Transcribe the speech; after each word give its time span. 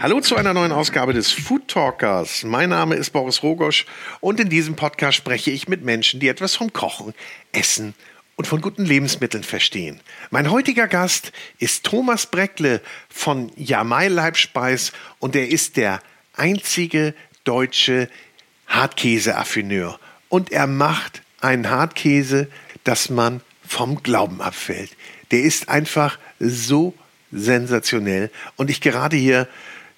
Hallo 0.00 0.20
zu 0.20 0.36
einer 0.36 0.54
neuen 0.54 0.70
Ausgabe 0.70 1.12
des 1.12 1.32
Food 1.32 1.66
Talkers. 1.66 2.44
Mein 2.44 2.70
Name 2.70 2.94
ist 2.94 3.10
Boris 3.10 3.42
Rogosch 3.42 3.84
und 4.20 4.38
in 4.38 4.48
diesem 4.48 4.76
Podcast 4.76 5.16
spreche 5.16 5.50
ich 5.50 5.66
mit 5.66 5.82
Menschen, 5.82 6.20
die 6.20 6.28
etwas 6.28 6.54
vom 6.54 6.72
Kochen, 6.72 7.14
Essen 7.50 7.94
und 8.36 8.46
von 8.46 8.60
guten 8.60 8.84
Lebensmitteln 8.84 9.42
verstehen. 9.42 9.98
Mein 10.30 10.52
heutiger 10.52 10.86
Gast 10.86 11.32
ist 11.58 11.84
Thomas 11.84 12.26
Breckle 12.26 12.80
von 13.08 13.50
Jamai 13.56 14.06
Leibspeis 14.06 14.92
und 15.18 15.34
er 15.34 15.48
ist 15.48 15.76
der 15.76 16.00
einzige 16.36 17.12
deutsche 17.42 18.08
Hartkäse-Affineur. 18.68 19.98
Und 20.28 20.52
er 20.52 20.68
macht 20.68 21.22
einen 21.40 21.70
Hartkäse, 21.70 22.46
dass 22.84 23.10
man 23.10 23.40
vom 23.66 24.00
Glauben 24.04 24.40
abfällt. 24.40 24.96
Der 25.32 25.40
ist 25.40 25.68
einfach 25.68 26.20
so 26.38 26.94
sensationell. 27.32 28.30
Und 28.56 28.70
ich 28.70 28.80
gerade 28.80 29.16
hier 29.16 29.48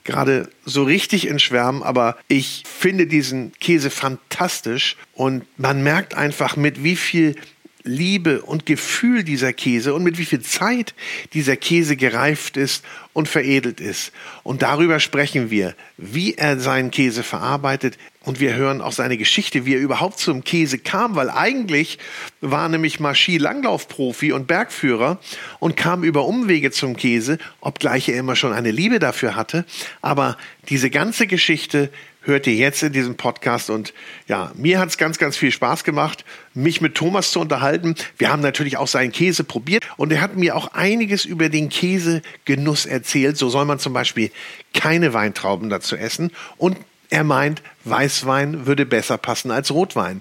gerade 0.05 0.51
so 0.65 0.83
richtig 0.83 1.27
in 1.27 1.39
Schwärmen, 1.39 1.83
aber 1.83 2.17
ich 2.29 2.65
finde 2.67 3.07
diesen 3.07 3.53
Käse 3.61 3.91
fantastisch 3.91 4.97
und 5.15 5.45
man 5.59 5.83
merkt 5.83 6.15
einfach, 6.15 6.57
mit 6.57 6.83
wie 6.83 6.97
viel 6.97 7.37
Liebe 7.83 8.43
und 8.43 8.67
Gefühl 8.67 9.25
dieser 9.25 9.53
Käse 9.53 9.95
und 9.95 10.03
mit 10.03 10.19
wie 10.19 10.25
viel 10.25 10.43
Zeit 10.43 10.95
dieser 11.33 11.57
Käse 11.57 11.97
gereift 11.97 12.57
ist 12.57 12.85
und 13.13 13.29
veredelt 13.29 13.81
ist. 13.81 14.13
Und 14.43 14.63
darüber 14.63 15.01
sprechen 15.01 15.51
wir, 15.51 15.75
wie 15.97 16.35
er 16.35 16.59
seinen 16.61 16.91
Käse 16.91 17.23
verarbeitet. 17.23 17.99
Und 18.23 18.39
wir 18.39 18.55
hören 18.55 18.83
auch 18.83 18.93
seine 18.93 19.17
Geschichte, 19.17 19.65
wie 19.65 19.75
er 19.75 19.81
überhaupt 19.81 20.19
zum 20.19 20.45
Käse 20.45 20.79
kam, 20.79 21.17
weil 21.17 21.31
eigentlich 21.31 21.99
war 22.43 22.69
nämlich 22.69 23.01
mal 23.01 23.15
Skilanglaufprofi 23.15 24.33
und 24.33 24.47
Bergführer 24.47 25.19
und 25.59 25.77
kam 25.77 26.05
über 26.05 26.27
Umwege 26.27 26.71
zum 26.71 26.97
Käse, 26.97 27.39
obgleich 27.61 28.11
er 28.11 28.19
immer 28.19 28.37
schon 28.37 28.53
eine 28.53 28.71
Liebe 28.71 28.99
dafür 28.99 29.37
hatte. 29.37 29.65
Aber 30.03 30.37
diese 30.69 30.91
ganze 30.91 31.27
Geschichte 31.27 31.91
hört 32.23 32.47
ihr 32.47 32.55
jetzt 32.55 32.83
in 32.83 32.93
diesem 32.93 33.17
Podcast. 33.17 33.71
Und 33.71 33.95
ja, 34.27 34.53
mir 34.55 34.79
hat 34.79 34.89
es 34.89 34.99
ganz, 34.99 35.19
ganz 35.19 35.37
viel 35.37 35.51
Spaß 35.51 35.85
gemacht, 35.85 36.25
mich 36.55 36.81
mit 36.81 36.95
Thomas 36.95 37.31
zu 37.33 37.41
unterhalten. 37.41 37.95
Wir 38.19 38.31
haben 38.31 38.43
natürlich 38.43 38.77
auch 38.77 38.89
seinen 38.89 39.13
Käse 39.13 39.45
probiert 39.45 39.85
und 39.97 40.13
er 40.13 40.21
hat 40.21 40.37
mir 40.37 40.57
auch 40.57 40.69
einiges 40.73 41.25
über 41.25 41.49
den 41.49 41.69
Käsegenuss 41.69 42.87
erzählt. 42.87 43.37
So 43.37 43.49
soll 43.49 43.65
man 43.65 43.79
zum 43.79 43.93
Beispiel 43.93 44.31
keine 44.75 45.13
Weintrauben 45.15 45.71
dazu 45.71 45.97
essen. 45.97 46.31
Und 46.57 46.77
er 47.11 47.25
meint, 47.25 47.63
Weißwein 47.85 48.67
würde 48.67 48.87
besser 48.87 49.19
passen 49.19 49.51
als 49.51 49.73
Rotwein. 49.73 50.21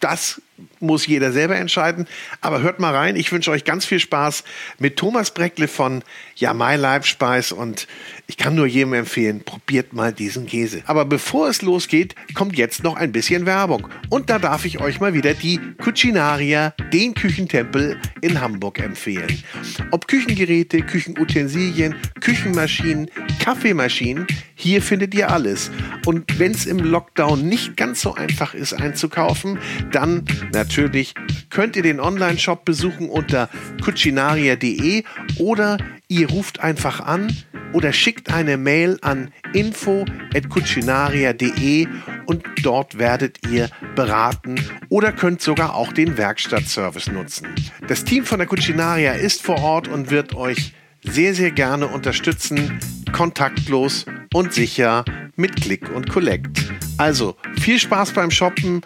Das 0.00 0.40
muss 0.80 1.06
jeder 1.06 1.32
selber 1.32 1.56
entscheiden. 1.56 2.06
Aber 2.40 2.62
hört 2.62 2.78
mal 2.78 2.94
rein. 2.94 3.16
Ich 3.16 3.32
wünsche 3.32 3.50
euch 3.50 3.64
ganz 3.64 3.84
viel 3.84 3.98
Spaß 3.98 4.44
mit 4.78 4.96
Thomas 4.96 5.32
Breckle 5.32 5.68
von 5.68 6.02
Ja, 6.36 6.54
My 6.54 6.76
Leibspeis. 6.76 7.52
Und 7.52 7.86
ich 8.26 8.36
kann 8.36 8.54
nur 8.54 8.66
jedem 8.66 8.94
empfehlen, 8.94 9.42
probiert 9.44 9.92
mal 9.92 10.12
diesen 10.12 10.46
Käse. 10.46 10.82
Aber 10.86 11.04
bevor 11.04 11.48
es 11.48 11.62
losgeht, 11.62 12.14
kommt 12.34 12.56
jetzt 12.56 12.82
noch 12.82 12.96
ein 12.96 13.12
bisschen 13.12 13.46
Werbung. 13.46 13.88
Und 14.10 14.30
da 14.30 14.38
darf 14.38 14.64
ich 14.64 14.80
euch 14.80 15.00
mal 15.00 15.14
wieder 15.14 15.34
die 15.34 15.58
Cucinaria, 15.78 16.74
den 16.92 17.14
Küchentempel 17.14 18.00
in 18.20 18.40
Hamburg 18.40 18.78
empfehlen. 18.78 19.42
Ob 19.90 20.08
Küchengeräte, 20.08 20.82
Küchenutensilien, 20.82 21.94
Küchenmaschinen, 22.20 23.10
Kaffeemaschinen, 23.40 24.26
hier 24.54 24.82
findet 24.82 25.14
ihr 25.14 25.30
alles. 25.30 25.70
Und 26.06 26.38
wenn 26.38 26.52
es 26.52 26.66
im 26.66 26.78
Lockdown 26.78 27.48
nicht 27.48 27.76
ganz 27.76 28.00
so 28.00 28.14
einfach 28.14 28.54
ist 28.54 28.74
einzukaufen, 28.74 29.58
dann 29.90 30.24
natürlich 30.52 31.14
könnt 31.50 31.76
ihr 31.76 31.82
den 31.82 32.00
Online-Shop 32.00 32.64
besuchen 32.64 33.08
unter 33.08 33.48
cucinaria.de 33.84 35.04
oder 35.38 35.78
ihr 36.08 36.28
ruft 36.28 36.58
einfach 36.60 37.00
an 37.00 37.28
oder 37.72 37.92
schickt 37.92 38.32
eine 38.32 38.56
Mail 38.56 38.98
an 39.02 39.30
info.cucinaria.de 39.52 41.86
und 42.26 42.44
dort 42.62 42.98
werdet 42.98 43.40
ihr 43.50 43.68
beraten 43.94 44.56
oder 44.88 45.12
könnt 45.12 45.42
sogar 45.42 45.74
auch 45.74 45.92
den 45.92 46.16
Werkstattservice 46.16 47.12
nutzen. 47.12 47.48
Das 47.88 48.04
Team 48.04 48.24
von 48.24 48.38
der 48.38 48.46
Cucinaria 48.46 49.12
ist 49.12 49.42
vor 49.42 49.60
Ort 49.62 49.88
und 49.88 50.10
wird 50.10 50.34
euch 50.34 50.72
sehr, 51.02 51.34
sehr 51.34 51.50
gerne 51.50 51.88
unterstützen, 51.88 52.78
kontaktlos 53.12 54.06
und 54.32 54.52
sicher 54.52 55.04
mit 55.36 55.60
Click 55.60 55.90
und 55.90 56.08
Collect. 56.08 56.72
Also 56.98 57.36
viel 57.60 57.78
Spaß 57.78 58.12
beim 58.12 58.30
Shoppen 58.30 58.82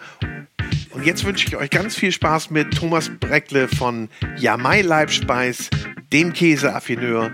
und 0.91 1.05
jetzt 1.05 1.23
wünsche 1.25 1.47
ich 1.47 1.55
euch 1.55 1.69
ganz 1.69 1.95
viel 1.95 2.11
Spaß 2.11 2.49
mit 2.49 2.75
Thomas 2.75 3.09
Breckle 3.19 3.67
von 3.67 4.09
Jamai 4.37 4.81
Leibspeis, 4.81 5.69
dem 6.11 6.33
Käseaffineur, 6.33 7.31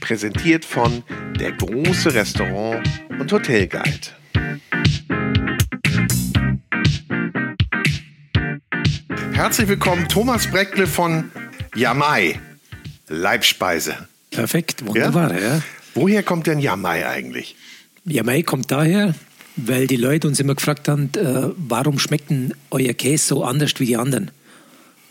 präsentiert 0.00 0.64
von 0.64 1.02
der 1.38 1.52
große 1.52 2.14
Restaurant 2.14 2.88
und 3.18 3.32
Hotelguide. 3.32 4.08
Herzlich 9.32 9.68
willkommen, 9.68 10.08
Thomas 10.08 10.46
Breckle 10.46 10.86
von 10.86 11.30
Jamai 11.74 12.38
Leibspeise. 13.08 14.08
Perfekt, 14.30 14.86
wunderbar, 14.86 15.34
ja. 15.34 15.40
ja. 15.56 15.62
Woher 15.94 16.22
kommt 16.22 16.46
denn 16.46 16.58
Jamai 16.58 17.06
eigentlich? 17.06 17.56
Jamai 18.04 18.42
kommt 18.42 18.70
daher, 18.70 19.14
weil 19.56 19.86
die 19.86 19.96
Leute 19.96 20.28
uns 20.28 20.40
immer 20.40 20.54
gefragt 20.54 20.88
haben, 20.88 21.10
äh, 21.16 21.50
warum 21.56 21.98
schmeckt 21.98 22.30
denn 22.30 22.54
euer 22.70 22.94
Käse 22.94 23.26
so 23.26 23.44
anders 23.44 23.72
wie 23.78 23.86
die 23.86 23.96
anderen? 23.96 24.30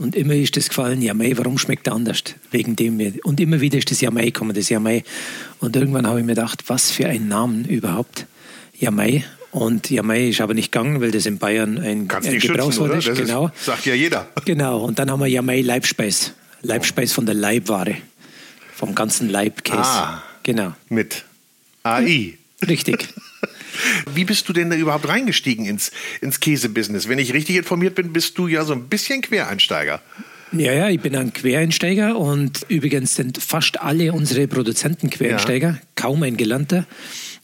Und 0.01 0.15
immer 0.15 0.33
ist 0.33 0.57
das 0.57 0.69
gefallen, 0.69 1.01
ja 1.03 1.13
mei, 1.13 1.33
warum 1.37 1.59
schmeckt 1.59 1.85
er 1.85 1.93
anders? 1.93 2.23
Wegen 2.49 2.75
dem. 2.75 2.99
Und 3.23 3.39
immer 3.39 3.61
wieder 3.61 3.77
ist 3.77 3.91
das 3.91 4.01
ja 4.01 4.09
mei 4.09 4.25
gekommen, 4.25 4.55
das 4.55 4.69
ja 4.69 4.79
mei. 4.79 5.03
Und 5.59 5.75
irgendwann 5.75 6.07
habe 6.07 6.19
ich 6.19 6.25
mir 6.25 6.33
gedacht, 6.33 6.63
was 6.67 6.89
für 6.89 7.05
ein 7.05 7.27
Namen 7.27 7.65
überhaupt. 7.65 8.25
Ja 8.79 8.89
mei. 8.89 9.23
Und 9.51 9.91
ja 9.91 10.01
mei 10.01 10.29
ist 10.29 10.41
aber 10.41 10.55
nicht 10.55 10.71
gegangen, 10.71 11.01
weil 11.01 11.11
das 11.11 11.27
in 11.27 11.37
Bayern 11.37 11.77
ein, 11.77 12.07
Kannst 12.07 12.29
ein 12.29 12.39
Gebrauchswort 12.39 12.95
ist. 12.95 13.15
Genau. 13.15 13.47
Ist, 13.47 13.65
sagt 13.65 13.85
ja 13.85 13.93
jeder. 13.93 14.27
Genau. 14.45 14.83
Und 14.85 14.97
dann 14.97 15.11
haben 15.11 15.19
wir 15.19 15.27
ja 15.27 15.43
mei 15.43 15.61
Leibspeis. 15.61 16.33
Leibspeis 16.63 17.13
von 17.13 17.27
der 17.27 17.35
Leibware. 17.35 17.95
Vom 18.73 18.95
ganzen 18.95 19.29
Leibkäse. 19.29 19.83
Ah. 19.83 20.23
Genau. 20.41 20.73
Mit 20.89 21.25
AI. 21.83 22.39
Richtig. 22.67 23.09
Wie 24.13 24.25
bist 24.25 24.47
du 24.49 24.53
denn 24.53 24.69
da 24.69 24.75
überhaupt 24.75 25.07
reingestiegen 25.07 25.65
ins, 25.65 25.91
ins 26.21 26.39
Käsebusiness? 26.39 27.07
Wenn 27.07 27.19
ich 27.19 27.33
richtig 27.33 27.55
informiert 27.55 27.95
bin, 27.95 28.13
bist 28.13 28.37
du 28.37 28.47
ja 28.47 28.63
so 28.63 28.73
ein 28.73 28.87
bisschen 28.87 29.21
Quereinsteiger. 29.21 30.01
Ja, 30.53 30.73
ja, 30.73 30.89
ich 30.89 30.99
bin 30.99 31.15
ein 31.15 31.31
Quereinsteiger 31.31 32.17
und 32.17 32.65
übrigens 32.67 33.15
sind 33.15 33.37
fast 33.37 33.79
alle 33.79 34.11
unsere 34.11 34.47
Produzenten 34.47 35.09
Quereinsteiger, 35.09 35.69
ja. 35.69 35.79
kaum 35.95 36.23
ein 36.23 36.35
Gelernter. 36.35 36.85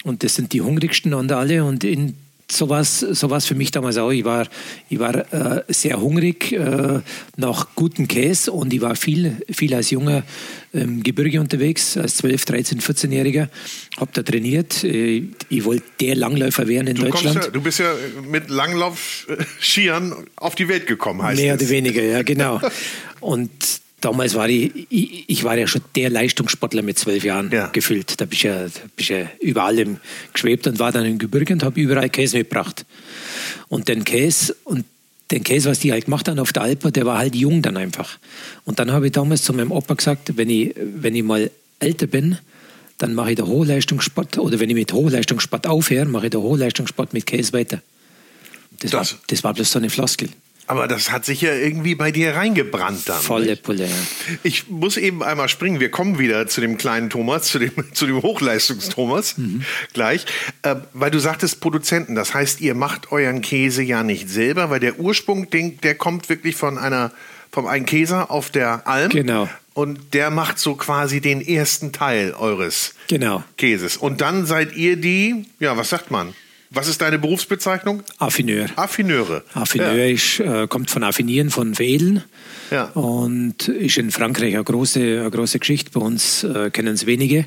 Und 0.04 0.24
das 0.24 0.36
sind 0.36 0.52
die 0.54 0.62
hungrigsten 0.62 1.14
unter 1.14 1.38
alle. 1.38 1.64
Und 1.64 1.84
in 1.84 2.16
so 2.50 2.70
war 2.70 2.80
es 2.80 3.46
für 3.46 3.56
mich 3.56 3.72
damals 3.72 3.98
auch. 3.98 4.12
Ich 4.12 4.24
war, 4.24 4.48
ich 4.90 5.00
war 5.00 5.34
äh, 5.34 5.64
sehr 5.68 6.00
hungrig 6.00 6.54
äh, 6.54 7.02
nach 7.36 7.76
gutem 7.76 8.08
Käse 8.08 8.52
und 8.54 8.74
ich 8.74 8.82
war 8.82 8.96
viel, 8.96 9.38
viel 9.52 9.74
als 9.74 9.90
junger 9.90 10.24
im 10.72 11.04
Gebirge 11.04 11.42
unterwegs, 11.42 11.98
als 11.98 12.24
12-, 12.24 12.48
13-, 12.48 12.82
14-Jähriger. 12.82 13.50
Habe 13.98 14.12
da 14.14 14.24
trainiert. 14.24 14.84
Äh, 14.84 15.24
ich 15.50 15.66
wollte 15.66 15.84
der 16.00 16.16
Langläufer 16.16 16.68
werden 16.68 16.88
in 16.88 16.96
du 16.96 17.04
Deutschland. 17.04 17.36
Ja, 17.36 17.50
du 17.50 17.62
bist 17.62 17.80
ja 17.80 17.94
mit 18.30 18.50
Langlauf-Skiern 18.50 20.16
auf 20.38 20.56
die 20.56 20.70
Welt 20.70 20.88
gekommen, 20.88 21.24
heißt 21.24 21.42
Mehr 21.42 21.56
es. 21.56 21.62
oder 21.62 21.70
weniger, 21.70 22.02
ja, 22.02 22.24
genau. 22.24 22.62
Und 23.20 23.52
damals 24.02 24.36
war 24.36 24.50
ich, 24.50 24.72
ich, 24.90 25.26
ich, 25.28 25.44
war 25.44 25.58
ja 25.58 25.68
schon 25.68 25.82
der 25.96 26.10
Leistungssportler 26.10 26.82
mit 26.82 27.00
zwölf 27.00 27.24
Jahren 27.24 27.52
ja. 27.52 27.68
gefühlt. 27.68 28.20
Da 28.20 28.26
bist 28.26 28.44
du 28.44 28.48
ja, 28.48 28.66
bist 28.96 29.10
ja 29.10 29.30
überall 29.40 29.80
im 29.80 29.98
geschwebt 30.34 30.68
und 30.68 30.80
war 30.80 30.92
dann 30.92 31.06
im 31.06 31.18
Gebirge 31.18 31.54
und 31.54 31.64
habe 31.64 31.80
überall 31.80 32.10
Käse 32.10 32.38
mitgebracht. 32.38 32.86
Und 33.68 33.88
den 33.88 34.04
Käse, 34.04 34.56
und 34.64 34.86
den 35.32 35.44
Käse, 35.44 35.70
was 35.70 35.80
die 35.80 35.92
halt 35.92 36.06
gemacht 36.06 36.28
haben 36.28 36.40
auf 36.40 36.54
der 36.54 36.64
Alpe, 36.64 36.92
der 36.92 37.06
war 37.06 37.18
halt 37.18 37.36
jung 37.36 37.62
dann 37.62 37.78
einfach. 37.78 38.18
Und 38.66 38.80
dann 38.80 38.92
habe 38.92 39.08
ich 39.08 39.12
damals 39.12 39.44
zu 39.44 39.54
meinem 39.54 39.72
Opa 39.72 39.96
gesagt, 39.96 40.38
wenn 40.38 40.50
ich, 40.50 40.74
wenn 40.78 41.16
ich 41.16 41.24
mal 41.24 41.52
älter 41.80 42.08
bin, 42.08 42.38
dann 42.98 43.14
mache 43.14 43.32
ich 43.32 43.36
den 43.36 43.48
Hochleistungssport 43.48 44.38
oder 44.40 44.60
wenn 44.60 44.70
ich 44.70 44.76
mit 44.76 44.92
Hochleistungssport 44.92 45.68
aufhöre, 45.68 46.06
mache 46.06 46.28
ich 46.28 46.32
den 46.32 46.42
Hochleistungssport 46.42 47.14
mit 47.14 47.26
Käse 47.26 47.54
weiter. 47.54 47.82
Das, 48.80 48.92
das, 48.92 49.14
war, 49.14 49.20
das 49.28 49.44
war 49.44 49.54
bloß 49.54 49.72
so 49.72 49.80
eine 49.80 49.90
Floskel. 49.90 50.30
Aber 50.68 50.90
das 50.90 51.12
hat 51.12 51.24
sich 51.24 51.42
ja 51.42 51.54
irgendwie 51.54 51.96
bei 51.96 52.12
dir 52.12 52.36
reingebrannt 52.36 53.08
dann. 53.08 53.22
Volle 53.22 53.56
Pulle. 53.56 53.88
Ich 54.44 54.68
muss 54.68 54.98
eben 54.98 55.24
einmal 55.24 55.48
springen. 55.48 55.80
Wir 55.80 55.90
kommen 55.90 56.20
wieder 56.20 56.46
zu 56.48 56.60
dem 56.60 56.78
kleinen 56.78 57.10
Thomas, 57.10 57.44
zu 57.44 57.58
dem, 57.58 57.72
zu 57.94 58.06
dem 58.06 58.22
Hochleistungstomas 58.22 59.38
mhm. 59.38 59.64
gleich. 59.94 60.26
Äh, 60.64 60.76
weil 60.94 61.10
du 61.10 61.20
sagtest 61.20 61.62
Produzenten. 61.62 62.16
Das 62.16 62.34
heißt, 62.34 62.60
ihr 62.60 62.76
macht 62.76 63.14
euren 63.14 63.42
Käse 63.42 63.82
ja 63.82 64.04
nicht 64.04 64.30
selber, 64.30 64.70
weil 64.70 64.82
der 64.82 65.00
Ursprung, 65.00 65.50
den, 65.50 65.80
der 65.80 65.96
kommt 65.96 66.28
wirklich 66.28 66.58
von 66.58 66.78
einer, 66.78 67.14
vom 67.50 67.66
einen 67.66 67.86
Käser 67.86 68.30
auf 68.30 68.50
der 68.50 68.86
Alm. 68.88 69.10
Genau. 69.10 69.48
Und 69.74 70.14
der 70.14 70.32
macht 70.32 70.60
so 70.60 70.76
quasi 70.76 71.22
den 71.22 71.40
ersten 71.40 71.94
Teil 71.94 72.34
eures 72.34 72.94
genau. 73.08 73.44
Käses. 73.58 73.96
Und 73.96 74.20
dann 74.20 74.46
seid 74.46 74.76
ihr 74.76 74.98
die, 74.98 75.46
ja, 75.60 75.78
was 75.78 75.90
sagt 75.90 76.12
man? 76.12 76.34
Was 76.70 76.88
ist 76.88 77.02
deine 77.02 77.18
Berufsbezeichnung? 77.18 78.04
Affineur. 78.18 78.68
Affineure. 78.76 79.44
Affineur 79.54 79.94
ja. 79.94 80.06
ist, 80.06 80.40
äh, 80.40 80.68
kommt 80.68 80.90
von 80.90 81.04
Affinieren, 81.04 81.50
von 81.50 81.80
Vedeln. 81.80 82.24
Ja. 82.72 82.86
Und 82.90 83.68
ist 83.68 83.98
in 83.98 84.12
Frankreich 84.12 84.56
eine 84.56 84.64
große, 84.64 85.00
eine 85.00 85.32
große 85.32 85.60
Geschichte. 85.60 85.92
Bei 85.92 86.02
uns 86.02 86.44
äh, 86.44 86.70
kennen 86.70 86.94
es 86.94 87.06
wenige. 87.06 87.46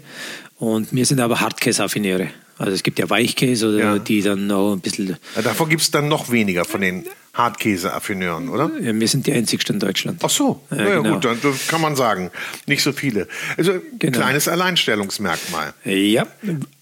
Und 0.58 0.92
wir 0.92 1.04
sind 1.06 1.20
aber 1.20 1.40
Hartkäseaffineure. 1.40 2.28
Also 2.58 2.72
es 2.72 2.82
gibt 2.82 2.98
ja 2.98 3.08
Weichkäse, 3.08 3.68
oder 3.68 3.78
ja. 3.78 3.98
die 3.98 4.20
dann 4.20 4.46
noch 4.46 4.74
ein 4.74 4.80
bisschen. 4.80 5.16
Davon 5.42 5.70
gibt 5.70 5.80
es 5.80 5.90
dann 5.90 6.08
noch 6.08 6.30
weniger 6.30 6.66
von 6.66 6.82
den 6.82 7.06
Hartkäseaffineuren, 7.32 8.50
oder? 8.50 8.70
Ja, 8.82 8.94
wir 8.94 9.08
sind 9.08 9.26
die 9.26 9.32
einzigsten 9.32 9.76
in 9.76 9.80
Deutschland. 9.80 10.20
Ach 10.22 10.28
so, 10.28 10.62
ja, 10.70 10.76
ja 10.76 11.00
genau. 11.00 11.14
gut, 11.14 11.24
dann 11.24 11.38
kann 11.68 11.80
man 11.80 11.96
sagen. 11.96 12.30
Nicht 12.66 12.82
so 12.82 12.92
viele. 12.92 13.28
Also 13.56 13.80
genau. 13.98 14.18
kleines 14.18 14.46
Alleinstellungsmerkmal. 14.46 15.72
Ja, 15.84 16.26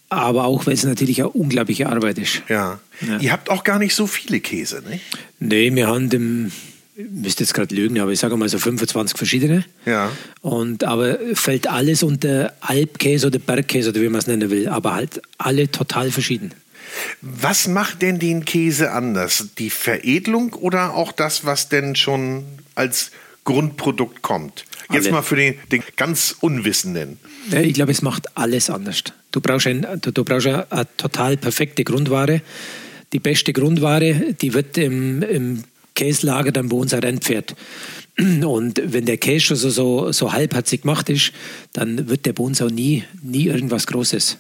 aber 0.09 0.45
auch, 0.45 0.67
weil 0.67 0.75
es 0.75 0.85
natürlich 0.85 1.21
eine 1.21 1.31
unglaubliche 1.31 1.89
Arbeit 1.89 2.19
ist. 2.19 2.43
Ja. 2.49 2.81
ja. 3.01 3.19
Ihr 3.19 3.33
habt 3.33 3.51
auch 3.51 3.65
gar 3.65 3.79
nicht 3.79 3.95
so 3.95 4.07
viele 4.07 4.41
Käse, 4.41 4.83
ne? 4.89 5.01
Nee, 5.39 5.75
wir 5.75 5.87
haben 5.87 6.09
dem 6.09 6.51
müsste 6.99 7.45
jetzt 7.45 7.55
gerade 7.55 7.75
lügen, 7.75 8.01
aber 8.01 8.11
ich 8.11 8.19
sage 8.19 8.37
mal 8.37 8.49
so 8.49 8.59
25 8.59 9.17
verschiedene. 9.17 9.65
Ja. 9.87 10.11
Und 10.41 10.85
aber 10.85 11.19
fällt 11.35 11.69
alles 11.69 12.03
unter 12.03 12.53
Alpkäse 12.61 13.29
oder 13.29 13.39
Bergkäse 13.39 13.91
oder 13.91 14.01
wie 14.01 14.09
man 14.09 14.19
es 14.19 14.27
nennen 14.27 14.51
will, 14.51 14.69
aber 14.69 14.95
halt 14.95 15.23
alle 15.39 15.71
total 15.71 16.11
verschieden. 16.11 16.53
Was 17.21 17.69
macht 17.69 18.03
denn 18.03 18.19
den 18.19 18.45
Käse 18.45 18.93
anders? 18.93 19.49
Die 19.59 19.71
Veredelung 19.71 20.55
oder 20.55 20.95
auch 20.95 21.13
das, 21.13 21.45
was 21.45 21.69
denn 21.69 21.95
schon 21.95 22.45
als 22.75 23.11
Grundprodukt 23.45 24.23
kommt? 24.23 24.65
Jetzt 24.91 25.07
alle. 25.07 25.13
mal 25.13 25.23
für 25.23 25.37
den, 25.37 25.55
den 25.71 25.83
ganz 25.97 26.37
Unwissenden. 26.41 27.19
Ich 27.51 27.75
glaube, 27.75 27.93
es 27.93 28.03
macht 28.03 28.37
alles 28.37 28.71
anders. 28.71 29.05
Du 29.31 29.41
brauchst, 29.41 29.67
ein, 29.67 29.87
du, 30.01 30.13
du 30.13 30.25
brauchst 30.25 30.47
eine, 30.47 30.71
eine 30.73 30.87
total 30.97 31.37
perfekte 31.37 31.85
Grundware 31.85 32.41
die 33.13 33.19
beste 33.19 33.53
Grundware, 33.53 34.35
die 34.41 34.55
wird 34.55 34.79
im, 34.79 35.23
im 35.23 35.65
Käslager 35.95 36.53
dann 36.53 36.69
bei 36.69 36.77
uns 36.77 36.93
ein 36.93 37.01
Rennpferd. 37.01 37.55
Und 38.19 38.83
wenn 38.85 39.07
der 39.07 39.17
Käse 39.17 39.47
schon 39.47 39.57
so, 39.57 39.71
so, 39.71 40.13
so 40.13 40.33
halbherzig 40.33 40.83
gemacht 40.83 41.09
ist, 41.09 41.33
dann 41.73 42.09
wird 42.09 42.27
der 42.27 42.33
bei 42.33 42.43
uns 42.43 42.61
auch 42.61 42.71
nie, 42.71 43.05
nie 43.23 43.47
irgendwas 43.47 43.87
Großes. 43.87 44.39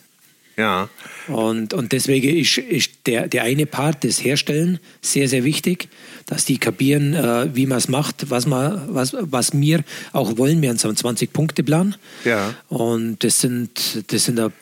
Ja. 0.58 0.88
Und, 1.28 1.72
und 1.72 1.93
deswegen 1.93 2.37
ist, 2.37 2.58
ist 2.58 2.90
der, 3.06 3.28
der 3.28 3.44
eine 3.44 3.64
Part, 3.64 4.02
das 4.02 4.22
Herstellen, 4.22 4.81
sehr, 5.00 5.28
sehr 5.28 5.44
wichtig, 5.44 5.88
dass 6.26 6.44
die 6.44 6.58
kapieren, 6.58 7.14
äh, 7.14 7.55
wie 7.55 7.66
man 7.66 7.78
es 7.78 7.88
macht, 7.88 8.28
was, 8.31 8.46
man, 8.46 8.82
was, 8.88 9.16
was 9.19 9.58
wir 9.58 9.84
auch 10.12 10.37
wollen. 10.37 10.60
Wir 10.60 10.70
haben 10.70 10.78
so 10.78 10.88
einen 10.88 10.96
20-Punkte-Plan. 10.96 11.94
Ja. 12.25 12.55
Und 12.69 13.22
das 13.22 13.40
sind, 13.40 14.05
das 14.12 14.25
sind 14.25 14.40
ein, 14.40 14.52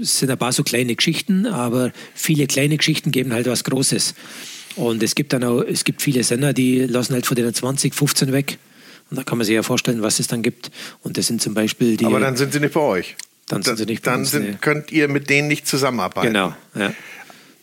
sind 0.00 0.30
ein 0.30 0.38
paar 0.38 0.52
so 0.52 0.62
kleine 0.62 0.94
Geschichten, 0.94 1.46
aber 1.46 1.90
viele 2.14 2.46
kleine 2.46 2.76
Geschichten 2.76 3.10
geben 3.10 3.32
halt 3.32 3.46
was 3.46 3.64
Großes. 3.64 4.14
Und 4.76 5.02
es 5.02 5.14
gibt 5.14 5.32
dann 5.32 5.42
auch, 5.42 5.62
es 5.62 5.84
gibt 5.84 6.02
viele 6.02 6.22
Sender, 6.22 6.52
die 6.52 6.80
lassen 6.80 7.14
halt 7.14 7.24
von 7.24 7.34
den 7.34 7.52
20, 7.52 7.94
15 7.94 8.32
weg. 8.32 8.58
Und 9.10 9.16
da 9.16 9.22
kann 9.22 9.38
man 9.38 9.46
sich 9.46 9.54
ja 9.54 9.62
vorstellen, 9.62 10.02
was 10.02 10.18
es 10.18 10.26
dann 10.26 10.42
gibt. 10.42 10.70
Und 11.02 11.16
das 11.16 11.28
sind 11.28 11.40
zum 11.40 11.54
Beispiel 11.54 11.96
die. 11.96 12.04
Aber 12.04 12.20
dann 12.20 12.36
sind 12.36 12.52
sie 12.52 12.60
nicht 12.60 12.74
bei 12.74 12.80
euch. 12.80 13.16
Dann 13.46 13.62
sind 13.62 13.76
sie 13.76 13.86
nicht 13.86 14.02
bei 14.02 14.10
dann 14.10 14.20
uns. 14.20 14.32
Dann 14.32 14.42
nee. 14.42 14.58
könnt 14.60 14.92
ihr 14.92 15.08
mit 15.08 15.30
denen 15.30 15.48
nicht 15.48 15.66
zusammenarbeiten. 15.66 16.28
Genau, 16.28 16.54
ja. 16.74 16.92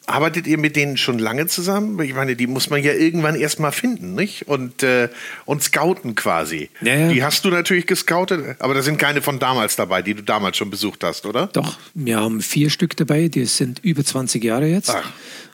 Arbeitet 0.06 0.48
ihr 0.48 0.58
mit 0.58 0.76
denen 0.76 0.98
schon 0.98 1.18
lange 1.18 1.48
zusammen? 1.48 1.98
Ich 2.02 2.14
meine, 2.14 2.36
die 2.36 2.46
muss 2.46 2.70
man 2.70 2.84
ja 2.84 2.92
irgendwann 2.92 3.36
erstmal 3.36 3.72
finden, 3.72 4.16
nicht? 4.16 4.50
Und, 4.50 4.84
äh, 4.84 5.08
und 5.46 5.64
scouten 5.64 6.16
quasi. 6.16 6.70
Ja, 6.82 6.94
ja. 6.94 7.08
Die 7.10 7.24
hast 7.24 7.46
du 7.46 7.50
natürlich 7.50 7.88
gescoutet, 7.88 8.58
aber 8.60 8.74
da 8.74 8.82
sind 8.82 8.98
keine 8.98 9.22
von 9.22 9.40
damals 9.40 9.78
dabei, 9.78 10.02
die 10.02 10.14
du 10.14 10.22
damals 10.22 10.58
schon 10.58 10.70
besucht 10.70 11.06
hast, 11.06 11.26
oder? 11.26 11.48
Doch, 11.48 11.78
wir 11.94 12.20
haben 12.20 12.42
vier 12.42 12.70
Stück 12.70 12.98
dabei, 12.98 13.30
die 13.30 13.46
sind 13.46 13.80
über 13.80 14.04
20 14.04 14.44
Jahre 14.44 14.68
jetzt. 14.68 14.90
Ach. 14.90 15.10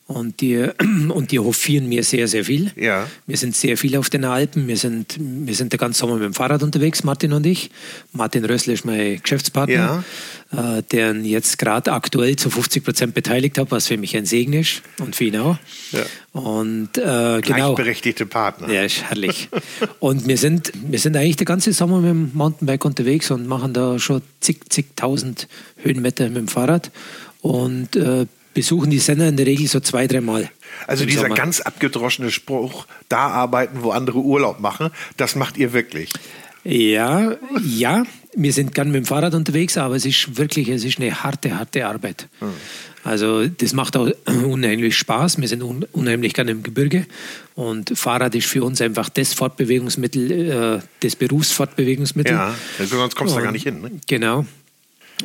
Und 0.09 0.41
die, 0.41 0.57
und 1.09 1.31
die 1.31 1.37
hofieren 1.37 1.87
mir 1.87 2.03
sehr, 2.03 2.27
sehr 2.27 2.43
viel. 2.43 2.71
Ja. 2.75 3.07
Wir 3.27 3.37
sind 3.37 3.55
sehr 3.55 3.77
viel 3.77 3.95
auf 3.95 4.09
den 4.09 4.25
Alpen. 4.25 4.67
Wir 4.67 4.75
sind, 4.75 5.15
wir 5.19 5.53
sind 5.53 5.71
den 5.71 5.77
ganzen 5.77 5.99
Sommer 5.99 6.15
mit 6.15 6.23
dem 6.23 6.33
Fahrrad 6.33 6.63
unterwegs, 6.63 7.03
Martin 7.03 7.31
und 7.31 7.45
ich. 7.45 7.69
Martin 8.11 8.43
Rössler 8.43 8.73
ist 8.73 8.85
mein 8.85 9.21
Geschäftspartner, 9.21 10.03
ja. 10.51 10.77
äh, 10.77 10.83
der 10.91 11.13
jetzt 11.17 11.59
gerade 11.59 11.91
aktuell 11.91 12.37
zu 12.37 12.49
50 12.49 12.83
Prozent 12.83 13.13
beteiligt 13.13 13.59
hat, 13.59 13.69
was 13.69 13.85
für 13.85 13.97
mich 13.97 14.17
ein 14.17 14.25
Segen 14.25 14.53
ist 14.53 14.81
und 14.99 15.15
für 15.15 15.25
ihn 15.25 15.37
auch. 15.37 15.59
Ja. 15.91 16.01
Und 16.31 16.97
äh, 16.97 17.01
genau. 17.41 17.75
Gleichberechtigte 17.75 18.25
Partner. 18.25 18.67
Ja, 18.73 18.81
ist 18.81 19.03
herrlich. 19.03 19.49
und 19.99 20.27
wir 20.27 20.37
sind, 20.37 20.71
wir 20.73 20.97
sind 20.97 21.15
eigentlich 21.17 21.37
den 21.37 21.45
ganzen 21.45 21.71
Sommer 21.71 21.99
mit 21.99 22.09
dem 22.09 22.31
Mountainbike 22.33 22.83
unterwegs 22.83 23.29
und 23.29 23.45
machen 23.45 23.73
da 23.73 23.99
schon 23.99 24.23
zig, 24.39 24.61
zigtausend 24.69 25.47
Höhenmeter 25.77 26.29
mit 26.29 26.37
dem 26.37 26.47
Fahrrad. 26.47 26.89
Und 27.41 27.95
äh, 27.95 28.25
besuchen 28.53 28.89
die 28.89 28.99
Sender 28.99 29.27
in 29.27 29.37
der 29.37 29.45
Regel 29.45 29.67
so 29.67 29.79
zwei, 29.79 30.07
dreimal. 30.07 30.49
Also 30.87 31.05
dieser 31.05 31.21
Sommer. 31.21 31.35
ganz 31.35 31.61
abgedroschene 31.61 32.31
Spruch, 32.31 32.85
da 33.07 33.27
arbeiten, 33.27 33.83
wo 33.83 33.91
andere 33.91 34.19
Urlaub 34.19 34.59
machen, 34.59 34.91
das 35.17 35.35
macht 35.35 35.57
ihr 35.57 35.73
wirklich. 35.73 36.11
Ja, 36.63 37.35
ja, 37.63 38.03
wir 38.35 38.53
sind 38.53 38.75
gern 38.75 38.91
mit 38.91 39.03
dem 39.03 39.05
Fahrrad 39.05 39.33
unterwegs, 39.33 39.77
aber 39.77 39.95
es 39.95 40.05
ist 40.05 40.37
wirklich, 40.37 40.67
es 40.69 40.83
ist 40.83 40.99
eine 40.99 41.23
harte, 41.23 41.57
harte 41.57 41.87
Arbeit. 41.87 42.27
Hm. 42.39 42.49
Also 43.03 43.47
das 43.47 43.73
macht 43.73 43.95
auch 43.95 44.09
unheimlich 44.25 44.97
Spaß. 44.97 45.39
Wir 45.39 45.47
sind 45.47 45.63
unheimlich 45.63 46.33
gern 46.33 46.47
im 46.47 46.63
Gebirge 46.63 47.05
und 47.55 47.97
Fahrrad 47.97 48.35
ist 48.35 48.47
für 48.47 48.63
uns 48.63 48.81
einfach 48.81 49.09
das 49.09 49.33
Fortbewegungsmittel, 49.33 50.51
äh, 50.51 50.79
das 50.99 51.15
Berufsfortbewegungsmittel. 51.15 52.33
Ja, 52.33 52.55
sonst 52.77 53.15
kommst 53.15 53.33
du 53.33 53.39
da 53.39 53.45
gar 53.45 53.51
nicht 53.51 53.63
hin. 53.63 53.81
Ne? 53.81 53.91
Genau. 54.07 54.45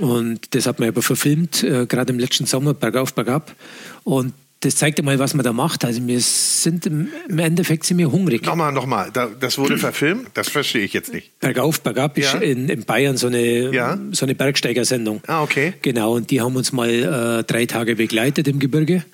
Und 0.01 0.55
das 0.55 0.67
hat 0.67 0.81
man 0.81 0.89
aber 0.89 1.03
verfilmt, 1.03 1.63
äh, 1.63 1.87
gerade 1.87 2.13
im 2.13 2.19
letzten 2.19 2.47
Sommer, 2.47 2.75
bergauf, 2.75 3.15
bergab. 3.15 3.55
Und 4.03 4.35
das 4.65 4.77
zeigt 4.77 4.99
einmal, 4.99 5.19
was 5.19 5.35
man 5.35 5.45
da 5.45 5.53
macht. 5.53 5.85
Also 5.85 6.07
wir 6.07 6.21
sind 6.21 6.87
im, 6.87 7.09
Endeffekt 7.37 7.85
sind 7.85 7.99
wir 7.99 8.11
hungrig. 8.11 8.45
Nochmal, 8.45 8.73
nochmal, 8.73 9.11
das 9.13 9.59
wurde 9.59 9.77
verfilmt? 9.77 10.29
Das 10.35 10.49
verstehe 10.49 10.83
ich 10.83 10.93
jetzt 10.95 11.13
nicht. 11.13 11.39
Bergauf, 11.41 11.83
bergab 11.83 12.17
ja. 12.17 12.33
ist 12.33 12.43
in, 12.43 12.69
in, 12.69 12.85
Bayern 12.85 13.17
so 13.17 13.27
eine, 13.27 13.73
ja. 13.75 13.99
so 14.13 14.25
eine 14.25 14.35
Bergsteigersendung. 14.35 15.21
Ah, 15.27 15.43
okay. 15.43 15.75
Genau, 15.83 16.15
und 16.15 16.31
die 16.31 16.41
haben 16.41 16.57
uns 16.57 16.73
mal 16.73 16.89
äh, 16.89 17.45
drei 17.45 17.67
Tage 17.67 17.97
begleitet 17.97 18.49
im 18.49 18.59
Gebirge. 18.59 19.05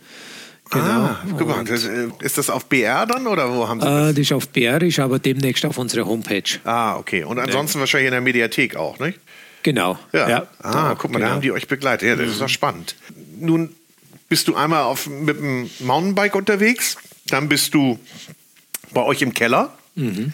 Genau. 0.71 0.85
Ah, 0.85 1.21
guck 1.37 1.49
mal, 1.49 1.65
das, 1.65 1.85
äh, 1.85 2.09
ist 2.21 2.39
das 2.39 2.49
auf 2.49 2.67
BR 2.67 3.05
dann 3.07 3.27
oder 3.27 3.53
wo 3.53 3.67
haben 3.67 3.81
Sie 3.81 3.87
das? 3.87 4.11
Äh, 4.11 4.15
das 4.15 4.19
ist 4.21 4.33
auf 4.33 4.49
BR, 4.51 4.81
ist 4.83 5.01
aber 5.01 5.19
demnächst 5.19 5.65
auf 5.65 5.79
unserer 5.79 6.07
Homepage. 6.07 6.45
Ah, 6.63 6.97
okay. 6.97 7.25
Und 7.25 7.41
ansonsten 7.41 7.79
ja. 7.79 7.81
wahrscheinlich 7.81 8.07
in 8.07 8.13
der 8.13 8.21
Mediathek 8.21 8.77
auch, 8.77 9.01
nicht? 9.01 9.19
Genau. 9.63 9.99
Ja. 10.13 10.29
ja. 10.29 10.47
Ah, 10.63 10.95
guck 10.99 11.11
mal, 11.11 11.19
genau. 11.19 11.29
da 11.29 11.35
haben 11.35 11.43
die 11.43 11.53
euch 11.53 11.69
begleitet. 11.69 12.09
Ja, 12.09 12.17
das 12.17 12.27
mhm. 12.27 12.33
ist 12.33 12.41
doch 12.41 12.49
spannend. 12.49 12.97
Nun 13.39 13.75
bist 14.29 14.49
du 14.49 14.55
einmal 14.55 14.85
auf, 14.85 15.07
mit 15.09 15.39
dem 15.39 15.69
Mountainbike 15.81 16.35
unterwegs, 16.35 16.97
dann 17.27 17.49
bist 17.49 17.75
du 17.75 17.99
bei 18.93 19.03
euch 19.03 19.23
im 19.23 19.35
Keller. 19.35 19.77
Mhm. 19.97 20.33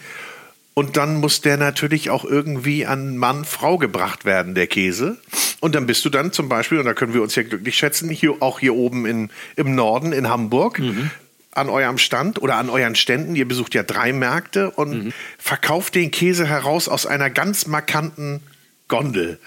Und 0.73 0.95
dann 0.95 1.15
muss 1.15 1.41
der 1.41 1.57
natürlich 1.57 2.11
auch 2.11 2.23
irgendwie 2.23 2.85
an 2.85 3.17
Mann, 3.17 3.45
Frau 3.45 3.79
gebracht 3.79 4.25
werden, 4.25 4.53
der 4.53 4.67
Käse. 4.67 5.17
Und 5.59 5.73
dann 5.73 5.87
bist 5.87 6.05
du 6.05 6.09
dann 6.11 6.31
zum 6.31 6.49
Beispiel, 6.49 6.77
und 6.77 6.85
da 6.85 6.93
können 6.93 7.15
wir 7.15 7.23
uns 7.23 7.33
ja 7.33 7.41
glücklich 7.41 7.75
schätzen, 7.75 8.09
hier, 8.09 8.35
auch 8.41 8.59
hier 8.59 8.75
oben 8.75 9.07
in, 9.07 9.31
im 9.55 9.73
Norden 9.73 10.13
in 10.13 10.29
Hamburg, 10.29 10.77
mhm. 10.77 11.09
an 11.51 11.69
eurem 11.69 11.97
Stand 11.97 12.39
oder 12.39 12.57
an 12.57 12.69
euren 12.69 12.93
Ständen. 12.95 13.35
Ihr 13.35 13.47
besucht 13.47 13.73
ja 13.73 13.81
drei 13.81 14.13
Märkte 14.13 14.69
und 14.69 15.05
mhm. 15.05 15.13
verkauft 15.39 15.95
den 15.95 16.11
Käse 16.11 16.45
heraus 16.45 16.87
aus 16.87 17.07
einer 17.07 17.31
ganz 17.31 17.65
markanten 17.65 18.43
Gondel. 18.87 19.39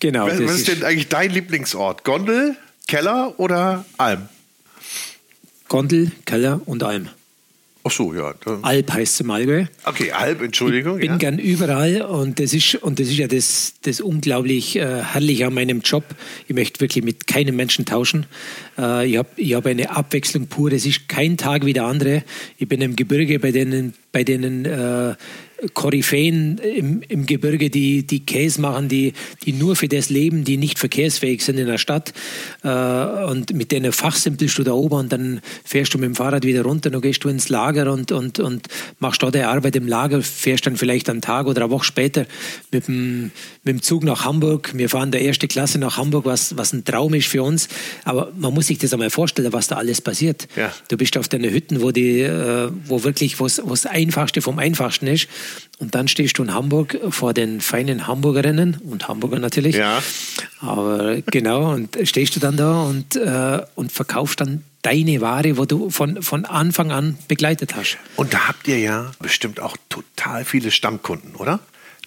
Genau. 0.00 0.26
Was, 0.26 0.42
was 0.42 0.54
ist 0.56 0.68
denn 0.68 0.84
eigentlich 0.84 1.08
dein 1.08 1.30
Lieblingsort? 1.30 2.04
Gondel, 2.04 2.56
Keller 2.86 3.34
oder 3.38 3.84
Alm? 3.96 4.28
Gondel, 5.68 6.12
Keller 6.24 6.60
und 6.66 6.82
Alm. 6.82 7.08
Ach 7.84 7.90
so, 7.90 8.12
ja. 8.12 8.34
Alp 8.62 8.92
heißt 8.92 9.14
es 9.14 9.20
im 9.20 9.30
Allgäu. 9.30 9.64
Okay, 9.84 10.12
Alp, 10.12 10.42
Entschuldigung. 10.42 10.96
Ich 10.96 11.02
bin 11.02 11.12
ja. 11.12 11.16
gern 11.16 11.38
überall 11.38 12.02
und 12.02 12.38
das 12.38 12.52
ist, 12.52 12.74
und 12.74 12.98
das 12.98 13.08
ist 13.08 13.16
ja 13.16 13.28
das, 13.28 13.74
das 13.82 14.02
unglaublich 14.02 14.76
äh, 14.76 15.02
Herrliche 15.02 15.46
an 15.46 15.54
meinem 15.54 15.80
Job. 15.80 16.04
Ich 16.48 16.54
möchte 16.54 16.80
wirklich 16.80 17.02
mit 17.02 17.26
keinem 17.26 17.56
Menschen 17.56 17.86
tauschen. 17.86 18.26
Äh, 18.76 19.08
ich 19.08 19.16
habe 19.16 19.28
ich 19.36 19.54
hab 19.54 19.64
eine 19.64 19.90
Abwechslung 19.90 20.48
pur. 20.48 20.70
Es 20.70 20.84
ist 20.84 21.08
kein 21.08 21.38
Tag 21.38 21.64
wie 21.64 21.72
der 21.72 21.84
andere. 21.84 22.24
Ich 22.58 22.68
bin 22.68 22.82
im 22.82 22.94
Gebirge 22.94 23.38
bei 23.38 23.52
denen, 23.52 23.94
bei 24.12 24.22
denen 24.22 24.66
äh, 24.66 25.14
Koryphäen 25.74 26.58
im, 26.58 27.02
im 27.08 27.26
Gebirge, 27.26 27.68
die, 27.68 28.06
die 28.06 28.24
Käse 28.24 28.60
machen, 28.60 28.88
die, 28.88 29.12
die 29.44 29.52
nur 29.52 29.74
für 29.74 29.88
das 29.88 30.08
leben, 30.08 30.44
die 30.44 30.56
nicht 30.56 30.78
verkehrsfähig 30.78 31.44
sind 31.44 31.58
in 31.58 31.66
der 31.66 31.78
Stadt. 31.78 32.12
Äh, 32.62 32.68
und 32.68 33.52
mit 33.54 33.72
denen 33.72 33.92
fachsimpelst 33.92 34.56
du 34.58 34.62
da 34.62 34.72
oben 34.72 34.94
und 34.94 35.12
dann 35.12 35.40
fährst 35.64 35.94
du 35.94 35.98
mit 35.98 36.06
dem 36.06 36.14
Fahrrad 36.14 36.44
wieder 36.44 36.62
runter, 36.62 36.90
dann 36.90 37.00
gehst 37.00 37.24
du 37.24 37.28
ins 37.28 37.48
Lager 37.48 37.92
und, 37.92 38.12
und, 38.12 38.38
und 38.38 38.68
machst 39.00 39.22
dort 39.22 39.34
deine 39.34 39.48
Arbeit 39.48 39.74
im 39.74 39.88
Lager, 39.88 40.22
fährst 40.22 40.66
dann 40.66 40.76
vielleicht 40.76 41.10
einen 41.10 41.22
Tag 41.22 41.46
oder 41.46 41.62
eine 41.62 41.70
Woche 41.70 41.84
später 41.84 42.26
mit 42.70 42.86
dem, 42.86 43.32
mit 43.68 43.82
dem 43.82 43.82
Zug 43.82 44.02
nach 44.02 44.24
Hamburg. 44.24 44.70
Wir 44.74 44.88
fahren 44.88 45.10
der 45.10 45.20
erste 45.20 45.46
Klasse 45.46 45.78
nach 45.78 45.98
Hamburg, 45.98 46.24
was, 46.24 46.56
was 46.56 46.72
ein 46.72 46.84
Traum 46.84 47.12
ist 47.12 47.28
für 47.28 47.42
uns. 47.42 47.68
Aber 48.04 48.32
man 48.36 48.54
muss 48.54 48.68
sich 48.68 48.78
das 48.78 48.92
einmal 48.94 49.10
vorstellen, 49.10 49.52
was 49.52 49.66
da 49.66 49.76
alles 49.76 50.00
passiert. 50.00 50.48
Ja. 50.56 50.72
Du 50.88 50.96
bist 50.96 51.16
auf 51.18 51.28
deinen 51.28 51.50
Hütten, 51.50 51.82
wo, 51.82 51.90
die, 51.90 52.20
äh, 52.20 52.70
wo 52.86 53.04
wirklich 53.04 53.38
was, 53.40 53.60
was 53.62 53.84
Einfachste 53.84 54.40
vom 54.40 54.58
Einfachsten 54.58 55.06
ist. 55.06 55.28
Und 55.78 55.94
dann 55.94 56.08
stehst 56.08 56.38
du 56.38 56.42
in 56.42 56.54
Hamburg 56.54 56.98
vor 57.10 57.34
den 57.34 57.60
feinen 57.60 58.06
Hamburgerinnen 58.06 58.78
und 58.90 59.06
Hamburger 59.06 59.38
natürlich. 59.38 59.76
Ja. 59.76 60.02
Aber 60.60 61.20
genau, 61.26 61.72
und 61.72 61.96
stehst 62.04 62.34
du 62.34 62.40
dann 62.40 62.56
da 62.56 62.82
und, 62.82 63.16
äh, 63.16 63.60
und 63.74 63.92
verkaufst 63.92 64.40
dann 64.40 64.64
deine 64.82 65.20
Ware, 65.20 65.58
wo 65.58 65.66
du 65.66 65.90
von, 65.90 66.22
von 66.22 66.46
Anfang 66.46 66.90
an 66.90 67.18
begleitet 67.28 67.76
hast. 67.76 67.98
Und 68.16 68.32
da 68.32 68.48
habt 68.48 68.66
ihr 68.66 68.78
ja 68.78 69.10
bestimmt 69.20 69.60
auch 69.60 69.76
total 69.88 70.44
viele 70.44 70.70
Stammkunden, 70.70 71.34
oder? 71.34 71.60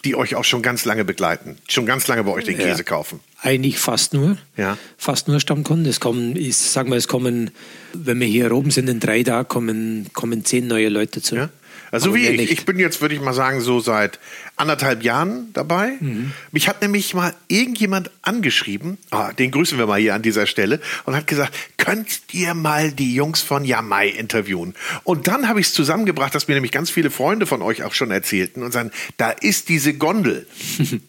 Die 0.05 0.15
euch 0.15 0.35
auch 0.35 0.43
schon 0.43 0.61
ganz 0.61 0.85
lange 0.85 1.05
begleiten, 1.05 1.57
schon 1.67 1.85
ganz 1.85 2.07
lange 2.07 2.23
bei 2.23 2.31
euch 2.31 2.45
den 2.45 2.57
Käse 2.57 2.79
ja. 2.79 2.83
kaufen? 2.83 3.19
Eigentlich 3.41 3.79
fast 3.79 4.13
nur. 4.13 4.37
Ja. 4.57 4.77
Fast 4.97 5.27
nur 5.27 5.39
Stammkunden. 5.39 5.85
Es 5.85 5.99
kommen, 5.99 6.35
ich 6.35 6.57
sag 6.57 6.87
mal, 6.87 6.97
es 6.97 7.07
kommen, 7.07 7.51
wenn 7.93 8.19
wir 8.19 8.27
hier 8.27 8.51
oben 8.51 8.71
sind, 8.71 8.89
in 8.89 8.99
drei 8.99 9.23
Tagen 9.23 9.47
kommen, 9.47 10.07
kommen 10.13 10.45
zehn 10.45 10.67
neue 10.67 10.89
Leute 10.89 11.19
dazu. 11.19 11.35
Ja. 11.35 11.49
Also 11.91 12.15
wie 12.15 12.27
ich. 12.27 12.51
Ich 12.51 12.65
bin 12.65 12.79
jetzt, 12.79 13.01
würde 13.01 13.15
ich 13.15 13.21
mal 13.21 13.33
sagen, 13.33 13.61
so 13.61 13.79
seit 13.79 14.19
anderthalb 14.55 15.03
Jahren 15.03 15.51
dabei. 15.53 15.97
Mhm. 15.99 16.31
Mich 16.51 16.67
hat 16.67 16.81
nämlich 16.81 17.13
mal 17.13 17.33
irgendjemand 17.47 18.11
angeschrieben, 18.21 18.97
ah, 19.11 19.33
den 19.33 19.51
grüßen 19.51 19.77
wir 19.77 19.87
mal 19.87 19.99
hier 19.99 20.15
an 20.15 20.21
dieser 20.21 20.47
Stelle, 20.47 20.79
und 21.05 21.15
hat 21.15 21.27
gesagt, 21.27 21.53
könnt 21.77 22.21
ihr 22.31 22.53
mal 22.53 22.91
die 22.91 23.13
Jungs 23.13 23.41
von 23.41 23.65
Yamai 23.65 24.07
interviewen? 24.07 24.73
Und 25.03 25.27
dann 25.27 25.47
habe 25.47 25.59
ich 25.59 25.67
es 25.67 25.73
zusammengebracht, 25.73 26.33
dass 26.33 26.47
mir 26.47 26.53
nämlich 26.53 26.71
ganz 26.71 26.89
viele 26.89 27.11
Freunde 27.11 27.45
von 27.45 27.61
euch 27.61 27.83
auch 27.83 27.93
schon 27.93 28.11
erzählten 28.11 28.63
und 28.63 28.71
sagen, 28.71 28.91
da 29.17 29.31
ist 29.31 29.69
diese 29.69 29.93
Gondel. 29.93 30.47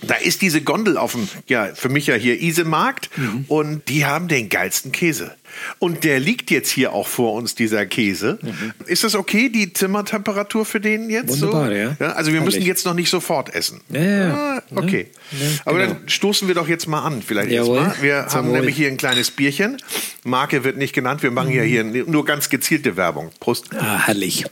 Da 0.00 0.14
ist 0.14 0.42
diese 0.42 0.60
Gondel 0.60 0.96
auf 0.96 1.12
dem, 1.12 1.28
ja, 1.48 1.74
für 1.74 1.88
mich 1.88 2.06
ja 2.06 2.14
hier 2.14 2.40
Isemarkt 2.40 3.10
mhm. 3.18 3.44
und 3.48 3.88
die 3.88 4.06
haben 4.06 4.28
den 4.28 4.48
geilsten 4.48 4.92
Käse. 4.92 5.34
Und 5.78 6.04
der 6.04 6.20
liegt 6.20 6.50
jetzt 6.50 6.70
hier 6.70 6.92
auch 6.92 7.06
vor 7.06 7.34
uns, 7.34 7.54
dieser 7.54 7.86
Käse. 7.86 8.38
Mhm. 8.42 8.72
Ist 8.86 9.04
das 9.04 9.14
okay, 9.14 9.48
die 9.48 9.72
Zimmertemperatur 9.72 10.64
für 10.64 10.80
den 10.80 11.10
jetzt? 11.10 11.28
Wunderbar, 11.28 11.68
so? 11.68 11.72
ja. 11.72 11.96
ja. 11.98 12.12
Also 12.12 12.32
wir 12.32 12.40
müssen 12.40 12.62
jetzt 12.62 12.84
noch 12.84 12.94
nicht 12.94 13.10
sofort 13.10 13.54
essen. 13.54 13.80
Ja, 13.90 14.00
ja. 14.02 14.34
Ah, 14.34 14.62
okay. 14.74 15.08
Ja, 15.32 15.38
Aber 15.64 15.78
genau. 15.78 15.94
dann 15.94 16.08
stoßen 16.08 16.48
wir 16.48 16.54
doch 16.54 16.68
jetzt 16.68 16.86
mal 16.86 17.02
an, 17.02 17.22
vielleicht 17.22 17.50
Jawohl. 17.50 17.78
erstmal. 17.78 18.02
Wir 18.02 18.26
Zum 18.28 18.38
haben 18.38 18.48
Wohl. 18.48 18.58
nämlich 18.58 18.76
hier 18.76 18.88
ein 18.88 18.96
kleines 18.96 19.30
Bierchen. 19.30 19.76
Marke 20.24 20.64
wird 20.64 20.76
nicht 20.76 20.94
genannt, 20.94 21.22
wir 21.22 21.30
machen 21.30 21.50
mhm. 21.50 21.56
ja 21.56 21.62
hier 21.62 21.84
nur 21.84 22.24
ganz 22.24 22.48
gezielte 22.48 22.96
Werbung. 22.96 23.30
Prost. 23.40 23.66
Ah, 23.74 24.06
herrlich. 24.06 24.44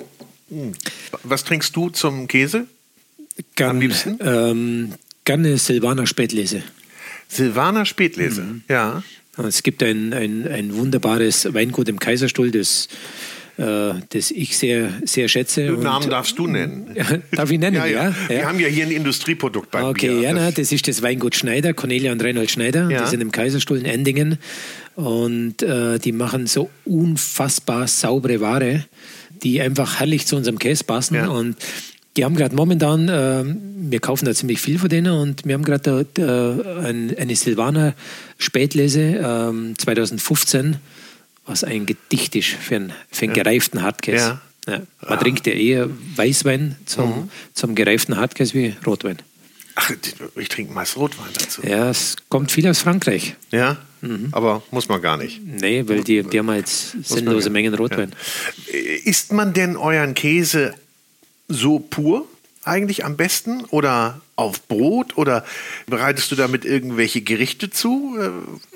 Hm. 0.49 0.73
Was 1.25 1.45
trinkst 1.45 1.75
du 1.75 1.91
zum 1.91 2.29
Käse? 2.29 2.67
Gern, 3.55 3.71
Am 3.71 3.81
liebsten? 3.81 4.19
Ähm, 4.21 4.93
gerne 5.25 5.59
Silvaner 5.59 6.07
Spätlese. 6.07 6.63
Silvaner 7.29 7.85
Spätlese, 7.85 8.43
mhm. 8.43 8.63
ja. 8.69 9.03
Es 9.37 9.63
gibt 9.63 9.83
ein, 9.83 10.13
ein, 10.15 10.49
ein 10.49 10.75
wunderbares 10.75 11.53
Weingut 11.53 11.89
im 11.89 11.99
Kaiserstuhl, 11.99 12.51
das 12.51 12.89
äh, 13.59 13.95
das 14.11 14.31
ich 14.31 14.57
sehr, 14.57 14.91
sehr 15.05 15.29
schätze. 15.29 15.67
Den 15.67 15.81
Namen 15.81 16.11
darfst 16.11 16.39
du 16.39 16.47
nennen. 16.47 16.95
Darf 17.33 17.51
ich 17.51 17.59
nennen, 17.59 17.77
ja, 17.77 17.87
ja. 17.87 18.09
ja. 18.09 18.15
Wir 18.29 18.47
haben 18.47 18.61
ja 18.61 18.69
hier 18.69 18.85
ein 18.85 18.91
Industrieprodukt 18.91 19.71
bei 19.71 19.83
Okay, 19.83 20.09
Bier. 20.09 20.21
ja, 20.21 20.33
das, 20.33 20.43
na, 20.43 20.51
das 20.51 20.73
ist 20.73 20.87
das 20.87 21.03
Weingut 21.03 21.35
Schneider, 21.35 21.73
Cornelia 21.73 22.13
und 22.13 22.23
Reinhold 22.23 22.51
Schneider. 22.51 22.91
Ja. 22.91 23.03
Die 23.03 23.09
sind 23.09 23.23
im 23.23 23.33
Kaiserstuhl 23.33 23.79
in 23.79 23.87
Endingen. 23.87 24.39
Und 24.95 25.63
äh, 25.63 25.99
die 25.99 26.13
machen 26.13 26.47
so 26.47 26.71
unfassbar 26.85 27.87
saubere 27.87 28.41
Ware, 28.41 28.85
die 29.43 29.61
einfach 29.61 30.01
herrlich 30.01 30.27
zu 30.27 30.37
unserem 30.37 30.59
Käse 30.59 30.85
passen. 30.85 31.19
Und 31.29 31.57
die 32.17 32.25
haben 32.25 32.35
gerade 32.35 32.55
momentan, 32.55 33.09
äh, 33.09 33.45
wir 33.45 34.01
kaufen 34.01 34.25
da 34.25 34.35
ziemlich 34.35 34.61
viel 34.61 34.79
von 34.79 34.89
denen 34.89 35.13
und 35.13 35.45
wir 35.45 35.55
haben 35.55 35.65
gerade 35.65 36.07
äh, 36.19 36.87
ein, 36.87 37.17
eine 37.17 37.37
Silvaner 37.37 37.95
Spätlese 38.39 39.01
äh, 39.01 39.75
2015, 39.77 40.77
was 41.45 41.65
ein 41.65 41.87
Gedicht 41.87 42.35
ist 42.37 42.49
für 42.49 42.77
einen, 42.77 42.93
für 43.11 43.27
einen 43.27 43.35
gereiften 43.35 43.83
Hardcase. 43.83 44.19
Ja. 44.19 44.41
Ja. 44.69 44.79
Man 44.79 44.87
ah. 45.01 45.17
trinkt 45.17 45.47
ja 45.47 45.53
eher 45.53 45.89
Weißwein 46.17 46.75
zum, 46.87 47.09
mhm. 47.09 47.31
zum 47.55 47.75
gereiften 47.77 48.17
Hardcase 48.17 48.53
wie 48.55 48.75
Rotwein. 48.85 49.19
Ach, 49.77 49.93
ich 50.37 50.49
trinke 50.49 50.73
meist 50.73 50.97
Rotwein 50.97 51.29
dazu. 51.35 51.63
Ja, 51.65 51.91
es 51.91 52.17
kommt 52.31 52.51
viel 52.51 52.67
aus 52.67 52.81
Frankreich. 52.81 53.37
Ja, 53.53 53.77
mhm. 54.01 54.29
aber 54.33 54.63
muss 54.71 54.89
man 54.89 55.01
gar 55.03 55.19
nicht. 55.19 55.41
Nee, 55.45 55.85
weil 55.87 56.03
die, 56.03 56.23
die 56.23 56.39
haben 56.39 56.53
jetzt 56.55 56.97
sinnlose 57.05 57.51
Mengen 57.51 57.75
Rotwein. 57.75 58.13
Ja. 58.73 58.79
Isst 59.05 59.33
man 59.33 59.53
denn 59.53 59.77
euren 59.77 60.15
Käse 60.15 60.75
so 61.49 61.79
pur 61.79 62.27
eigentlich 62.67 63.05
am 63.05 63.17
besten 63.17 63.65
oder 63.71 64.21
auf 64.35 64.67
Brot 64.69 65.17
oder 65.17 65.45
bereitest 65.87 66.31
du 66.33 66.37
damit 66.37 66.65
irgendwelche 66.65 67.21
Gerichte 67.21 67.71
zu? 67.71 68.17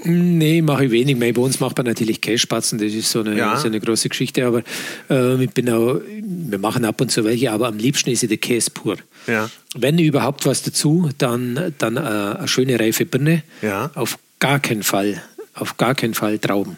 Nee, 0.04 0.62
mache 0.62 0.86
ich 0.86 0.90
wenig. 0.90 1.18
Bei 1.18 1.40
uns 1.40 1.60
macht 1.60 1.76
man 1.76 1.86
natürlich 1.86 2.20
Kässpatzen, 2.20 2.78
das 2.78 2.92
ist 2.92 3.10
so 3.10 3.20
eine, 3.20 3.36
ja. 3.36 3.56
so 3.56 3.66
eine 3.66 3.80
große 3.80 4.08
Geschichte, 4.08 4.46
aber 4.46 4.62
äh, 5.10 5.42
ich 5.42 5.50
bin 5.50 5.68
auch, 5.70 6.00
wir 6.22 6.58
machen 6.58 6.84
ab 6.84 7.00
und 7.00 7.10
zu 7.10 7.24
welche, 7.24 7.50
aber 7.50 7.68
am 7.68 7.78
liebsten 7.78 8.10
ist 8.10 8.22
der 8.22 8.36
Käse 8.38 8.70
pur. 8.70 8.96
Ja. 9.26 9.50
Wenn 9.74 9.98
überhaupt 9.98 10.46
was 10.46 10.62
dazu, 10.62 11.10
dann, 11.18 11.74
dann 11.78 11.96
äh, 11.96 12.00
eine 12.00 12.48
schöne 12.48 12.78
reife 12.78 13.04
Birne. 13.04 13.42
Ja. 13.60 13.90
Auf 13.94 14.18
gar 14.38 14.60
keinen 14.60 14.82
Fall, 14.82 15.22
auf 15.54 15.76
gar 15.76 15.94
keinen 15.94 16.14
Fall 16.14 16.38
Trauben 16.38 16.76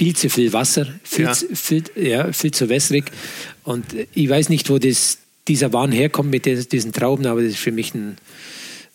viel 0.00 0.16
zu 0.16 0.30
viel 0.30 0.50
Wasser, 0.54 0.86
viel, 1.02 1.26
ja. 1.26 1.32
Zu, 1.34 1.54
viel, 1.54 1.84
ja, 1.94 2.32
viel 2.32 2.52
zu 2.52 2.70
wässrig. 2.70 3.04
Und 3.64 3.84
ich 4.14 4.30
weiß 4.30 4.48
nicht, 4.48 4.70
wo 4.70 4.78
das, 4.78 5.18
dieser 5.46 5.74
Wahn 5.74 5.92
herkommt 5.92 6.30
mit 6.30 6.46
diesen 6.46 6.92
Trauben, 6.92 7.26
aber 7.26 7.42
das 7.42 7.50
ist 7.50 7.58
für 7.58 7.70
mich 7.70 7.92
ein, 7.92 8.16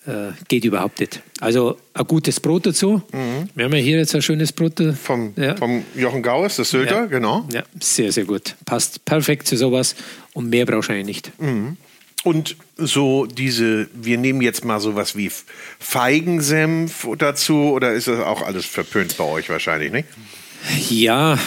äh, 0.08 0.32
geht 0.48 0.66
überhaupt 0.66 1.00
nicht. 1.00 1.22
Also 1.42 1.78
ein 1.94 2.08
gutes 2.08 2.40
Brot 2.40 2.66
dazu. 2.66 3.04
Mhm. 3.14 3.50
Wir 3.54 3.66
haben 3.66 3.74
ja 3.74 3.78
hier 3.78 3.98
jetzt 4.00 4.16
ein 4.16 4.24
schönes 4.24 4.52
Brot. 4.52 4.82
Vom, 5.00 5.34
ja. 5.36 5.56
vom 5.56 5.84
Jochen 5.94 6.24
Gauers, 6.24 6.56
das 6.56 6.72
Sylter, 6.72 7.02
ja. 7.02 7.06
genau. 7.06 7.48
Ja, 7.54 7.62
sehr, 7.80 8.12
sehr 8.12 8.26
gut. 8.26 8.56
Passt 8.66 9.06
perfekt 9.06 9.46
zu 9.46 9.58
sowas 9.58 9.96
und 10.34 10.50
mehr 10.50 10.66
brauchst 10.66 10.90
du 10.90 10.94
eigentlich 10.94 11.06
nicht. 11.06 11.40
Mhm. 11.40 11.78
Und 12.24 12.56
so 12.78 13.28
diese, 13.28 13.90
wir 13.94 14.18
nehmen 14.18 14.42
jetzt 14.42 14.66
mal 14.66 14.80
sowas 14.80 15.16
wie 15.16 15.30
Feigensenf 15.78 17.08
dazu 17.20 17.74
oder 17.74 17.94
ist 17.94 18.08
das 18.08 18.22
auch 18.22 18.42
alles 18.42 18.66
verpönt 18.66 19.18
bei 19.18 19.24
euch 19.24 19.50
wahrscheinlich, 19.50 19.92
nicht? 19.92 20.08
Ja, 20.90 21.38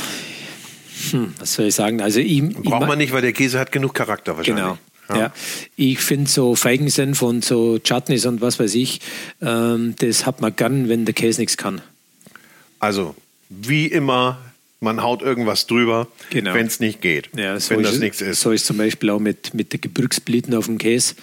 hm, 1.10 1.34
was 1.38 1.54
soll 1.54 1.66
ich 1.66 1.74
sagen? 1.74 2.00
Also 2.00 2.20
ich, 2.20 2.42
Braucht 2.54 2.86
man 2.86 2.98
nicht, 2.98 3.12
weil 3.12 3.22
der 3.22 3.32
Käse 3.32 3.58
hat 3.58 3.72
genug 3.72 3.94
Charakter 3.94 4.36
wahrscheinlich. 4.36 4.64
Genau. 4.64 4.78
Ja. 5.08 5.16
ja. 5.16 5.32
ich 5.76 6.00
finde 6.00 6.28
so 6.28 6.54
Feigensenf 6.54 7.22
und 7.22 7.44
so 7.44 7.78
Chutneys 7.78 8.26
und 8.26 8.40
was 8.40 8.58
weiß 8.58 8.74
ich, 8.74 9.00
ähm, 9.40 9.94
das 9.98 10.26
hat 10.26 10.40
man 10.40 10.54
gern, 10.54 10.88
wenn 10.88 11.04
der 11.04 11.14
Käse 11.14 11.40
nichts 11.40 11.56
kann. 11.56 11.80
Also, 12.78 13.14
wie 13.48 13.86
immer 13.86 14.38
man 14.80 15.02
haut 15.02 15.22
irgendwas 15.22 15.66
drüber, 15.66 16.06
genau. 16.30 16.54
wenn 16.54 16.66
es 16.66 16.78
nicht 16.78 17.00
geht. 17.00 17.30
Ja, 17.36 17.58
so 17.58 17.74
wenn 17.74 17.82
das 17.82 17.98
nichts 17.98 18.20
ist. 18.20 18.40
So 18.40 18.52
ist 18.52 18.64
zum 18.64 18.76
Beispiel 18.76 19.10
auch 19.10 19.18
mit, 19.18 19.52
mit 19.52 19.72
den 19.72 19.80
Gebirgsblüten 19.80 20.54
auf 20.54 20.66
dem 20.66 20.78
Käse, 20.78 21.14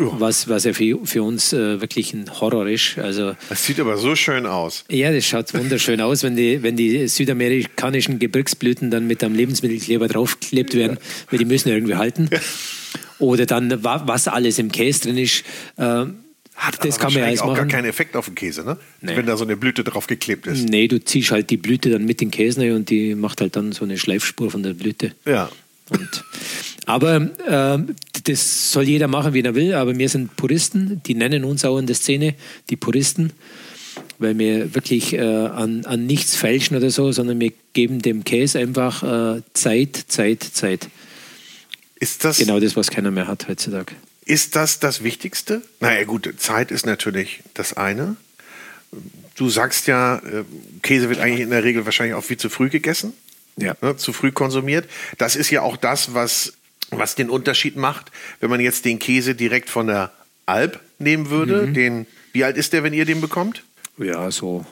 oh. 0.00 0.14
was, 0.18 0.48
was 0.48 0.64
ja 0.64 0.72
für, 0.72 1.04
für 1.04 1.22
uns 1.22 1.52
äh, 1.52 1.80
wirklich 1.80 2.14
ein 2.14 2.40
Horror 2.40 2.66
ist. 2.66 2.98
Also, 2.98 3.34
das 3.50 3.66
sieht 3.66 3.80
aber 3.80 3.98
so 3.98 4.16
schön 4.16 4.46
aus. 4.46 4.84
Ja, 4.90 5.12
das 5.12 5.26
schaut 5.26 5.52
wunderschön 5.52 6.00
aus, 6.00 6.22
wenn 6.22 6.36
die, 6.36 6.62
wenn 6.62 6.76
die 6.76 7.06
südamerikanischen 7.06 8.18
Gebirgsblüten 8.18 8.90
dann 8.90 9.06
mit 9.06 9.22
einem 9.22 9.34
Lebensmittelkleber 9.34 10.08
draufgeklebt 10.08 10.74
werden, 10.74 10.96
ja. 10.98 11.30
weil 11.30 11.38
die 11.38 11.44
müssen 11.44 11.68
ja 11.68 11.74
irgendwie 11.74 11.96
halten. 11.96 12.30
Ja. 12.32 12.38
Oder 13.18 13.46
dann, 13.46 13.84
was 13.84 14.26
alles 14.26 14.58
im 14.58 14.72
Käse 14.72 15.02
drin 15.02 15.18
ist. 15.18 15.44
Äh, 15.76 16.06
hat 16.62 16.84
das 16.84 16.98
kann 16.98 17.12
man 17.12 17.22
ja 17.22 17.42
auch 17.42 17.46
machen. 17.46 17.56
gar 17.56 17.66
keinen 17.66 17.86
Effekt 17.86 18.14
auf 18.14 18.26
den 18.26 18.36
Käse, 18.36 18.64
ne? 18.64 18.76
Nee. 19.00 19.16
Wenn 19.16 19.26
da 19.26 19.36
so 19.36 19.44
eine 19.44 19.56
Blüte 19.56 19.82
drauf 19.82 20.06
geklebt 20.06 20.46
ist. 20.46 20.68
Nee, 20.68 20.86
du 20.86 21.02
ziehst 21.02 21.32
halt 21.32 21.50
die 21.50 21.56
Blüte 21.56 21.90
dann 21.90 22.04
mit 22.04 22.20
den 22.20 22.30
Käse 22.30 22.74
und 22.74 22.88
die 22.88 23.16
macht 23.16 23.40
halt 23.40 23.56
dann 23.56 23.72
so 23.72 23.84
eine 23.84 23.98
Schleifspur 23.98 24.50
von 24.50 24.62
der 24.62 24.74
Blüte. 24.74 25.12
Ja. 25.24 25.50
Und, 25.90 26.24
aber 26.86 27.16
äh, 27.46 27.92
das 28.24 28.72
soll 28.72 28.84
jeder 28.84 29.08
machen, 29.08 29.34
wie 29.34 29.42
er 29.42 29.54
will, 29.56 29.74
aber 29.74 29.98
wir 29.98 30.08
sind 30.08 30.36
Puristen, 30.36 31.02
die 31.04 31.14
nennen 31.14 31.44
uns 31.44 31.64
auch 31.64 31.78
in 31.78 31.86
der 31.86 31.96
Szene 31.96 32.34
die 32.70 32.76
Puristen, 32.76 33.32
weil 34.18 34.38
wir 34.38 34.74
wirklich 34.74 35.14
äh, 35.14 35.20
an, 35.20 35.84
an 35.84 36.06
nichts 36.06 36.36
fälschen 36.36 36.76
oder 36.76 36.90
so, 36.90 37.10
sondern 37.10 37.40
wir 37.40 37.52
geben 37.72 38.00
dem 38.00 38.22
Käse 38.22 38.60
einfach 38.60 39.02
äh, 39.02 39.42
Zeit, 39.52 39.96
Zeit, 40.06 40.42
Zeit. 40.44 40.88
Ist 41.98 42.24
das 42.24 42.38
genau 42.38 42.60
das, 42.60 42.76
was 42.76 42.90
keiner 42.90 43.10
mehr 43.10 43.26
hat 43.26 43.48
heutzutage? 43.48 43.94
Ist 44.24 44.56
das 44.56 44.78
das 44.78 45.02
Wichtigste? 45.02 45.62
Naja, 45.80 46.04
gut, 46.04 46.32
Zeit 46.38 46.70
ist 46.70 46.86
natürlich 46.86 47.42
das 47.54 47.76
eine. 47.76 48.16
Du 49.36 49.48
sagst 49.48 49.86
ja, 49.86 50.16
äh, 50.18 50.44
Käse 50.82 51.08
wird 51.08 51.18
eigentlich 51.18 51.40
in 51.40 51.50
der 51.50 51.64
Regel 51.64 51.84
wahrscheinlich 51.84 52.14
auch 52.14 52.24
viel 52.24 52.36
zu 52.36 52.48
früh 52.48 52.68
gegessen. 52.68 53.12
Ja. 53.56 53.74
Ne, 53.80 53.96
zu 53.96 54.12
früh 54.12 54.32
konsumiert. 54.32 54.88
Das 55.18 55.36
ist 55.36 55.50
ja 55.50 55.62
auch 55.62 55.76
das, 55.76 56.14
was, 56.14 56.54
was 56.90 57.14
den 57.14 57.28
Unterschied 57.28 57.76
macht, 57.76 58.10
wenn 58.40 58.50
man 58.50 58.60
jetzt 58.60 58.84
den 58.84 58.98
Käse 58.98 59.34
direkt 59.34 59.68
von 59.68 59.86
der 59.86 60.12
Alp 60.46 60.80
nehmen 60.98 61.30
würde. 61.30 61.66
Mhm. 61.66 61.74
Den, 61.74 62.06
wie 62.32 62.44
alt 62.44 62.56
ist 62.56 62.72
der, 62.72 62.82
wenn 62.82 62.94
ihr 62.94 63.04
den 63.04 63.20
bekommt? 63.20 63.64
Ja, 63.98 64.30
so 64.30 64.64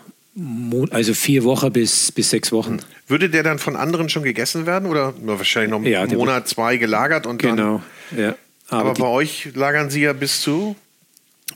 also 0.91 1.15
vier 1.15 1.45
Wochen 1.45 1.73
bis, 1.73 2.13
bis 2.13 2.31
sechs 2.31 2.53
Wochen. 2.53 2.79
Würde 3.09 3.29
der 3.29 3.43
dann 3.43 3.59
von 3.59 3.77
anderen 3.77 4.09
schon 4.09 4.23
gegessen 4.23 4.65
werden 4.67 4.89
oder 4.89 5.13
wahrscheinlich 5.23 5.71
noch 5.71 5.83
ja, 5.83 6.03
einen 6.03 6.17
Monat, 6.17 6.49
zwei 6.49 6.77
gelagert 6.77 7.27
und 7.27 7.39
genau, 7.39 7.57
dann? 7.57 7.83
Genau, 8.11 8.29
ja. 8.29 8.35
Aber, 8.71 8.91
Aber 8.91 8.95
bei 8.95 9.07
euch 9.07 9.51
lagern 9.55 9.91
sie 9.91 10.03
ja 10.03 10.13
bis 10.13 10.41
zu? 10.41 10.77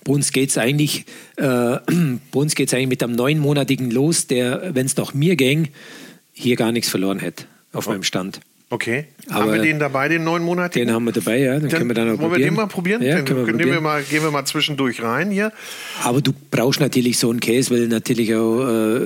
Bei 0.05 0.13
uns 0.13 0.33
geht 0.33 0.51
es 0.51 0.59
eigentlich, 0.59 1.07
äh, 1.37 1.45
eigentlich 2.75 2.89
mit 2.89 3.03
einem 3.03 3.15
neunmonatigen 3.15 3.91
los, 3.91 4.27
der, 4.27 4.75
wenn 4.75 4.87
es 4.87 4.97
nach 4.97 5.15
mir 5.15 5.37
ging, 5.37 5.69
hier 6.33 6.57
gar 6.57 6.73
nichts 6.73 6.91
verloren 6.91 7.21
hätte 7.21 7.45
auf 7.73 7.87
oh. 7.87 7.91
meinem 7.91 8.03
Stand. 8.03 8.41
Okay. 8.71 9.05
Aber 9.29 9.45
haben 9.45 9.53
wir 9.53 9.63
den 9.63 9.79
dabei, 9.79 10.09
den 10.09 10.25
neunmonatigen? 10.25 10.89
Den 10.89 10.95
haben 10.95 11.05
wir 11.05 11.13
dabei, 11.13 11.39
ja. 11.39 11.53
Den 11.53 11.69
dann 11.69 11.71
können 11.71 11.91
wir 11.91 11.95
dann 11.95 12.09
wollen 12.09 12.19
probieren. 12.19 12.41
wir 12.41 12.47
den 12.47 12.55
mal 12.55 12.67
probieren? 12.67 13.03
Ja, 13.03 13.17
den, 13.21 13.29
wir 13.29 13.45
probieren. 13.45 13.59
Wir 13.73 13.81
mal, 13.81 14.03
gehen 14.03 14.23
wir 14.23 14.31
mal 14.31 14.45
zwischendurch 14.47 15.03
rein 15.03 15.31
hier. 15.31 15.53
Aber 16.03 16.21
du 16.21 16.33
brauchst 16.51 16.81
natürlich 16.81 17.19
so 17.19 17.31
einen 17.31 17.41
Käse, 17.41 17.71
weil 17.73 17.87
natürlich 17.89 18.35
auch 18.35 18.67
äh, 18.67 18.99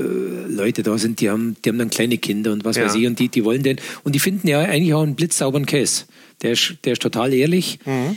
Leute 0.48 0.82
da 0.82 0.96
sind, 0.96 1.20
die 1.20 1.28
haben, 1.28 1.56
die 1.64 1.68
haben 1.68 1.78
dann 1.78 1.90
kleine 1.90 2.18
Kinder 2.18 2.52
und 2.52 2.64
was 2.64 2.76
ja. 2.76 2.84
weiß 2.84 2.94
ich 2.94 3.06
und 3.06 3.18
die, 3.18 3.28
die 3.28 3.44
wollen 3.44 3.62
den. 3.62 3.78
Und 4.04 4.14
die 4.14 4.20
finden 4.20 4.48
ja 4.48 4.60
eigentlich 4.60 4.94
auch 4.94 5.02
einen 5.02 5.16
blitzsauberen 5.16 5.66
Käse. 5.66 6.04
Der 6.42 6.52
ist, 6.52 6.76
der 6.84 6.92
ist 6.92 7.02
total 7.02 7.34
ehrlich. 7.34 7.78
Mhm. 7.84 8.16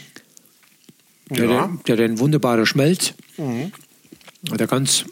Der, 1.32 1.46
Ja. 1.46 1.62
hat, 1.64 1.88
der 1.88 1.98
hat 1.98 2.04
einen 2.04 2.20
wunderbaren 2.20 2.66
Schmelz. 2.66 3.14
Mhm. 3.38 3.72
Hat 4.52 4.70
ganz 4.70 5.06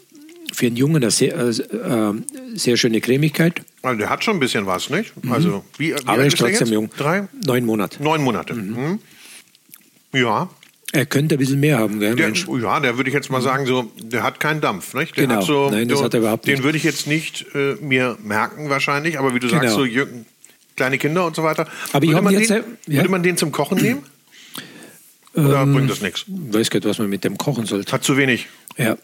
für 0.52 0.66
einen 0.66 0.76
Jungen 0.76 0.96
eine 0.96 1.10
sehr, 1.10 1.34
äh, 1.36 1.48
äh, 1.50 2.14
sehr 2.54 2.76
schöne 2.76 3.00
Cremigkeit. 3.00 3.62
Also 3.82 3.98
der 3.98 4.10
hat 4.10 4.22
schon 4.24 4.36
ein 4.36 4.40
bisschen 4.40 4.66
was, 4.66 4.90
nicht? 4.90 5.12
Also, 5.30 5.64
wie, 5.78 5.88
wie 5.88 5.92
Mhm. 5.92 5.98
Aber 6.08 6.18
er 6.20 6.26
ist 6.26 6.36
trotzdem 6.38 6.58
jetzt? 6.68 6.70
jung. 6.70 6.90
Drei? 6.96 7.28
Neun 7.46 7.64
Monate. 7.64 8.02
Neun 8.02 8.22
Monate. 8.22 8.54
Mhm. 8.54 8.98
Ja. 10.12 10.50
Er 10.92 11.06
könnte 11.06 11.36
ein 11.36 11.38
bisschen 11.38 11.60
mehr 11.60 11.78
haben, 11.78 12.00
gell, 12.00 12.16
Der, 12.16 12.26
Mensch? 12.26 12.46
ja, 12.60 12.80
der 12.80 12.96
würde 12.96 13.08
ich 13.08 13.14
jetzt 13.14 13.30
mal 13.30 13.40
sagen, 13.40 13.64
so, 13.64 13.92
der 14.02 14.24
hat 14.24 14.40
keinen 14.40 14.60
Dampf, 14.60 14.92
nicht? 14.94 15.16
Der 15.16 15.28
Genau. 15.28 15.40
so, 15.40 15.70
Nein, 15.70 15.86
das 15.86 15.98
so, 16.00 16.04
hat 16.04 16.14
er 16.14 16.20
überhaupt 16.20 16.46
Den 16.46 16.54
nicht. 16.54 16.64
würde 16.64 16.78
ich 16.78 16.84
jetzt 16.84 17.06
nicht 17.06 17.46
äh, 17.54 17.76
mir 17.80 18.18
merken 18.22 18.68
wahrscheinlich, 18.70 19.16
aber 19.18 19.32
wie 19.34 19.38
du 19.38 19.48
sagst, 19.48 19.62
Genau. 19.62 19.76
so 19.76 19.82
jü- 19.84 20.08
kleine 20.76 20.98
Kinder 20.98 21.24
und 21.26 21.36
so 21.36 21.44
weiter. 21.44 21.68
Aber 21.92 22.04
würde, 22.06 22.22
man 22.22 22.34
jetzt, 22.34 22.50
den, 22.50 22.64
ja. 22.88 22.96
würde 22.96 23.08
man 23.08 23.22
den 23.22 23.36
zum 23.36 23.52
Kochen 23.52 23.78
nehmen? 23.78 24.02
Oder 25.34 25.62
Ähm, 25.62 25.74
bringt 25.74 25.88
das 25.90 26.00
nichts? 26.02 26.24
Ich 26.26 26.54
weiß 26.54 26.70
gar 26.70 26.78
nicht, 26.80 26.88
was 26.88 26.98
man 26.98 27.08
mit 27.08 27.22
dem 27.22 27.38
kochen 27.38 27.66
sollte. 27.66 27.92
Hat 27.92 28.02
zu 28.02 28.16
wenig. 28.16 28.48
Ja, 28.76 28.96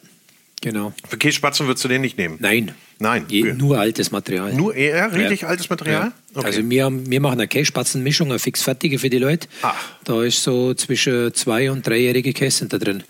genau. 0.67 0.93
Für 1.09 1.17
Kässpatzen 1.17 1.67
würdest 1.67 1.85
du 1.85 1.89
den 1.89 2.01
nicht 2.03 2.19
nehmen? 2.19 2.37
Nein. 2.41 2.73
Nein. 2.99 3.25
Je, 3.29 3.43
Okay. 3.43 3.53
nur 3.55 3.79
altes 3.79 4.11
Material. 4.11 4.53
Nur 4.55 4.75
eher 4.75 5.13
richtig 5.15 5.43
Ja. 5.43 5.49
altes 5.49 5.69
Material? 5.71 6.13
Ja. 6.35 6.43
Also 6.43 6.69
wir, 6.69 6.91
wir 6.93 7.21
machen 7.21 7.39
eine 7.39 7.47
Käsespatzenmischung, 7.49 8.29
eine 8.31 8.39
fixfertige 8.39 8.99
für 8.99 9.11
die 9.11 9.19
Leute. 9.19 9.49
Ah. 9.63 9.75
Da 10.05 10.23
ist 10.23 10.43
so 10.43 10.75
zwischen 10.75 11.33
zwei- 11.35 11.71
und 11.71 11.87
dreijährige 11.87 12.33
Käse 12.33 12.67
da 12.67 12.79
drin. 12.79 13.03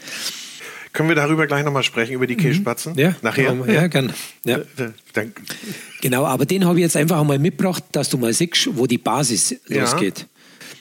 Können 0.93 1.09
wir 1.11 1.17
darüber 1.17 1.47
gleich 1.47 1.65
nochmal 1.65 1.83
sprechen, 1.83 2.15
über 2.15 2.27
die 2.27 2.37
Kässpatzen? 2.37 2.93
Mhm. 2.95 2.99
Ja, 2.99 3.17
Nachher? 3.23 3.55
Ja, 3.67 3.73
ja 3.73 3.87
gern. 3.87 4.13
Ja. 4.45 4.61
Dann, 5.13 5.33
Genau, 6.01 6.25
aber 6.25 6.47
den 6.47 6.65
habe 6.65 6.79
ich 6.79 6.83
jetzt 6.83 6.97
einfach 6.97 7.21
einmal 7.21 7.39
mitgebracht, 7.39 7.85
dass 7.93 8.09
du 8.11 8.19
mal 8.19 8.33
siehst, 8.33 8.69
wo 8.77 8.87
die 8.87 8.99
Basis 8.99 9.55
Ja. 9.69 9.83
losgeht. 9.83 10.27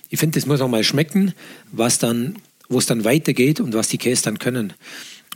Ich 0.09 0.19
finde, 0.19 0.39
das 0.39 0.45
muss 0.47 0.61
auch 0.61 0.67
mal 0.69 0.83
schmecken, 0.83 1.33
was 1.71 1.99
dann, 1.99 2.37
wo 2.69 2.77
es 2.79 2.85
dann 2.85 3.03
weitergeht 3.03 3.59
und 3.59 3.73
was 3.73 3.87
die 3.89 3.97
Käse 3.97 4.23
dann 4.23 4.39
können. 4.39 4.73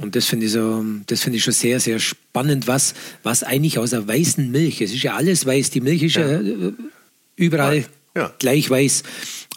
Und 0.01 0.15
das 0.15 0.25
finde 0.25 0.46
ich 0.46 0.51
so, 0.53 0.84
das 1.08 1.22
finde 1.22 1.38
ich 1.38 1.44
schon 1.44 1.53
sehr, 1.53 1.79
sehr 1.79 2.00
spannend, 2.00 2.68
was, 2.68 2.94
was 3.24 3.44
eigentlich 3.44 3.77
aus 3.79 3.89
der 3.89 4.08
weißen 4.08 4.50
Milch, 4.50 4.82
es 4.82 4.94
ist 4.94 5.03
ja 5.03 5.15
alles 5.15 5.46
weiß, 5.46 5.72
die 5.72 5.82
Milch 5.82 6.03
ist 6.03 6.15
ja, 6.15 6.39
äh, 6.39 6.72
überall 7.36 7.86
Ja. 8.15 8.34
gleich 8.39 8.70
weiß. 8.70 9.03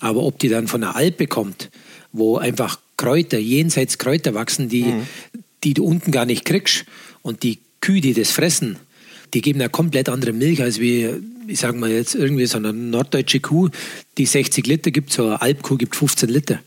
Aber 0.00 0.22
ob 0.24 0.38
die 0.40 0.48
dann 0.48 0.66
von 0.66 0.80
der 0.80 0.96
Alpe 0.96 1.26
kommt, 1.28 1.70
wo 2.12 2.38
einfach 2.38 2.78
Kräuter, 2.96 3.38
jenseits 3.38 3.98
Kräuter 3.98 4.34
wachsen, 4.34 4.68
die, 4.68 4.82
Mhm. 4.84 5.02
die 5.64 5.74
du 5.74 5.84
unten 5.84 6.10
gar 6.10 6.26
nicht 6.26 6.44
kriegst 6.44 6.84
und 7.22 7.42
die 7.44 7.58
Kühe, 7.80 8.00
die 8.00 8.12
das 8.14 8.30
fressen, 8.32 8.76
die 9.34 9.40
geben 9.42 9.60
eine 9.60 9.70
komplett 9.70 10.08
andere 10.08 10.32
Milch 10.32 10.60
als 10.60 10.78
wie, 10.80 11.08
ich 11.46 11.58
sage 11.60 11.78
mal 11.78 11.90
jetzt 11.90 12.14
irgendwie 12.14 12.46
so 12.46 12.58
eine 12.58 12.72
norddeutsche 12.72 13.40
Kuh, 13.40 13.68
die 14.18 14.26
60 14.26 14.66
Liter 14.66 14.90
gibt, 14.90 15.12
so 15.12 15.24
eine 15.26 15.40
Alpkuh 15.40 15.76
gibt 15.76 15.96
15 15.96 16.28
Liter. 16.28 16.60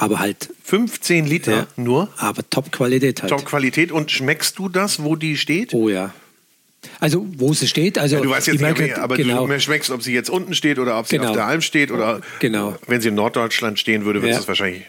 Aber 0.00 0.20
halt, 0.20 0.48
15 0.62 1.26
Liter 1.26 1.52
ja, 1.52 1.66
nur. 1.76 2.08
aber 2.18 2.48
Top-Qualität 2.48 3.20
halt. 3.22 3.30
Top-Qualität. 3.30 3.90
Und 3.92 4.10
schmeckst 4.12 4.58
du 4.58 4.68
das, 4.68 5.02
wo 5.02 5.16
die 5.16 5.36
steht? 5.36 5.74
Oh 5.74 5.88
ja. 5.88 6.14
Also, 7.00 7.26
wo 7.36 7.52
sie 7.52 7.66
steht, 7.66 7.98
also. 7.98 8.22
Du 8.22 8.30
weißt 8.30 8.46
jetzt 8.46 8.56
ich 8.56 8.62
nicht, 8.62 8.78
merke, 8.78 8.94
aber, 8.94 9.04
aber 9.04 9.16
genau, 9.16 9.46
du 9.46 9.60
schmeckst, 9.60 9.90
ob 9.90 10.02
sie 10.02 10.12
jetzt 10.14 10.30
unten 10.30 10.54
steht 10.54 10.78
oder 10.78 10.96
ob 10.98 11.08
sie 11.08 11.16
Genau. 11.18 11.30
auf 11.30 11.34
der 11.36 11.46
Alm 11.46 11.60
steht 11.60 11.90
oder 11.90 12.20
Genau. 12.38 12.76
wenn 12.86 13.00
sie 13.00 13.08
in 13.08 13.16
Norddeutschland 13.16 13.80
stehen 13.80 14.04
würde, 14.04 14.22
würde 14.22 14.34
Ja. 14.34 14.38
es 14.38 14.46
wahrscheinlich 14.46 14.84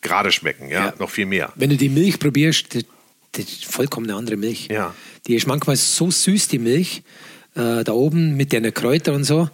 gerade 0.00 0.30
schmecken, 0.30 0.68
ja? 0.68 0.86
Ja. 0.86 0.94
noch 1.00 1.10
viel 1.10 1.26
mehr. 1.26 1.52
Wenn 1.56 1.70
du 1.70 1.76
die 1.76 1.88
Milch 1.88 2.20
probierst, 2.20 2.74
das, 2.76 2.84
das 3.32 3.44
ist 3.46 3.64
vollkommen 3.64 4.06
eine 4.08 4.16
andere 4.16 4.36
Milch. 4.36 4.68
Ja. 4.70 4.94
Die 5.26 5.34
ist 5.34 5.48
manchmal 5.48 5.74
so 5.76 6.10
süß, 6.10 6.46
die 6.46 6.60
Milch, 6.60 7.02
äh, 7.56 7.82
da 7.82 7.92
oben 7.92 8.36
mit 8.36 8.52
den 8.52 8.72
Kräutern 8.72 9.16
und 9.16 9.24
so. 9.24 9.50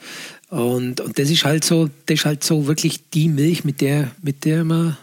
Und, 0.51 1.01
und 1.01 1.19
das 1.19 1.31
ist 1.31 1.45
halt 1.45 1.65
so, 1.65 1.89
das 2.07 2.21
ist 2.21 2.25
halt 2.25 2.43
so 2.45 2.67
wirklich 2.67 3.11
die 3.11 3.29
Milch, 3.29 3.65
mit 3.65 3.81
der, 3.81 4.11
mit 4.23 4.45
der 4.45 4.65
man 4.65 4.97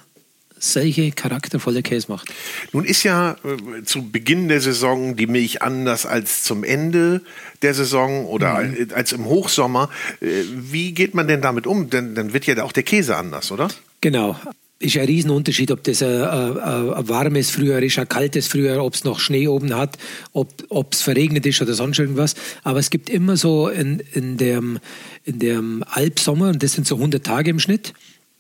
solche 0.58 1.12
charaktervolle 1.12 1.84
Käse 1.84 2.08
macht. 2.10 2.28
Nun 2.72 2.86
ist 2.86 3.04
ja 3.04 3.36
äh, 3.44 3.84
zu 3.84 4.10
Beginn 4.10 4.48
der 4.48 4.62
Saison 4.62 5.16
die 5.16 5.28
Milch 5.28 5.62
anders 5.62 6.06
als 6.08 6.44
zum 6.44 6.64
Ende 6.64 7.22
der 7.62 7.74
Saison 7.76 8.26
oder 8.26 8.62
Mhm. 8.62 8.88
äh, 8.90 8.94
als 8.94 9.12
im 9.12 9.26
Hochsommer. 9.26 9.90
Äh, 10.22 10.28
Wie 10.56 10.94
geht 10.94 11.14
man 11.14 11.28
denn 11.28 11.42
damit 11.42 11.68
um? 11.68 11.90
Denn 11.90 12.16
dann 12.16 12.34
wird 12.34 12.48
ja 12.48 12.64
auch 12.64 12.72
der 12.72 12.84
Käse 12.84 13.16
anders, 13.16 13.52
oder? 13.52 13.68
Genau. 14.02 14.40
Ist 14.80 14.98
ein 14.98 15.06
Riesenunterschied, 15.06 15.72
ob 15.72 15.84
das 15.84 16.02
ein, 16.02 16.22
ein, 16.22 16.58
ein 16.60 16.94
ein 16.94 17.10
warmes 17.10 17.50
Frühjahr 17.50 17.82
ist, 17.82 17.98
ein 17.98 18.10
kaltes 18.10 18.48
Frühjahr, 18.48 18.84
ob 18.84 18.94
es 18.94 19.04
noch 19.06 19.20
Schnee 19.20 19.48
oben 19.48 19.74
hat, 19.76 19.98
ob 20.34 20.94
es 20.94 21.02
verregnet 21.02 21.46
ist 21.46 21.62
oder 21.62 21.74
sonst 21.74 21.98
irgendwas. 22.00 22.36
Aber 22.64 22.80
es 22.80 22.90
gibt 22.90 23.10
immer 23.10 23.38
so 23.38 23.70
in, 23.70 24.02
in, 24.14 24.36
dem, 24.38 24.80
in 25.26 25.40
dem 25.40 25.84
Alpsommer, 25.88 26.50
und 26.50 26.62
das 26.64 26.74
sind 26.74 26.88
so 26.88 26.96
100 26.96 27.26
Tage 27.26 27.50
im 27.50 27.60
Schnitt, 27.60 27.94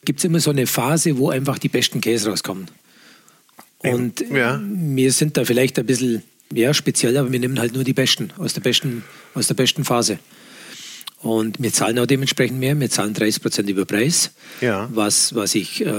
gibt 0.06 0.19
es 0.19 0.26
immer 0.26 0.39
so 0.39 0.52
eine 0.52 0.67
Phase, 0.67 1.17
wo 1.17 1.30
einfach 1.30 1.58
die 1.60 1.69
besten 1.69 2.00
Käse 2.00 2.30
rauskommen. 2.30 2.67
Und 3.80 4.21
Ja. 4.32 4.62
wir 4.63 5.12
sind 5.12 5.36
da 5.38 5.45
vielleicht 5.45 5.78
ein 5.80 5.86
bisschen 5.86 6.24
ja, 6.54 6.74
speziell, 6.74 7.17
aber 7.17 7.32
wir 7.32 7.39
nehmen 7.39 7.60
halt 7.60 7.74
nur 7.74 7.84
die 7.84 7.93
besten 7.93 8.32
aus 8.38 8.54
der 8.54 8.62
besten, 8.62 9.04
aus 9.34 9.48
der 9.48 9.56
besten 9.56 9.84
Phase. 9.84 10.19
Und 11.19 11.60
wir 11.60 11.74
zahlen 11.74 11.98
auch 11.98 12.06
dementsprechend 12.06 12.60
mehr. 12.60 12.80
Wir 12.80 12.89
zahlen 12.89 13.15
30 13.15 13.41
Prozent 13.41 13.67
über 13.69 13.86
Preis, 13.86 14.30
Ja. 14.62 14.88
was, 14.93 15.34
was 15.34 15.56
ich 15.56 15.84
äh, 15.84 15.89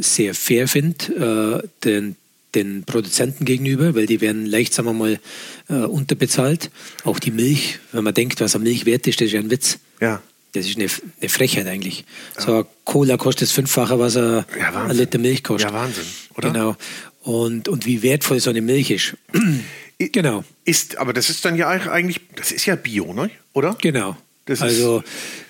sehr 0.00 0.34
fair 0.34 0.66
finde 0.66 1.62
äh, 1.62 1.68
den, 1.84 2.16
den 2.54 2.84
Produzenten 2.84 3.44
gegenüber, 3.44 3.94
weil 3.94 4.06
die 4.06 4.20
werden 4.20 4.46
leicht, 4.46 4.72
sagen 4.72 4.88
wir 4.88 4.92
mal, 4.94 5.20
äh, 5.68 5.74
unterbezahlt. 5.74 6.70
Auch 7.04 7.18
die 7.18 7.30
Milch, 7.30 7.78
wenn 7.92 8.04
man 8.04 8.14
denkt, 8.14 8.40
was 8.40 8.56
an 8.56 8.62
Milch 8.62 8.86
wert 8.86 9.06
ist, 9.06 9.20
das 9.20 9.26
ist 9.26 9.32
ja 9.32 9.40
ein 9.40 9.50
Witz. 9.50 9.78
Ja. 10.00 10.22
Das 10.52 10.66
ist 10.66 10.76
eine, 10.76 10.88
eine 11.20 11.28
Frechheit 11.28 11.66
eigentlich. 11.66 12.04
So 12.36 12.54
eine 12.54 12.66
Cola 12.84 13.16
kostet 13.18 13.48
das 13.48 13.52
Fünffache, 13.52 13.98
was 13.98 14.16
ein, 14.16 14.44
Ja, 14.58 14.86
ein 14.86 14.96
Liter 14.96 15.18
Milch 15.18 15.44
kostet. 15.44 15.70
Ja, 15.70 15.76
Wahnsinn, 15.76 16.04
oder? 16.36 16.50
Genau. 16.50 16.76
Und, 17.22 17.68
und 17.68 17.84
wie 17.84 18.02
wertvoll 18.02 18.40
so 18.40 18.48
eine 18.48 18.62
Milch 18.62 18.90
ist. 18.90 19.16
genau. 19.98 20.44
Ist, 20.64 20.96
aber 20.96 21.12
das 21.12 21.28
ist 21.28 21.44
dann 21.44 21.56
ja 21.56 21.68
eigentlich, 21.68 22.20
das 22.34 22.52
ist 22.52 22.64
ja 22.64 22.76
Bio, 22.76 23.12
ne? 23.12 23.30
oder? 23.52 23.76
Genau. 23.82 24.16
Das 24.46 24.62
also 24.62 25.02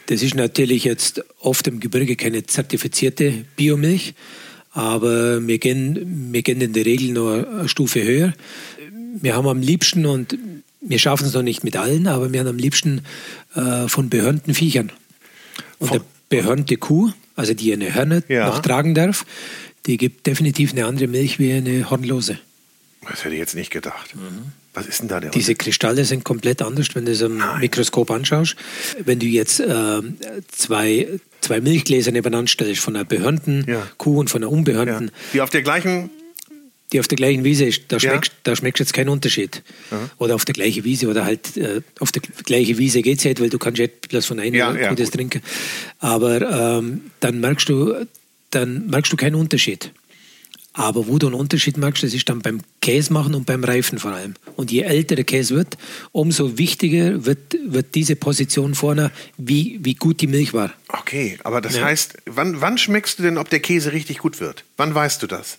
das 0.07 0.23
ist 0.23 0.35
natürlich 0.35 0.85
jetzt 0.85 1.23
oft 1.39 1.69
im 1.69 1.79
Gebirge 1.79 2.17
keine 2.17 2.45
zertifizierte 2.45 3.45
Biomilch, 3.57 4.15
aber 4.73 5.47
wir 5.47 5.59
gehen, 5.59 6.33
wir 6.33 6.43
gehen 6.43 6.61
in 6.61 6.73
der 6.73 6.85
Regel 6.87 7.13
noch 7.13 7.33
eine 7.33 7.69
Stufe 7.69 8.03
höher. 8.03 8.33
Wir 9.21 9.35
haben 9.35 9.47
am 9.49 9.61
liebsten, 9.61 10.07
und 10.07 10.37
wir 10.81 10.99
schaffen 10.99 11.27
es 11.27 11.35
noch 11.35 11.43
nicht 11.43 11.65
mit 11.65 11.77
allen, 11.77 12.07
aber 12.07 12.33
wir 12.33 12.41
haben 12.41 12.47
am 12.49 12.59
liebsten 12.59 13.03
äh, 13.55 13.89
von 13.89 14.09
behörnten 14.09 14.55
Viechern. 14.55 14.93
Und 15.79 15.89
Von- 15.89 15.99
der 15.99 16.05
behörnte 16.37 16.77
Kuh, 16.77 17.11
also 17.37 17.55
die 17.55 17.73
eine 17.73 17.95
Hörner 17.95 18.23
Ja. 18.29 18.47
noch 18.49 18.61
tragen 18.61 18.95
darf, 18.95 19.25
die 19.87 19.97
gibt 19.97 20.27
definitiv 20.27 20.73
eine 20.73 20.85
andere 20.87 21.09
Milch 21.09 21.39
wie 21.39 21.53
eine 21.53 21.89
hornlose. 21.91 22.39
Das 23.09 23.25
hätte 23.25 23.35
ich 23.35 23.41
jetzt 23.41 23.55
nicht 23.55 23.71
gedacht. 23.71 24.15
Was 24.75 24.87
ist 24.87 25.01
denn 25.01 25.09
da 25.09 25.19
der 25.19 25.31
Mhm. 25.31 25.33
Diese 25.33 25.55
Kristalle 25.55 26.05
sind 26.05 26.25
komplett 26.25 26.61
anders, 26.61 26.89
wenn 26.95 27.07
du 27.07 27.13
es 27.13 27.23
am 27.23 27.41
Mikroskop 27.59 28.11
anschaust. 28.11 28.55
Wenn 29.03 29.19
du 29.19 29.27
jetzt 29.27 29.61
ähm, 29.61 30.19
zwei, 30.49 31.09
zwei 31.41 31.61
Milchgläser 31.61 32.11
nebeneinander 32.13 32.49
stellst, 32.49 32.81
von 32.83 32.97
einer 32.97 33.05
behörnten 33.05 33.65
Ja. 33.69 33.87
Kuh 33.99 34.19
und 34.19 34.31
von 34.31 34.43
einer 34.43 34.51
ja. 34.51 34.57
unbehörnten, 34.57 35.11
Die 35.33 35.41
auf 35.41 35.51
der 35.51 35.63
gleichen, 35.63 36.11
die 36.93 37.01
auf 37.01 37.09
der 37.09 37.17
gleichen 37.17 37.45
Wiese 37.45 37.67
ist, 37.67 37.83
da 37.89 37.97
Ja. 37.97 38.01
schmeckst, 38.01 38.33
da 38.45 38.57
schmeckst 38.57 38.81
du 38.81 38.85
jetzt 38.85 38.93
keinen 38.95 39.09
Unterschied. 39.11 39.63
Oder 40.19 40.35
auf 40.35 40.45
der 40.45 40.55
gleichen 40.55 40.85
Wiese, 40.85 41.09
oder 41.09 41.25
halt 41.25 41.57
äh, 41.57 41.83
auf 42.01 42.13
der 42.13 42.23
gleichen 42.45 42.79
Wiese 42.79 43.03
geht 43.03 43.19
es 43.19 43.25
halt, 43.25 43.41
weil 43.41 43.51
du 43.51 43.59
kannst 43.59 43.79
ja 43.79 43.87
bloß 44.09 44.25
von 44.27 44.41
einer 44.41 44.57
Ja, 44.57 44.75
ja, 44.75 44.95
das 44.95 45.07
gut. 45.11 45.15
trinken. 45.15 45.43
Aber 45.99 46.41
ähm, 46.79 47.03
dann 47.21 47.41
merkst 47.41 47.69
du, 47.69 47.95
dann 48.51 48.87
merkst 48.89 49.13
du 49.13 49.17
keinen 49.17 49.35
Unterschied. 49.35 49.91
Aber 50.79 51.09
wo 51.09 51.19
du 51.19 51.27
einen 51.27 51.35
Unterschied 51.35 51.77
merkst, 51.77 52.05
das 52.05 52.15
ist 52.15 52.29
dann 52.29 52.41
beim 52.41 52.61
Käse 52.81 53.13
machen 53.13 53.35
und 53.35 53.47
beim 53.47 53.65
Reifen 53.65 53.99
vor 53.99 54.13
allem. 54.13 54.35
Und 54.55 54.71
je 54.71 54.83
älter 54.83 55.17
der 55.17 55.25
Käse 55.25 55.57
wird, 55.57 55.77
umso 56.13 56.57
wichtiger 56.57 57.27
wird, 57.27 57.57
wird 57.67 57.97
diese 57.97 58.15
Position 58.15 58.77
vorne, 58.77 59.11
wie, 59.37 59.81
wie 59.83 59.95
gut 59.95 60.21
die 60.21 60.29
Milch 60.29 60.55
war. 60.55 60.73
okay, 60.89 61.37
aber 61.43 61.61
das 61.61 61.75
Ja. 61.77 61.85
heißt, 61.85 62.19
wann, 62.27 62.61
wann 62.61 62.79
schmeckst 62.79 63.19
du 63.19 63.25
denn, 63.25 63.39
ob 63.39 63.51
der 63.51 63.59
Käse 63.61 63.93
richtig 63.93 64.19
gut 64.19 64.39
wird? 64.41 64.65
Wann 64.77 64.95
weißt 64.95 65.21
du 65.21 65.27
das? 65.27 65.59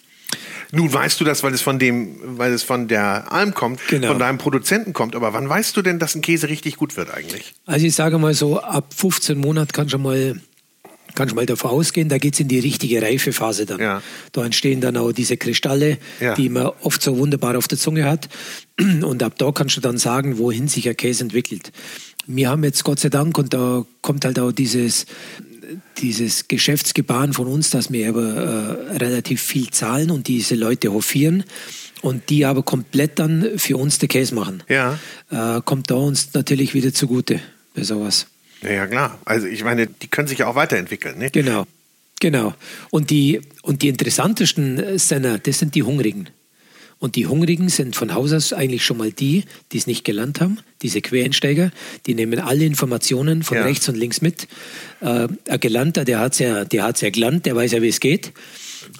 Nun 0.71 0.93
weißt 0.93 1.19
du 1.19 1.25
das, 1.25 1.43
weil 1.43 1.53
es 1.53 1.61
von 1.61 1.79
dem, 1.79 2.15
weil 2.37 2.53
es 2.53 2.63
von 2.63 2.87
der 2.87 3.31
Alm 3.33 3.53
kommt, 3.53 3.79
Genau. 3.89 4.07
von 4.09 4.19
deinem 4.19 4.37
Produzenten 4.37 4.93
kommt, 4.93 5.15
aber 5.15 5.33
wann 5.33 5.49
weißt 5.49 5.75
du 5.75 5.81
denn, 5.81 5.99
dass 5.99 6.15
ein 6.15 6.21
Käse 6.21 6.47
richtig 6.47 6.77
gut 6.77 6.95
wird 6.95 7.11
eigentlich? 7.13 7.53
Also 7.65 7.85
ich 7.87 7.95
sage 7.95 8.19
mal 8.19 8.33
so, 8.35 8.61
ab 8.61 8.93
15 8.95 9.37
Monaten 9.37 9.71
kannst 9.73 9.93
du 9.93 9.97
mal, 9.97 10.39
kannst 11.15 11.31
du 11.31 11.35
mal 11.35 11.45
davon 11.45 11.71
ausgehen, 11.71 12.09
da 12.09 12.17
geht 12.17 12.33
es 12.35 12.39
in 12.39 12.47
die 12.47 12.59
richtige 12.59 13.01
Reifephase 13.01 13.65
dann. 13.65 13.79
Ja. 13.79 14.01
Da 14.31 14.45
entstehen 14.45 14.81
dann 14.81 14.97
auch 14.97 15.11
diese 15.11 15.37
Kristalle, 15.37 15.97
Ja. 16.19 16.35
die 16.35 16.49
man 16.49 16.71
oft 16.81 17.01
so 17.01 17.17
wunderbar 17.17 17.57
auf 17.57 17.67
der 17.67 17.77
Zunge 17.77 18.05
hat. 18.05 18.29
Und 18.79 19.23
ab 19.23 19.33
da 19.37 19.51
kannst 19.51 19.77
du 19.77 19.81
dann 19.81 19.97
sagen, 19.97 20.37
wohin 20.37 20.67
sich 20.67 20.87
ein 20.87 20.95
Käse 20.97 21.23
entwickelt. 21.23 21.71
Wir 22.27 22.49
haben 22.49 22.63
jetzt 22.63 22.83
Gott 22.83 22.99
sei 22.99 23.09
Dank, 23.09 23.37
und 23.39 23.55
da 23.55 23.85
kommt 24.01 24.23
halt 24.23 24.37
auch 24.37 24.51
dieses, 24.51 25.07
dieses 25.97 26.47
Geschäftsgebaren 26.47 27.33
von 27.33 27.47
uns, 27.47 27.71
dass 27.71 27.91
wir 27.91 28.07
aber 28.09 28.35
äh, 28.91 28.97
relativ 28.97 29.41
viel 29.41 29.69
zahlen 29.71 30.11
und 30.11 30.27
diese 30.27 30.55
Leute 30.55 30.93
hofieren 30.93 31.43
und 32.01 32.29
die 32.29 32.45
aber 32.45 32.61
komplett 32.63 33.17
dann 33.19 33.57
für 33.57 33.77
uns 33.77 33.97
den 33.97 34.09
Käse 34.09 34.35
machen. 34.35 34.63
Ja. 34.69 34.99
Äh, 35.31 35.61
kommt 35.65 35.89
da 35.89 35.95
uns 35.95 36.33
natürlich 36.33 36.73
wieder 36.73 36.93
zugute 36.93 37.39
bei 37.73 37.83
sowas. 37.83 38.27
Ja, 38.61 38.71
ja, 38.71 38.87
klar. 38.87 39.19
Also 39.25 39.47
ich 39.47 39.63
meine, 39.63 39.87
die 39.87 40.07
können 40.07 40.27
sich 40.27 40.39
ja 40.39 40.47
auch 40.47 40.55
weiterentwickeln. 40.55 41.17
Ne? 41.17 41.29
Genau. 41.31 41.65
Genau. 42.19 42.53
Und 42.89 43.09
die, 43.09 43.41
und 43.61 43.81
die 43.81 43.87
interessantesten 43.87 44.97
Senner, 44.99 45.39
das 45.39 45.59
sind 45.59 45.75
die 45.75 45.83
Hungrigen. 45.83 46.29
Und 46.99 47.15
die 47.15 47.27
Hungrigen 47.27 47.69
sind 47.69 47.95
von 47.95 48.13
Haus 48.13 48.33
aus 48.33 48.51
eigentlich 48.51 48.83
schon 48.83 48.97
mal 48.97 49.11
die, 49.13 49.45
die 49.71 49.77
es 49.77 49.87
nicht 49.87 50.03
gelernt 50.03 50.41
haben, 50.41 50.59
diese 50.81 51.01
Quereinsteiger, 51.01 51.71
die 52.05 52.13
nehmen 52.13 52.39
alle 52.39 52.65
Informationen 52.65 53.41
von 53.41 53.57
ja. 53.57 53.63
rechts 53.63 53.87
und 53.87 53.95
links 53.95 54.19
mit. 54.19 54.49
Äh, 54.99 55.29
ein 55.47 55.59
Gelernter, 55.61 56.03
der 56.03 56.19
hat 56.19 56.33
es 56.33 56.39
ja, 56.39 56.65
ja 56.69 57.09
gelernt, 57.09 57.45
der 57.45 57.55
weiß 57.55 57.71
ja, 57.71 57.81
wie 57.81 57.87
es 57.87 58.01
geht. 58.01 58.33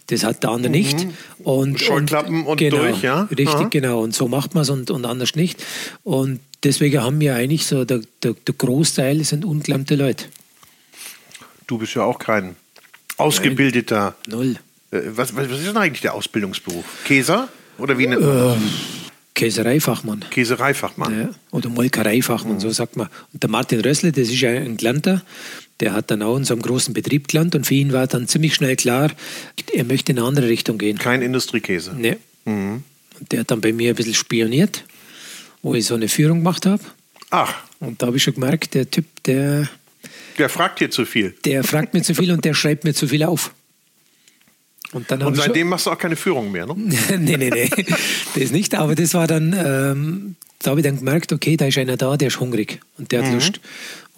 Das 0.08 0.23
hat 0.23 0.43
der 0.43 0.52
andere 0.52 0.69
mhm. 0.69 0.78
nicht. 0.78 1.08
Und, 1.43 1.80
Scheuklappen 1.80 2.41
und, 2.41 2.47
und 2.47 2.58
genau, 2.58 2.78
durch, 2.78 3.02
ja? 3.02 3.23
Richtig, 3.23 3.47
Aha. 3.47 3.67
genau. 3.69 4.02
Und 4.02 4.15
so 4.15 4.28
macht 4.28 4.56
man 4.56 4.63
es 4.63 4.69
und, 4.69 4.91
und 4.91 5.06
anders 5.06 5.36
nicht. 5.36 5.63
Und 6.04 6.39
deswegen 6.63 7.02
haben 7.02 7.19
wir 7.19 7.36
eigentlich 7.36 7.65
so, 7.65 7.86
der, 7.86 8.02
der, 8.23 8.34
der 8.34 8.56
Großteil 8.56 9.23
sind 9.23 9.45
ungelernte 9.45 9.95
Leute. 9.95 10.25
Du 11.67 11.78
bist 11.78 11.93
ja 11.93 12.04
auch 12.04 12.19
kein 12.19 12.56
ausgebildeter. 13.17 14.15
Null. 14.28 14.56
Äh, 14.91 15.02
was, 15.12 15.36
was, 15.36 15.47
ist 15.52 15.67
denn 15.67 15.78
eigentlich 15.78 16.02
der 16.02 16.13
Ausbildungsberuf? 16.13 16.86
Käser? 17.06 17.49
Oder 17.78 17.97
wie 17.97 18.08
nennt 18.08 18.21
man 18.21 18.36
das? 18.36 18.58
Ähm, 18.58 18.69
Käsereifachmann. 19.36 20.25
Käsereifachmann. 20.30 21.19
Ja, 21.19 21.30
oder 21.52 21.69
Molkereifachmann, 21.69 22.56
mhm. 22.56 22.60
so 22.60 22.69
sagt 22.71 22.97
man. 22.97 23.08
Und 23.32 23.41
der 23.41 23.49
Martin 23.49 23.80
Rössle, 23.80 24.12
das 24.12 24.28
ist 24.28 24.41
ja 24.41 24.49
ein 24.49 24.75
Gelernter, 24.75 25.21
der 25.80 25.94
hat 25.94 26.12
dann 26.12 26.22
auch 26.22 26.38
in 26.38 26.44
so 26.44 26.54
einem 26.54 26.62
großen 26.62 26.94
Betrieb 26.94 27.28
gelernt 27.28 27.56
und 27.56 27.65
für 27.65 27.76
ihn 27.76 27.94
war 27.94 28.08
dann 28.08 28.28
ziemlich 28.28 28.56
schnell 28.56 28.76
klar, 28.76 29.12
er 29.74 29.84
möchte 29.86 30.12
in 30.12 30.20
eine 30.20 30.28
andere 30.28 30.48
Richtung 30.48 30.78
gehen. 30.78 30.98
Kein 30.98 31.22
Industriekäse. 31.22 31.94
Nee. 31.96 32.18
Mhm. 32.46 32.84
Und 33.20 33.32
der 33.32 33.42
hat 33.42 33.52
dann 33.52 33.62
bei 33.62 33.74
mir 33.74 33.92
ein 33.92 33.96
bisschen 33.96 34.13
spioniert, 34.13 34.84
wo 35.62 35.76
ich 35.76 35.86
so 35.86 35.96
eine 35.96 36.08
Führung 36.08 36.39
gemacht 36.39 36.65
habe. 36.65 36.84
Ach. 37.30 37.54
Und 37.80 38.02
da 38.02 38.08
habe 38.08 38.18
ich 38.18 38.24
schon 38.24 38.34
gemerkt, 38.34 38.74
der 38.74 38.89
Typ, 38.89 39.06
der. 39.24 39.70
Der 40.38 40.50
fragt 40.50 40.80
dir 40.80 40.89
zu 40.89 41.06
viel. 41.06 41.36
Der 41.46 41.63
fragt 41.63 41.94
mir 41.94 42.02
zu 42.02 42.15
viel 42.15 42.32
und 42.32 42.44
der 42.46 42.54
schreibt 42.54 42.84
mir 42.84 42.94
zu 42.94 43.08
viel 43.08 43.24
auf. 43.24 43.54
Und, 44.92 45.12
dann 45.12 45.22
und 45.22 45.36
seitdem 45.36 45.68
machst 45.68 45.86
du 45.86 45.92
auch 45.92 45.98
keine 45.98 46.15
Führung 46.15 46.52
mehr, 46.52 46.65
ne? 46.65 46.74
nee, 47.20 47.38
nee, 47.38 47.50
nee. 47.50 47.70
Das 48.36 48.52
nicht. 48.52 48.74
Aber 48.74 48.96
das 48.96 49.13
war 49.13 49.28
dann, 49.28 49.54
ähm, 49.54 50.36
da 50.60 50.72
habe 50.72 50.80
ich 50.80 50.86
dann 50.86 50.98
gemerkt, 50.98 51.32
okay, 51.32 51.58
da 51.58 51.65
ist 51.65 51.78
einer 51.78 51.96
da, 51.96 52.18
der 52.18 52.30
ist 52.30 52.39
hungrig 52.39 52.80
und 52.98 53.12
der 53.12 53.22
hat 53.22 53.28
mhm. 53.28 53.36
Lust. 53.36 53.60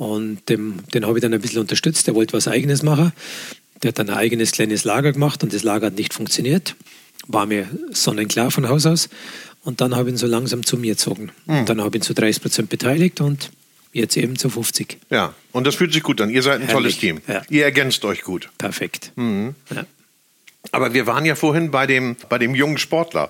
Und 0.01 0.49
dem, 0.49 0.79
den 0.95 1.05
habe 1.05 1.19
ich 1.19 1.21
dann 1.21 1.31
ein 1.31 1.41
bisschen 1.41 1.61
unterstützt. 1.61 2.07
Der 2.07 2.15
wollte 2.15 2.33
was 2.33 2.47
Eigenes 2.47 2.81
machen. 2.81 3.13
Der 3.83 3.89
hat 3.89 3.99
dann 3.99 4.09
ein 4.09 4.17
eigenes 4.17 4.51
kleines 4.51 4.83
Lager 4.83 5.11
gemacht 5.11 5.43
und 5.43 5.53
das 5.53 5.61
Lager 5.61 5.87
hat 5.87 5.93
nicht 5.93 6.15
funktioniert. 6.15 6.75
War 7.27 7.45
mir 7.45 7.69
sonnenklar 7.91 8.49
von 8.49 8.67
Haus 8.67 8.87
aus. 8.87 9.09
Und 9.63 9.79
dann 9.79 9.95
habe 9.95 10.09
ich 10.09 10.15
ihn 10.15 10.17
so 10.17 10.25
langsam 10.25 10.65
zu 10.65 10.75
mir 10.75 10.93
gezogen. 10.93 11.29
Mhm. 11.45 11.67
Dann 11.67 11.81
habe 11.81 11.89
ich 11.89 12.01
ihn 12.01 12.01
zu 12.01 12.15
30 12.15 12.41
Prozent 12.41 12.69
beteiligt 12.69 13.21
und 13.21 13.51
jetzt 13.93 14.17
eben 14.17 14.39
zu 14.39 14.49
50. 14.49 14.97
Ja, 15.11 15.35
und 15.51 15.67
das 15.67 15.75
fühlt 15.75 15.93
sich 15.93 16.01
gut 16.01 16.19
an. 16.19 16.31
Ihr 16.31 16.41
seid 16.41 16.61
ein 16.61 16.67
Herrlich. 16.67 16.73
tolles 16.73 16.97
Team. 16.97 17.21
Ja. 17.27 17.43
Ihr 17.51 17.65
ergänzt 17.65 18.03
euch 18.03 18.23
gut. 18.23 18.49
Perfekt. 18.57 19.11
Mhm. 19.17 19.53
Ja. 19.69 19.85
Aber 20.71 20.95
wir 20.95 21.05
waren 21.05 21.25
ja 21.25 21.35
vorhin 21.35 21.69
bei 21.69 21.85
dem, 21.85 22.15
bei 22.27 22.39
dem 22.39 22.55
jungen 22.55 22.79
Sportler, 22.79 23.29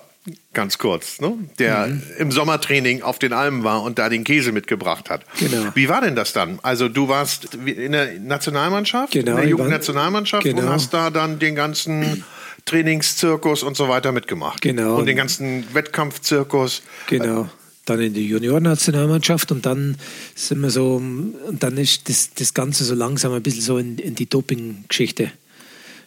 ganz 0.52 0.78
kurz, 0.78 1.20
ne? 1.20 1.36
der 1.58 1.88
mhm. 1.88 2.02
im 2.18 2.30
Sommertraining 2.30 3.02
auf 3.02 3.18
den 3.18 3.32
Almen 3.32 3.64
war 3.64 3.82
und 3.82 3.98
da 3.98 4.08
den 4.08 4.24
Käse 4.24 4.52
mitgebracht 4.52 5.10
hat. 5.10 5.24
Genau. 5.38 5.70
Wie 5.74 5.88
war 5.88 6.00
denn 6.00 6.14
das 6.14 6.32
dann? 6.32 6.60
Also 6.62 6.88
du 6.88 7.08
warst 7.08 7.54
in 7.54 7.92
der 7.92 8.18
Nationalmannschaft, 8.20 9.12
genau, 9.12 9.32
in 9.32 9.36
der 9.38 9.48
Jugendnationalmannschaft 9.48 10.44
genau. 10.44 10.62
und 10.62 10.68
hast 10.68 10.94
da 10.94 11.10
dann 11.10 11.38
den 11.38 11.54
ganzen 11.54 12.24
Trainingszirkus 12.64 13.64
und 13.64 13.76
so 13.76 13.88
weiter 13.88 14.12
mitgemacht. 14.12 14.62
Genau. 14.62 14.96
Und 14.96 15.06
den 15.06 15.16
ganzen 15.16 15.64
Wettkampfzirkus. 15.74 16.82
Genau 17.08 17.48
dann 17.84 18.00
in 18.00 18.14
die 18.14 18.28
Juniorennationalmannschaft 18.28 19.50
und 19.50 19.66
dann 19.66 19.96
sind 20.36 20.60
wir 20.60 20.70
so, 20.70 20.96
und 20.96 21.56
dann 21.58 21.76
ist 21.76 22.08
das, 22.08 22.30
das 22.32 22.54
Ganze 22.54 22.84
so 22.84 22.94
langsam 22.94 23.32
ein 23.32 23.42
bisschen 23.42 23.62
so 23.62 23.76
in, 23.76 23.98
in 23.98 24.14
die 24.14 24.28
Doping-Geschichte 24.28 25.32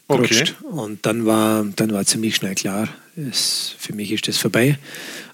gerutscht. 0.07 0.55
Okay. 0.61 0.73
Und 0.73 1.05
dann 1.05 1.25
war, 1.25 1.65
dann 1.75 1.91
war 1.91 2.05
ziemlich 2.05 2.37
schnell 2.37 2.55
klar, 2.55 2.87
es, 3.17 3.75
für 3.77 3.93
mich 3.93 4.11
ist 4.11 4.27
das 4.27 4.37
vorbei. 4.37 4.77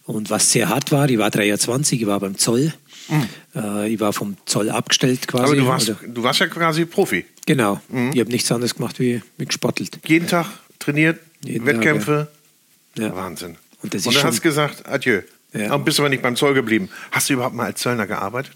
Und 0.05 0.29
was 0.29 0.51
sehr 0.51 0.69
hart 0.69 0.91
war, 0.91 1.09
ich 1.09 1.17
war 1.17 1.29
23, 1.29 2.01
ich 2.01 2.07
war 2.07 2.19
beim 2.19 2.37
Zoll. 2.37 2.73
Mhm. 3.07 3.27
Äh, 3.55 3.93
ich 3.93 3.99
war 3.99 4.13
vom 4.13 4.37
Zoll 4.45 4.69
abgestellt 4.69 5.27
quasi. 5.27 5.43
Aber 5.45 5.55
du 5.55 5.67
warst, 5.67 5.93
du 6.05 6.23
warst 6.23 6.39
ja 6.39 6.47
quasi 6.47 6.85
Profi. 6.85 7.25
Genau. 7.45 7.81
Mhm. 7.89 8.11
Ich 8.13 8.19
habe 8.19 8.31
nichts 8.31 8.51
anderes 8.51 8.75
gemacht 8.75 8.99
wie, 8.99 9.21
gespottelt. 9.37 9.99
Jeden 10.05 10.27
Tag 10.27 10.47
trainiert, 10.79 11.19
Jeden 11.43 11.65
Wettkämpfe. 11.65 12.29
Tag, 12.95 13.01
ja. 13.01 13.09
Ja. 13.09 13.15
Wahnsinn. 13.15 13.57
Und, 13.81 13.95
Und 13.95 14.05
dann 14.05 14.23
hast 14.23 14.37
du 14.37 14.41
gesagt, 14.41 14.87
adieu. 14.87 15.21
Ja. 15.53 15.73
Und 15.73 15.83
bist 15.85 15.99
aber 15.99 16.09
nicht 16.09 16.21
beim 16.21 16.35
Zoll 16.35 16.53
geblieben. 16.53 16.89
Hast 17.11 17.29
du 17.29 17.33
überhaupt 17.33 17.55
mal 17.55 17.65
als 17.65 17.81
Zöllner 17.81 18.07
gearbeitet? 18.07 18.53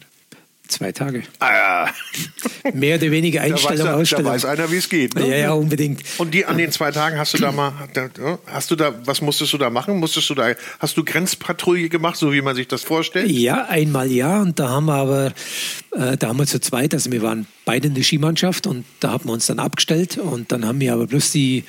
Zwei 0.67 0.91
Tage. 0.91 1.23
Ah, 1.39 1.51
ja. 1.53 1.89
Mehr 2.73 2.97
oder 2.97 3.11
weniger 3.11 3.41
Einstellung, 3.41 3.77
da 3.77 3.85
weiß, 3.85 4.01
Ausstellung. 4.01 4.25
Da 4.25 4.31
weiß 4.31 4.45
einer, 4.45 4.71
wie 4.71 4.77
es 4.77 4.89
geht. 4.89 5.15
Ne? 5.15 5.27
Ja, 5.29 5.35
ja, 5.35 5.51
unbedingt. 5.53 6.01
Und 6.17 6.33
die 6.33 6.45
an 6.45 6.57
den 6.57 6.71
zwei 6.71 6.91
Tagen 6.91 7.17
hast 7.17 7.33
du 7.33 7.37
da 7.37 7.51
mal, 7.51 7.73
hast 8.47 8.71
du 8.71 8.75
da, 8.75 8.93
was 9.05 9.21
musstest 9.21 9.53
du 9.53 9.57
da 9.57 9.69
machen? 9.69 9.97
Musstest 9.99 10.29
du 10.29 10.35
da, 10.35 10.53
hast 10.79 10.97
du 10.97 11.03
Grenzpatrouille 11.03 11.89
gemacht, 11.89 12.17
so 12.17 12.33
wie 12.33 12.41
man 12.41 12.55
sich 12.55 12.67
das 12.67 12.83
vorstellt? 12.83 13.29
Ja, 13.29 13.65
einmal 13.65 14.11
ja. 14.11 14.41
Und 14.41 14.59
da 14.59 14.69
haben 14.69 14.85
wir 14.85 14.95
aber, 14.95 15.33
äh, 15.91 16.17
da 16.17 16.29
haben 16.29 16.37
wir 16.37 16.47
zu 16.47 16.59
zweit, 16.59 16.93
also 16.93 17.11
wir 17.11 17.21
waren 17.21 17.45
beide 17.65 17.87
in 17.87 17.93
der 17.93 18.03
Skimannschaft 18.03 18.67
und 18.67 18.85
da 18.99 19.11
haben 19.11 19.25
wir 19.25 19.33
uns 19.33 19.45
dann 19.45 19.59
abgestellt 19.59 20.17
und 20.17 20.51
dann 20.51 20.65
haben 20.65 20.79
wir 20.79 20.93
aber 20.93 21.07
bloß 21.07 21.31
die 21.31 21.63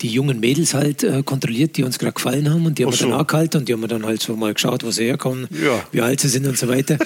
die 0.00 0.08
jungen 0.08 0.40
Mädels 0.40 0.74
halt 0.74 1.02
äh, 1.02 1.22
kontrolliert, 1.22 1.76
die 1.76 1.84
uns 1.84 1.98
gerade 1.98 2.14
gefallen 2.14 2.50
haben 2.50 2.66
und 2.66 2.78
die 2.78 2.84
haben 2.84 2.92
so. 2.92 3.04
wir 3.04 3.10
dann 3.10 3.20
angehalten 3.20 3.60
und 3.60 3.68
die 3.68 3.72
haben 3.72 3.80
wir 3.80 3.88
dann 3.88 4.06
halt 4.06 4.22
so 4.22 4.34
mal 4.36 4.54
geschaut, 4.54 4.84
wo 4.84 4.90
sie 4.90 5.04
herkommen, 5.04 5.48
ja. 5.50 5.84
wie 5.92 6.00
alt 6.00 6.20
sie 6.20 6.28
sind 6.28 6.46
und 6.46 6.58
so 6.58 6.68
weiter. 6.68 6.98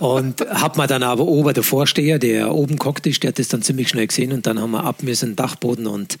und 0.00 0.40
hat 0.48 0.76
man 0.76 0.88
dann 0.88 1.02
aber 1.02 1.24
oben 1.24 1.54
der 1.54 1.62
Vorsteher, 1.62 2.18
der 2.18 2.52
oben 2.52 2.76
gehockt 2.76 3.06
ist, 3.06 3.22
der 3.22 3.28
hat 3.28 3.38
das 3.38 3.48
dann 3.48 3.62
ziemlich 3.62 3.88
schnell 3.88 4.06
gesehen 4.06 4.32
und 4.32 4.46
dann 4.46 4.60
haben 4.60 4.72
wir 4.72 4.84
ab 4.84 5.02
müssen 5.02 5.36
Dachboden 5.36 5.86
und 5.86 6.18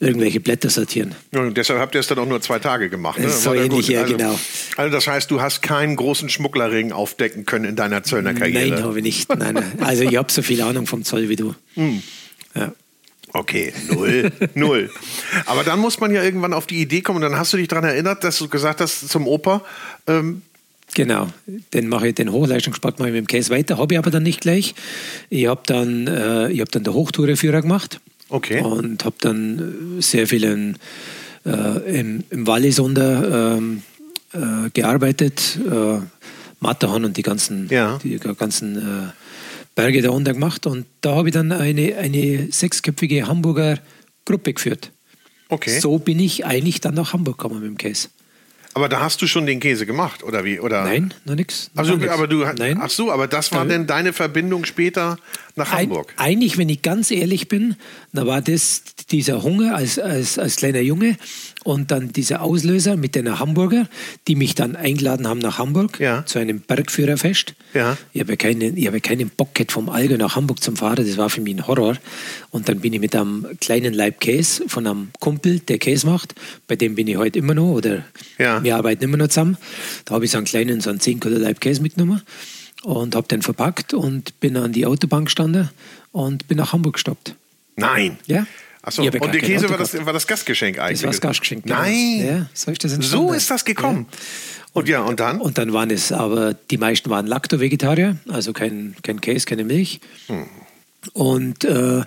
irgendwelche 0.00 0.40
Blätter 0.40 0.68
sortieren. 0.68 1.14
Ja, 1.32 1.40
und 1.40 1.56
deshalb 1.56 1.80
habt 1.80 1.94
ihr 1.94 2.00
es 2.00 2.06
dann 2.06 2.18
auch 2.18 2.26
nur 2.26 2.40
zwei 2.40 2.58
Tage 2.58 2.90
gemacht. 2.90 3.18
Ne? 3.18 3.30
So 3.30 3.54
ähnlich, 3.54 3.88
ja, 3.88 4.02
also, 4.02 4.16
genau. 4.16 4.38
Also 4.76 4.92
das 4.92 5.06
heißt, 5.06 5.30
du 5.30 5.40
hast 5.40 5.62
keinen 5.62 5.96
großen 5.96 6.28
Schmugglerring 6.28 6.92
aufdecken 6.92 7.46
können 7.46 7.64
in 7.64 7.76
deiner 7.76 8.02
Zöllnerkarriere? 8.02 8.70
Nein, 8.70 8.84
habe 8.84 8.98
ich 8.98 9.04
nicht. 9.04 9.28
Nein, 9.28 9.54
nein. 9.54 9.72
Also 9.80 10.02
ich 10.02 10.16
habe 10.16 10.30
so 10.30 10.42
viel 10.42 10.60
Ahnung 10.62 10.86
vom 10.86 11.04
Zoll 11.04 11.28
wie 11.28 11.36
du. 11.36 11.54
Hm. 11.74 12.02
Ja. 12.54 12.72
Okay, 13.36 13.72
null, 13.90 14.30
null. 14.54 14.90
Aber 15.46 15.64
dann 15.64 15.80
muss 15.80 15.98
man 15.98 16.14
ja 16.14 16.22
irgendwann 16.22 16.52
auf 16.52 16.66
die 16.66 16.80
Idee 16.80 17.00
kommen. 17.00 17.16
Und 17.16 17.30
dann 17.30 17.36
hast 17.38 17.52
du 17.52 17.56
dich 17.56 17.66
daran 17.66 17.84
erinnert, 17.84 18.22
dass 18.22 18.38
du 18.38 18.48
gesagt 18.48 18.80
hast 18.80 19.08
zum 19.08 19.26
Opa. 19.26 19.62
Ähm 20.06 20.42
genau, 20.94 21.26
den 21.72 21.88
mache 21.88 22.08
ich 22.08 22.14
den 22.14 22.30
Hochleistungssport 22.30 23.00
mache 23.00 23.08
ich 23.08 23.14
mit 23.14 23.24
dem 23.24 23.26
Case 23.26 23.50
weiter. 23.50 23.78
Habe 23.78 23.94
ich 23.94 23.98
aber 23.98 24.12
dann 24.12 24.22
nicht 24.22 24.40
gleich. 24.40 24.76
Ich 25.30 25.46
habe 25.48 25.62
dann, 25.66 26.06
äh, 26.06 26.48
ich 26.50 26.60
habe 26.60 26.70
dann 26.70 26.84
der 26.84 26.94
Hochtoureführer 26.94 27.60
gemacht. 27.60 28.00
Okay. 28.28 28.62
Und 28.62 29.04
habe 29.04 29.16
dann 29.20 29.96
sehr 29.98 30.28
viel 30.28 30.44
in, 30.44 30.76
äh, 31.44 31.98
im, 31.98 32.22
im 32.30 32.46
Wallis 32.46 32.78
unter 32.78 33.56
ähm, 33.56 33.82
äh, 34.32 34.70
gearbeitet. 34.72 35.58
Äh, 35.68 35.98
Matterhorn 36.60 37.04
und 37.04 37.16
die 37.16 37.22
ganzen, 37.22 37.68
ja. 37.68 37.98
die 38.02 38.16
ganzen 38.18 38.76
äh, 38.76 39.10
Berge 39.74 40.02
da 40.02 40.10
unten 40.10 40.34
gemacht 40.34 40.66
und 40.66 40.86
da 41.00 41.16
habe 41.16 41.28
ich 41.28 41.34
dann 41.34 41.50
eine, 41.52 41.96
eine 41.96 42.52
sechsköpfige 42.52 43.26
Hamburger 43.26 43.78
Gruppe 44.24 44.54
geführt. 44.54 44.92
Okay. 45.48 45.78
So 45.78 45.98
bin 45.98 46.18
ich 46.20 46.46
eigentlich 46.46 46.80
dann 46.80 46.94
nach 46.94 47.12
Hamburg 47.12 47.38
gekommen 47.38 47.60
mit 47.60 47.68
dem 47.68 47.76
Käse. 47.76 48.08
Aber 48.74 48.88
da 48.88 49.00
hast 49.00 49.22
du 49.22 49.28
schon 49.28 49.46
den 49.46 49.60
Käse 49.60 49.86
gemacht, 49.86 50.24
oder 50.24 50.44
wie? 50.44 50.58
Oder? 50.58 50.82
Nein, 50.82 51.14
noch 51.24 51.36
nichts. 51.36 51.70
Also, 51.76 51.94
aber 52.08 52.26
du, 52.26 52.44
Nein. 52.58 52.78
Ach 52.80 52.90
so, 52.90 53.12
aber 53.12 53.28
das 53.28 53.52
war 53.52 53.64
denn 53.66 53.86
deine 53.86 54.12
Verbindung 54.12 54.64
später 54.64 55.16
nach 55.56 55.72
Hamburg? 55.72 56.12
Ein, 56.16 56.32
eigentlich, 56.32 56.58
wenn 56.58 56.68
ich 56.68 56.82
ganz 56.82 57.10
ehrlich 57.10 57.48
bin, 57.48 57.76
da 58.12 58.26
war 58.26 58.42
das 58.42 58.82
dieser 59.10 59.42
Hunger 59.42 59.76
als, 59.76 59.98
als, 59.98 60.38
als 60.38 60.56
kleiner 60.56 60.80
Junge 60.80 61.16
und 61.62 61.90
dann 61.90 62.12
dieser 62.12 62.42
Auslöser 62.42 62.96
mit 62.96 63.14
den 63.14 63.38
Hamburger, 63.38 63.88
die 64.28 64.34
mich 64.34 64.54
dann 64.54 64.76
eingeladen 64.76 65.28
haben 65.28 65.38
nach 65.38 65.58
Hamburg 65.58 66.00
ja. 66.00 66.24
zu 66.26 66.38
einem 66.38 66.60
Bergführerfest. 66.60 67.54
Ja. 67.74 67.96
Ich 68.12 68.20
habe 68.20 68.36
keinen, 68.36 68.76
ich 68.76 68.86
habe 68.86 69.00
keinen 69.00 69.30
Bock 69.30 69.54
gehabt, 69.54 69.72
vom 69.72 69.88
Allgäu 69.88 70.16
nach 70.16 70.36
Hamburg 70.36 70.62
zum 70.62 70.76
Fahren. 70.76 71.06
Das 71.06 71.16
war 71.16 71.30
für 71.30 71.40
mich 71.40 71.54
ein 71.54 71.66
Horror. 71.66 71.96
Und 72.50 72.68
dann 72.68 72.80
bin 72.80 72.92
ich 72.92 73.00
mit 73.00 73.14
einem 73.14 73.46
kleinen 73.60 73.94
Leib 73.94 74.20
Käse 74.20 74.68
von 74.68 74.86
einem 74.86 75.08
Kumpel, 75.20 75.60
der 75.60 75.78
Käse 75.78 76.06
macht. 76.06 76.34
Bei 76.66 76.76
dem 76.76 76.94
bin 76.94 77.08
ich 77.08 77.16
heute 77.16 77.38
immer 77.38 77.54
noch 77.54 77.72
oder 77.72 78.04
ja. 78.38 78.62
wir 78.62 78.76
arbeiten 78.76 79.04
immer 79.04 79.16
noch 79.16 79.28
zusammen. 79.28 79.56
Da 80.04 80.14
habe 80.14 80.24
ich 80.24 80.30
so 80.30 80.38
einen 80.38 80.46
kleinen, 80.46 80.80
so 80.80 80.90
einen 80.90 81.00
10 81.00 81.20
Kilo 81.20 81.38
Leib 81.38 81.60
Käse 81.60 81.82
mitgenommen 81.82 82.22
und 82.84 83.16
habe 83.16 83.26
den 83.26 83.42
verpackt 83.42 83.94
und 83.94 84.38
bin 84.40 84.56
an 84.56 84.72
die 84.72 84.86
Autobahn 84.86 85.24
gestanden 85.24 85.70
und 86.12 86.46
bin 86.48 86.58
nach 86.58 86.72
Hamburg 86.72 86.94
gestoppt. 86.94 87.34
Nein. 87.76 88.18
Ja. 88.26 88.46
Achso, 88.82 89.02
und 89.02 89.12
der 89.14 89.40
Käse 89.40 89.70
war 89.70 89.78
das, 89.78 89.94
war 90.04 90.12
das 90.12 90.26
Gastgeschenk 90.26 90.78
eigentlich? 90.78 90.98
Das 90.98 91.04
war 91.04 91.10
das 91.12 91.20
Gastgeschenk. 91.22 91.62
Genau. 91.64 91.76
Nein! 91.76 92.26
Ja, 92.26 92.46
so, 92.52 92.70
ist 92.70 92.84
das 92.84 92.92
so 92.92 93.32
ist 93.32 93.50
das 93.50 93.64
gekommen. 93.64 94.06
Ja. 94.10 94.18
Und 94.74 94.88
ja, 94.88 95.02
und 95.02 95.20
dann? 95.20 95.40
Und 95.40 95.56
dann 95.56 95.72
waren 95.72 95.90
es 95.90 96.12
aber, 96.12 96.52
die 96.52 96.76
meisten 96.76 97.08
waren 97.08 97.26
Lacto-Vegetarier, 97.26 98.16
also 98.28 98.52
kein, 98.52 98.94
kein 99.02 99.20
Käse, 99.20 99.46
keine 99.46 99.64
Milch. 99.64 100.00
Hm. 100.26 100.46
Und 101.14 101.64
äh, 101.64 102.02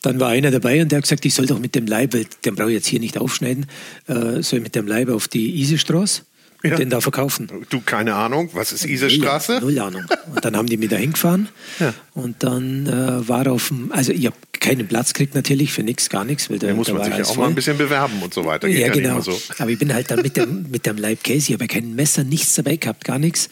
dann 0.00 0.20
war 0.20 0.30
einer 0.30 0.50
dabei 0.50 0.80
und 0.80 0.90
der 0.90 0.98
hat 0.98 1.04
gesagt, 1.04 1.24
ich 1.26 1.34
soll 1.34 1.46
doch 1.46 1.58
mit 1.58 1.74
dem 1.74 1.86
Leib, 1.86 2.14
weil 2.14 2.26
den 2.44 2.54
brauche 2.54 2.70
ich 2.70 2.76
jetzt 2.76 2.86
hier 2.86 3.00
nicht 3.00 3.18
aufschneiden, 3.18 3.66
äh, 4.06 4.42
soll 4.42 4.60
mit 4.60 4.74
dem 4.74 4.86
Leib 4.86 5.10
auf 5.10 5.28
die 5.28 5.60
Isestraße. 5.60 6.22
Ja. 6.62 6.76
den 6.76 6.90
da 6.90 7.00
verkaufen. 7.00 7.48
Du, 7.70 7.80
keine 7.80 8.14
Ahnung, 8.14 8.50
was 8.52 8.72
ist 8.72 8.84
Iserstraße? 8.84 9.60
Null, 9.60 9.72
null 9.72 9.78
Ahnung. 9.80 10.04
Und 10.34 10.44
dann 10.44 10.56
haben 10.56 10.66
die 10.66 10.76
mich 10.76 10.88
da 10.88 10.96
hingefahren 10.96 11.48
ja. 11.80 11.94
und 12.14 12.42
dann 12.42 12.86
äh, 12.86 13.28
war 13.28 13.46
auf 13.48 13.68
dem, 13.68 13.92
also 13.92 14.12
ich 14.12 14.26
habe 14.26 14.36
keinen 14.60 14.86
Platz 14.86 15.12
gekriegt 15.12 15.34
natürlich, 15.34 15.72
für 15.72 15.82
nichts, 15.82 16.08
gar 16.08 16.24
nichts. 16.24 16.48
Weil 16.48 16.58
da, 16.58 16.72
muss 16.72 16.90
man 16.92 17.04
sich 17.04 17.16
ja 17.16 17.24
auch 17.24 17.28
voll. 17.28 17.44
mal 17.44 17.48
ein 17.48 17.54
bisschen 17.54 17.76
bewerben 17.76 18.22
und 18.22 18.32
so 18.32 18.44
weiter. 18.44 18.68
Geht 18.68 18.78
ja, 18.78 18.92
genau. 18.92 19.20
So. 19.20 19.38
Aber 19.58 19.70
ich 19.70 19.78
bin 19.78 19.92
halt 19.92 20.10
dann 20.10 20.22
mit 20.22 20.36
dem, 20.36 20.66
mit 20.70 20.86
dem 20.86 20.96
Leib 20.96 21.22
Käse, 21.24 21.48
ich 21.48 21.52
habe 21.54 21.64
ja 21.64 21.68
kein 21.68 21.94
Messer, 21.94 22.24
nichts 22.24 22.54
dabei 22.54 22.76
gehabt, 22.76 23.04
gar 23.04 23.18
nichts. 23.18 23.50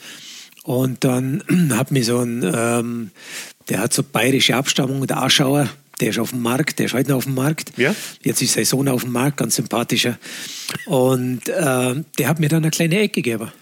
Und 0.62 1.04
dann 1.04 1.42
hat 1.72 1.90
mir 1.90 2.04
so 2.04 2.18
ein, 2.18 2.42
ähm, 2.54 3.10
der 3.68 3.80
hat 3.80 3.92
so 3.92 4.02
bayerische 4.02 4.56
Abstammung, 4.56 5.06
der 5.06 5.22
Aschauer, 5.22 5.68
der 6.00 6.10
ist 6.10 6.18
auf 6.18 6.30
dem 6.30 6.42
Markt, 6.42 6.78
der 6.78 6.86
ist 6.86 6.94
heute 6.94 7.10
noch 7.10 7.18
auf 7.18 7.24
dem 7.24 7.34
Markt. 7.34 7.72
Ja? 7.76 7.94
Jetzt 8.22 8.42
ist 8.42 8.54
sein 8.54 8.64
Sohn 8.64 8.88
auf 8.88 9.02
dem 9.02 9.12
Markt, 9.12 9.36
ganz 9.36 9.56
sympathischer. 9.56 10.18
Und 10.86 11.48
äh, 11.48 11.94
der 12.18 12.28
hat 12.28 12.40
mir 12.40 12.48
dann 12.48 12.62
eine 12.62 12.70
kleine 12.70 12.98
Ecke 12.98 13.22
gegeben. 13.22 13.52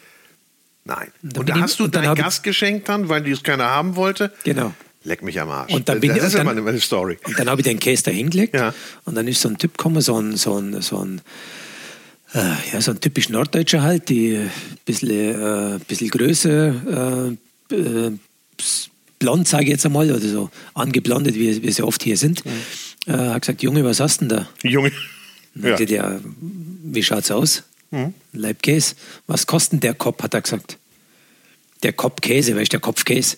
Nein. 0.84 1.08
Und, 1.22 1.38
und 1.38 1.48
da 1.48 1.60
hast 1.60 1.78
du 1.80 1.86
dein 1.86 2.14
Gast 2.14 2.42
geschenkt 2.42 2.88
dann, 2.88 3.08
weil 3.08 3.22
die 3.22 3.32
es 3.32 3.42
keiner 3.42 3.64
haben 3.64 3.96
wollte? 3.96 4.32
Genau. 4.44 4.72
Leck 5.04 5.22
mich 5.22 5.40
am 5.40 5.50
Arsch. 5.50 5.72
Und 5.72 5.88
dann 5.88 6.00
bin 6.00 6.14
das 6.14 6.28
ist 6.28 6.34
ja 6.34 6.44
meine, 6.44 6.60
meine 6.60 6.80
Story. 6.80 7.18
Und 7.24 7.38
dann 7.38 7.48
habe 7.48 7.60
ich 7.60 7.66
den 7.66 7.78
Käse 7.78 8.04
da 8.04 8.10
hingelegt. 8.10 8.54
Ja. 8.54 8.74
Und 9.04 9.14
dann 9.14 9.28
ist 9.28 9.40
so 9.40 9.48
ein 9.48 9.58
Typ 9.58 9.76
gekommen, 9.76 10.00
so 10.00 10.20
ein, 10.20 10.36
so 10.36 10.58
ein, 10.58 10.80
so 10.80 10.98
ein 10.98 11.20
äh, 12.34 12.72
ja, 12.72 12.80
so 12.80 12.90
ein 12.90 13.00
typisch 13.00 13.28
Norddeutscher 13.28 13.82
halt, 13.82 14.08
die 14.08 14.36
ein 14.36 14.50
bisschen, 14.84 15.10
äh, 15.10 15.78
bisschen 15.86 16.08
größer, 16.08 17.36
äh, 17.70 17.74
äh 17.74 18.12
blond, 19.18 19.48
sage 19.48 19.64
ich 19.64 19.70
jetzt 19.70 19.86
einmal, 19.86 20.10
oder 20.10 20.20
so 20.20 20.50
angeblondet, 20.74 21.34
wie, 21.34 21.62
wie 21.62 21.72
sie 21.72 21.82
oft 21.82 22.02
hier 22.02 22.16
sind. 22.16 22.44
Mhm. 22.44 23.12
Äh, 23.12 23.16
hat 23.16 23.42
gesagt, 23.42 23.62
Junge, 23.62 23.84
was 23.84 24.00
hast 24.00 24.20
du 24.20 24.26
denn 24.26 24.38
da? 24.38 24.48
Junge. 24.68 24.92
Ja. 25.54 25.76
Der, 25.76 26.20
wie 26.40 27.02
schaut's 27.02 27.30
aus? 27.30 27.64
Mhm. 27.90 28.14
Leibkäse. 28.32 28.94
Was 29.26 29.46
kostet 29.46 29.82
der 29.82 29.94
Kopf, 29.94 30.22
hat 30.22 30.34
er 30.34 30.42
gesagt. 30.42 30.78
Der 31.82 31.92
Kopfkäse, 31.92 32.54
weißt 32.56 32.72
du, 32.72 32.76
der 32.76 32.80
Kopfkäse. 32.80 33.36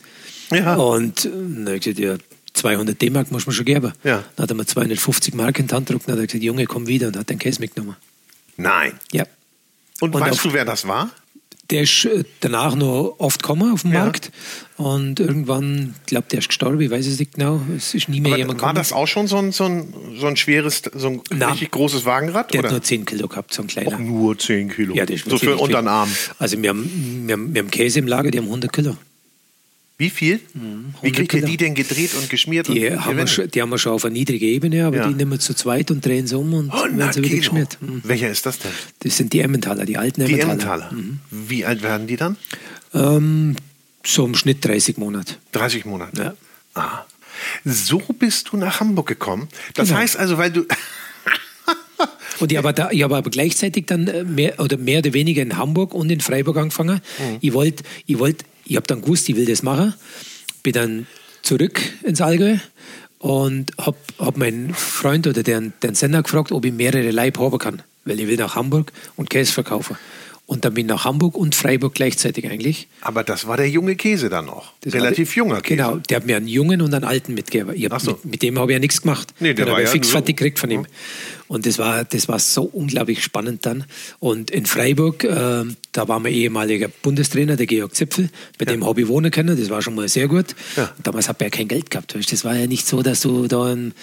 Ja. 0.50 0.76
Und 0.76 1.24
dann 1.24 1.74
ich 1.74 1.82
gesagt, 1.82 1.98
ja, 1.98 2.16
200 2.54 3.00
D-Mark 3.00 3.30
muss 3.30 3.46
man 3.46 3.54
schon 3.54 3.64
geben. 3.64 3.92
Ja. 4.02 4.24
Dann 4.36 4.42
hat 4.42 4.50
er 4.50 4.54
mir 4.54 4.66
250 4.66 5.34
Mark 5.34 5.58
in 5.58 5.66
die 5.66 5.74
Hand 5.74 5.86
gedruckt 5.86 6.08
und 6.08 6.14
hat 6.14 6.26
gesagt, 6.26 6.42
Junge, 6.42 6.66
komm 6.66 6.86
wieder 6.86 7.08
und 7.08 7.16
hat 7.16 7.30
den 7.30 7.38
Käse 7.38 7.60
mitgenommen. 7.60 7.96
Nein. 8.56 8.98
Ja. 9.12 9.24
Und, 10.00 10.14
und 10.14 10.20
weißt 10.20 10.44
du, 10.44 10.52
wer 10.52 10.64
das 10.64 10.86
war? 10.86 11.10
Der 11.70 11.83
ist 11.83 12.04
äh, 12.04 12.24
danach 12.40 12.74
noch 12.74 13.16
oft 13.18 13.42
gekommen 13.42 13.72
auf 13.72 13.83
den 13.83 13.92
ja. 13.92 14.00
Markt 14.00 14.33
und 14.76 15.20
irgendwann, 15.20 15.94
ich 16.00 16.06
glaube, 16.06 16.26
der 16.30 16.40
ist 16.40 16.48
gestorben, 16.48 16.80
ich 16.80 16.90
weiß 16.90 17.06
es 17.06 17.18
nicht 17.18 17.35
genau, 17.35 17.61
es 17.76 17.94
ist 17.94 18.09
nie 18.09 18.20
mehr 18.20 18.33
Aber 18.33 18.38
jemand 18.38 18.59
gekommen. 18.59 18.76
War 18.76 18.80
das 18.80 18.92
auch 18.92 19.06
schon 19.06 19.26
so 19.26 19.37
ein, 19.37 19.52
so 19.52 19.64
ein, 19.64 19.92
so 20.18 20.26
ein 20.26 20.37
schweres, 20.37 20.83
so 20.94 21.09
ein 21.09 21.22
Na, 21.30 21.50
richtig 21.50 21.70
großes 21.70 22.04
Wagenrad? 22.04 22.52
Der 22.52 22.61
oder? 22.61 22.68
hat 22.68 22.72
nur 22.72 22.83
10 22.83 23.04
Kilo 23.04 23.28
gehabt, 23.28 23.52
so 23.52 23.62
ein 23.62 23.68
kleiner. 23.68 23.88
Auch 23.88 23.98
nur 23.98 24.38
10 24.38 24.70
Kilo? 24.70 24.94
Ja, 24.94 25.06
das 25.06 25.16
ist 25.16 25.30
So 25.30 25.38
für 25.38 25.56
unter 25.56 25.83
den 25.83 25.88
Arm? 25.88 26.11
Also 26.38 26.61
wir 26.61 26.70
haben, 26.70 27.24
wir, 27.26 27.35
haben, 27.35 27.54
wir 27.54 27.62
haben 27.62 27.70
Käse 27.70 27.98
im 27.98 28.06
Lager, 28.06 28.30
die 28.30 28.38
haben 28.38 28.46
100 28.46 28.72
Kilo. 28.72 28.96
Wie 30.00 30.08
viel? 30.08 30.40
Mhm. 30.54 30.94
Wie 31.02 31.12
kriegt 31.12 31.34
ihr 31.34 31.44
die 31.44 31.58
denn 31.58 31.74
gedreht 31.74 32.14
und 32.14 32.30
geschmiert? 32.30 32.68
Die, 32.68 32.88
und 32.88 33.04
haben, 33.04 33.18
wir 33.18 33.26
schon, 33.26 33.50
die 33.50 33.60
haben 33.60 33.68
wir 33.68 33.76
schon 33.76 33.92
auf 33.92 34.02
einer 34.06 34.14
niedrigen 34.14 34.46
Ebene, 34.46 34.86
aber 34.86 34.96
ja. 34.96 35.08
die 35.08 35.14
nehmen 35.14 35.32
wir 35.32 35.38
zu 35.38 35.52
zweit 35.52 35.90
und 35.90 36.02
drehen 36.02 36.26
sie 36.26 36.38
um 36.38 36.54
und 36.54 36.70
oh, 36.72 36.84
werden 36.96 37.12
sie 37.12 37.22
wieder 37.22 37.36
geschmiert. 37.36 37.76
Mhm. 37.82 38.00
Welcher 38.04 38.30
ist 38.30 38.46
das 38.46 38.58
denn? 38.60 38.70
Das 39.00 39.18
sind 39.18 39.34
die 39.34 39.40
Emmentaler, 39.40 39.84
die 39.84 39.98
alten 39.98 40.22
Emmentaler. 40.22 40.56
Die 40.56 40.62
Emmentaler. 40.62 40.92
Mhm. 40.92 41.20
Wie 41.30 41.66
alt 41.66 41.82
werden 41.82 42.06
die 42.06 42.16
dann? 42.16 42.38
Ähm, 42.94 43.56
so 44.02 44.24
im 44.24 44.34
Schnitt 44.34 44.64
30 44.64 44.96
Monate. 44.96 45.34
30 45.52 45.84
Monate? 45.84 46.22
Ja. 46.22 46.34
Ah. 46.82 47.04
So 47.66 47.98
bist 47.98 48.48
du 48.52 48.56
nach 48.56 48.80
Hamburg 48.80 49.06
gekommen. 49.06 49.48
Das 49.74 49.88
genau. 49.88 50.00
heißt 50.00 50.16
also, 50.16 50.38
weil 50.38 50.50
du. 50.50 50.64
Und 52.40 52.50
ich 52.50 52.56
habe, 52.56 52.72
da, 52.72 52.90
ich 52.90 53.02
habe 53.02 53.18
aber 53.18 53.28
gleichzeitig 53.28 53.84
dann 53.84 54.06
äh, 54.08 54.24
mehr 54.24 54.58
oder 54.60 54.78
mehr 54.78 55.00
oder 55.00 55.12
weniger 55.12 55.42
in 55.42 55.58
Hamburg 55.58 55.92
und 55.92 56.08
in 56.10 56.20
Freiburg 56.20 56.56
angefangen. 56.56 57.02
Mhm. 57.18 57.36
Ich 57.42 57.52
wollte 57.52 57.84
ich 58.06 58.18
wollt 58.18 58.46
ich 58.70 58.76
habe 58.76 58.87
dann 58.87 59.02
gewusst, 59.02 59.28
ich 59.28 59.35
will 59.35 59.46
das 59.46 59.64
machen. 59.64 59.94
Bin 60.62 60.72
dann 60.72 61.06
zurück 61.42 61.80
ins 62.04 62.20
Allgäu 62.20 62.56
und 63.18 63.72
habe 63.78 63.96
hab 64.18 64.37
meinen 64.37 64.72
Freund 64.74 65.26
oder 65.26 65.42
den, 65.42 65.72
den 65.83 65.96
Sender 65.96 66.22
gefragt, 66.22 66.52
ob 66.52 66.64
ich 66.64 66.72
mehrere 66.72 67.11
Leib 67.11 67.38
haben 67.38 67.59
kann, 67.59 67.83
weil 68.04 68.20
ich 68.20 68.28
will 68.28 68.37
nach 68.37 68.54
Hamburg 68.54 68.92
und 69.16 69.28
Käse 69.28 69.52
verkaufen. 69.52 69.96
Und 70.46 70.64
dann 70.64 70.74
bin 70.74 70.87
ich 70.87 70.88
nach 70.88 71.04
Hamburg 71.04 71.37
und 71.37 71.56
Freiburg 71.56 71.94
gleichzeitig 71.94 72.48
eigentlich. 72.48 72.87
Aber 73.00 73.24
das 73.24 73.48
war 73.48 73.56
der 73.56 73.68
junge 73.68 73.96
Käse 73.96 74.28
dann 74.28 74.46
noch. 74.46 74.72
Das 74.83 74.94
Relativ 74.94 75.35
der, 75.35 75.37
junger 75.38 75.61
Käse. 75.62 75.76
Genau, 75.76 75.96
der 75.96 76.18
hat 76.18 76.26
mir 76.26 76.37
einen 76.37 76.48
jungen 76.48 76.80
und 76.80 76.94
einen 76.94 77.04
alten 77.04 77.35
mitgegeben. 77.35 77.74
So. 77.98 78.12
Mit, 78.12 78.24
mit, 78.24 78.42
dem 78.42 78.59
habe 78.59 78.70
ich 78.70 78.76
ja 78.76 78.80
nichts 78.80 79.02
gemacht. 79.02 79.35
Nee, 79.40 79.52
der, 79.54 79.64
der 79.64 79.74
war 79.74 79.80
ja 79.80 79.88
fix 79.88 80.11
fertig 80.11 80.37
gekriegt 80.37 80.61
von 80.61 80.70
ihm. 80.70 80.87
Und 81.50 81.66
das 81.66 81.78
war, 81.78 82.04
das 82.04 82.28
war 82.28 82.38
so 82.38 82.62
unglaublich 82.62 83.24
spannend 83.24 83.66
dann. 83.66 83.82
Und 84.20 84.52
in 84.52 84.66
Freiburg, 84.66 85.24
äh, 85.24 85.64
da 85.90 86.06
war 86.06 86.20
mein 86.20 86.32
ehemaliger 86.32 86.86
Bundestrainer, 86.86 87.56
der 87.56 87.66
Georg 87.66 87.92
Zipfel, 87.92 88.30
bei 88.56 88.66
ja. 88.66 88.70
dem 88.70 88.86
habe 88.86 89.00
ich 89.00 89.08
wohnen 89.08 89.32
können. 89.32 89.58
Das 89.58 89.68
war 89.68 89.82
schon 89.82 89.96
mal 89.96 90.08
sehr 90.08 90.28
gut. 90.28 90.54
Ja. 90.76 90.94
Damals 91.02 91.28
habe 91.28 91.44
ich 91.44 91.52
ja 91.52 91.58
kein 91.58 91.66
Geld 91.66 91.90
gehabt. 91.90 92.14
Das 92.14 92.44
war 92.44 92.54
ja 92.54 92.68
nicht 92.68 92.86
so, 92.86 93.02
dass 93.02 93.22
du 93.22 93.48
da 93.48 93.72
in, 93.72 93.94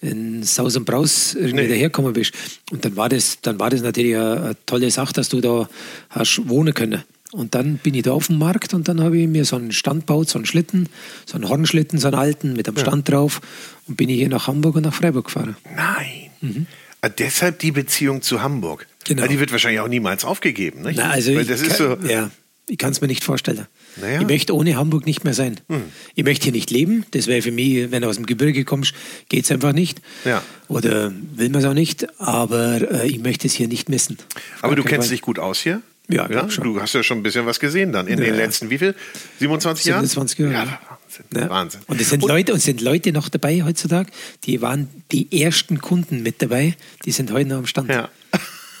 in 0.00 0.42
Saus 0.42 0.76
und 0.76 0.84
Braus 0.84 1.34
irgendwie 1.34 1.62
nee. 1.62 1.68
daherkommen 1.68 2.12
bist. 2.12 2.32
Und 2.72 2.84
dann 2.84 2.96
war 2.96 3.08
das, 3.08 3.40
dann 3.40 3.60
war 3.60 3.70
das 3.70 3.82
natürlich 3.82 4.16
eine, 4.16 4.40
eine 4.42 4.56
tolle 4.66 4.90
Sache, 4.90 5.12
dass 5.12 5.28
du 5.28 5.40
da 5.40 5.68
hast 6.10 6.48
wohnen 6.48 6.74
können. 6.74 7.04
Und 7.30 7.54
dann 7.54 7.76
bin 7.76 7.94
ich 7.94 8.02
da 8.02 8.14
auf 8.14 8.26
dem 8.26 8.38
Markt 8.38 8.74
und 8.74 8.88
dann 8.88 9.00
habe 9.00 9.16
ich 9.16 9.28
mir 9.28 9.44
so 9.44 9.54
einen 9.54 9.70
Stand 9.70 10.08
gebaut, 10.08 10.28
so 10.28 10.40
einen 10.40 10.46
Schlitten, 10.46 10.88
so 11.24 11.36
einen 11.36 11.48
Hornschlitten, 11.48 12.00
so 12.00 12.08
einen 12.08 12.16
alten 12.16 12.54
mit 12.54 12.66
einem 12.66 12.78
Stand 12.78 13.08
ja. 13.08 13.14
drauf 13.14 13.40
und 13.86 13.96
bin 13.96 14.08
ich 14.08 14.16
hier 14.16 14.28
nach 14.28 14.48
Hamburg 14.48 14.74
und 14.74 14.82
nach 14.82 14.94
Freiburg 14.94 15.26
gefahren. 15.26 15.56
Nein. 15.72 16.30
Mhm. 16.40 16.66
Deshalb 17.08 17.58
die 17.58 17.72
Beziehung 17.72 18.22
zu 18.22 18.42
Hamburg. 18.42 18.86
Genau. 19.04 19.22
Weil 19.22 19.28
die 19.28 19.40
wird 19.40 19.52
wahrscheinlich 19.52 19.80
auch 19.80 19.88
niemals 19.88 20.24
aufgegeben. 20.24 20.82
Nicht? 20.82 20.96
Na, 20.96 21.10
also 21.10 21.34
Weil 21.34 21.44
das 21.44 21.60
ist 21.60 21.78
kann, 21.78 22.00
so 22.02 22.08
ja, 22.08 22.30
ich 22.68 22.78
kann 22.78 22.90
es 22.90 23.00
mir 23.00 23.06
nicht 23.06 23.22
vorstellen. 23.22 23.66
Naja. 23.96 24.20
Ich 24.20 24.26
möchte 24.26 24.54
ohne 24.54 24.76
Hamburg 24.76 25.06
nicht 25.06 25.22
mehr 25.24 25.34
sein. 25.34 25.60
Hm. 25.68 25.84
Ich 26.14 26.24
möchte 26.24 26.44
hier 26.44 26.52
nicht 26.52 26.70
leben. 26.70 27.06
Das 27.12 27.28
wäre 27.28 27.40
für 27.40 27.52
mich, 27.52 27.90
wenn 27.92 28.02
du 28.02 28.08
aus 28.08 28.16
dem 28.16 28.26
Gebirge 28.26 28.64
kommst, 28.64 28.92
geht 29.28 29.44
es 29.44 29.50
einfach 29.52 29.72
nicht. 29.72 30.00
Ja. 30.24 30.42
Oder 30.68 31.12
will 31.34 31.48
man 31.50 31.60
es 31.60 31.66
auch 31.66 31.74
nicht. 31.74 32.06
Aber 32.20 33.02
äh, 33.02 33.06
ich 33.06 33.20
möchte 33.20 33.46
es 33.46 33.54
hier 33.54 33.68
nicht 33.68 33.88
missen. 33.88 34.18
Aber 34.62 34.74
du 34.74 34.82
kennst 34.82 35.08
Fall. 35.08 35.14
dich 35.14 35.22
gut 35.22 35.38
aus 35.38 35.60
hier? 35.60 35.80
Ja, 36.08 36.30
ja? 36.30 36.42
Du 36.42 36.80
hast 36.80 36.92
ja 36.94 37.02
schon 37.02 37.18
ein 37.18 37.22
bisschen 37.22 37.46
was 37.46 37.60
gesehen 37.60 37.92
dann 37.92 38.06
in 38.06 38.18
ja. 38.18 38.24
den 38.26 38.36
letzten, 38.36 38.70
wie 38.70 38.78
viel? 38.78 38.94
27 39.38 39.86
Jahren? 39.86 40.06
27 40.06 40.38
Jahre. 40.38 40.52
Ja, 40.52 40.95
Wahnsinn. 41.18 41.42
Ja. 41.42 41.50
Wahnsinn. 41.50 41.80
Und 41.86 42.00
es 42.00 42.10
sind, 42.10 42.22
und, 42.22 42.28
Leute, 42.28 42.52
und 42.52 42.60
sind 42.60 42.80
Leute 42.80 43.12
noch 43.12 43.28
dabei 43.28 43.62
heutzutage, 43.62 44.10
die 44.44 44.60
waren 44.62 44.88
die 45.12 45.42
ersten 45.42 45.80
Kunden 45.80 46.22
mit 46.22 46.42
dabei, 46.42 46.76
die 47.04 47.12
sind 47.12 47.32
heute 47.32 47.48
noch 47.48 47.58
am 47.58 47.66
Stand. 47.66 47.90
Ja. 47.90 48.08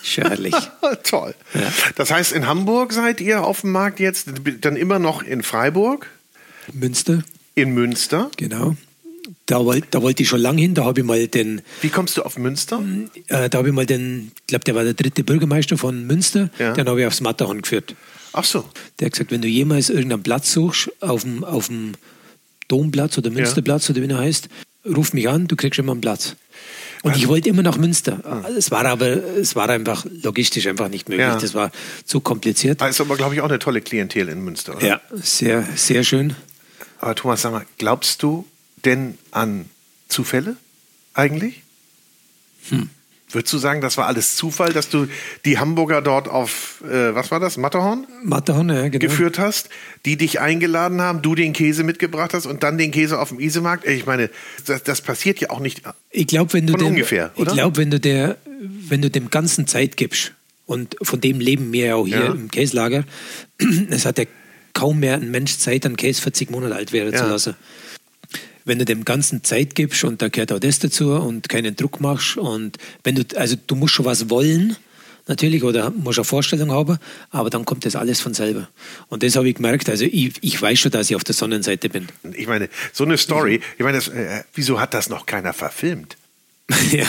Schörlich. 0.02 0.54
Toll. 1.02 1.34
Ja. 1.54 1.72
Das 1.96 2.12
heißt, 2.12 2.32
in 2.32 2.46
Hamburg 2.46 2.92
seid 2.92 3.20
ihr 3.20 3.42
auf 3.42 3.62
dem 3.62 3.72
Markt 3.72 3.98
jetzt, 3.98 4.28
dann 4.60 4.76
immer 4.76 4.98
noch 4.98 5.22
in 5.22 5.42
Freiburg? 5.42 6.08
Münster. 6.72 7.24
In 7.56 7.74
Münster? 7.74 8.30
Genau. 8.36 8.76
Da 9.46 9.64
wollte 9.64 9.88
da 9.90 10.02
wollt 10.02 10.20
ich 10.20 10.28
schon 10.28 10.40
lange 10.40 10.60
hin, 10.60 10.74
da 10.74 10.84
habe 10.84 11.00
ich 11.00 11.06
mal 11.06 11.26
den. 11.26 11.62
Wie 11.80 11.88
kommst 11.88 12.16
du 12.16 12.22
auf 12.22 12.38
Münster? 12.38 12.80
Äh, 13.26 13.48
da 13.48 13.58
habe 13.58 13.68
ich 13.68 13.74
mal 13.74 13.86
den, 13.86 14.30
ich 14.40 14.46
glaube, 14.46 14.64
der 14.64 14.74
war 14.76 14.84
der 14.84 14.94
dritte 14.94 15.24
Bürgermeister 15.24 15.76
von 15.76 16.06
Münster, 16.06 16.50
ja. 16.58 16.72
den 16.72 16.88
habe 16.88 17.00
ich 17.00 17.06
aufs 17.06 17.20
Matterhorn 17.20 17.62
geführt. 17.62 17.96
Ach 18.32 18.44
so. 18.44 18.64
Der 19.00 19.06
hat 19.06 19.12
gesagt, 19.12 19.30
wenn 19.30 19.42
du 19.42 19.48
jemals 19.48 19.88
irgendeinen 19.88 20.22
Platz 20.22 20.52
suchst, 20.52 20.90
auf 21.00 21.22
dem, 21.22 21.42
auf 21.42 21.68
dem 21.68 21.92
Domplatz 22.68 23.18
oder 23.18 23.30
Münsterplatz 23.30 23.88
ja. 23.88 23.94
oder 23.94 24.02
wie 24.02 24.12
er 24.12 24.18
heißt, 24.18 24.48
ruf 24.84 25.12
mich 25.12 25.28
an, 25.28 25.46
du 25.46 25.56
kriegst 25.56 25.78
immer 25.78 25.92
einen 25.92 26.00
Platz. 26.00 26.36
Und 27.02 27.12
also, 27.12 27.22
ich 27.22 27.28
wollte 27.28 27.48
immer 27.48 27.62
nach 27.62 27.76
Münster. 27.76 28.16
Mhm. 28.16 28.56
Es 28.56 28.70
war 28.70 28.84
aber, 28.84 29.06
es 29.06 29.54
war 29.54 29.68
einfach 29.68 30.06
logistisch 30.22 30.66
einfach 30.66 30.88
nicht 30.88 31.08
möglich. 31.08 31.26
Ja. 31.26 31.38
Das 31.38 31.54
war 31.54 31.70
zu 32.04 32.20
kompliziert. 32.20 32.82
ist 32.82 33.00
aber, 33.00 33.16
glaube 33.16 33.34
ich, 33.34 33.40
auch 33.40 33.48
eine 33.48 33.58
tolle 33.58 33.80
Klientel 33.80 34.28
in 34.28 34.42
Münster, 34.42 34.76
oder? 34.76 34.86
Ja, 34.86 35.00
sehr, 35.12 35.66
sehr 35.76 36.02
schön. 36.04 36.34
Aber 36.98 37.14
Thomas, 37.14 37.42
sag 37.42 37.52
mal, 37.52 37.66
glaubst 37.78 38.22
du 38.22 38.46
denn 38.84 39.18
an 39.30 39.66
Zufälle 40.08 40.56
eigentlich? 41.14 41.62
Hm. 42.70 42.90
Würdest 43.28 43.52
du 43.52 43.58
sagen, 43.58 43.80
das 43.80 43.96
war 43.96 44.06
alles 44.06 44.36
Zufall, 44.36 44.72
dass 44.72 44.88
du 44.88 45.08
die 45.44 45.58
Hamburger 45.58 46.00
dort 46.00 46.28
auf, 46.28 46.82
äh, 46.84 47.12
was 47.12 47.32
war 47.32 47.40
das, 47.40 47.56
Matterhorn? 47.56 48.06
Matterhorn, 48.22 48.68
ja, 48.68 48.88
genau. 48.88 49.00
Geführt 49.00 49.40
hast, 49.40 49.68
die 50.04 50.16
dich 50.16 50.38
eingeladen 50.40 51.00
haben, 51.00 51.22
du 51.22 51.34
den 51.34 51.52
Käse 51.52 51.82
mitgebracht 51.82 52.34
hast 52.34 52.46
und 52.46 52.62
dann 52.62 52.78
den 52.78 52.92
Käse 52.92 53.18
auf 53.18 53.30
dem 53.30 53.40
Isemarkt? 53.40 53.84
Ich 53.84 54.06
meine, 54.06 54.30
das, 54.64 54.84
das 54.84 55.00
passiert 55.00 55.40
ja 55.40 55.50
auch 55.50 55.58
nicht 55.58 55.82
ich 56.10 56.28
glaub, 56.28 56.54
wenn 56.54 56.68
du 56.68 56.74
von 56.74 56.80
dem, 56.80 56.88
ungefähr, 56.88 57.32
oder? 57.34 57.50
Ich 57.50 57.56
glaube, 57.56 57.76
wenn, 57.78 57.90
du 57.90 57.98
der, 57.98 58.36
wenn 58.60 59.02
du 59.02 59.10
dem 59.10 59.28
Ganzen 59.30 59.66
Zeit 59.66 59.96
gibst, 59.96 60.32
und 60.66 60.96
von 61.00 61.20
dem 61.20 61.38
leben 61.38 61.72
wir 61.72 61.86
ja 61.86 61.94
auch 61.94 62.06
hier 62.06 62.18
ja. 62.18 62.32
im 62.32 62.50
Käslager, 62.50 63.04
es 63.90 64.04
hat 64.04 64.18
ja 64.18 64.24
kaum 64.72 65.00
mehr 65.00 65.14
ein 65.14 65.30
Mensch 65.30 65.58
Zeit, 65.58 65.84
einen 65.84 65.96
Käse 65.96 66.22
40 66.22 66.50
Monate 66.50 66.74
alt 66.74 66.92
werden 66.92 67.12
ja. 67.12 67.22
zu 67.22 67.28
lassen 67.28 67.56
wenn 68.66 68.78
du 68.78 68.84
dem 68.84 69.04
Ganzen 69.04 69.42
Zeit 69.42 69.74
gibst 69.74 70.04
und 70.04 70.20
da 70.20 70.28
gehört 70.28 70.52
auch 70.52 70.58
das 70.58 70.78
dazu 70.78 71.12
und 71.12 71.48
keinen 71.48 71.74
Druck 71.76 72.00
machst 72.00 72.36
und 72.36 72.76
wenn 73.04 73.14
du, 73.14 73.24
also 73.36 73.56
du 73.66 73.76
musst 73.76 73.94
schon 73.94 74.04
was 74.04 74.28
wollen, 74.28 74.76
natürlich, 75.28 75.62
oder 75.64 75.90
musst 75.90 76.18
eine 76.18 76.24
Vorstellung 76.24 76.70
haben, 76.70 76.98
aber 77.30 77.48
dann 77.48 77.64
kommt 77.64 77.84
das 77.84 77.96
alles 77.96 78.20
von 78.20 78.34
selber. 78.34 78.68
Und 79.08 79.22
das 79.22 79.36
habe 79.36 79.48
ich 79.48 79.56
gemerkt, 79.56 79.88
also 79.88 80.04
ich, 80.04 80.34
ich 80.40 80.60
weiß 80.60 80.78
schon, 80.78 80.90
dass 80.90 81.10
ich 81.10 81.16
auf 81.16 81.24
der 81.24 81.34
Sonnenseite 81.34 81.88
bin. 81.88 82.06
Ich 82.32 82.46
meine, 82.46 82.68
so 82.92 83.04
eine 83.04 83.16
Story, 83.16 83.60
ich 83.78 83.84
meine, 83.84 83.98
das, 83.98 84.08
äh, 84.08 84.42
wieso 84.54 84.80
hat 84.80 84.94
das 84.94 85.08
noch 85.08 85.26
keiner 85.26 85.52
verfilmt? 85.52 86.16
ja. 86.92 87.06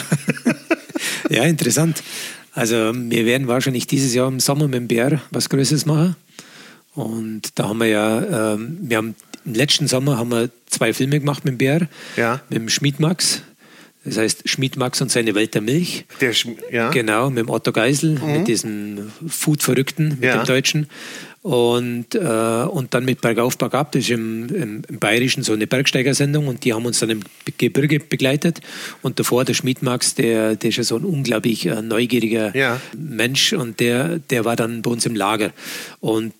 ja, 1.30 1.43
interessant. 1.43 2.04
Also 2.54 2.91
wir 2.96 3.26
werden 3.26 3.48
wahrscheinlich 3.48 3.86
dieses 3.86 4.13
Jahr 4.13 4.28
im 4.28 4.39
Sommer 4.39 4.67
mit 4.67 4.76
dem 4.76 4.88
Bär 4.88 5.22
was 5.30 5.50
Größeres 5.50 5.86
machen. 5.86 6.15
Und 6.97 7.43
da 7.60 7.69
haben 7.69 7.77
wir 7.77 7.86
ja, 7.88 8.53
ähm, 8.55 8.77
wir 8.81 8.97
haben 8.97 9.15
im 9.45 9.53
letzten 9.53 9.88
Sommer 9.88 10.17
haben 10.17 10.29
wir 10.31 10.49
zwei 10.65 10.93
Filme 10.93 11.19
gemacht 11.19 11.45
mit 11.45 11.53
dem 11.53 11.57
Bär, 11.60 11.88
Ja. 12.15 12.41
mit 12.49 12.57
dem 12.57 12.69
Schmiedmax. 12.69 13.43
Das 14.03 14.17
heißt 14.17 14.49
Schmiedmax 14.49 14.99
und 15.01 15.12
seine 15.12 15.36
Welt 15.36 15.53
der 15.53 15.62
Milch. 15.62 16.05
Der 16.21 16.33
Schm- 16.33 16.55
ja. 16.71 16.89
Genau, 16.89 17.29
mit 17.29 17.39
dem 17.39 17.49
Otto 17.49 17.71
Geisel, 17.71 18.17
mit 18.25 18.47
diesem 18.47 19.12
Food-Verrückten, 19.27 20.10
mit 20.19 20.23
Ja. 20.23 20.38
dem 20.41 20.47
Deutschen. 20.47 20.88
Und, 21.43 22.15
äh, 22.15 22.17
und 22.17 22.93
dann 22.95 23.05
mit 23.05 23.21
Bergauf, 23.21 23.57
Bergab, 23.60 23.91
das 23.91 24.03
ist 24.05 24.10
im, 24.10 24.47
im, 24.49 24.81
im 24.89 24.99
Bayerischen 24.99 25.43
so 25.43 25.53
eine 25.53 25.67
Bergsteigersendung 25.67 26.47
und 26.47 26.65
die 26.65 26.73
haben 26.73 26.86
uns 26.86 26.99
dann 26.99 27.10
im 27.12 27.19
Gebirge 27.57 27.99
begleitet. 27.99 28.60
Und 29.03 29.19
davor 29.19 29.45
der 29.45 29.53
Schmiedmax, 29.53 30.15
der, 30.15 30.55
der 30.55 30.69
ist 30.71 30.77
ja 30.77 30.83
so 30.83 30.95
ein 30.97 31.05
unglaublich 31.05 31.65
äh, 31.67 31.81
neugieriger 31.81 32.55
Ja. 32.57 32.81
Mensch 32.97 33.53
und 33.53 33.79
der, 33.81 34.17
der 34.19 34.45
war 34.45 34.55
dann 34.55 34.81
bei 34.81 34.89
uns 34.89 35.05
im 35.05 35.15
Lager. 35.15 35.51
Und 35.99 36.33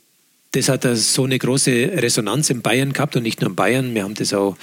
das 0.52 0.70
hat 0.70 0.84
so 0.84 1.24
eine 1.24 1.38
große 1.38 1.72
Resonanz 1.72 2.50
in 2.50 2.62
Bayern 2.62 2.94
gehabt 2.94 3.16
und 3.16 3.24
nicht 3.24 3.42
nur 3.42 3.50
in 3.50 3.56
Bayern. 3.56 3.94
Wir 3.94 4.04
haben 4.04 4.14
das 4.14 4.34
auch 4.34 4.58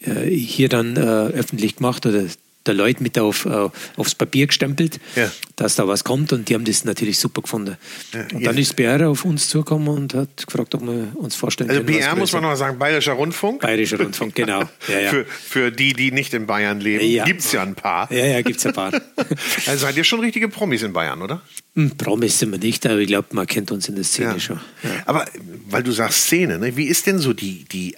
äh, 0.00 0.28
hier 0.30 0.68
dann 0.68 0.96
äh, 0.96 1.00
öffentlich 1.00 1.76
gemacht 1.76 2.06
oder 2.06 2.24
der 2.66 2.74
Leute 2.74 3.02
mit 3.02 3.18
auf, 3.18 3.44
äh, 3.46 3.68
aufs 3.96 4.14
Papier 4.14 4.46
gestempelt, 4.46 4.98
Ja. 5.14 5.30
dass 5.56 5.74
da 5.76 5.86
was 5.88 6.04
kommt 6.04 6.32
und 6.32 6.48
die 6.48 6.54
haben 6.54 6.64
das 6.64 6.84
natürlich 6.84 7.18
super 7.18 7.42
gefunden. 7.42 7.76
Ja, 8.12 8.26
und 8.34 8.44
dann 8.44 8.58
ist 8.58 8.76
BR 8.76 9.08
auf 9.08 9.24
uns 9.24 9.48
zugekommen 9.48 9.88
und 9.88 10.14
hat 10.14 10.46
gefragt, 10.46 10.74
ob 10.74 10.82
wir 10.82 11.08
uns 11.14 11.34
vorstellen 11.36 11.70
Also 11.70 11.82
können. 11.82 11.96
was 11.98 12.04
BR 12.04 12.16
muss 12.16 12.32
man 12.32 12.42
noch 12.42 12.56
sagen, 12.56 12.78
Bayerischer 12.78 13.12
Rundfunk. 13.12 13.60
Bayerischer 13.62 13.98
Rundfunk, 13.98 14.34
genau. 14.34 14.60
Ja. 14.88 15.10
Für, 15.10 15.24
für 15.24 15.70
die, 15.72 15.92
die 15.92 16.12
nicht 16.12 16.32
in 16.34 16.46
Bayern 16.46 16.80
leben, 16.80 17.04
Ja. 17.04 17.24
gibt 17.24 17.40
es 17.40 17.52
ja 17.52 17.62
ein 17.62 17.74
paar. 17.74 18.10
ja, 18.12 18.24
ja, 18.26 18.42
gibt 18.42 18.58
es 18.58 18.66
ein 18.66 18.72
paar. 18.72 18.92
Also 19.66 19.86
seid 19.86 19.96
ihr 19.96 20.04
schon 20.04 20.20
richtige 20.20 20.48
Promis 20.48 20.82
in 20.82 20.92
Bayern, 20.92 21.22
oder? 21.22 21.40
Hm, 21.74 21.96
Promis 21.96 22.38
sind 22.38 22.52
wir 22.52 22.58
nicht, 22.58 22.86
aber 22.86 22.98
ich 22.98 23.08
glaube, 23.08 23.28
man 23.32 23.46
kennt 23.46 23.70
uns 23.70 23.88
in 23.88 23.94
der 23.96 24.04
Szene 24.04 24.38
schon. 24.40 24.60
Aber 25.04 25.24
weil 25.68 25.82
du 25.82 25.92
sagst 25.92 26.22
Szene, 26.24 26.58
ne? 26.58 26.76
wie 26.76 26.84
ist 26.84 27.06
denn 27.06 27.18
so 27.18 27.32
die, 27.32 27.64
die 27.64 27.96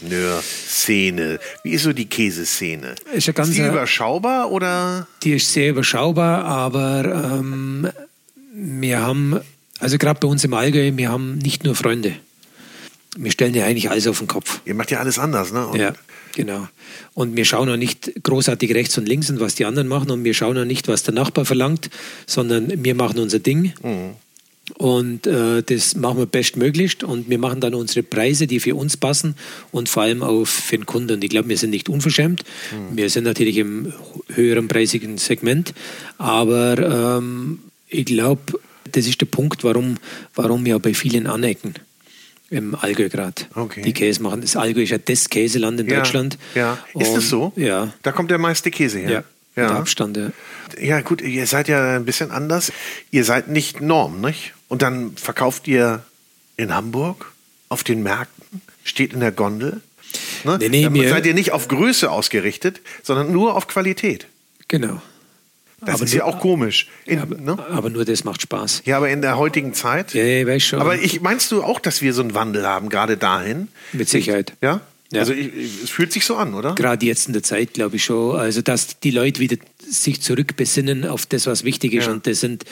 Affineur-Szene? 0.00 1.38
Wie 1.62 1.70
ist 1.72 1.82
so 1.84 1.92
die 1.92 2.06
Käseszene? 2.06 2.94
Ist 3.12 3.26
ja 3.26 3.32
ganz 3.32 3.50
ist 3.50 3.58
die 3.58 3.62
ein- 3.62 3.70
überschaubar 3.70 4.50
oder? 4.50 5.06
Die 5.22 5.32
ist 5.32 5.52
sehr 5.52 5.70
überschaubar, 5.70 6.44
aber 6.44 7.04
ähm, 7.34 7.88
wir 8.54 9.00
haben, 9.00 9.40
also 9.78 9.98
gerade 9.98 10.20
bei 10.20 10.28
uns 10.28 10.44
im 10.44 10.54
Allgäu, 10.54 10.92
wir 10.94 11.10
haben 11.10 11.38
nicht 11.38 11.64
nur 11.64 11.74
Freunde. 11.74 12.14
Wir 13.16 13.30
stellen 13.30 13.54
ja 13.54 13.66
eigentlich 13.66 13.90
alles 13.90 14.06
auf 14.06 14.18
den 14.18 14.28
Kopf. 14.28 14.60
Ihr 14.64 14.74
macht 14.74 14.90
ja 14.90 14.98
alles 15.00 15.18
anders, 15.18 15.52
ne? 15.52 15.66
Und 15.66 15.78
Ja, 15.78 15.92
genau. 16.34 16.66
Und 17.12 17.36
wir 17.36 17.44
schauen 17.44 17.68
auch 17.68 17.76
nicht 17.76 18.10
großartig 18.22 18.72
rechts 18.74 18.96
und 18.96 19.06
links 19.06 19.28
und 19.28 19.38
was 19.38 19.54
die 19.54 19.66
anderen 19.66 19.86
machen 19.88 20.10
und 20.10 20.24
wir 20.24 20.32
schauen 20.32 20.56
auch 20.56 20.64
nicht, 20.64 20.88
was 20.88 21.02
der 21.02 21.12
Nachbar 21.12 21.44
verlangt, 21.44 21.90
sondern 22.26 22.72
wir 22.84 22.94
machen 22.94 23.18
unser 23.18 23.38
Ding. 23.38 23.74
Und 24.78 25.26
äh, 25.26 25.62
das 25.62 25.96
machen 25.96 26.18
wir 26.18 26.26
bestmöglichst 26.26 27.02
und 27.02 27.28
wir 27.28 27.38
machen 27.38 27.60
dann 27.60 27.74
unsere 27.74 28.02
Preise, 28.04 28.46
die 28.46 28.60
für 28.60 28.74
uns 28.76 28.96
passen 28.96 29.34
und 29.72 29.88
vor 29.88 30.04
allem 30.04 30.22
auch 30.22 30.44
für 30.44 30.76
den 30.78 30.86
Kunden. 30.86 31.14
Und 31.14 31.24
ich 31.24 31.30
glaube, 31.30 31.48
wir 31.48 31.58
sind 31.58 31.70
nicht 31.70 31.88
unverschämt. 31.88 32.44
Wir 32.92 33.10
sind 33.10 33.24
natürlich 33.24 33.56
im 33.58 33.92
höheren 34.32 34.68
preisigen 34.68 35.18
Segment, 35.18 35.74
aber 36.16 37.18
ähm, 37.18 37.58
ich 37.88 38.04
glaube, 38.06 38.40
das 38.92 39.06
ist 39.06 39.20
der 39.20 39.26
Punkt, 39.26 39.64
warum, 39.64 39.96
warum 40.34 40.64
wir 40.64 40.76
auch 40.76 40.80
bei 40.80 40.94
vielen 40.94 41.26
anecken. 41.26 41.74
Im 42.48 42.74
Allgäu 42.74 43.08
gerade. 43.08 43.42
Okay. 43.54 43.82
Die 43.82 43.92
Käse 43.94 44.22
machen. 44.22 44.42
Das 44.42 44.56
Allgäu 44.56 44.82
ist 44.82 44.90
ja 44.90 44.98
das 44.98 45.28
Käseland 45.28 45.80
in 45.80 45.88
Ja, 45.88 45.96
Deutschland. 45.96 46.38
Ja. 46.54 46.78
Ist 46.98 47.08
Und- 47.08 47.16
es 47.18 47.28
so? 47.30 47.52
Ja. 47.56 47.92
Da 48.02 48.12
kommt 48.12 48.30
der 48.30 48.38
meiste 48.38 48.70
Käse 48.70 48.98
her. 49.00 49.10
Ja. 49.10 49.18
Mit 49.54 49.70
Ja. 49.70 49.76
Abstand, 49.78 50.16
ja. 50.16 50.30
Ja, 50.80 51.00
gut, 51.00 51.20
ihr 51.22 51.46
seid 51.46 51.68
ja 51.68 51.96
ein 51.96 52.04
bisschen 52.04 52.30
anders. 52.30 52.72
Ihr 53.10 53.24
seid 53.24 53.48
nicht 53.48 53.80
Norm, 53.80 54.20
nicht? 54.20 54.54
Und 54.68 54.82
dann 54.82 55.16
verkauft 55.16 55.66
ihr 55.68 56.02
in 56.56 56.74
Hamburg 56.74 57.32
auf 57.68 57.84
den 57.84 58.02
Märkten, 58.02 58.60
steht 58.84 59.12
in 59.12 59.20
der 59.20 59.32
Gondel. 59.32 59.80
Ne? 60.44 60.58
Nee, 60.60 60.68
nee, 60.68 60.82
Dann 60.84 60.92
mir- 60.92 61.08
seid 61.08 61.24
ihr 61.26 61.34
nicht 61.34 61.52
auf 61.52 61.68
Größe 61.68 62.10
ausgerichtet, 62.10 62.80
sondern 63.02 63.32
nur 63.32 63.56
auf 63.56 63.66
Qualität. 63.66 64.26
Genau. 64.68 65.00
Das 65.80 65.96
Aber 65.96 66.04
ist 66.04 66.12
ja 66.14 66.24
nur- 66.24 66.34
auch 66.34 66.40
komisch. 66.40 66.86
In, 67.06 67.18
aber, 67.18 67.36
ne? 67.36 67.56
aber 67.70 67.90
nur 67.90 68.04
das 68.04 68.22
macht 68.24 68.42
Spaß. 68.42 68.82
Ja, 68.84 68.98
aber 68.98 69.08
in 69.10 69.20
der 69.22 69.36
heutigen 69.36 69.74
Zeit. 69.74 70.14
Ja, 70.14 70.22
ja, 70.22 70.46
weiß 70.46 70.62
schon. 70.62 70.80
Aber 70.80 70.96
ich, 70.96 71.20
meinst 71.22 71.50
du 71.50 71.62
auch, 71.64 71.80
dass 71.80 72.02
wir 72.02 72.12
so 72.14 72.22
einen 72.22 72.34
Wandel 72.34 72.66
haben, 72.66 72.88
gerade 72.88 73.16
dahin? 73.16 73.68
Mit 73.92 74.08
Sicherheit. 74.08 74.52
Ja? 74.60 74.80
Ja. 75.12 75.20
Also 75.20 75.32
ich, 75.32 75.54
ich- 75.54 75.82
es 75.84 75.90
fühlt 75.90 76.12
sich 76.12 76.24
so 76.24 76.36
an, 76.36 76.54
oder? 76.54 76.74
Gerade 76.74 77.06
jetzt 77.06 77.26
in 77.26 77.32
der 77.32 77.42
Zeit, 77.42 77.74
glaube 77.74 77.96
ich 77.96 78.04
schon. 78.04 78.36
Also, 78.36 78.62
dass 78.62 78.98
die 79.00 79.10
Leute 79.10 79.40
wieder 79.40 79.56
sich 79.78 80.20
zurückbesinnen 80.22 81.04
auf 81.06 81.26
das, 81.26 81.46
was 81.46 81.64
wichtig 81.64 81.92
ist. 81.94 82.06
Ja. 82.06 82.12
Und 82.12 82.26
das 82.26 82.40
sind 82.40 82.64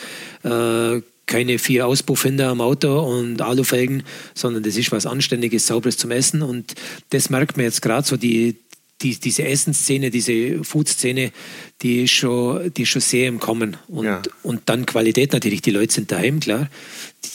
äh, 0.43 1.01
keine 1.27 1.59
vier 1.59 1.87
Auspuffhinder 1.87 2.49
am 2.49 2.61
Auto 2.61 2.99
und 3.01 3.41
Alufelgen, 3.41 4.03
sondern 4.35 4.63
das 4.65 4.77
ist 4.77 4.91
was 4.91 5.07
Anständiges, 5.07 5.67
Sauberes 5.67 5.97
zum 5.97 6.11
Essen. 6.11 6.43
Und 6.43 6.75
das 7.11 7.31
merkt 7.31 7.57
man 7.57 7.65
jetzt 7.67 7.83
gerade 7.83 8.07
so, 8.07 8.17
die, 8.17 8.57
die, 9.03 9.17
diese 9.19 9.45
Essensszene, 9.45 10.11
diese 10.11 10.65
Food-Szene, 10.65 11.31
die, 11.83 12.03
ist 12.05 12.11
schon, 12.11 12.73
die 12.75 12.83
ist 12.83 12.89
schon 12.89 13.01
sehr 13.03 13.29
im 13.29 13.39
Kommen. 13.39 13.77
Und, 13.89 14.07
Ja. 14.07 14.23
und 14.43 14.63
dann 14.67 14.87
Qualität 14.87 15.33
natürlich. 15.33 15.63
Die 15.63 15.71
Leute 15.71 15.93
sind 15.95 16.11
daheim, 16.11 16.41
klar. 16.41 16.69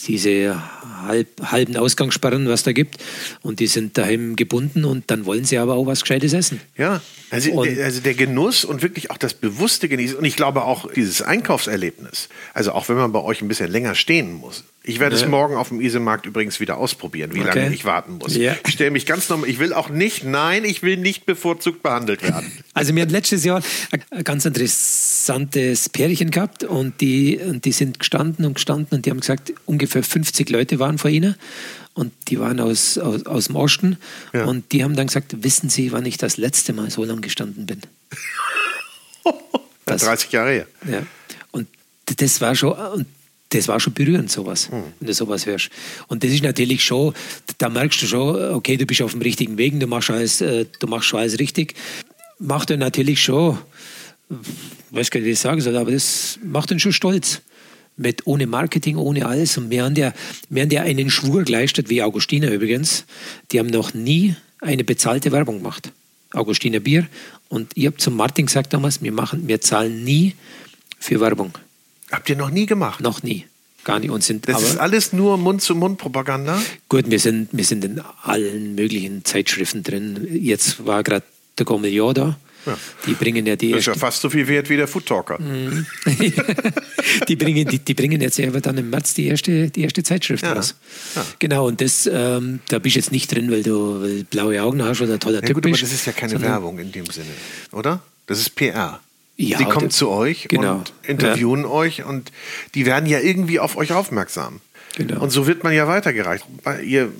Diese 0.08 0.60
halb, 1.06 1.28
halben 1.42 1.76
Ausgangssperren, 1.76 2.48
was 2.48 2.62
da 2.64 2.72
gibt. 2.72 2.96
Und 3.42 3.60
die 3.60 3.66
sind 3.66 3.96
daheim 3.98 4.34
gebunden 4.36 4.84
und 4.84 5.10
dann 5.10 5.26
wollen 5.26 5.44
sie 5.44 5.58
aber 5.58 5.74
auch 5.74 5.86
was 5.86 6.00
Gescheites 6.02 6.32
essen. 6.32 6.60
Ja, 6.76 7.00
also, 7.30 7.50
Und- 7.52 7.66
der, 7.76 7.84
also 7.84 8.00
der 8.00 8.14
Genuss 8.14 8.64
und 8.64 8.82
wirklich 8.82 9.10
auch 9.10 9.16
das 9.18 9.34
bewusste 9.34 9.88
Genießen. 9.88 10.16
Und 10.16 10.24
ich 10.24 10.36
glaube 10.36 10.64
auch 10.64 10.92
dieses 10.92 11.22
Einkaufserlebnis. 11.22 12.28
Also 12.54 12.72
auch 12.72 12.88
wenn 12.88 12.96
man 12.96 13.12
bei 13.12 13.20
euch 13.22 13.42
ein 13.42 13.48
bisschen 13.48 13.70
länger 13.70 13.94
stehen 13.94 14.32
muss. 14.32 14.64
Ich 14.88 15.00
werde 15.00 15.16
es 15.16 15.22
Ja. 15.22 15.28
morgen 15.28 15.56
auf 15.56 15.70
dem 15.70 15.80
Isemarkt 15.80 16.26
übrigens 16.26 16.60
wieder 16.60 16.76
ausprobieren, 16.78 17.34
wie 17.34 17.40
Okay. 17.40 17.58
lange 17.62 17.74
ich 17.74 17.84
warten 17.84 18.18
muss. 18.18 18.36
Ja. 18.36 18.54
Ich 18.64 18.74
stelle 18.74 18.92
mich 18.92 19.04
ganz 19.04 19.28
normal, 19.28 19.48
ich 19.48 19.58
will 19.58 19.72
auch 19.72 19.88
nicht, 19.88 20.22
nein, 20.22 20.64
ich 20.64 20.82
will 20.84 20.96
nicht 20.96 21.26
bevorzugt 21.26 21.82
behandelt 21.82 22.22
werden. 22.22 22.52
Also 22.72 22.94
wir 22.94 23.02
hatten 23.02 23.10
letztes 23.12 23.44
Jahr 23.44 23.60
ein 23.90 24.22
ganz 24.22 24.44
interessantes 24.44 25.88
Pärchen 25.88 26.30
gehabt 26.30 26.62
und 26.62 27.00
die, 27.00 27.36
und 27.38 27.64
die 27.64 27.72
sind 27.72 27.98
gestanden 27.98 28.44
und 28.44 28.54
gestanden 28.54 28.98
und 28.98 29.06
die 29.06 29.10
haben 29.10 29.18
gesagt, 29.18 29.52
ungefähr 29.76 30.02
50 30.02 30.48
Leute 30.50 30.78
waren 30.78 30.96
vor 30.98 31.10
ihnen 31.10 31.34
und 31.94 32.12
die 32.28 32.40
waren 32.40 32.60
aus, 32.60 32.96
aus, 32.98 33.26
aus 33.26 33.46
dem 33.46 33.56
Osten 33.56 33.98
Ja. 34.32 34.44
und 34.46 34.72
die 34.72 34.82
haben 34.82 34.96
dann 34.96 35.06
gesagt, 35.06 35.42
wissen 35.44 35.68
Sie, 35.68 35.92
wann 35.92 36.06
ich 36.06 36.16
das 36.16 36.36
letzte 36.38 36.72
Mal 36.72 36.90
so 36.90 37.04
lange 37.04 37.20
gestanden 37.20 37.66
bin? 37.66 37.80
Das- 39.84 40.02
30 40.02 40.32
Jahre 40.32 40.50
her. 40.50 40.66
Ja. 40.90 41.06
Und 41.52 41.68
das 42.16 42.40
war 42.40 42.56
schon, 42.56 42.72
und 42.72 43.06
das 43.50 43.68
war 43.68 43.78
schon 43.78 43.92
berührend, 43.92 44.30
sowas, 44.32 44.68
Hm. 44.68 44.82
wenn 44.98 45.06
du 45.06 45.14
sowas 45.14 45.46
hörst. 45.46 45.70
Und 46.08 46.24
das 46.24 46.32
ist 46.32 46.42
natürlich 46.42 46.84
schon, 46.84 47.14
da 47.58 47.68
merkst 47.68 48.02
du 48.02 48.06
schon, 48.06 48.54
okay, 48.54 48.76
du 48.76 48.84
bist 48.84 49.00
auf 49.02 49.12
dem 49.12 49.22
richtigen 49.22 49.56
Weg, 49.58 49.78
du 49.78 49.86
machst 49.86 50.10
alles, 50.10 50.40
äh, 50.40 50.66
du 50.80 50.86
machst 50.88 51.06
schon 51.08 51.20
alles 51.20 51.38
richtig. 51.38 51.74
Macht 52.40 52.70
dir 52.70 52.76
natürlich 52.78 53.22
schon, 53.22 53.58
ich 54.28 54.36
weiß 54.96 55.10
gar 55.12 55.20
nicht, 55.20 55.28
wie 55.28 55.32
ich 55.32 55.38
sagen 55.38 55.60
soll, 55.60 55.76
aber 55.76 55.92
das 55.92 56.40
macht 56.42 56.72
ihn 56.72 56.80
schon 56.80 56.92
stolz. 56.92 57.40
Mit, 57.96 58.26
ohne 58.26 58.46
Marketing, 58.46 58.96
ohne 58.96 59.26
alles. 59.26 59.56
Und 59.56 59.70
wir 59.70 59.84
haben 59.84 59.96
ja, 59.96 60.12
wir 60.50 60.62
haben 60.62 60.70
ja 60.70 60.82
einen 60.82 61.10
Schwur 61.10 61.44
geleistet, 61.44 61.88
wie 61.88 62.02
Augustiner 62.02 62.50
übrigens. 62.50 63.04
Die 63.52 63.58
haben 63.58 63.68
noch 63.68 63.94
nie 63.94 64.36
eine 64.60 64.84
bezahlte 64.84 65.32
Werbung 65.32 65.58
gemacht. 65.58 65.92
Augustiner 66.32 66.80
Bier. 66.80 67.06
Und 67.48 67.72
ich 67.74 67.86
habe 67.86 67.96
zum 67.96 68.16
Martin 68.16 68.46
gesagt 68.46 68.72
damals, 68.72 69.02
wir, 69.02 69.12
machen, 69.12 69.48
wir 69.48 69.60
zahlen 69.60 70.04
nie 70.04 70.34
für 70.98 71.20
Werbung. 71.20 71.52
Habt 72.10 72.28
ihr 72.28 72.36
noch 72.36 72.50
nie 72.50 72.66
gemacht? 72.66 73.00
Noch 73.00 73.22
nie. 73.22 73.46
Gar 73.84 74.00
nicht. 74.00 74.10
Und 74.10 74.24
sind, 74.24 74.48
Das 74.48 74.56
aber 74.56 74.66
ist 74.66 74.78
alles 74.78 75.12
nur 75.12 75.38
Mund-zu-Mund-Propaganda? 75.38 76.60
gut, 76.88 77.08
wir 77.08 77.20
sind, 77.20 77.48
wir 77.52 77.64
sind 77.64 77.84
in 77.84 78.00
allen 78.22 78.74
möglichen 78.74 79.24
Zeitschriften 79.24 79.82
drin. 79.84 80.26
Jetzt 80.32 80.84
war 80.84 81.02
gerade 81.02 81.24
der 81.56 81.66
Gourmillon 81.66 82.14
da. 82.14 82.38
Ja. 82.66 82.76
Die 83.06 83.14
bringen 83.14 83.46
ja 83.46 83.56
die 83.56 83.70
Das 83.70 83.80
ist 83.80 83.86
ja 83.86 83.94
fast 83.94 84.20
so 84.20 84.28
viel 84.28 84.46
wert 84.48 84.68
wie 84.68 84.76
der 84.76 84.88
Food 84.88 85.06
Talker. 85.06 85.38
Die, 87.28 87.36
bringen, 87.36 87.66
die, 87.66 87.78
die 87.78 87.94
bringen 87.94 88.20
jetzt 88.20 88.38
ja 88.38 88.50
dann 88.50 88.78
im 88.78 88.90
März 88.90 89.14
die 89.14 89.26
erste, 89.26 89.70
die 89.70 89.82
erste 89.82 90.02
Zeitschrift 90.02 90.42
Ja. 90.44 90.54
raus. 90.54 90.74
Ja. 91.14 91.24
Genau, 91.38 91.66
und 91.66 91.80
das, 91.80 92.08
ähm, 92.12 92.60
da 92.68 92.78
bist 92.78 92.96
du 92.96 93.00
jetzt 93.00 93.12
nicht 93.12 93.32
drin, 93.32 93.50
weil 93.50 93.62
du 93.62 94.02
weil 94.02 94.24
blaue 94.24 94.60
Augen 94.62 94.82
hast 94.82 95.00
oder 95.00 95.18
toller 95.18 95.40
Ja 95.40 95.46
Typ 95.46 95.54
gut, 95.54 95.64
aber 95.64 95.70
bist. 95.72 95.82
das 95.84 95.92
ist 95.92 96.06
ja 96.06 96.12
keine 96.12 96.40
Werbung 96.40 96.78
in 96.78 96.92
dem 96.92 97.06
Sinne, 97.06 97.30
oder? 97.72 98.00
Das 98.26 98.40
ist 98.40 98.54
PR. 98.56 99.00
Ja, 99.36 99.58
die 99.58 99.64
kommen 99.64 99.90
zu 99.90 100.08
euch 100.08 100.48
genau. 100.48 100.76
und 100.76 100.92
interviewen 101.02 101.64
euch 101.64 102.04
und 102.04 102.32
die 102.74 102.86
werden 102.86 103.06
ja 103.08 103.20
irgendwie 103.20 103.60
auf 103.60 103.76
euch 103.76 103.92
aufmerksam. 103.92 104.60
Genau. 104.96 105.20
Und 105.20 105.30
so 105.30 105.46
wird 105.46 105.62
man 105.62 105.74
ja 105.74 105.86
weitergereicht. 105.86 106.44
Ihr 106.82 107.12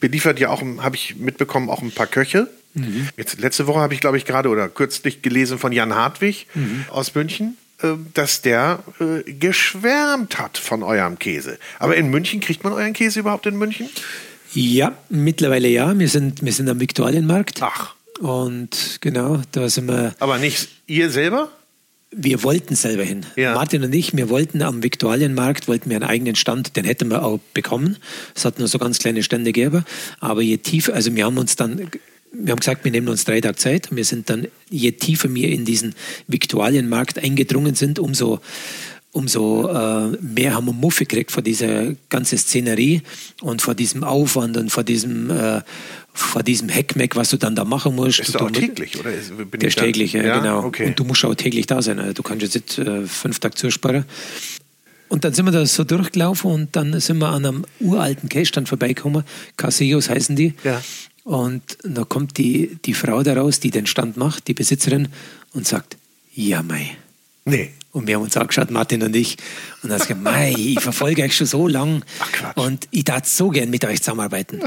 beliefert 0.00 0.40
ja 0.40 0.50
auch, 0.50 0.62
habe 0.78 0.96
ich 0.96 1.16
mitbekommen, 1.16 1.70
auch 1.70 1.80
ein 1.82 1.92
paar 1.92 2.08
Köche. 2.08 2.50
Mhm. 2.74 3.08
Jetzt, 3.16 3.40
letzte 3.40 3.66
Woche 3.66 3.80
habe 3.80 3.94
ich, 3.94 4.00
glaube 4.00 4.16
ich, 4.16 4.24
gerade 4.24 4.48
oder 4.48 4.68
kürzlich 4.68 5.22
gelesen 5.22 5.58
von 5.58 5.72
Jan 5.72 5.94
Hartwig 5.94 6.46
Mhm. 6.54 6.84
aus 6.90 7.14
München, 7.14 7.56
äh, 7.82 7.88
dass 8.14 8.42
der 8.42 8.82
äh, 9.00 9.30
geschwärmt 9.32 10.38
hat 10.38 10.58
von 10.58 10.82
eurem 10.82 11.18
Käse. 11.18 11.58
Aber 11.78 11.96
in 11.96 12.10
München, 12.10 12.40
kriegt 12.40 12.62
man 12.64 12.72
euren 12.72 12.92
Käse 12.92 13.20
überhaupt 13.20 13.46
in 13.46 13.56
München? 13.56 13.88
Ja, 14.52 14.92
mittlerweile 15.08 15.68
ja. 15.68 15.96
Wir 15.98 16.08
sind, 16.08 16.44
wir 16.44 16.52
sind 16.52 16.68
am 16.68 16.80
Viktualienmarkt. 16.80 17.62
Ach. 17.62 17.94
Und 18.20 18.98
genau, 19.00 19.40
da 19.52 19.68
sind 19.68 19.88
wir. 19.88 20.14
Aber 20.18 20.38
nicht 20.38 20.68
ihr 20.86 21.10
selber? 21.10 21.50
wir 22.12 22.42
wollten 22.42 22.74
selber 22.74 23.04
hin. 23.04 23.24
Ja. 23.36 23.54
Martin 23.54 23.84
und 23.84 23.94
ich, 23.94 24.16
wir 24.16 24.28
wollten 24.28 24.62
am 24.62 24.82
Viktualienmarkt, 24.82 25.68
wollten 25.68 25.90
wir 25.90 25.96
einen 25.96 26.10
eigenen 26.10 26.34
Stand, 26.34 26.76
den 26.76 26.84
hätten 26.84 27.08
wir 27.08 27.24
auch 27.24 27.38
bekommen. 27.54 27.98
Es 28.34 28.44
hat 28.44 28.58
nur 28.58 28.66
so 28.66 28.78
ganz 28.78 28.98
kleine 28.98 29.22
Stände 29.22 29.52
gegeben. 29.52 29.84
Aber 30.18 30.42
je 30.42 30.56
tiefer, 30.56 30.94
also 30.94 31.14
wir 31.14 31.24
haben 31.24 31.38
uns 31.38 31.54
dann, 31.54 31.88
wir 32.32 32.52
haben 32.52 32.60
gesagt, 32.60 32.84
wir 32.84 32.92
nehmen 32.92 33.08
uns 33.08 33.24
drei 33.24 33.40
Tage 33.40 33.56
Zeit. 33.56 33.88
Wir 33.90 34.04
sind 34.04 34.30
dann, 34.30 34.46
je 34.68 34.92
tiefer 34.92 35.32
wir 35.34 35.48
in 35.48 35.64
diesen 35.64 35.94
Viktualienmarkt 36.28 37.18
eingedrungen 37.18 37.74
sind, 37.74 37.98
umso 37.98 38.40
umso 39.12 39.68
äh, 39.68 40.16
mehr 40.20 40.54
haben 40.54 40.66
wir 40.66 40.72
Muffe 40.72 41.04
gekriegt 41.04 41.32
vor 41.32 41.42
dieser 41.42 41.94
ganzen 42.08 42.38
Szenerie 42.38 43.02
und 43.40 43.60
vor 43.60 43.74
diesem 43.74 44.04
Aufwand 44.04 44.56
und 44.56 44.70
vor 44.70 44.84
diesem, 44.84 45.30
äh, 45.30 45.62
vor 46.12 46.42
diesem 46.44 46.68
Heckmeck, 46.68 47.16
was 47.16 47.30
du 47.30 47.36
dann 47.36 47.56
da 47.56 47.64
machen 47.64 47.96
musst. 47.96 48.20
Ist 48.20 48.34
du, 48.34 48.38
auch 48.38 48.50
täglich, 48.50 48.98
oder? 48.98 49.10
Bin 49.10 49.60
der 49.60 49.68
ist 49.68 49.78
täglich, 49.78 50.12
ja, 50.12 50.38
genau. 50.38 50.64
Okay. 50.64 50.86
Und 50.86 50.98
du 50.98 51.04
musst 51.04 51.24
auch 51.24 51.34
täglich 51.34 51.66
da 51.66 51.82
sein. 51.82 51.98
Also 51.98 52.12
du 52.12 52.22
kannst 52.22 52.42
jetzt 52.42 52.54
nicht 52.54 52.78
äh, 52.78 53.04
fünf 53.06 53.40
Tage 53.40 53.56
zusperren. 53.56 54.04
Und 55.08 55.24
dann 55.24 55.34
sind 55.34 55.44
wir 55.44 55.50
da 55.50 55.66
so 55.66 55.82
durchgelaufen 55.82 56.52
und 56.52 56.76
dann 56.76 57.00
sind 57.00 57.18
wir 57.18 57.30
an 57.30 57.44
einem 57.44 57.64
uralten 57.80 58.28
Käststand 58.28 58.68
vorbeigekommen. 58.68 59.24
Casillos 59.56 60.08
heißen 60.08 60.36
die. 60.36 60.54
Ja. 60.62 60.80
Und 61.24 61.78
da 61.84 62.04
kommt 62.04 62.38
die, 62.38 62.78
die 62.84 62.94
Frau 62.94 63.22
daraus, 63.22 63.60
die 63.60 63.70
den 63.70 63.86
Stand 63.86 64.16
macht, 64.16 64.48
die 64.48 64.54
Besitzerin, 64.54 65.08
und 65.52 65.66
sagt, 65.66 65.96
ja, 66.32 66.62
mei. 66.62 66.96
Nee. 67.44 67.72
Und 67.92 68.06
wir 68.06 68.16
haben 68.16 68.22
uns 68.22 68.36
angeschaut, 68.36 68.70
Martin 68.70 69.02
und 69.02 69.16
ich, 69.16 69.36
und 69.82 69.90
dann 69.90 69.98
gesagt, 69.98 70.22
mei, 70.22 70.54
ich 70.56 70.80
verfolge 70.80 71.22
euch 71.24 71.36
schon 71.36 71.48
so 71.48 71.66
lang 71.66 72.04
Ach, 72.20 72.56
und 72.56 72.86
ich 72.92 73.04
darf 73.04 73.26
so 73.26 73.48
gern 73.48 73.68
mit 73.68 73.84
euch 73.84 74.00
zusammenarbeiten. 74.00 74.62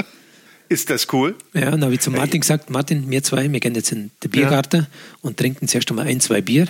Ist 0.68 0.90
das 0.90 1.06
cool? 1.12 1.34
Ja, 1.54 1.70
dann 1.70 1.82
habe 1.82 1.94
ich 1.94 2.00
zu 2.00 2.10
Martin 2.10 2.40
gesagt, 2.40 2.68
Martin, 2.68 3.10
wir 3.10 3.22
zwei, 3.22 3.50
wir 3.50 3.60
gehen 3.60 3.74
jetzt 3.74 3.92
in 3.92 4.10
den 4.22 4.30
Biergarten 4.30 4.80
ja. 4.82 4.86
und 5.22 5.36
trinken 5.38 5.68
zuerst 5.68 5.88
einmal 5.90 6.06
ein, 6.06 6.20
zwei 6.20 6.40
Bier 6.40 6.66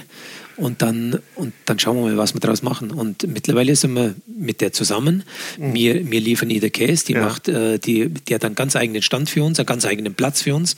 und 0.57 0.83
dann, 0.83 1.19
und 1.35 1.53
dann 1.65 1.79
schauen 1.79 1.97
wir 1.97 2.03
mal, 2.03 2.17
was 2.17 2.35
wir 2.35 2.41
daraus 2.41 2.63
machen. 2.63 2.91
Und 2.91 3.27
mittlerweile 3.27 3.75
sind 3.77 3.95
wir 3.95 4.15
mit 4.27 4.61
der 4.61 4.73
zusammen. 4.73 5.25
Mhm. 5.59 5.75
Wir, 5.75 6.11
wir 6.11 6.21
liefern 6.21 6.51
ihr 6.51 6.69
Käse, 6.71 7.07
die 7.07 7.13
ja. 7.15 7.23
macht, 7.23 7.49
äh, 7.49 7.79
die, 7.79 8.09
die 8.09 8.35
hat 8.35 8.45
einen 8.45 8.55
ganz 8.55 8.77
eigenen 8.77 9.03
Stand 9.03 9.31
für 9.31 9.43
uns, 9.43 9.59
einen 9.59 9.67
ganz 9.67 9.85
eigenen 9.85 10.15
Platz 10.15 10.43
für 10.43 10.55
uns. 10.55 10.77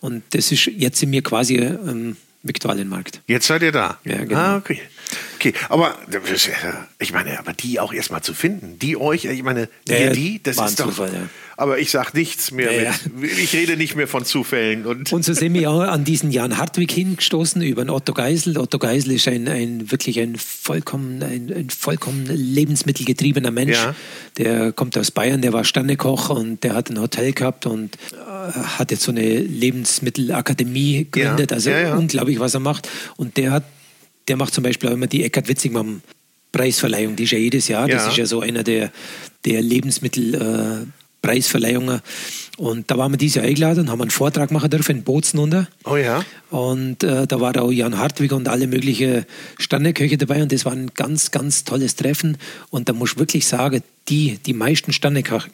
Und 0.00 0.22
das 0.30 0.52
ist, 0.52 0.66
jetzt 0.66 0.98
sind 0.98 1.12
wir 1.12 1.22
quasi 1.22 1.56
ähm, 1.56 2.16
Viktualienmarkt. 2.42 3.20
Jetzt 3.26 3.46
seid 3.46 3.62
ihr 3.62 3.72
da? 3.72 3.98
Ja, 4.04 4.24
genau. 4.24 4.36
Ah, 4.36 4.56
okay. 4.56 4.80
Okay, 5.36 5.52
aber 5.68 5.96
ich 6.98 7.12
meine, 7.12 7.38
aber 7.38 7.52
die 7.52 7.78
auch 7.78 7.92
erstmal 7.92 8.22
zu 8.22 8.32
finden, 8.32 8.78
die 8.78 8.96
euch, 8.96 9.26
ich 9.26 9.42
meine, 9.42 9.68
ja, 9.86 10.10
die, 10.10 10.42
das 10.42 10.58
ist 10.58 10.80
doch. 10.80 10.86
Zufall, 10.86 11.12
ja. 11.12 11.28
Aber 11.56 11.78
ich 11.78 11.90
sage 11.90 12.10
nichts 12.14 12.50
mehr. 12.50 12.82
Ja, 12.82 12.94
mit, 13.14 13.38
ich 13.38 13.52
rede 13.52 13.76
nicht 13.76 13.94
mehr 13.94 14.08
von 14.08 14.24
Zufällen. 14.24 14.86
Und, 14.86 15.12
und 15.12 15.24
so 15.24 15.32
sind 15.34 15.54
wir 15.54 15.70
auch 15.70 15.80
an 15.80 16.04
diesen 16.04 16.30
Jan 16.32 16.58
Hartwig 16.58 16.90
hingestoßen 16.90 17.62
über 17.62 17.84
den 17.84 17.90
Otto 17.90 18.12
Geisel. 18.12 18.58
Otto 18.58 18.78
Geisel 18.78 19.12
ist 19.12 19.28
ein, 19.28 19.46
ein 19.46 19.90
wirklich 19.92 20.18
ein 20.18 20.36
vollkommen, 20.36 21.22
ein, 21.22 21.52
ein 21.52 21.70
vollkommen 21.70 22.26
lebensmittelgetriebener 22.26 23.50
Mensch. 23.50 23.78
Der 24.36 24.72
kommt 24.72 24.98
aus 24.98 25.10
Bayern, 25.10 25.42
der 25.42 25.52
war 25.52 25.64
Sternekoch 25.64 26.30
und 26.30 26.64
der 26.64 26.74
hat 26.74 26.90
ein 26.90 26.98
Hotel 26.98 27.32
gehabt 27.32 27.66
und 27.66 27.96
äh, 28.12 28.16
hat 28.78 28.90
jetzt 28.90 29.04
so 29.04 29.12
eine 29.12 29.38
Lebensmittelakademie 29.38 31.08
gegründet. 31.10 31.52
Also 31.52 31.70
unglaublich, 31.96 32.40
was 32.40 32.54
er 32.54 32.60
macht. 32.60 32.88
Und 33.16 33.36
der 33.36 33.52
hat 33.52 33.64
der 34.28 34.36
macht 34.36 34.54
zum 34.54 34.64
Beispiel 34.64 34.88
auch 34.88 34.94
immer 34.94 35.06
die 35.06 35.24
Eckart 35.24 35.48
Witzigmann 35.48 36.02
Preisverleihung, 36.54 37.16
die 37.16 37.24
ist 37.24 37.32
ja 37.32 37.38
jedes 37.38 37.66
Jahr. 37.66 37.88
Ja. 37.88 37.96
Das 37.96 38.06
ist 38.06 38.16
ja 38.16 38.26
so 38.26 38.40
einer 38.40 38.62
der, 38.62 38.92
der 39.44 39.60
Lebensmittelpreisverleihungen. 39.60 41.98
Äh, 41.98 42.02
und 42.56 42.88
da 42.88 42.96
waren 42.96 43.12
wir 43.12 43.18
dieses 43.18 43.34
Jahr 43.34 43.44
eingeladen 43.44 43.80
und 43.80 43.90
haben 43.90 44.00
einen 44.00 44.12
Vortrag 44.12 44.52
machen 44.52 44.70
dürfen 44.70 44.98
in 44.98 45.02
Bozen 45.02 45.40
unter. 45.40 45.66
Oh 45.84 45.96
ja. 45.96 46.24
Und 46.50 47.02
äh, 47.02 47.26
da 47.26 47.40
war 47.40 47.60
auch 47.60 47.72
Jan 47.72 47.98
Hartwig 47.98 48.30
und 48.30 48.46
alle 48.46 48.68
möglichen 48.68 49.26
Sterneköche 49.58 50.16
dabei 50.16 50.42
und 50.42 50.52
das 50.52 50.64
war 50.64 50.70
ein 50.72 50.92
ganz, 50.94 51.32
ganz 51.32 51.64
tolles 51.64 51.96
Treffen. 51.96 52.38
Und 52.70 52.88
da 52.88 52.92
muss 52.92 53.10
ich 53.12 53.18
wirklich 53.18 53.46
sagen, 53.46 53.82
die, 54.08 54.38
die 54.46 54.54
meisten 54.54 54.92
Sterneköche 54.92 55.50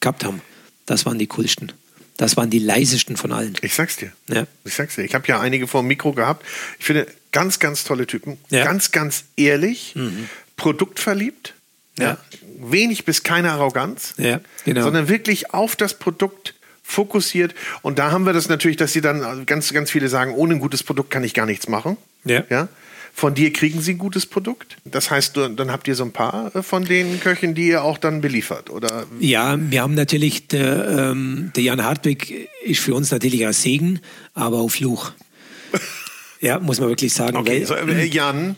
gehabt 0.00 0.22
haben, 0.22 0.42
das 0.84 1.06
waren 1.06 1.18
die 1.18 1.28
coolsten. 1.28 1.72
Das 2.16 2.36
waren 2.36 2.50
die 2.50 2.60
leisesten 2.60 3.16
von 3.16 3.32
allen. 3.32 3.56
Ich 3.62 3.74
sag's 3.74 3.96
dir. 3.96 4.12
Ja. 4.28 4.46
Ich 4.64 4.74
sag's 4.74 4.94
dir. 4.94 5.02
Ich 5.02 5.14
habe 5.14 5.26
ja 5.26 5.40
einige 5.40 5.66
vor 5.66 5.82
dem 5.82 5.88
Mikro 5.88 6.12
gehabt. 6.12 6.46
Ich 6.78 6.86
finde, 6.86 7.06
ganz, 7.32 7.58
ganz 7.58 7.84
tolle 7.84 8.06
Typen. 8.06 8.38
Ja. 8.50 8.64
Ganz, 8.64 8.92
ganz 8.92 9.24
ehrlich. 9.36 9.94
Mhm. 9.96 10.28
Produktverliebt. 10.56 11.54
Ja. 11.98 12.04
ja. 12.04 12.18
Wenig 12.58 13.04
bis 13.04 13.24
keine 13.24 13.52
Arroganz. 13.52 14.14
Ja, 14.16 14.40
genau. 14.64 14.82
Sondern 14.82 15.08
wirklich 15.08 15.52
auf 15.52 15.74
das 15.76 15.98
Produkt 15.98 16.54
fokussiert. 16.84 17.54
Und 17.82 17.98
da 17.98 18.12
haben 18.12 18.24
wir 18.26 18.32
das 18.32 18.48
natürlich, 18.48 18.76
dass 18.76 18.92
sie 18.92 19.00
dann 19.00 19.46
ganz, 19.46 19.72
ganz 19.72 19.90
viele 19.90 20.08
sagen, 20.08 20.34
ohne 20.34 20.54
ein 20.54 20.60
gutes 20.60 20.82
Produkt 20.82 21.10
kann 21.10 21.24
ich 21.24 21.34
gar 21.34 21.46
nichts 21.46 21.66
machen. 21.66 21.96
Ja. 22.24 22.44
ja? 22.48 22.68
Von 23.16 23.34
dir 23.34 23.52
kriegen 23.52 23.80
sie 23.80 23.92
ein 23.92 23.98
gutes 23.98 24.26
Produkt. 24.26 24.76
Das 24.84 25.08
heißt, 25.08 25.36
dann 25.36 25.70
habt 25.70 25.86
ihr 25.86 25.94
so 25.94 26.04
ein 26.04 26.10
paar 26.10 26.54
äh, 26.54 26.64
von 26.64 26.84
den 26.84 27.20
Köchen, 27.20 27.54
die 27.54 27.68
ihr 27.68 27.84
auch 27.84 27.96
dann 27.96 28.20
beliefert, 28.20 28.70
oder? 28.70 29.06
Ja, 29.20 29.56
wir 29.56 29.82
haben 29.82 29.94
natürlich, 29.94 30.48
der, 30.48 31.12
ähm, 31.12 31.52
der 31.54 31.62
Jan 31.62 31.84
Hartwig 31.84 32.48
ist 32.64 32.80
für 32.80 32.92
uns 32.92 33.12
natürlich 33.12 33.46
ein 33.46 33.52
Segen, 33.52 34.00
aber 34.34 34.58
auch 34.58 34.68
Fluch. 34.68 35.12
Ja, 36.40 36.58
muss 36.58 36.78
man 36.78 36.90
wirklich 36.90 37.14
sagen. 37.14 37.38
Okay, 37.38 37.66
weil, 37.66 37.66
so, 37.66 37.74
äh, 37.74 38.04
Jan, 38.04 38.56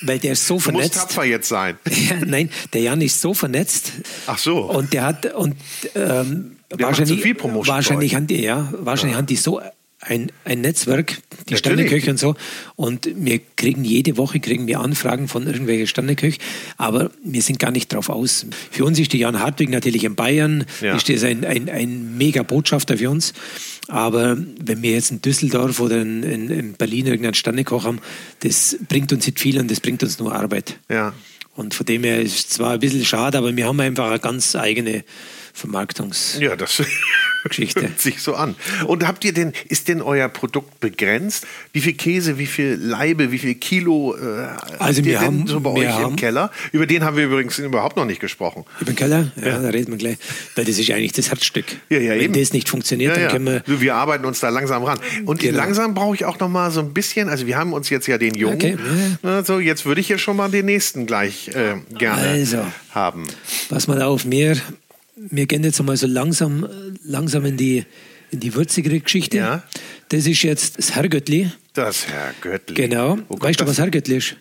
weil 0.00 0.18
der 0.18 0.32
ist 0.32 0.46
so 0.46 0.58
vernetzt. 0.58 0.94
Muss 0.94 1.04
tapfer 1.04 1.24
jetzt 1.24 1.48
sein. 1.48 1.76
ja, 1.86 2.16
nein, 2.24 2.48
der 2.72 2.80
Jan 2.80 3.02
ist 3.02 3.20
so 3.20 3.34
vernetzt. 3.34 3.92
Ach 4.26 4.38
so. 4.38 4.60
Und 4.60 4.94
der 4.94 5.02
hat 5.02 5.34
und 5.34 5.54
ähm, 5.94 6.56
der 6.70 6.86
wahrscheinlich, 6.86 7.20
viel 7.20 7.34
Promotion 7.34 7.74
wahrscheinlich 7.74 8.14
haben 8.14 8.26
die 8.26 8.42
ja 8.42 8.72
wahrscheinlich 8.78 9.12
ja. 9.12 9.18
haben 9.18 9.26
die 9.26 9.36
so 9.36 9.60
ein, 10.08 10.30
ein 10.44 10.60
Netzwerk, 10.60 11.18
die 11.48 11.56
Sterneköche 11.56 12.10
und 12.10 12.18
so. 12.18 12.34
Und 12.76 13.08
wir 13.14 13.40
kriegen 13.56 13.84
jede 13.84 14.16
Woche 14.16 14.40
kriegen 14.40 14.66
wir 14.66 14.80
Anfragen 14.80 15.28
von 15.28 15.46
irgendwelchen 15.46 15.86
Sterneköchen, 15.86 16.42
aber 16.76 17.10
wir 17.24 17.42
sind 17.42 17.58
gar 17.58 17.70
nicht 17.70 17.92
drauf 17.92 18.08
aus. 18.08 18.46
Für 18.70 18.84
uns 18.84 18.98
ist 18.98 19.12
die 19.12 19.18
Jan 19.18 19.40
Hartwig 19.40 19.68
natürlich 19.68 20.04
in 20.04 20.14
Bayern, 20.14 20.64
ja. 20.80 20.96
ist 20.96 21.08
das 21.08 21.24
ein, 21.24 21.44
ein, 21.44 21.68
ein 21.68 22.16
mega 22.16 22.42
Botschafter 22.42 22.98
für 22.98 23.10
uns. 23.10 23.32
Aber 23.88 24.36
wenn 24.60 24.82
wir 24.82 24.92
jetzt 24.92 25.10
in 25.10 25.22
Düsseldorf 25.22 25.80
oder 25.80 26.00
in, 26.00 26.22
in, 26.22 26.50
in 26.50 26.72
Berlin 26.74 27.06
irgendeinen 27.06 27.34
Sternekoch 27.34 27.84
haben, 27.84 28.00
das 28.40 28.76
bringt 28.88 29.12
uns 29.12 29.26
nicht 29.26 29.38
viel 29.40 29.58
und 29.58 29.70
das 29.70 29.80
bringt 29.80 30.02
uns 30.02 30.18
nur 30.18 30.34
Arbeit. 30.34 30.78
Ja. 30.88 31.12
Und 31.54 31.72
von 31.72 31.86
dem 31.86 32.04
her 32.04 32.20
ist 32.20 32.38
es 32.38 32.48
zwar 32.50 32.72
ein 32.72 32.80
bisschen 32.80 33.04
schade, 33.04 33.38
aber 33.38 33.56
wir 33.56 33.66
haben 33.66 33.80
einfach 33.80 34.10
eine 34.10 34.18
ganz 34.18 34.54
eigene 34.54 35.04
Vermarktungs. 35.56 36.36
Ja, 36.38 36.54
das 36.54 36.82
hört 37.42 37.98
sich 37.98 38.20
so 38.20 38.34
an. 38.34 38.56
Und 38.86 39.06
habt 39.06 39.24
ihr 39.24 39.32
denn, 39.32 39.52
ist 39.68 39.88
denn 39.88 40.02
euer 40.02 40.28
Produkt 40.28 40.80
begrenzt? 40.80 41.46
Wie 41.72 41.80
viel 41.80 41.94
Käse, 41.94 42.38
wie 42.38 42.46
viel 42.46 42.74
Leibe, 42.74 43.32
wie 43.32 43.38
viel 43.38 43.54
Kilo 43.54 44.14
äh, 44.16 44.48
also 44.78 45.02
wir 45.04 45.18
haben, 45.20 45.46
so 45.46 45.60
bei 45.60 45.70
euch 45.70 45.88
haben, 45.88 46.10
im 46.10 46.16
Keller? 46.16 46.50
Über 46.72 46.86
den 46.86 47.04
haben 47.04 47.16
wir 47.16 47.24
übrigens 47.24 47.58
überhaupt 47.58 47.96
noch 47.96 48.04
nicht 48.04 48.20
gesprochen. 48.20 48.64
Über 48.80 48.92
den 48.92 48.96
Keller? 48.96 49.32
Ja, 49.36 49.46
ja. 49.46 49.58
da 49.62 49.68
reden 49.68 49.92
wir 49.92 49.98
gleich. 49.98 50.18
Weil 50.56 50.66
das 50.66 50.78
ist 50.78 50.90
eigentlich 50.90 51.12
das 51.12 51.30
Herzstück. 51.30 51.64
Ja, 51.88 52.00
ja, 52.00 52.10
Wenn 52.10 52.20
eben. 52.20 52.34
das 52.34 52.52
nicht 52.52 52.68
funktioniert, 52.68 53.16
ja, 53.16 53.22
dann 53.22 53.32
können 53.32 53.62
wir. 53.66 53.80
Wir 53.80 53.94
arbeiten 53.94 54.26
uns 54.26 54.40
da 54.40 54.50
langsam 54.50 54.84
ran. 54.84 54.98
Und 55.24 55.40
genau. 55.40 55.56
langsam 55.56 55.94
brauche 55.94 56.14
ich 56.14 56.26
auch 56.26 56.38
noch 56.38 56.50
mal 56.50 56.70
so 56.70 56.80
ein 56.80 56.92
bisschen, 56.92 57.30
also 57.30 57.46
wir 57.46 57.56
haben 57.56 57.72
uns 57.72 57.88
jetzt 57.88 58.06
ja 58.08 58.18
den 58.18 58.34
Jungen. 58.34 58.56
Okay. 58.56 58.76
Also 59.22 59.58
jetzt 59.58 59.86
würde 59.86 60.02
ich 60.02 60.10
ja 60.10 60.18
schon 60.18 60.36
mal 60.36 60.50
den 60.50 60.66
nächsten 60.66 61.06
gleich 61.06 61.48
äh, 61.48 61.76
gerne 61.96 62.28
also, 62.28 62.66
haben. 62.90 63.24
Pass 63.70 63.86
mal 63.86 64.02
auf, 64.02 64.26
mir 64.26 64.56
wir 65.16 65.46
gehen 65.46 65.64
jetzt 65.64 65.80
einmal 65.80 65.96
so 65.96 66.06
langsam, 66.06 66.68
langsam 67.04 67.44
in 67.46 67.56
die, 67.56 67.84
in 68.30 68.40
die 68.40 68.54
würzigere 68.54 69.00
Geschichte. 69.00 69.38
Ja. 69.38 69.62
Das 70.08 70.26
ist 70.26 70.42
jetzt 70.42 70.78
das 70.78 70.94
Herrgöttli. 70.94 71.50
Das 71.72 72.06
Herrgöttli. 72.08 72.74
Genau. 72.74 73.18
weißt 73.28 73.60
du, 73.60 73.66
was 73.66 73.78
Herrgöttli 73.78 74.16
ist? 74.16 74.36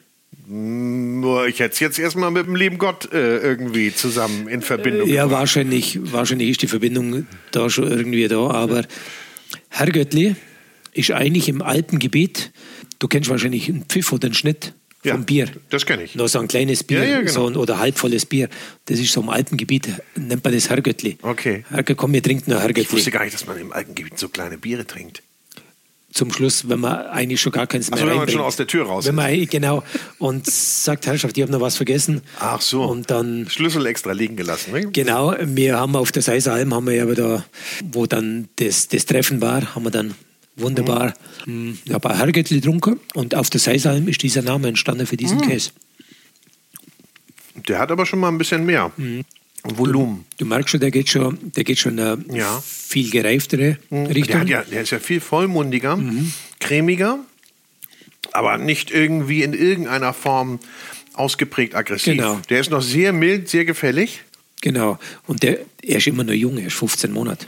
Nur 0.48 1.48
ich 1.48 1.60
hätte 1.60 1.74
es 1.74 1.80
jetzt 1.80 1.98
erstmal 1.98 2.30
mit 2.30 2.46
dem 2.46 2.56
lieben 2.56 2.78
Gott 2.78 3.12
äh, 3.12 3.38
irgendwie 3.40 3.94
zusammen 3.94 4.48
in 4.48 4.62
Verbindung. 4.62 5.10
Ja, 5.10 5.32
wahrscheinlich, 5.32 6.00
wahrscheinlich 6.12 6.50
ist 6.50 6.62
die 6.62 6.68
Verbindung 6.68 7.26
da 7.52 7.70
schon 7.70 7.90
irgendwie 7.90 8.28
da, 8.28 8.52
aber 8.52 8.86
Herrgöttli 9.70 10.36
ist 10.94 11.12
eigentlich 11.12 11.50
im 11.50 11.64
Alpengebiet, 11.64 12.52
du 13.00 13.08
kennst 13.08 13.30
wahrscheinlich 13.30 13.70
einen 13.70 13.86
Pfiff 13.86 14.12
oder 14.14 14.28
einen 14.28 14.36
Schnitt 14.36 14.74
ja, 15.06 15.14
vom 15.14 15.26
Bier. 15.26 15.50
Das 15.70 15.86
kenne 15.86 16.04
ich. 16.04 16.16
Noch 16.16 16.28
so 16.28 16.40
ein 16.40 16.48
kleines 16.48 16.84
Bier 16.84 17.00
ja, 17.00 17.06
ja, 17.06 17.20
genau. 17.22 17.32
so 17.32 17.48
ein, 17.48 17.56
oder 17.56 17.80
halbvolles 17.80 18.26
Bier. 18.26 18.50
Das 18.86 19.00
ist 19.00 19.14
so 19.14 19.22
im 19.22 19.30
Alpengebiet, 19.30 19.90
nennt 20.16 20.44
man 20.44 20.54
das 20.54 20.70
Herrgöttli. 20.70 21.18
Okay. 21.22 21.64
Herrgö, 21.70 21.96
komm, 21.96 22.14
wir 22.14 22.24
trinken 22.24 22.52
noch 22.52 22.60
Herrgöttli. 22.60 22.84
Ich 22.84 22.92
wusste 22.92 23.12
gar 23.12 23.24
nicht, 23.24 23.34
dass 23.34 23.46
man 23.46 23.58
im 23.60 23.72
Alpengebiet 23.72 24.18
so 24.18 24.30
kleine 24.30 24.58
Biere 24.58 24.86
trinkt. 24.86 25.22
Zum 26.12 26.32
Schluss, 26.32 26.70
wenn 26.70 26.80
man 26.80 27.08
eigentlich 27.08 27.42
schon 27.42 27.52
gar 27.52 27.68
keins 27.68 27.90
mehr 27.90 28.00
also, 28.00 28.10
wenn 28.10 28.18
man 28.18 28.30
schon 28.30 28.40
aus 28.40 28.56
der 28.56 28.68
Tür 28.68 28.86
raus 28.86 29.06
wenn 29.06 29.16
man, 29.16 29.46
Genau. 29.48 29.84
Und 30.18 30.48
sagt, 30.48 31.08
Herrschaft, 31.08 31.36
ich 31.38 31.44
habe 31.44 31.52
noch 31.52 31.60
was 31.60 31.76
vergessen. 31.76 32.22
Ach 32.40 32.62
so. 32.62 32.84
Und 32.84 33.12
dann... 33.12 33.50
Schlüssel 33.50 33.86
extra 33.86 34.14
liegen 34.14 34.38
gelassen. 34.38 34.72
Ne? 34.72 34.92
Genau. 34.92 35.36
Wir 35.42 35.78
haben 35.78 35.96
auf 35.98 36.14
der 36.14 36.22
Seisalm, 36.22 36.74
haben 36.74 36.88
wir 36.88 36.94
ja 36.94 37.06
da, 37.06 37.44
wo 37.92 38.06
dann 38.06 38.48
das, 38.56 38.88
das 38.88 39.06
Treffen 39.06 39.42
war, 39.42 39.76
haben 39.76 39.84
wir 39.84 39.92
dann 39.92 40.16
wunderbar. 40.56 41.14
Mhm. 41.46 41.78
Ich 41.86 41.94
habe 41.94 42.10
ein 42.10 42.18
Herrgöttli 42.18 42.60
getrunken 42.60 43.00
und 43.14 43.36
auf 43.36 43.50
der 43.50 43.60
Seisalm 43.60 44.08
ist 44.08 44.22
dieser 44.22 44.42
Name 44.42 44.68
entstanden 44.68 45.06
für 45.06 45.18
diesen 45.18 45.38
mhm. 45.38 45.48
Käse. 45.50 45.72
Der 47.68 47.80
hat 47.80 47.92
aber 47.92 48.06
schon 48.06 48.20
mal 48.20 48.30
ein 48.30 48.38
bisschen 48.38 48.66
mehr. 48.66 48.92
Mhm. 48.98 49.24
Volumen. 49.64 50.26
Du, 50.38 50.46
du, 50.46 50.50
merkst 50.50 50.70
schon, 50.70 50.80
der 50.80 50.92
geht 50.92 51.10
schon, 51.10 51.52
der 51.56 51.64
geht 51.64 51.80
schon 51.80 52.00
eine 52.00 52.24
ja. 52.32 52.62
viel 52.64 53.10
gereiftere 53.10 53.78
mhm. 53.90 54.06
Richtung. 54.08 54.46
Der, 54.46 54.60
ja, 54.60 54.64
der, 54.64 54.82
ist 54.84 54.92
ja 54.92 55.00
viel 55.00 55.20
vollmundiger, 55.20 55.98
mhm. 55.98 56.32
cremiger. 56.60 57.20
aber 58.32 58.58
nicht 58.58 58.92
irgendwie 58.92 59.42
in 59.42 59.54
irgendeiner 59.54 60.14
Form 60.14 60.60
ausgeprägt 61.14 61.76
aggressiv. 61.76 62.18
Genau. 62.18 62.40
Der 62.50 62.60
ist 62.60 62.70
noch 62.70 62.82
sehr 62.82 63.14
mild, 63.14 63.50
sehr 63.50 63.66
gefällig. 63.66 64.24
Genau. 64.62 65.00
Und 65.26 65.44
der, 65.44 65.60
er 65.82 65.98
ist 65.98 66.08
immer 66.08 66.24
noch 66.24 66.34
jung, 66.34 66.58
er 66.58 66.68
ist 66.68 66.76
15 66.76 67.12
Monate. 67.12 67.48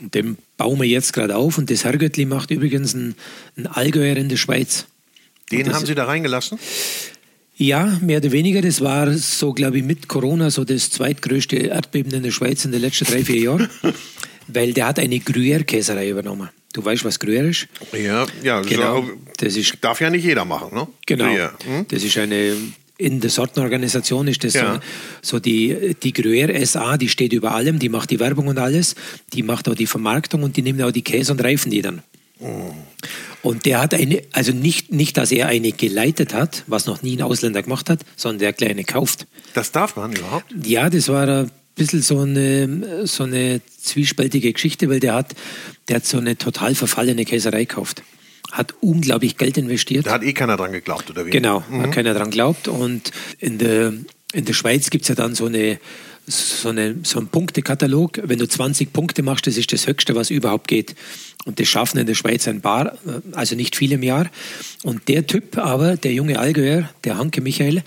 Und 0.00 0.14
den 0.14 0.38
bauen 0.56 0.80
wir 0.80 0.86
jetzt 0.86 1.12
gerade 1.12 1.36
auf. 1.36 1.58
Und 1.58 1.70
das 1.70 1.84
Herrgöttli 1.84 2.24
macht 2.24 2.50
übrigens 2.50 2.94
einen, 2.94 3.14
einen 3.56 3.66
Allgäuer 3.66 4.16
in 4.16 4.28
der 4.28 4.36
Schweiz. 4.36 4.86
Den 5.50 5.72
haben 5.72 5.86
Sie 5.86 5.94
da 5.94 6.04
reingelassen? 6.04 6.58
Ja, 7.56 7.98
mehr 8.00 8.18
oder 8.18 8.30
weniger. 8.30 8.60
Das 8.62 8.80
war 8.80 9.12
so, 9.14 9.52
glaube 9.52 9.78
ich, 9.78 9.84
mit 9.84 10.06
Corona 10.06 10.50
so 10.50 10.64
das 10.64 10.90
zweitgrößte 10.90 11.56
Erdbeben 11.56 12.12
in 12.12 12.22
der 12.22 12.30
Schweiz 12.30 12.64
in 12.64 12.72
den 12.72 12.80
letzten 12.80 13.06
drei, 13.06 13.24
vier 13.24 13.40
Jahren. 13.40 13.68
weil 14.48 14.72
der 14.72 14.86
hat 14.86 14.98
eine 14.98 15.16
Gruyère-Käserei 15.16 16.10
übernommen. 16.10 16.48
Du 16.72 16.84
weißt, 16.84 17.04
was 17.04 17.20
Gruyère 17.20 17.48
ist? 17.48 17.68
Ja, 17.92 18.26
ja 18.42 18.60
genau. 18.62 19.02
So, 19.02 19.12
das 19.38 19.56
ist, 19.56 19.76
darf 19.80 20.00
ja 20.00 20.10
nicht 20.10 20.24
jeder 20.24 20.44
machen, 20.44 20.74
ne? 20.74 20.86
Genau. 21.06 21.26
Hm? 21.64 21.86
Das 21.88 22.02
ist 22.02 22.16
eine 22.18 22.56
in 22.98 23.20
der 23.20 23.30
Sortenorganisation 23.30 24.26
ist 24.26 24.42
das 24.44 24.54
ja. 24.54 24.74
so, 24.74 24.80
so, 25.36 25.38
die, 25.38 25.96
die 26.02 26.12
Gruyère 26.12 26.64
SA, 26.66 26.96
die 26.96 27.08
steht 27.08 27.32
über 27.32 27.54
allem, 27.54 27.78
die 27.78 27.88
macht 27.88 28.10
die 28.10 28.18
Werbung 28.18 28.48
und 28.48 28.58
alles, 28.58 28.96
die 29.32 29.44
macht 29.44 29.68
auch 29.68 29.76
die 29.76 29.86
Vermarktung 29.86 30.42
und 30.42 30.56
die 30.56 30.62
nimmt 30.62 30.82
auch 30.82 30.90
die 30.90 31.02
Käse 31.02 31.32
und 31.32 31.42
reifen 31.42 31.70
die 31.70 31.80
dann. 31.80 32.02
Mm. 32.40 32.72
Und 33.40 33.66
der 33.66 33.80
hat 33.80 33.94
eine, 33.94 34.22
also 34.32 34.52
nicht, 34.52 34.90
nicht, 34.90 35.16
dass 35.16 35.30
er 35.30 35.46
eine 35.46 35.70
geleitet 35.70 36.34
hat, 36.34 36.64
was 36.66 36.86
noch 36.86 37.02
nie 37.02 37.16
ein 37.16 37.22
Ausländer 37.22 37.62
gemacht 37.62 37.88
hat, 37.88 38.00
sondern 38.16 38.40
der 38.40 38.52
kleine 38.52 38.82
kauft. 38.82 39.28
Das 39.54 39.70
darf 39.70 39.94
man 39.94 40.12
überhaupt? 40.12 40.52
Ja, 40.66 40.90
das 40.90 41.08
war 41.08 41.28
ein 41.28 41.50
bisschen 41.76 42.02
so 42.02 42.18
eine, 42.18 43.06
so 43.06 43.22
eine 43.22 43.60
zwiespältige 43.80 44.52
Geschichte, 44.52 44.90
weil 44.90 44.98
der 44.98 45.14
hat, 45.14 45.36
der 45.86 45.96
hat 45.96 46.04
so 46.04 46.18
eine 46.18 46.36
total 46.36 46.74
verfallene 46.74 47.24
Käserei 47.24 47.64
gekauft 47.64 48.02
hat 48.52 48.74
unglaublich 48.80 49.36
Geld 49.36 49.58
investiert. 49.58 50.06
Da 50.06 50.12
hat 50.12 50.22
eh 50.22 50.32
keiner 50.32 50.56
dran 50.56 50.72
geglaubt, 50.72 51.10
oder 51.10 51.26
wie? 51.26 51.30
Genau, 51.30 51.62
mhm. 51.68 51.82
hat 51.82 51.92
keiner 51.92 52.14
dran 52.14 52.30
geglaubt. 52.30 52.68
Und 52.68 53.10
in 53.38 53.58
der, 53.58 53.92
in 54.32 54.44
der 54.44 54.52
Schweiz 54.54 54.90
gibt 54.90 55.02
es 55.02 55.08
ja 55.08 55.14
dann 55.14 55.34
so, 55.34 55.46
eine, 55.46 55.78
so, 56.26 56.70
eine, 56.70 56.96
so 57.02 57.18
einen 57.18 57.28
Punktekatalog. 57.28 58.20
Wenn 58.24 58.38
du 58.38 58.48
20 58.48 58.92
Punkte 58.92 59.22
machst, 59.22 59.46
das 59.46 59.56
ist 59.56 59.72
das 59.72 59.86
Höchste, 59.86 60.14
was 60.14 60.30
überhaupt 60.30 60.68
geht. 60.68 60.94
Und 61.44 61.60
das 61.60 61.68
schaffen 61.68 61.98
in 61.98 62.06
der 62.06 62.14
Schweiz 62.14 62.48
ein 62.48 62.60
paar, 62.60 62.98
also 63.32 63.54
nicht 63.54 63.76
viele 63.76 63.96
im 63.96 64.02
Jahr. 64.02 64.30
Und 64.82 65.08
der 65.08 65.26
Typ 65.26 65.58
aber, 65.58 65.96
der 65.96 66.12
junge 66.12 66.38
Allgäuer, 66.38 66.88
der 67.04 67.18
Hanke 67.18 67.40
Michael, 67.40 67.82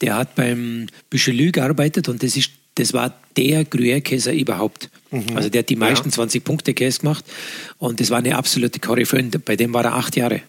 der 0.00 0.16
hat 0.16 0.34
beim 0.34 0.88
Büchelü 1.10 1.52
gearbeitet 1.52 2.08
und 2.08 2.22
das 2.22 2.36
ist 2.36 2.50
das 2.74 2.92
war 2.92 3.14
der 3.36 3.64
Gruyère-Käse 3.64 4.32
überhaupt. 4.32 4.90
Mhm. 5.10 5.36
Also 5.36 5.48
der 5.48 5.60
hat 5.60 5.68
die 5.68 5.76
meisten 5.76 6.08
ja. 6.08 6.14
20 6.14 6.44
Punkte 6.44 6.74
Käse 6.74 7.00
gemacht 7.00 7.24
und 7.78 8.00
das 8.00 8.10
war 8.10 8.18
eine 8.18 8.36
absolute 8.36 8.80
Koryphäe. 8.80 9.22
Bei 9.44 9.56
dem 9.56 9.72
war 9.74 9.84
er 9.84 9.94
acht 9.94 10.16
Jahre. 10.16 10.42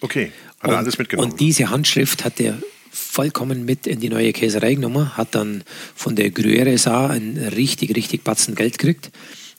Okay, 0.00 0.32
hat 0.60 0.70
er 0.70 0.78
alles 0.78 0.98
mitgenommen. 0.98 1.32
Und 1.32 1.40
diese 1.40 1.70
Handschrift 1.70 2.24
hat 2.24 2.40
er 2.40 2.58
vollkommen 2.90 3.64
mit 3.64 3.86
in 3.86 4.00
die 4.00 4.08
neue 4.08 4.32
Käserei 4.32 4.74
genommen, 4.74 5.16
hat 5.16 5.34
dann 5.34 5.64
von 5.94 6.16
der 6.16 6.30
Gruyère 6.30 6.76
SA 6.78 7.08
ein 7.08 7.36
richtig, 7.36 7.94
richtig 7.94 8.24
batzen 8.24 8.54
Geld 8.54 8.78
gekriegt. 8.78 9.10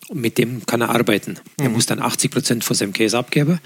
Und 0.07 0.21
mit 0.21 0.37
dem 0.37 0.65
kann 0.65 0.81
er 0.81 0.89
arbeiten. 0.89 1.37
Mhm. 1.57 1.65
Er 1.65 1.69
muss 1.69 1.85
dann 1.85 1.99
80 1.99 2.31
Prozent 2.31 2.63
von 2.63 2.75
seinem 2.75 2.93
Käse 2.93 3.17
abgeben 3.17 3.59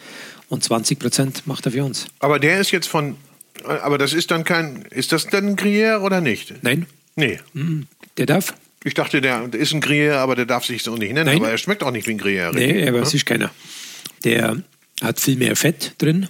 und 0.49 0.63
20 0.63 0.97
Prozent 0.99 1.47
macht 1.47 1.65
er 1.65 1.71
für 1.71 1.83
uns. 1.83 2.07
Aber 2.19 2.39
der 2.39 2.59
ist 2.59 2.71
jetzt 2.71 2.87
von, 2.87 3.15
aber 3.63 3.97
das 3.97 4.13
ist 4.13 4.31
dann 4.31 4.43
kein, 4.43 4.83
ist 4.89 5.11
das 5.11 5.27
dann 5.27 5.55
Gruyère 5.55 6.01
oder 6.01 6.19
nicht? 6.19 6.53
Nein. 6.63 6.87
Nee. 7.15 7.39
Mhm. 7.53 7.87
Der 8.17 8.25
darf? 8.25 8.53
Ich 8.83 8.93
dachte, 8.93 9.21
der 9.21 9.53
ist 9.53 9.73
ein 9.73 9.81
Gruyère, 9.81 10.15
aber 10.15 10.35
der 10.35 10.45
darf 10.45 10.65
sich 10.65 10.83
so 10.83 10.95
nicht 10.95 11.13
nennen. 11.13 11.27
Nein. 11.27 11.37
Aber 11.37 11.51
er 11.51 11.57
schmeckt 11.57 11.83
auch 11.83 11.91
nicht 11.91 12.07
wie 12.07 12.11
ein 12.11 12.19
Gruyère. 12.19 12.51
Nee, 12.53 12.87
aber 12.87 13.01
es 13.01 13.13
ist 13.13 13.25
keiner. 13.25 13.51
Der 14.23 14.63
hat 15.01 15.19
viel 15.19 15.37
mehr 15.37 15.55
Fett 15.55 15.93
drin. 15.99 16.27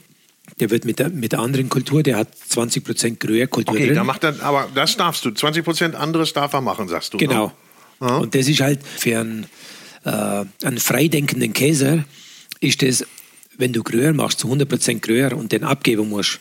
Der 0.60 0.70
wird 0.70 0.86
mit 0.86 1.00
der, 1.00 1.10
mit 1.10 1.32
der 1.32 1.40
anderen 1.40 1.70
Kultur, 1.70 2.04
der 2.04 2.18
hat 2.18 2.30
20% 2.52 3.20
Gruyère-Kultur 3.20 3.74
okay, 3.74 3.88
drin. 3.88 3.96
Da 3.96 4.04
macht 4.04 4.24
er, 4.24 4.42
aber 4.42 4.70
das 4.76 4.98
darfst 4.98 5.24
du. 5.24 5.30
20% 5.30 5.94
anderes 5.94 6.34
darf 6.34 6.54
er 6.54 6.62
machen, 6.62 6.88
sagst 6.90 7.14
du. 7.14 7.18
Ne? 7.18 7.28
Genau. 7.28 7.54
Ne? 8.02 8.18
Und 8.18 8.36
das 8.36 8.48
ist 8.48 8.60
halt 8.60 8.80
für 8.86 9.20
einen, 9.20 9.46
äh, 10.04 10.10
einen 10.64 10.78
freidenkenden 10.78 11.54
Käse, 11.54 12.04
ist 12.60 12.82
das, 12.82 13.06
wenn 13.58 13.72
du 13.72 13.82
Gruyère 13.82 14.14
machst, 14.14 14.40
zu 14.40 14.52
100% 14.52 15.02
Gruyère 15.02 15.34
und 15.34 15.52
den 15.52 15.64
abgeben 15.64 16.10
musst, 16.10 16.40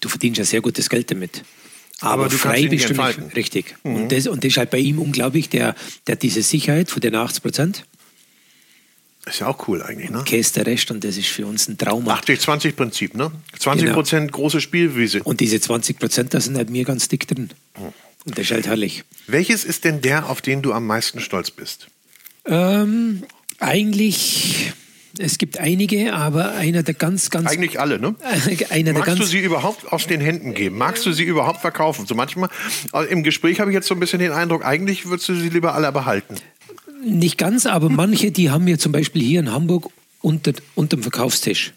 du 0.00 0.08
verdienst 0.08 0.38
ja 0.38 0.44
sehr 0.44 0.60
gutes 0.60 0.88
Geld 0.88 1.10
damit. 1.10 1.44
Aber, 2.00 2.26
aber 2.26 2.30
frei 2.30 2.66
bist 2.68 2.90
du 2.90 2.94
nicht. 2.94 3.36
Richtig. 3.36 3.76
Mhm. 3.82 3.94
Und, 3.94 4.12
das, 4.12 4.26
und 4.26 4.44
das 4.44 4.52
ist 4.52 4.56
halt 4.56 4.70
bei 4.70 4.78
ihm 4.78 4.98
unglaublich, 4.98 5.48
der, 5.48 5.74
der 6.06 6.12
hat 6.12 6.22
diese 6.22 6.42
Sicherheit 6.42 6.90
von 6.90 7.00
den 7.00 7.14
80 7.14 7.42
Prozent. 7.42 7.84
Ist 9.26 9.40
ja 9.40 9.48
auch 9.48 9.68
cool 9.68 9.82
eigentlich, 9.82 10.08
ne? 10.08 10.22
Käse 10.24 10.54
der 10.54 10.66
Rest 10.66 10.90
und 10.90 11.04
das 11.04 11.18
ist 11.18 11.28
für 11.28 11.46
uns 11.46 11.68
ein 11.68 11.76
Traum. 11.76 12.08
80-20-Prinzip, 12.08 13.14
ne? 13.14 13.30
20 13.58 13.92
Prozent 13.92 14.28
genau. 14.28 14.38
große 14.38 14.60
Spielwiese. 14.60 15.22
Und 15.22 15.40
diese 15.40 15.60
20 15.60 15.98
Prozent, 15.98 16.34
da 16.34 16.40
sind 16.40 16.56
halt 16.56 16.70
mir 16.70 16.84
ganz 16.84 17.08
dick 17.08 17.28
drin. 17.28 17.50
Mhm. 17.76 17.92
Und 18.24 18.38
das 18.38 18.46
ist 18.46 18.52
halt 18.52 18.66
herrlich. 18.66 19.04
Welches 19.26 19.64
ist 19.64 19.84
denn 19.84 20.00
der, 20.00 20.30
auf 20.30 20.40
den 20.40 20.62
du 20.62 20.72
am 20.72 20.86
meisten 20.86 21.20
stolz 21.20 21.50
bist? 21.50 21.88
Ähm, 22.46 23.22
eigentlich 23.58 24.72
es 25.16 25.38
gibt 25.38 25.58
einige, 25.58 26.12
aber 26.12 26.52
einer 26.52 26.82
der 26.82 26.94
ganz, 26.94 27.30
ganz. 27.30 27.50
Eigentlich 27.50 27.80
alle, 27.80 27.98
ne? 27.98 28.14
einer 28.70 28.92
Magst 28.92 29.08
der 29.08 29.14
du 29.16 29.24
sie 29.24 29.38
überhaupt 29.38 29.90
aus 29.90 30.06
den 30.06 30.20
Händen 30.20 30.54
geben? 30.54 30.76
Magst 30.76 31.06
du 31.06 31.12
sie 31.12 31.24
überhaupt 31.24 31.60
verkaufen? 31.60 32.06
So 32.06 32.14
manchmal, 32.14 32.50
äh, 32.92 33.04
im 33.06 33.22
Gespräch 33.22 33.60
habe 33.60 33.70
ich 33.70 33.74
jetzt 33.74 33.88
so 33.88 33.94
ein 33.94 34.00
bisschen 34.00 34.18
den 34.18 34.32
Eindruck, 34.32 34.64
eigentlich 34.64 35.06
würdest 35.06 35.28
du 35.28 35.34
sie 35.34 35.48
lieber 35.48 35.74
alle 35.74 35.90
behalten. 35.92 36.36
Nicht 37.04 37.38
ganz, 37.38 37.66
aber 37.66 37.88
manche, 37.88 38.32
die 38.32 38.50
haben 38.50 38.66
wir 38.66 38.78
zum 38.78 38.92
Beispiel 38.92 39.22
hier 39.22 39.40
in 39.40 39.52
Hamburg 39.52 39.90
unter, 40.20 40.52
dem 40.52 41.02
Verkaufstisch. 41.02 41.72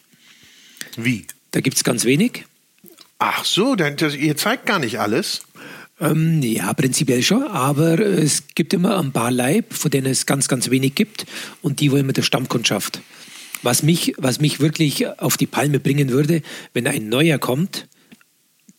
Wie? 0.97 1.25
Da 1.51 1.61
gibt 1.61 1.77
es 1.77 1.83
ganz 1.83 2.05
wenig. 2.05 2.45
Ach 3.19 3.45
so, 3.45 3.75
denn 3.75 3.97
das, 3.97 4.15
ihr 4.15 4.35
zeigt 4.35 4.65
gar 4.65 4.79
nicht 4.79 4.99
alles. 4.99 5.43
Ähm, 5.99 6.41
ja, 6.41 6.73
prinzipiell 6.73 7.21
schon, 7.21 7.43
aber 7.43 7.99
es 7.99 8.43
gibt 8.55 8.73
immer 8.73 8.97
ein 8.97 9.11
paar 9.11 9.29
Leib, 9.29 9.73
von 9.73 9.91
denen 9.91 10.07
es 10.07 10.25
ganz, 10.25 10.47
ganz 10.47 10.71
wenig 10.71 10.95
gibt 10.95 11.27
und 11.61 11.79
die 11.79 11.91
wollen 11.91 12.07
mit 12.07 12.17
der 12.17 12.23
Stammkundschaft. 12.23 13.01
Was 13.63 13.83
mich, 13.83 14.13
was 14.17 14.39
mich 14.39 14.59
wirklich 14.59 15.07
auf 15.19 15.37
die 15.37 15.47
Palme 15.47 15.79
bringen 15.79 16.09
würde, 16.09 16.41
wenn 16.73 16.87
ein 16.87 17.09
neuer 17.09 17.37
kommt, 17.37 17.87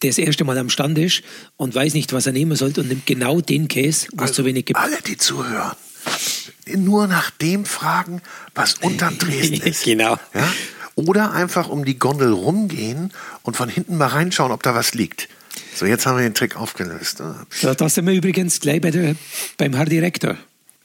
der 0.03 0.11
das 0.11 0.18
erste 0.18 0.45
Mal 0.45 0.59
am 0.59 0.70
Stand 0.70 0.99
ist 0.99 1.22
und 1.57 1.74
weiß 1.74 1.95
nicht, 1.95 2.12
was 2.12 2.26
er 2.26 2.33
nehmen 2.33 2.57
sollte 2.57 2.80
und 2.80 2.89
nimmt 2.89 3.07
genau 3.07 3.41
den 3.41 3.68
Käse, 3.68 4.09
was 4.12 4.30
also 4.30 4.43
zu 4.43 4.45
wenig 4.45 4.66
gibt. 4.66 4.78
Alle, 4.78 4.99
die 5.07 5.16
zuhören, 5.16 5.76
nur 6.66 7.07
nach 7.07 7.30
dem 7.30 7.64
fragen, 7.64 8.20
was 8.55 8.74
unterm 8.74 9.18
Dresden 9.18 9.61
ist. 9.64 9.85
genau. 9.85 10.18
Ja? 10.35 10.53
Oder 10.95 11.33
einfach 11.33 11.68
um 11.68 11.85
die 11.85 11.99
Gondel 11.99 12.33
rumgehen 12.33 13.12
und 13.43 13.57
von 13.57 13.68
hinten 13.68 13.97
mal 13.97 14.09
reinschauen, 14.09 14.53
ob 14.53 14.62
da 14.62 14.74
was 14.74 14.95
liegt. 14.95 15.28
So, 15.74 15.87
jetzt 15.87 16.07
haben 16.07 16.18
wir 16.18 16.22
den 16.22 16.35
Trick 16.35 16.57
aufgelöst. 16.57 17.20
Ne? 17.20 17.47
Ja, 17.61 17.74
da 17.74 17.89
sind 17.89 18.07
wir 18.07 18.14
übrigens 18.14 18.61
gleich 18.61 18.80
bei 18.80 18.91
der, 18.91 19.16
beim 19.57 19.74
Herrn 19.74 19.89
Direktor. 19.89 20.37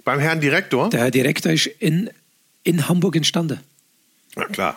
Beim 0.06 0.20
Herrn 0.20 0.40
Direktor? 0.40 0.90
Der 0.90 1.02
Herr 1.02 1.12
Direktor 1.12 1.52
ist 1.52 1.66
in, 1.66 2.10
in 2.64 2.88
Hamburg 2.88 3.16
entstanden. 3.16 3.60
Na 4.36 4.46
klar. 4.46 4.76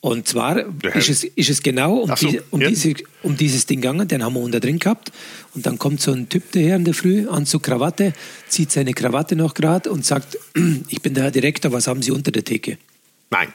Und 0.00 0.28
zwar 0.28 0.58
ist 0.94 1.08
es, 1.08 1.24
ist 1.24 1.50
es 1.50 1.62
genau 1.62 1.98
um, 1.98 2.16
so, 2.16 2.28
die, 2.28 2.40
um, 2.50 2.60
diese, 2.60 2.94
um, 3.24 3.36
dieses 3.36 3.66
Ding 3.66 3.80
gegangen, 3.80 4.06
den 4.06 4.22
haben 4.22 4.34
wir 4.34 4.40
unter 4.40 4.60
drin 4.60 4.78
gehabt. 4.78 5.10
Und 5.54 5.66
dann 5.66 5.78
kommt 5.78 6.00
so 6.00 6.12
ein 6.12 6.28
Typ 6.28 6.44
daher 6.52 6.76
in 6.76 6.84
der 6.84 6.94
Früh, 6.94 7.28
Anzug, 7.28 7.64
Krawatte, 7.64 8.12
zieht 8.48 8.70
seine 8.70 8.94
Krawatte 8.94 9.34
noch 9.34 9.54
gerade 9.54 9.90
und 9.90 10.06
sagt, 10.06 10.38
ich 10.88 11.02
bin 11.02 11.14
der 11.14 11.24
Herr 11.24 11.30
Direktor, 11.32 11.72
was 11.72 11.88
haben 11.88 12.02
Sie 12.02 12.12
unter 12.12 12.30
der 12.30 12.44
Theke? 12.44 12.78
Nein. 13.30 13.48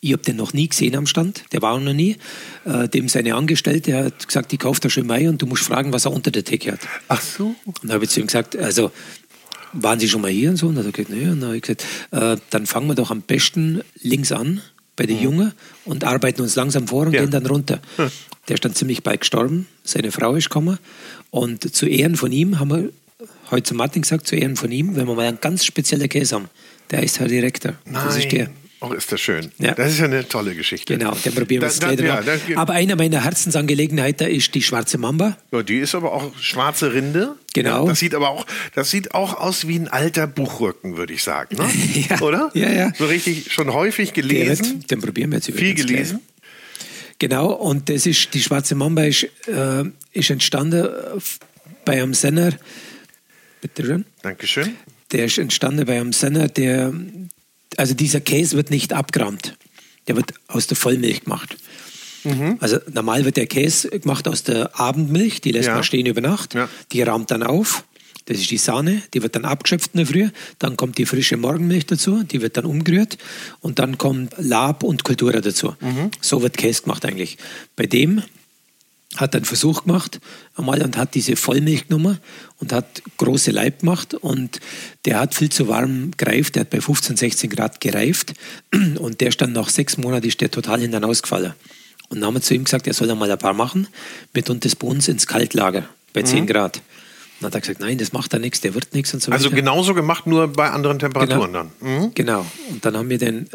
Ich 0.00 0.12
habe 0.12 0.22
den 0.22 0.36
noch 0.36 0.52
nie 0.52 0.68
gesehen 0.68 0.94
am 0.94 1.08
Stand, 1.08 1.42
der 1.50 1.60
war 1.62 1.80
noch 1.80 1.92
nie. 1.92 2.16
Äh, 2.64 2.88
dem 2.88 3.08
seine 3.08 3.34
Angestellte 3.34 3.96
hat 3.96 4.28
gesagt, 4.28 4.52
die 4.52 4.56
kauft 4.56 4.84
er 4.84 4.90
schon 4.90 5.08
Mai 5.08 5.28
und 5.28 5.42
du 5.42 5.46
musst 5.46 5.64
fragen, 5.64 5.92
was 5.92 6.04
er 6.04 6.12
unter 6.12 6.30
der 6.30 6.44
Theke 6.44 6.70
hat. 6.70 6.80
Ach 7.08 7.20
so. 7.20 7.56
Und 7.64 7.82
dann 7.82 7.90
habe 7.90 8.04
ich 8.04 8.10
zu 8.10 8.20
ihm 8.20 8.28
gesagt, 8.28 8.56
also 8.56 8.92
waren 9.72 9.98
Sie 9.98 10.08
schon 10.08 10.20
mal 10.20 10.30
hier 10.30 10.50
und 10.50 10.56
so? 10.56 10.68
Und 10.68 10.76
dann 10.76 10.86
hat 10.86 10.96
er 10.96 11.04
gesagt, 11.04 11.10
nee. 11.10 11.28
Und 11.28 11.40
dann 11.40 11.48
habe 11.48 11.56
ich 11.56 11.62
gesagt, 11.62 11.84
äh, 12.12 12.36
dann 12.50 12.66
fangen 12.66 12.86
wir 12.86 12.94
doch 12.94 13.10
am 13.10 13.22
besten 13.22 13.82
links 14.00 14.30
an 14.30 14.62
bei 14.98 15.06
den 15.06 15.16
mhm. 15.16 15.22
Jungen 15.22 15.52
und 15.86 16.04
arbeiten 16.04 16.42
uns 16.42 16.54
langsam 16.56 16.86
vor 16.86 17.06
und 17.06 17.14
ja. 17.14 17.22
gehen 17.22 17.30
dann 17.30 17.46
runter. 17.46 17.80
Ja. 17.96 18.10
Der 18.48 18.54
ist 18.54 18.64
dann 18.64 18.74
ziemlich 18.74 19.02
bald 19.02 19.20
gestorben, 19.20 19.66
seine 19.84 20.12
Frau 20.12 20.34
ist 20.34 20.50
gekommen 20.50 20.78
und 21.30 21.74
zu 21.74 21.86
Ehren 21.86 22.16
von 22.16 22.32
ihm 22.32 22.58
haben 22.58 22.70
wir 22.70 22.90
heute 23.50 23.62
zu 23.62 23.74
Martin 23.74 24.02
gesagt, 24.02 24.26
zu 24.26 24.36
Ehren 24.36 24.56
von 24.56 24.70
ihm, 24.70 24.96
wenn 24.96 25.06
wir 25.06 25.14
mal 25.14 25.26
einen 25.26 25.40
ganz 25.40 25.64
speziellen 25.64 26.08
Käse 26.08 26.34
haben, 26.34 26.48
der 26.90 27.02
ist 27.02 27.18
Herr 27.20 27.28
Direktor. 27.28 27.74
Nein. 27.84 28.04
Das 28.04 28.16
ist 28.16 28.30
der. 28.32 28.50
Oh, 28.80 28.92
ist 28.92 29.10
das 29.10 29.20
schön. 29.20 29.50
Ja. 29.58 29.74
Das 29.74 29.92
ist 29.92 29.98
ja 29.98 30.04
eine 30.04 30.28
tolle 30.28 30.54
Geschichte. 30.54 30.96
Genau, 30.96 31.12
den 31.12 31.34
probieren 31.34 31.62
wir 31.62 31.96
da, 31.96 32.22
da, 32.22 32.34
ja, 32.34 32.56
Aber 32.56 32.74
eine 32.74 32.94
meiner 32.94 33.24
Herzensangelegenheiten 33.24 34.28
ist 34.28 34.54
die 34.54 34.62
schwarze 34.62 34.98
Mamba. 34.98 35.36
Ja, 35.50 35.64
die 35.64 35.78
ist 35.78 35.96
aber 35.96 36.12
auch 36.12 36.32
schwarze 36.38 36.92
Rinde. 36.92 37.34
Genau. 37.54 37.84
Ja, 37.84 37.90
das 37.90 37.98
sieht 37.98 38.14
aber 38.14 38.30
auch, 38.30 38.46
das 38.74 38.90
sieht 38.90 39.14
auch 39.14 39.34
aus 39.40 39.66
wie 39.66 39.76
ein 39.76 39.88
alter 39.88 40.28
Buchrücken, 40.28 40.96
würde 40.96 41.12
ich 41.12 41.24
sagen. 41.24 41.56
Ne? 41.56 41.68
ja. 42.08 42.20
Oder? 42.20 42.50
Ja, 42.54 42.70
ja. 42.70 42.92
So 42.96 43.06
richtig, 43.06 43.52
schon 43.52 43.72
häufig 43.72 44.12
gelesen. 44.12 44.78
Wird, 44.78 44.90
den 44.92 45.00
probieren 45.00 45.32
wir 45.32 45.38
jetzt 45.38 45.50
Viel 45.50 45.74
gelesen. 45.74 46.20
Gleich. 46.20 47.18
Genau, 47.18 47.50
und 47.50 47.88
das 47.88 48.06
ist, 48.06 48.32
die 48.32 48.40
schwarze 48.40 48.76
Mamba 48.76 49.02
ist, 49.02 49.24
äh, 49.48 49.84
ist 50.12 50.30
entstanden 50.30 50.88
bei 51.84 52.00
einem 52.00 52.14
Senner. 52.14 52.52
Bitte 53.60 53.84
schön. 53.84 54.04
Dankeschön. 54.22 54.76
Der 55.10 55.24
ist 55.24 55.38
entstanden 55.38 55.84
bei 55.84 55.96
einem 56.00 56.12
Senner, 56.12 56.46
der 56.46 56.92
also 57.78 57.94
dieser 57.94 58.20
Käse 58.20 58.56
wird 58.56 58.70
nicht 58.70 58.92
abgerammt. 58.92 59.56
Der 60.08 60.16
wird 60.16 60.34
aus 60.48 60.66
der 60.66 60.76
Vollmilch 60.76 61.24
gemacht. 61.24 61.56
Mhm. 62.24 62.56
Also 62.60 62.78
normal 62.92 63.24
wird 63.24 63.36
der 63.36 63.46
Käse 63.46 63.90
gemacht 63.90 64.26
aus 64.26 64.42
der 64.42 64.78
Abendmilch, 64.78 65.40
die 65.40 65.52
lässt 65.52 65.68
ja. 65.68 65.74
man 65.74 65.84
stehen 65.84 66.06
über 66.06 66.20
Nacht, 66.20 66.54
ja. 66.54 66.68
die 66.92 67.02
rahmt 67.02 67.30
dann 67.30 67.42
auf. 67.42 67.84
Das 68.24 68.36
ist 68.36 68.50
die 68.50 68.58
Sahne, 68.58 69.02
die 69.14 69.22
wird 69.22 69.36
dann 69.36 69.46
abgeschöpft 69.46 69.92
in 69.94 69.98
der 69.98 70.06
Früh. 70.06 70.28
Dann 70.58 70.76
kommt 70.76 70.98
die 70.98 71.06
frische 71.06 71.38
Morgenmilch 71.38 71.86
dazu, 71.86 72.24
die 72.24 72.42
wird 72.42 72.58
dann 72.58 72.66
umgerührt. 72.66 73.16
Und 73.60 73.78
dann 73.78 73.96
kommt 73.96 74.34
Lab 74.36 74.82
und 74.82 75.02
Kultura 75.04 75.40
dazu. 75.40 75.74
Mhm. 75.80 76.10
So 76.20 76.42
wird 76.42 76.58
Käse 76.58 76.82
gemacht 76.82 77.06
eigentlich. 77.06 77.38
Bei 77.74 77.86
dem 77.86 78.22
hat 79.16 79.34
einen 79.34 79.44
Versuch 79.44 79.84
gemacht 79.84 80.20
einmal 80.56 80.82
und 80.82 80.96
hat 80.96 81.14
diese 81.14 81.36
Vollmilch 81.36 81.88
genommen 81.88 82.18
und 82.58 82.72
hat 82.72 83.02
große 83.16 83.50
Leib 83.50 83.80
gemacht 83.80 84.14
und 84.14 84.60
der 85.06 85.18
hat 85.20 85.34
viel 85.34 85.48
zu 85.50 85.68
warm 85.68 86.10
gereift, 86.16 86.56
der 86.56 86.60
hat 86.62 86.70
bei 86.70 86.80
15, 86.80 87.16
16 87.16 87.50
Grad 87.50 87.80
gereift 87.80 88.34
und 88.98 89.20
der 89.20 89.30
stand 89.30 89.54
nach 89.54 89.70
sechs 89.70 89.96
Monaten, 89.96 90.26
ist 90.26 90.40
der 90.40 90.50
total 90.50 90.80
hinten 90.80 91.04
ausgefallen. 91.04 91.54
Und 92.10 92.20
dann 92.20 92.26
haben 92.26 92.34
wir 92.34 92.40
zu 92.42 92.54
ihm 92.54 92.64
gesagt, 92.64 92.86
er 92.86 92.94
soll 92.94 93.10
einmal 93.10 93.30
ein 93.30 93.38
paar 93.38 93.54
machen, 93.54 93.86
mit 94.32 94.48
und 94.50 94.64
das 94.64 94.76
bei 94.76 94.86
uns 94.86 95.08
ins 95.08 95.26
Kaltlager 95.26 95.88
bei 96.12 96.22
10 96.22 96.42
mhm. 96.42 96.46
Grad. 96.46 96.80
dann 97.40 97.48
hat 97.48 97.54
er 97.54 97.60
gesagt, 97.60 97.80
nein, 97.80 97.98
das 97.98 98.12
macht 98.12 98.32
da 98.32 98.38
nichts, 98.38 98.60
der 98.60 98.74
wird 98.74 98.94
nichts 98.94 99.12
und 99.14 99.22
so 99.22 99.32
Also 99.32 99.46
weiter. 99.46 99.56
genauso 99.56 99.94
gemacht, 99.94 100.26
nur 100.26 100.48
bei 100.48 100.70
anderen 100.70 100.98
Temperaturen 100.98 101.52
genau. 101.52 101.70
dann. 101.80 102.02
Mhm. 102.02 102.14
Genau. 102.14 102.46
Und 102.70 102.84
dann 102.84 102.96
haben 102.96 103.08
wir 103.08 103.18
den, 103.18 103.48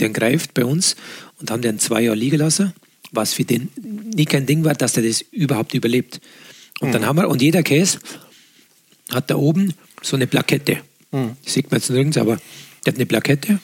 den 0.00 0.12
greift 0.12 0.54
bei 0.54 0.64
uns 0.64 0.96
und 1.40 1.50
haben 1.50 1.62
den 1.62 1.78
zwei 1.78 2.02
Jahre 2.02 2.16
liegen 2.16 2.38
lassen 2.38 2.74
was 3.12 3.34
für 3.34 3.44
den 3.44 3.70
nie 4.14 4.24
kein 4.24 4.46
Ding 4.46 4.64
war, 4.64 4.74
dass 4.74 4.96
er 4.96 5.02
das 5.02 5.20
überhaupt 5.20 5.74
überlebt. 5.74 6.20
Und 6.80 6.88
mhm. 6.88 6.92
dann 6.92 7.06
haben 7.06 7.16
wir, 7.16 7.28
und 7.28 7.42
jeder 7.42 7.62
Käse 7.62 7.98
hat 9.10 9.30
da 9.30 9.36
oben 9.36 9.74
so 10.02 10.16
eine 10.16 10.26
Plakette. 10.26 10.78
Mhm. 11.10 11.36
Sieht 11.44 11.70
man 11.70 11.80
jetzt 11.80 11.90
nirgends, 11.90 12.16
aber 12.16 12.38
der 12.84 12.92
hat 12.92 12.96
eine 12.96 13.06
Plakette. 13.06 13.60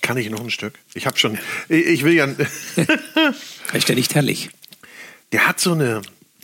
Kann 0.00 0.16
ich 0.16 0.30
noch 0.30 0.40
ein 0.40 0.50
Stück? 0.50 0.74
Ich 0.94 1.06
habe 1.06 1.18
schon, 1.18 1.38
ich 1.68 2.04
will 2.04 2.14
ja. 2.14 2.26
ist 3.72 3.88
der 3.88 3.96
nicht 3.96 4.14
herrlich? 4.14 4.50
Der 5.32 5.46
hat 5.46 5.60
so 5.60 5.72
eine, 5.72 6.02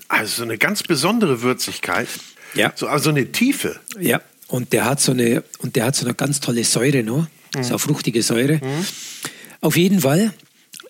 also 0.08 0.36
so 0.36 0.42
eine 0.42 0.58
ganz 0.58 0.82
besondere 0.82 1.40
Würzigkeit. 1.42 2.08
Ja. 2.54 2.72
So, 2.74 2.88
also 2.88 3.10
eine 3.10 3.30
Tiefe. 3.32 3.80
Ja. 3.98 4.20
Und 4.48 4.72
der 4.72 4.84
hat 4.84 5.00
so 5.00 5.12
eine, 5.12 5.42
und 5.58 5.76
der 5.76 5.86
hat 5.86 5.96
so 5.96 6.04
eine 6.04 6.14
ganz 6.14 6.40
tolle 6.40 6.64
Säure 6.64 7.02
noch. 7.02 7.26
Mhm. 7.54 7.62
So 7.62 7.70
eine 7.70 7.78
fruchtige 7.78 8.22
Säure. 8.22 8.54
Mhm. 8.54 8.86
Auf 9.60 9.76
jeden 9.76 10.00
Fall 10.00 10.34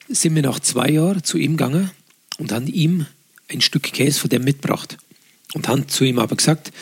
sind 0.09 0.35
wir 0.35 0.43
nach 0.43 0.61
zwei 0.61 0.91
Jahren 0.91 1.23
zu 1.25 1.39
ihm 1.39 1.57
gegangen 1.57 1.91
und 2.39 2.53
haben 2.53 2.67
ihm 2.67 3.07
ein 3.49 3.61
Stück 3.61 3.85
Käse 3.85 4.21
von 4.21 4.31
dem 4.31 4.45
mitgebracht. 4.45 4.99
Und 5.55 5.69
haben 5.69 5.89
zu 5.89 6.05
ihm 6.05 6.19
aber 6.19 6.37
gesagt, 6.37 6.73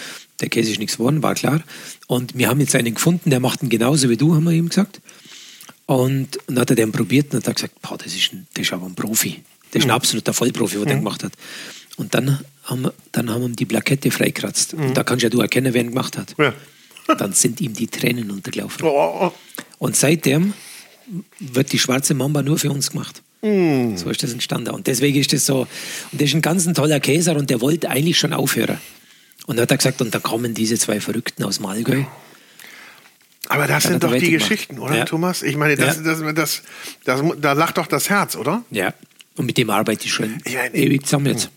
der 0.41 0.49
Käse 0.49 0.73
ist 0.73 0.79
nichts 0.79 0.97
geworden, 0.97 1.23
war 1.23 1.35
klar. 1.35 1.63
Und 2.07 2.37
wir 2.37 2.49
haben 2.49 2.61
jetzt 2.61 2.75
einen 2.75 2.95
gefunden, 2.95 3.31
der 3.31 3.41
macht 3.41 3.63
ihn 3.63 3.69
genauso 3.69 4.09
wie 4.09 4.17
du, 4.17 4.35
haben 4.35 4.45
wir 4.45 4.53
ihm 4.53 4.69
gesagt. 4.69 5.01
Und, 5.87 6.39
dann 6.47 6.61
hat 6.61 6.71
er 6.71 6.77
den 6.77 6.93
probiert 6.93 7.35
und 7.35 7.47
hat 7.47 7.57
gesagt, 7.57 7.81
boah, 7.83 7.99
das, 7.99 8.15
ist 8.15 8.33
ein, 8.33 8.47
das 8.55 8.67
ist 8.67 8.73
aber 8.73 8.87
ein 8.87 8.95
Profi. 8.95 9.43
Das 9.71 9.81
ist 9.81 9.85
ein 9.85 9.89
mhm. 9.89 9.95
absoluter 9.95 10.33
Vollprofi, 10.33 10.77
was 10.77 10.85
mhm. 10.85 10.89
der 10.89 10.97
gemacht 10.97 11.25
hat. 11.25 11.33
Und 11.97 12.15
dann 12.15 12.41
haben, 12.65 12.83
wir, 12.83 12.95
dann 13.13 13.31
haben 13.31 13.43
wir 13.43 13.49
ihm 13.49 13.57
die 13.57 13.67
Plakette 13.67 14.11
freikratzt. 14.11 14.75
Mhm. 14.75 14.87
Und 14.87 14.97
da 14.97 15.05
kannst 15.05 15.23
ja 15.23 15.29
du 15.29 15.41
erkennen, 15.41 15.75
wer 15.75 15.83
ihn 15.83 15.91
gemacht 15.91 16.17
hat. 16.17 16.35
Ja. 16.39 16.55
dann 17.15 17.33
sind 17.33 17.61
ihm 17.61 17.75
die 17.75 17.89
Tränen 17.89 18.31
untergelaufen. 18.31 18.87
Oh. 18.87 19.33
Und 19.79 19.97
seitdem 19.97 20.55
wird 21.39 21.73
die 21.73 21.79
schwarze 21.79 22.15
Mamba 22.15 22.43
nur 22.43 22.59
für 22.59 22.71
uns 22.71 22.91
gemacht. 22.91 23.23
Mm. 23.43 23.97
So 23.97 24.09
ist 24.11 24.23
das 24.23 24.33
entstanden. 24.33 24.71
Und 24.71 24.87
deswegen 24.87 25.19
ist 25.19 25.33
das 25.33 25.47
so, 25.47 25.63
und 25.63 26.21
das 26.21 26.29
ist 26.29 26.35
ein 26.35 26.43
ganz 26.43 26.67
ein 26.67 26.75
toller 26.75 27.01
Käser 27.01 27.37
und 27.37 27.51
der 27.51 27.61
wollte 27.61 27.91
eigentlich 27.91 28.19
schon 28.19 28.33
aufhören. 28.33 28.79
Und 29.47 29.57
dann 29.57 29.63
hat 29.63 29.71
er 29.73 29.77
gesagt, 29.79 30.01
und 30.01 30.15
da 30.15 30.21
kommen 30.21 30.55
diese 30.55 30.79
zwei 30.79 31.01
Verrückten 31.01 31.43
aus 31.45 31.59
Malgäu. 31.59 32.05
Aber 33.49 33.67
das 33.67 33.85
sind 33.85 34.03
doch 34.03 34.15
die 34.15 34.31
Geschichten, 34.31 34.79
oder 34.79 34.99
ja. 34.99 35.05
Thomas? 35.05 35.43
Ich 35.43 35.57
meine, 35.57 35.77
das, 35.77 35.97
ja. 35.97 36.33
das, 36.33 36.63
das, 37.05 37.23
da 37.41 37.53
lacht 37.53 37.77
doch 37.77 37.89
das 37.89 38.09
Herz, 38.09 38.37
oder? 38.37 38.65
Ja, 38.71 38.95
und 39.37 39.47
mit 39.47 39.59
dem 39.59 39.71
arbeite 39.71 40.07
ich 40.07 40.13
schon 40.13 40.39
ja, 40.47 40.65
ewig 40.73 41.05
zusammen 41.05 41.27
jetzt. 41.27 41.51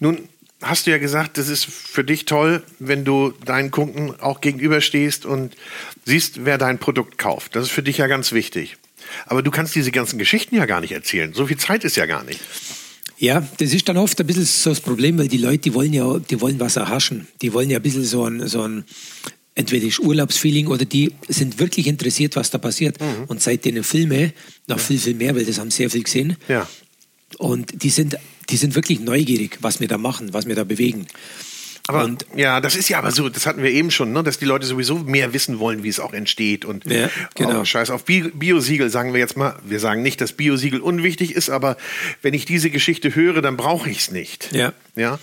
Nun 0.00 0.28
hast 0.62 0.86
du 0.86 0.90
ja 0.90 0.98
gesagt, 0.98 1.38
das 1.38 1.48
ist 1.48 1.64
für 1.64 2.04
dich 2.04 2.24
toll, 2.24 2.62
wenn 2.78 3.04
du 3.04 3.32
deinen 3.44 3.70
Kunden 3.70 4.14
auch 4.20 4.40
gegenüberstehst 4.40 5.26
und 5.26 5.56
siehst, 6.04 6.44
wer 6.44 6.58
dein 6.58 6.78
Produkt 6.78 7.18
kauft. 7.18 7.54
Das 7.54 7.64
ist 7.64 7.70
für 7.70 7.82
dich 7.82 7.98
ja 7.98 8.06
ganz 8.06 8.32
wichtig. 8.32 8.76
Aber 9.26 9.42
du 9.42 9.50
kannst 9.50 9.74
diese 9.74 9.90
ganzen 9.90 10.18
Geschichten 10.18 10.54
ja 10.54 10.66
gar 10.66 10.80
nicht 10.80 10.92
erzählen. 10.92 11.32
So 11.34 11.46
viel 11.46 11.56
Zeit 11.56 11.84
ist 11.84 11.96
ja 11.96 12.06
gar 12.06 12.24
nicht. 12.24 12.40
Ja, 13.18 13.46
das 13.58 13.72
ist 13.72 13.88
dann 13.88 13.96
oft 13.96 14.20
ein 14.20 14.26
bisschen 14.26 14.44
so 14.44 14.70
das 14.70 14.80
Problem, 14.80 15.18
weil 15.18 15.28
die 15.28 15.38
Leute, 15.38 15.58
die 15.58 15.74
wollen 15.74 15.92
ja, 15.92 16.18
die 16.18 16.40
wollen 16.40 16.60
was 16.60 16.76
erhaschen. 16.76 17.26
Die 17.42 17.52
wollen 17.52 17.68
ja 17.68 17.78
ein 17.78 17.82
bisschen 17.82 18.04
so 18.04 18.24
ein, 18.24 18.46
so 18.46 18.62
ein 18.62 18.84
entweder 19.56 19.88
ist 19.88 19.98
Urlaubsfeeling 19.98 20.68
oder 20.68 20.84
die 20.84 21.12
sind 21.28 21.58
wirklich 21.58 21.88
interessiert, 21.88 22.36
was 22.36 22.50
da 22.50 22.58
passiert. 22.58 23.00
Mhm. 23.00 23.24
Und 23.26 23.42
seit 23.42 23.64
denen 23.64 23.82
Filme, 23.82 24.32
noch 24.68 24.78
viel, 24.78 24.98
viel 24.98 25.14
mehr, 25.14 25.34
weil 25.34 25.44
das 25.44 25.58
haben 25.58 25.72
sehr 25.72 25.90
viel 25.90 26.04
gesehen. 26.04 26.36
Ja. 26.46 26.68
Und 27.38 27.82
die 27.82 27.90
sind, 27.90 28.16
die 28.50 28.56
sind 28.56 28.76
wirklich 28.76 29.00
neugierig, 29.00 29.58
was 29.60 29.80
wir 29.80 29.88
da 29.88 29.98
machen, 29.98 30.32
was 30.32 30.46
wir 30.46 30.54
da 30.54 30.62
bewegen. 30.62 31.06
Aber 31.88 32.04
und, 32.04 32.26
ja, 32.36 32.60
das 32.60 32.76
ist 32.76 32.90
ja 32.90 32.98
aber 32.98 33.10
so, 33.10 33.30
das 33.30 33.46
hatten 33.46 33.62
wir 33.62 33.70
eben 33.70 33.90
schon, 33.90 34.12
ne, 34.12 34.22
dass 34.22 34.38
die 34.38 34.44
Leute 34.44 34.66
sowieso 34.66 34.98
mehr 34.98 35.32
wissen 35.32 35.58
wollen, 35.58 35.82
wie 35.82 35.88
es 35.88 36.00
auch 36.00 36.12
entsteht. 36.12 36.66
Und 36.66 36.84
ja, 36.84 37.08
genau. 37.34 37.62
Oh, 37.62 37.64
scheiß 37.64 37.88
auf 37.88 38.04
Biosiegel, 38.04 38.90
sagen 38.90 39.14
wir 39.14 39.20
jetzt 39.20 39.38
mal. 39.38 39.56
Wir 39.64 39.80
sagen 39.80 40.02
nicht, 40.02 40.20
dass 40.20 40.34
Biosiegel 40.34 40.80
unwichtig 40.80 41.34
ist, 41.34 41.48
aber 41.48 41.78
wenn 42.20 42.34
ich 42.34 42.44
diese 42.44 42.68
Geschichte 42.68 43.14
höre, 43.14 43.40
dann 43.40 43.56
brauche 43.56 43.88
ich 43.88 44.00
es 44.00 44.10
nicht. 44.10 44.52
Ja. 44.52 44.74
ja? 44.96 45.18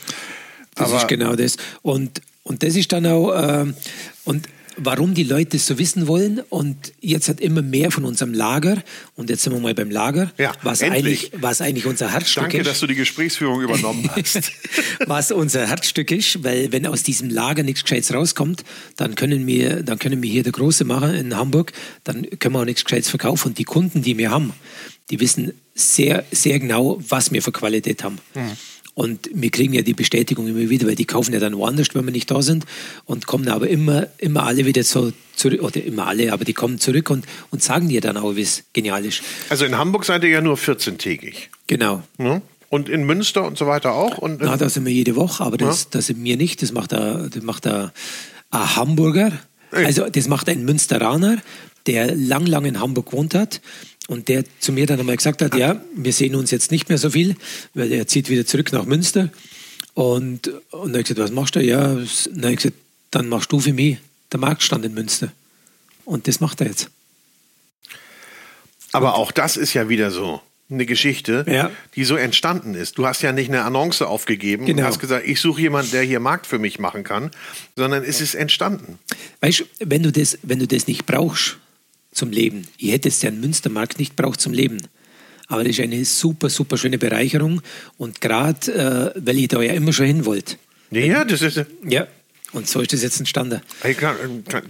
Das 0.73 0.89
aber, 0.89 0.97
ist 0.97 1.07
genau 1.07 1.35
das. 1.35 1.57
Und, 1.83 2.21
und 2.41 2.63
das 2.63 2.75
ist 2.75 2.91
dann 2.91 3.05
auch, 3.05 3.31
äh, 3.31 3.71
und 4.23 4.49
warum 4.77 5.13
die 5.13 5.23
Leute 5.23 5.57
es 5.57 5.65
so 5.65 5.77
wissen 5.77 6.07
wollen. 6.07 6.41
Und 6.49 6.93
jetzt 6.99 7.29
hat 7.29 7.39
immer 7.39 7.61
mehr 7.61 7.91
von 7.91 8.05
unserem 8.05 8.33
Lager, 8.33 8.83
und 9.15 9.29
jetzt 9.29 9.43
sind 9.43 9.53
wir 9.53 9.59
mal 9.59 9.73
beim 9.73 9.91
Lager, 9.91 10.31
ja, 10.37 10.53
was, 10.63 10.81
eigentlich, 10.81 11.31
was 11.35 11.61
eigentlich 11.61 11.85
unser 11.85 12.11
Herzstück 12.11 12.43
Danke, 12.43 12.57
ist. 12.59 12.67
dass 12.67 12.79
du 12.79 12.87
die 12.87 12.95
Gesprächsführung 12.95 13.61
übernommen 13.61 14.09
hast. 14.15 14.51
was 15.05 15.31
unser 15.31 15.67
Herzstück 15.67 16.11
ist, 16.11 16.43
weil 16.43 16.71
wenn 16.71 16.85
aus 16.87 17.03
diesem 17.03 17.29
Lager 17.29 17.63
nichts 17.63 17.83
Gescheites 17.83 18.13
rauskommt, 18.13 18.63
dann 18.95 19.15
können 19.15 19.45
wir, 19.47 19.83
dann 19.83 19.99
können 19.99 20.21
wir 20.21 20.29
hier 20.29 20.43
der 20.43 20.51
Große 20.51 20.83
machen 20.85 21.13
in 21.15 21.35
Hamburg, 21.35 21.73
dann 22.03 22.27
können 22.39 22.55
wir 22.55 22.61
auch 22.61 22.65
nichts 22.65 22.83
Gescheites 22.83 23.09
verkaufen. 23.09 23.49
Und 23.49 23.57
die 23.57 23.63
Kunden, 23.63 24.01
die 24.01 24.17
wir 24.17 24.31
haben, 24.31 24.53
die 25.09 25.19
wissen 25.19 25.53
sehr, 25.73 26.23
sehr 26.31 26.59
genau, 26.59 27.01
was 27.07 27.31
wir 27.31 27.41
für 27.41 27.51
Qualität 27.51 28.03
haben. 28.03 28.17
Mhm. 28.33 28.51
Und 28.95 29.29
wir 29.33 29.51
kriegen 29.51 29.73
ja 29.73 29.81
die 29.81 29.93
Bestätigung 29.93 30.47
immer 30.47 30.69
wieder, 30.69 30.87
weil 30.87 30.95
die 30.95 31.05
kaufen 31.05 31.33
ja 31.33 31.39
dann 31.39 31.55
woanders, 31.57 31.93
wenn 31.93 32.05
wir 32.05 32.13
nicht 32.13 32.31
da 32.31 32.41
sind 32.41 32.65
und 33.03 33.27
kommen 33.27 33.49
aber 33.49 33.67
immer, 33.67 34.07
immer 34.17 34.43
alle 34.43 34.65
wieder 34.65 34.83
so 34.83 35.11
zurück, 35.35 35.61
oder 35.61 35.83
immer 35.83 36.07
alle, 36.07 36.31
aber 36.31 36.45
die 36.45 36.53
kommen 36.53 36.79
zurück 36.79 37.09
und, 37.09 37.25
und 37.51 37.61
sagen 37.61 37.89
dir 37.89 37.99
dann 37.99 38.15
auch, 38.15 38.37
wie 38.37 38.41
es 38.41 38.63
genial 38.71 39.05
ist. 39.05 39.21
Also 39.49 39.65
in 39.65 39.77
Hamburg 39.77 40.05
seid 40.05 40.23
ihr 40.23 40.29
ja 40.29 40.41
nur 40.41 40.55
14-tägig. 40.55 41.35
Genau. 41.67 42.03
Ja? 42.17 42.41
Und 42.69 42.87
in 42.87 43.03
Münster 43.03 43.45
und 43.45 43.57
so 43.57 43.67
weiter 43.67 43.93
auch? 43.93 44.17
Und 44.17 44.41
Na, 44.41 44.55
da 44.55 44.69
sind 44.69 44.85
wir 44.85 44.93
jede 44.93 45.17
Woche, 45.17 45.43
aber 45.43 45.57
das, 45.57 45.83
ja? 45.83 45.87
das 45.91 46.07
sind 46.07 46.23
wir 46.23 46.37
nicht. 46.37 46.61
Das 46.61 46.71
macht 46.71 46.93
ein, 46.93 47.29
das 47.33 47.43
macht 47.43 47.67
ein, 47.67 47.91
ein 48.51 48.75
Hamburger. 48.77 49.33
Also 49.71 50.09
das 50.09 50.29
macht 50.29 50.47
ein 50.47 50.63
Münsteraner, 50.63 51.37
der 51.87 52.15
lang, 52.15 52.45
lang 52.45 52.65
in 52.65 52.79
Hamburg 52.79 53.07
gewohnt 53.07 53.33
hat 53.33 53.61
und 54.07 54.27
der 54.27 54.43
zu 54.59 54.71
mir 54.71 54.85
dann 54.85 54.99
einmal 54.99 55.17
gesagt 55.17 55.41
hat, 55.41 55.55
ja, 55.55 55.81
wir 55.95 56.13
sehen 56.13 56.35
uns 56.35 56.51
jetzt 56.51 56.71
nicht 56.71 56.89
mehr 56.89 56.97
so 56.97 57.09
viel, 57.09 57.35
weil 57.73 57.91
er 57.91 58.07
zieht 58.07 58.29
wieder 58.29 58.45
zurück 58.45 58.71
nach 58.71 58.85
Münster. 58.85 59.29
Und, 59.93 60.47
und 60.47 60.61
dann 60.71 60.89
habe 60.89 60.99
ich 60.99 61.07
gesagt, 61.07 61.19
was 61.19 61.31
machst 61.31 61.55
du? 61.55 61.63
Ja, 61.63 61.81
dann 61.81 62.43
habe 62.43 62.51
ich 62.51 62.57
gesagt, 62.57 62.75
dann 63.11 63.29
machst 63.29 63.51
du 63.51 63.59
für 63.59 63.73
mich 63.73 63.97
den 64.31 64.39
Marktstand 64.41 64.85
in 64.85 64.93
Münster. 64.93 65.31
Und 66.03 66.27
das 66.27 66.39
macht 66.39 66.61
er 66.61 66.67
jetzt. 66.67 66.89
Aber 68.91 69.15
auch 69.15 69.31
das 69.31 69.57
ist 69.57 69.73
ja 69.73 69.89
wieder 69.89 70.11
so 70.11 70.41
eine 70.69 70.85
Geschichte, 70.85 71.45
ja. 71.47 71.69
die 71.95 72.05
so 72.05 72.15
entstanden 72.15 72.73
ist. 72.73 72.97
Du 72.97 73.05
hast 73.05 73.21
ja 73.21 73.31
nicht 73.31 73.49
eine 73.49 73.63
Annonce 73.63 74.01
aufgegeben 74.01 74.65
genau. 74.65 74.79
und 74.79 74.85
hast 74.85 74.99
gesagt, 74.99 75.27
ich 75.27 75.39
suche 75.39 75.61
jemanden, 75.61 75.91
der 75.91 76.01
hier 76.01 76.19
Markt 76.19 76.47
für 76.47 76.59
mich 76.59 76.79
machen 76.79 77.03
kann, 77.03 77.31
sondern 77.75 78.03
es 78.03 78.19
ist 78.19 78.35
entstanden. 78.35 78.97
Weißt 79.41 79.59
du, 79.59 79.63
wenn 79.79 80.01
du 80.01 80.11
das, 80.11 80.39
wenn 80.41 80.59
du 80.59 80.67
das 80.67 80.87
nicht 80.87 81.05
brauchst, 81.05 81.57
zum 82.15 82.31
Leben. 82.31 82.67
Ich 82.77 82.91
hätte 82.91 83.09
jetzt 83.09 83.23
den 83.23 83.39
Münstermarkt 83.39 83.99
nicht 83.99 84.15
braucht 84.15 84.41
zum 84.41 84.53
Leben. 84.53 84.77
Aber 85.47 85.63
das 85.63 85.73
ist 85.73 85.81
eine 85.81 86.03
super, 86.05 86.49
super 86.49 86.77
schöne 86.77 86.97
Bereicherung. 86.97 87.61
Und 87.97 88.21
gerade, 88.21 89.13
äh, 89.15 89.21
weil 89.23 89.37
ich 89.37 89.49
da 89.49 89.61
ja 89.61 89.73
immer 89.73 89.93
schon 89.93 90.07
hin 90.07 90.25
wollte. 90.25 90.55
Ja, 90.91 91.23
das 91.23 91.41
ist. 91.41 91.63
Ja, 91.87 92.07
und 92.51 92.67
so 92.67 92.79
ist 92.79 92.93
das 92.93 93.03
jetzt 93.03 93.19
entstanden. 93.19 93.61
Hey, 93.81 93.93
kann, 93.93 94.15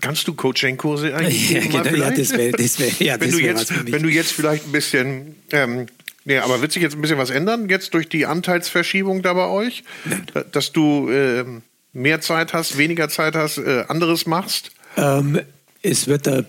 kannst 0.01 0.27
du 0.27 0.33
Coaching-Kurse 0.33 1.15
eigentlich 1.15 1.51
ja, 1.51 1.59
genau, 1.59 1.83
ja, 1.83 2.11
das 2.11 2.31
wäre 2.31 2.51
das 2.51 2.79
wär, 2.79 2.89
ja, 2.99 3.19
wenn, 3.19 3.29
das 3.29 3.37
du 3.37 3.43
jetzt, 3.43 3.91
wenn 3.91 4.03
du 4.03 4.09
jetzt 4.09 4.31
vielleicht 4.31 4.65
ein 4.65 4.71
bisschen. 4.71 5.35
Ähm, 5.51 5.85
Nee, 6.27 6.39
aber 6.39 6.59
wird 6.59 6.71
sich 6.71 6.81
jetzt 6.81 6.95
ein 6.95 7.01
bisschen 7.01 7.19
was 7.19 7.29
ändern, 7.29 7.69
jetzt 7.69 7.93
durch 7.93 8.09
die 8.09 8.25
Anteilsverschiebung 8.25 9.21
da 9.21 9.33
bei 9.33 9.45
euch? 9.45 9.83
Nein. 10.05 10.25
Dass 10.51 10.71
du 10.71 11.07
äh, 11.07 11.45
mehr 11.93 12.19
Zeit 12.19 12.51
hast, 12.51 12.79
weniger 12.79 13.09
Zeit 13.09 13.35
hast, 13.35 13.59
äh, 13.59 13.83
anderes 13.87 14.25
machst? 14.25 14.71
Ähm, 14.97 15.39
es 15.83 16.07
wird 16.07 16.25
da 16.25 16.43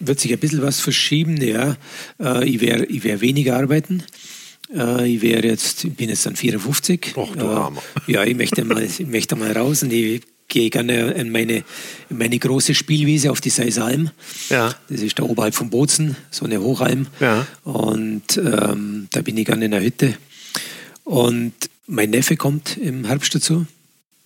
wird 0.00 0.20
sich 0.20 0.32
ein 0.32 0.38
bisschen 0.38 0.62
was 0.62 0.80
verschieben. 0.80 1.40
Ja. 1.40 1.76
Äh, 2.20 2.48
ich 2.48 2.60
werde 2.60 2.86
ich 2.86 3.04
wär 3.04 3.20
weniger 3.20 3.56
arbeiten. 3.56 4.02
Äh, 4.74 5.08
ich 5.08 5.22
wäre 5.22 5.46
jetzt, 5.46 5.84
ich 5.84 5.94
bin 5.94 6.08
jetzt 6.08 6.26
dann 6.26 6.36
54. 6.36 7.16
Och, 7.16 7.36
du 7.36 7.46
Armer. 7.46 7.82
Ja, 8.06 8.24
ich 8.24 8.36
möchte 8.36 8.64
mal, 8.64 8.82
ich 8.82 9.06
möchte 9.06 9.36
mal 9.36 9.52
raus 9.52 9.82
und 9.82 9.92
ich 9.92 10.22
gehe 10.48 10.70
gerne 10.70 11.12
in 11.12 11.30
meine, 11.30 11.62
in 12.08 12.18
meine 12.18 12.38
große 12.38 12.74
Spielwiese 12.74 13.30
auf 13.30 13.40
die 13.40 13.50
Seisalm. 13.50 14.10
Ja. 14.48 14.74
Das 14.88 15.02
ist 15.02 15.18
da 15.18 15.22
oberhalb 15.22 15.54
von 15.54 15.70
Bozen, 15.70 16.16
so 16.30 16.46
eine 16.46 16.60
Hochalm. 16.60 17.06
Ja. 17.20 17.46
Und 17.64 18.38
ähm, 18.38 19.08
da 19.12 19.20
bin 19.20 19.36
ich 19.36 19.46
gerne 19.46 19.66
in 19.66 19.70
der 19.70 19.82
Hütte. 19.82 20.14
Und 21.04 21.52
mein 21.86 22.10
Neffe 22.10 22.36
kommt 22.36 22.76
im 22.76 23.04
Herbst 23.04 23.34
dazu, 23.34 23.66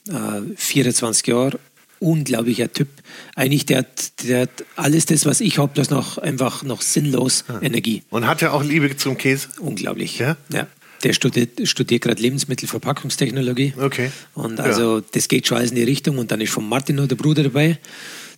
äh, 0.09 0.41
24 0.57 1.27
Jahre, 1.27 1.59
unglaublicher 2.03 2.73
Typ. 2.73 2.89
Eigentlich, 3.35 3.67
der 3.67 3.79
hat, 3.79 4.25
der 4.29 4.43
hat 4.43 4.65
alles 4.77 5.07
das, 5.07 5.25
was 5.27 5.41
ich 5.41 5.59
habe, 5.59 5.73
bloß 5.73 5.91
noch 5.91 6.19
einfach 6.19 6.63
noch 6.63 6.83
sinnlos 6.83 7.45
Ah. 7.49 7.59
Energie. 7.63 8.03
Und 8.11 8.27
hat 8.27 8.43
er 8.43 8.53
auch 8.53 8.63
Liebe 8.63 8.97
zum 8.97 9.17
Käse? 9.17 9.49
Unglaublich. 9.61 10.19
Ja? 10.19 10.37
ja. 10.53 10.67
Der 11.03 11.13
studiert, 11.13 11.67
studiert 11.67 12.03
gerade 12.03 12.23
Lebensmittelverpackungstechnologie. 12.23 13.75
Okay. 13.79 14.11
Und 14.35 14.61
also 14.61 15.01
das 15.01 15.29
geht 15.29 15.47
schon 15.47 15.59
alles 15.59 15.71
in 15.71 15.77
die 15.77 15.83
Richtung. 15.83 16.19
Und 16.19 16.31
dann 16.31 16.41
ist 16.41 16.53
von 16.53 16.69
Martin 16.69 16.97
noch 16.97 17.09
der 17.09 17.17
Bruder 17.17 17.43
dabei. 17.43 17.79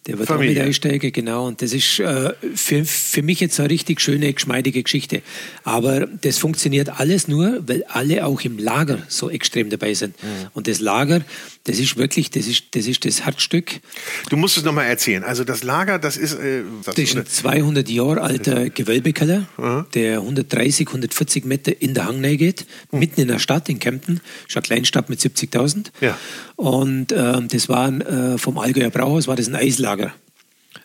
Der 0.06 0.18
wird 0.18 0.28
Familie. 0.28 0.52
auch 0.52 0.56
mit 0.58 0.66
einsteigen, 0.66 1.12
genau. 1.12 1.46
Und 1.46 1.62
das 1.62 1.72
ist 1.72 1.98
äh, 1.98 2.32
für, 2.54 2.84
für 2.84 3.22
mich 3.22 3.40
jetzt 3.40 3.58
eine 3.58 3.70
richtig 3.70 4.02
schöne, 4.02 4.32
geschmeidige 4.32 4.82
Geschichte. 4.82 5.22
Aber 5.62 6.06
das 6.20 6.36
funktioniert 6.36 7.00
alles 7.00 7.26
nur, 7.26 7.62
weil 7.66 7.84
alle 7.84 8.26
auch 8.26 8.42
im 8.42 8.58
Lager 8.58 8.98
so 9.08 9.30
extrem 9.30 9.70
dabei 9.70 9.94
sind. 9.94 10.22
Mhm. 10.22 10.48
Und 10.52 10.68
das 10.68 10.80
Lager, 10.80 11.22
das 11.64 11.78
ist 11.78 11.96
wirklich, 11.96 12.30
das 12.30 12.46
ist 12.46 12.64
das, 12.72 12.86
ist 12.86 13.06
das 13.06 13.24
Herzstück. 13.24 13.80
Du 14.28 14.36
musst 14.36 14.58
es 14.58 14.64
nochmal 14.64 14.86
erzählen. 14.86 15.24
Also 15.24 15.44
das 15.44 15.62
Lager, 15.62 15.98
das 15.98 16.18
ist... 16.18 16.34
Äh, 16.34 16.62
das, 16.84 16.94
Das 16.96 17.04
ist 17.04 17.16
ein 17.16 17.26
200 17.26 17.88
Jahre 17.88 18.20
alter 18.20 18.68
Gewölbekeller, 18.68 19.46
der 19.94 20.18
130, 20.18 20.86
140 20.86 21.46
Meter 21.46 21.80
in 21.80 21.94
der 21.94 22.06
Hangnei 22.06 22.36
geht, 22.36 22.66
mitten 22.92 23.22
in 23.22 23.28
der 23.28 23.38
Stadt, 23.38 23.70
in 23.70 23.78
Kempten. 23.78 24.20
Ist 24.46 24.56
eine 24.56 24.62
Kleinstadt 24.62 25.08
mit 25.08 25.20
70.000. 25.20 25.86
Ja. 26.02 26.18
Und 26.56 27.12
ähm, 27.12 27.48
das 27.48 27.68
war 27.68 27.88
äh, 27.88 28.38
vom 28.38 28.58
Allgäuer 28.58 28.90
Brauhaus, 28.90 29.26
war 29.26 29.36
das 29.36 29.48
ein 29.48 29.56
Eislager. 29.56 29.93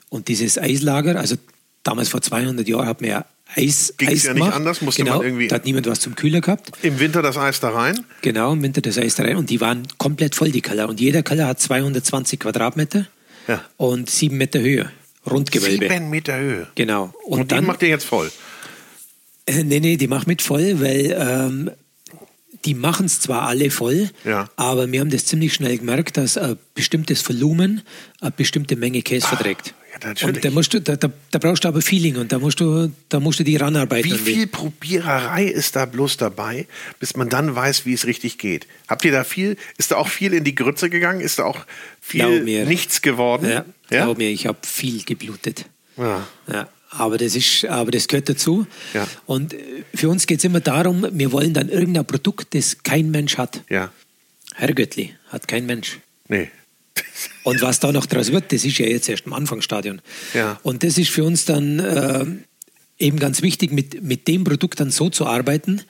Und 0.09 0.27
dieses 0.27 0.57
Eislager, 0.57 1.19
also 1.19 1.35
damals 1.83 2.09
vor 2.09 2.21
200 2.21 2.67
Jahren 2.67 2.87
hat 2.87 3.01
man 3.01 3.09
ja 3.09 3.25
Eis, 3.55 3.93
Ging's 3.97 4.11
Eis 4.13 4.23
ja 4.25 4.33
nicht 4.33 4.41
gemacht. 4.43 4.55
anders, 4.55 4.81
musste 4.81 5.03
genau, 5.03 5.17
man 5.17 5.25
irgendwie- 5.25 5.47
Da 5.47 5.55
hat 5.55 5.65
niemand 5.65 5.87
was 5.87 5.99
zum 5.99 6.15
Kühler 6.15 6.39
gehabt. 6.41 6.71
Im 6.83 6.99
Winter 6.99 7.21
das 7.23 7.35
Eis 7.37 7.59
da 7.59 7.69
rein. 7.69 8.05
Genau, 8.21 8.53
im 8.53 8.61
Winter 8.61 8.81
das 8.81 8.97
Eis 8.99 9.15
da 9.15 9.23
rein. 9.23 9.37
Und 9.37 9.49
die 9.49 9.59
waren 9.59 9.87
komplett 9.97 10.35
voll, 10.35 10.51
die 10.51 10.61
Keller. 10.61 10.87
Und 10.87 10.99
jeder 10.99 11.23
Keller 11.23 11.47
hat 11.47 11.59
220 11.59 12.39
Quadratmeter 12.39 13.07
Ja. 13.47 13.63
und 13.77 14.09
sieben 14.09 14.37
Meter 14.37 14.59
Höhe. 14.59 14.91
Rundgewölbe. 15.29 15.89
Sieben 15.89 16.09
Meter 16.11 16.37
Höhe. 16.37 16.67
Genau. 16.75 17.11
Und, 17.25 17.41
Und, 17.41 17.51
dann 17.51 17.65
macht 17.65 17.81
ihr 17.81 17.89
jetzt 17.89 18.05
voll. 18.05 18.31
Äh, 19.47 19.63
Nee, 19.63 19.79
nee, 19.79 19.97
die 19.97 20.07
macht 20.07 20.27
mit 20.27 20.41
voll, 20.43 20.79
weil 20.79 21.15
ähm, 21.19 21.71
die 22.65 22.73
machen 22.73 23.05
es 23.05 23.19
zwar 23.21 23.43
alle 23.43 23.71
voll, 23.71 24.09
Ja. 24.25 24.49
aber 24.55 24.91
wir 24.91 24.99
haben 24.99 25.09
das 25.09 25.25
ziemlich 25.25 25.53
schnell 25.53 25.77
gemerkt, 25.77 26.17
dass 26.17 26.37
ein 26.37 26.57
bestimmtes 26.75 27.27
Volumen 27.27 27.81
eine 28.21 28.31
bestimmte 28.31 28.75
Menge 28.75 29.01
Käse 29.01 29.27
verträgt. 29.27 29.73
Ah, 29.73 29.85
ja, 30.01 30.07
natürlich. 30.09 30.35
Und 30.35 30.45
da, 30.45 30.51
musst 30.51 30.73
du, 30.73 30.81
da, 30.81 30.95
da, 30.95 31.09
da 31.31 31.39
brauchst 31.39 31.63
du 31.63 31.67
aber 31.67 31.81
Feeling 31.81 32.17
und 32.17 32.31
da 32.31 32.39
musst 32.39 32.59
du, 32.59 32.91
da 33.09 33.19
musst 33.19 33.39
du 33.39 33.43
die 33.43 33.55
ranarbeiten. 33.55 34.11
Wie 34.11 34.17
viel 34.17 34.47
Probiererei 34.47 35.45
ist 35.45 35.75
da 35.75 35.85
bloß 35.85 36.17
dabei, 36.17 36.67
bis 36.99 37.15
man 37.15 37.29
dann 37.29 37.55
weiß, 37.55 37.85
wie 37.85 37.93
es 37.93 38.05
richtig 38.05 38.37
geht? 38.37 38.67
Habt 38.87 39.03
ihr 39.05 39.11
da 39.11 39.23
viel, 39.23 39.57
ist 39.77 39.91
da 39.91 39.95
auch 39.97 40.07
viel 40.07 40.33
in 40.33 40.43
die 40.43 40.55
Grütze 40.55 40.89
gegangen? 40.89 41.21
Ist 41.21 41.39
da 41.39 41.45
auch 41.45 41.65
viel 42.01 42.43
mir. 42.43 42.65
nichts 42.65 43.01
geworden? 43.01 43.49
Ja, 43.49 43.65
ja? 43.89 44.03
glaub 44.05 44.17
mir, 44.17 44.29
ich 44.29 44.47
habe 44.47 44.59
viel 44.65 45.03
geblutet. 45.03 45.65
Ja. 45.97 46.27
Ja, 46.51 46.67
aber 46.89 47.17
das 47.17 47.35
ist, 47.35 47.65
aber 47.65 47.91
das 47.91 48.07
gehört 48.07 48.29
dazu. 48.29 48.65
Ja. 48.93 49.07
Und 49.25 49.53
äh, 49.53 49.57
für 49.93 50.09
uns 50.09 50.27
geht 50.27 50.39
es 50.39 50.45
immer 50.45 50.59
darum, 50.59 51.05
wir 51.11 51.31
wollen 51.31 51.53
dann 51.53 51.69
irgendein 51.69 52.05
Produkt, 52.05 52.55
das 52.55 52.83
kein 52.83 53.11
Mensch 53.11 53.37
hat. 53.37 53.61
ja. 53.69 53.91
Herr 54.55 54.73
Göttli 54.73 55.15
hat 55.29 55.47
kein 55.47 55.65
Mensch. 55.65 55.99
Nee. 56.27 56.49
Und 57.43 57.61
was 57.61 57.79
da 57.79 57.93
noch 57.93 58.05
draus 58.05 58.31
wird, 58.31 58.51
das 58.51 58.65
ist 58.65 58.77
ja 58.77 58.87
jetzt 58.87 59.07
erst 59.07 59.25
im 59.25 59.31
Anfangsstadion. 59.31 60.01
Ja. 60.33 60.59
Und 60.63 60.83
das 60.83 60.97
ist 60.97 61.11
für 61.11 61.23
uns 61.23 61.45
dann 61.45 61.79
äh, 61.79 62.25
eben 62.97 63.19
ganz 63.19 63.41
wichtig, 63.41 63.71
mit, 63.71 64.03
mit 64.03 64.27
dem 64.27 64.43
Produkt 64.43 64.81
dann 64.81 64.91
so 64.91 65.09
zu 65.09 65.25
arbeiten, 65.25 65.81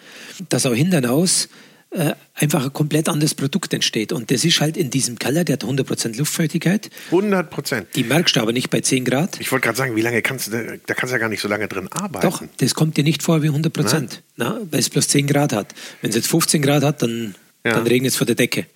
dass 0.50 0.68
auch 0.68 0.74
hinten 0.74 1.04
raus 1.04 1.50
äh, 1.92 2.14
einfach 2.36 2.66
ein 2.66 2.74
komplett 2.74 3.10
anderes 3.10 3.34
Produkt 3.34 3.74
entsteht. 3.74 4.12
Und 4.12 4.30
das 4.30 4.46
ist 4.46 4.62
halt 4.62 4.78
in 4.78 4.90
diesem 4.92 5.18
Keller, 5.18 5.44
der 5.44 5.54
hat 5.54 5.64
100% 5.64 6.18
Luftfeuchtigkeit. 6.18 6.90
100 7.08 7.50
Prozent. 7.50 7.88
Die 7.96 8.04
merkst 8.04 8.36
du 8.36 8.42
aber 8.42 8.52
nicht 8.54 8.70
bei 8.70 8.82
10 8.82 9.06
Grad. 9.06 9.40
Ich 9.40 9.52
wollte 9.52 9.66
gerade 9.66 9.78
sagen, 9.78 9.96
wie 9.96 10.02
lange 10.02 10.22
kannst 10.22 10.48
du, 10.48 10.52
da, 10.52 10.74
da 10.86 10.94
kannst 10.94 11.12
du 11.12 11.16
ja 11.16 11.18
gar 11.20 11.30
nicht 11.30 11.42
so 11.42 11.48
lange 11.48 11.68
drin 11.68 11.88
arbeiten. 11.92 12.28
Doch, 12.28 12.44
das 12.58 12.76
kommt 12.76 12.98
dir 12.98 13.04
nicht 13.04 13.24
vor 13.24 13.42
wie 13.42 13.48
100 13.48 13.74
Prozent, 13.74 14.22
weil 14.38 14.68
es 14.80 14.90
bloß 14.90 15.08
10 15.08 15.26
Grad 15.28 15.52
hat. 15.54 15.74
Wenn 16.02 16.12
es 16.12 16.16
jetzt 16.16 16.28
15 16.28 16.62
Grad 16.62 16.84
hat, 16.84 17.02
dann, 17.02 17.34
Ja. 17.66 17.74
dann 17.74 17.88
regnet 17.88 18.12
es 18.12 18.18
von 18.18 18.28
der 18.28 18.36
Decke. 18.36 18.68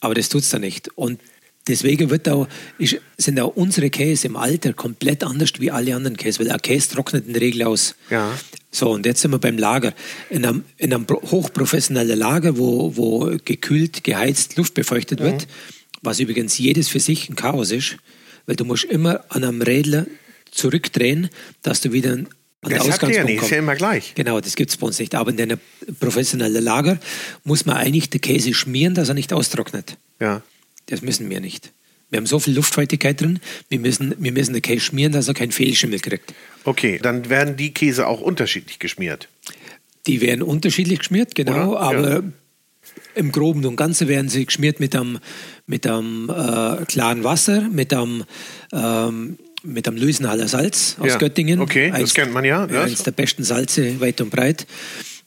Aber 0.00 0.14
das 0.14 0.28
tut 0.28 0.42
es 0.42 0.50
dann 0.50 0.60
nicht. 0.62 0.88
Und 0.96 1.20
deswegen 1.68 2.10
wird 2.10 2.28
auch, 2.28 2.46
ist, 2.78 2.96
sind 3.16 3.38
auch 3.40 3.54
unsere 3.56 3.90
Käse 3.90 4.26
im 4.28 4.36
Alter 4.36 4.72
komplett 4.72 5.24
anders 5.24 5.50
wie 5.58 5.70
alle 5.70 5.94
anderen 5.94 6.16
Käse, 6.16 6.40
weil 6.40 6.50
ein 6.50 6.60
Käse 6.62 6.90
trocknet 6.90 7.26
in 7.26 7.32
der 7.32 7.42
Regel 7.42 7.62
aus. 7.64 7.94
Ja. 8.10 8.32
So, 8.70 8.90
und 8.90 9.06
jetzt 9.06 9.20
sind 9.20 9.30
wir 9.30 9.38
beim 9.38 9.56
Lager. 9.58 9.92
In 10.30 10.44
einem, 10.44 10.64
in 10.78 10.92
einem 10.92 11.06
pro- 11.06 11.22
hochprofessionellen 11.22 12.18
Lager, 12.18 12.58
wo, 12.58 12.96
wo 12.96 13.36
gekühlt, 13.44 14.02
geheizt, 14.04 14.56
luftbefeuchtet 14.56 15.20
Mhm. 15.20 15.24
wird, 15.24 15.46
was 16.02 16.20
übrigens 16.20 16.58
jedes 16.58 16.88
für 16.88 17.00
sich 17.00 17.28
ein 17.28 17.36
Chaos 17.36 17.70
ist, 17.70 17.96
weil 18.46 18.56
du 18.56 18.64
musst 18.64 18.84
immer 18.84 19.24
an 19.28 19.44
einem 19.44 19.62
Rädler 19.62 20.06
zurückdrehen, 20.50 21.28
dass 21.62 21.80
du 21.80 21.92
wieder 21.92 22.12
an 22.12 22.28
den 22.64 22.78
Das 22.78 22.78
habt 22.80 22.80
ihr 22.80 22.86
ja 22.86 22.92
Ausgangspunkt 22.94 23.42
nicht, 23.42 23.52
immer 23.52 23.74
gleich. 23.76 24.12
Genau, 24.14 24.40
das 24.40 24.56
gibt 24.56 24.70
es 24.70 24.76
bei 24.76 24.86
uns 24.86 24.98
nicht. 24.98 25.14
Aber 25.14 25.30
in 25.30 25.40
einem 25.40 25.58
professionellen 26.00 26.62
Lager 26.64 26.98
muss 27.44 27.66
man 27.66 27.76
eigentlich 27.76 28.10
den 28.10 28.20
Käse 28.20 28.54
schmieren, 28.54 28.94
dass 28.94 29.08
er 29.08 29.14
nicht 29.14 29.32
austrocknet. 29.32 29.96
Ja. 30.20 30.42
Das 30.86 31.02
müssen 31.02 31.28
wir 31.30 31.40
nicht. 31.40 31.72
Wir 32.10 32.18
haben 32.18 32.26
so 32.26 32.38
viel 32.38 32.54
Luftfeuchtigkeit 32.54 33.20
drin, 33.20 33.40
wir 33.70 33.78
müssen, 33.80 34.14
wir 34.18 34.30
müssen 34.30 34.52
den 34.52 34.62
Käse 34.62 34.80
schmieren, 34.80 35.12
dass 35.12 35.26
er 35.26 35.34
keinen 35.34 35.52
Fehlschimmel 35.52 35.98
kriegt. 36.00 36.32
Okay, 36.64 36.98
dann 37.02 37.28
werden 37.28 37.56
die 37.56 37.72
Käse 37.74 38.06
auch 38.06 38.20
unterschiedlich 38.20 38.78
geschmiert. 38.78 39.28
Die 40.06 40.20
werden 40.20 40.42
unterschiedlich 40.42 40.98
geschmiert, 41.00 41.34
genau, 41.34 41.70
Oder? 41.72 41.80
aber 41.80 42.10
Ja. 42.12 42.22
im 43.14 43.32
Groben 43.32 43.64
und 43.64 43.76
Ganzen 43.76 44.06
werden 44.06 44.28
sie 44.28 44.44
geschmiert 44.44 44.78
mit 44.80 44.94
einem, 44.94 45.18
mit 45.66 45.86
einem 45.86 46.28
äh, 46.30 46.84
klaren 46.84 47.24
Wasser, 47.24 47.62
mit 47.62 47.92
einem, 47.92 48.24
ähm, 48.72 49.38
mit 49.62 49.88
einem 49.88 49.96
Luisenhaller 49.96 50.46
Salz 50.46 50.96
aus 51.00 51.08
Ja. 51.08 51.16
Göttingen. 51.18 51.58
Okay, 51.60 51.90
das 51.90 52.12
kennt 52.14 52.32
man 52.32 52.44
ja, 52.44 52.66
das. 52.66 52.84
Eines 52.86 53.02
der 53.02 53.12
besten 53.12 53.42
Salze 53.44 53.98
weit 54.00 54.20
und 54.20 54.30
breit. 54.30 54.66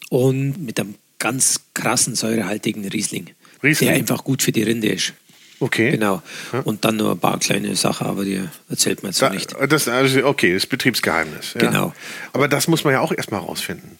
Und 0.10 0.64
mit 0.64 0.80
einem 0.80 0.96
ganz 1.20 1.60
krassen 1.74 2.16
säurehaltigen 2.16 2.88
Riesling, 2.88 3.32
Riesling. 3.64 3.90
der 3.90 3.98
einfach 3.98 4.24
gut 4.24 4.42
für 4.44 4.52
die 4.52 4.64
Rinde 4.64 4.90
ist. 4.90 5.14
Okay. 5.60 5.92
Genau. 5.92 6.22
Und 6.66 6.86
dann 6.86 6.98
nur 6.98 7.12
ein 7.12 7.20
paar 7.20 7.40
kleine 7.40 7.76
Sachen, 7.76 8.08
aber 8.08 8.24
die 8.26 8.42
erzählt 8.70 9.02
man 9.02 9.12
jetzt 9.12 9.22
Da, 9.22 9.30
so 9.30 9.34
nicht. 9.34 9.56
das, 9.70 9.88
also, 9.88 10.26
okay, 10.26 10.54
das 10.54 10.68
Betriebsgeheimnis. 10.68 11.54
Ja. 11.56 11.62
Genau. 11.62 11.94
Aber 12.34 12.48
das 12.48 12.68
muss 12.68 12.84
man 12.84 12.94
ja 12.94 13.00
auch 13.00 13.12
erstmal 13.12 13.40
rausfinden. 13.40 13.98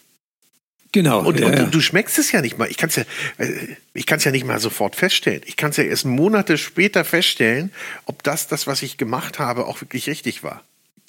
Genau. 0.92 1.20
Und, 1.20 1.38
ja, 1.38 1.46
und 1.46 1.52
ja. 1.52 1.64
du, 1.64 1.70
du 1.70 1.80
schmeckst 1.80 2.18
es 2.18 2.32
ja 2.32 2.40
nicht 2.40 2.58
mal. 2.58 2.70
Ich 2.70 2.76
kann 2.76 2.88
es 2.88 2.96
ja, 2.96 3.04
äh, 3.38 3.76
ich 3.92 4.06
kann's 4.06 4.24
ja 4.24 4.30
nicht 4.30 4.46
mal 4.46 4.58
sofort 4.58 4.96
feststellen. 4.96 5.42
Ich 5.44 5.56
kann 5.56 5.70
es 5.70 5.76
ja 5.76 5.84
erst 5.84 6.06
Monate 6.06 6.56
später 6.56 7.04
feststellen, 7.04 7.72
ob 8.06 8.22
das, 8.22 8.46
das, 8.46 8.66
was 8.66 8.82
ich 8.82 8.96
gemacht 8.96 9.38
habe, 9.38 9.66
auch 9.66 9.80
wirklich 9.80 10.08
richtig 10.08 10.42
war. 10.42 10.62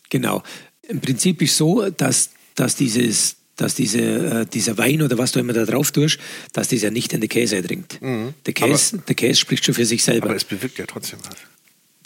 Genau. 0.09 0.43
Im 0.87 0.99
Prinzip 0.99 1.41
ist 1.41 1.55
so, 1.55 1.89
dass, 1.89 2.31
dass, 2.55 2.75
dieses, 2.75 3.37
dass 3.61 3.75
diese, 3.75 3.99
äh, 4.01 4.45
dieser 4.45 4.77
Wein 4.77 5.01
oder 5.01 5.17
was 5.17 5.31
du 5.31 5.39
immer 5.39 5.53
da 5.53 5.65
drauf 5.65 5.91
tust, 5.91 6.19
dass 6.53 6.69
das 6.69 6.81
ja 6.81 6.91
nicht 6.91 7.13
in 7.13 7.21
den 7.21 7.29
Käse 7.29 7.57
eindringt. 7.57 7.99
Der, 8.01 8.53
Käse, 8.53 8.99
der 9.07 9.15
Käse 9.15 9.39
spricht 9.39 9.65
schon 9.65 9.75
für 9.75 9.85
sich 9.85 10.03
selber. 10.03 10.27
Mhm. 10.27 10.31
Aber 10.31 10.37
es 10.37 10.43
bewirkt 10.45 10.77
ja 10.77 10.85
trotzdem 10.85 11.19
was. 11.27 11.37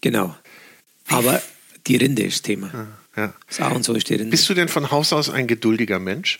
genau. 0.01 0.35
Aber 1.07 1.41
die 1.87 1.97
Rinde 1.97 2.23
ist 2.23 2.43
Thema. 2.43 2.87
Ja. 3.15 3.33
Das 3.47 3.59
A 3.59 3.69
und 3.69 3.83
so 3.83 3.93
ist 3.93 4.09
die 4.09 4.15
Rinde. 4.15 4.31
Bist 4.31 4.49
du 4.49 4.53
denn 4.53 4.69
von 4.69 4.89
Haus 4.89 5.13
aus 5.13 5.29
ein 5.29 5.47
geduldiger 5.47 5.99
Mensch? 5.99 6.39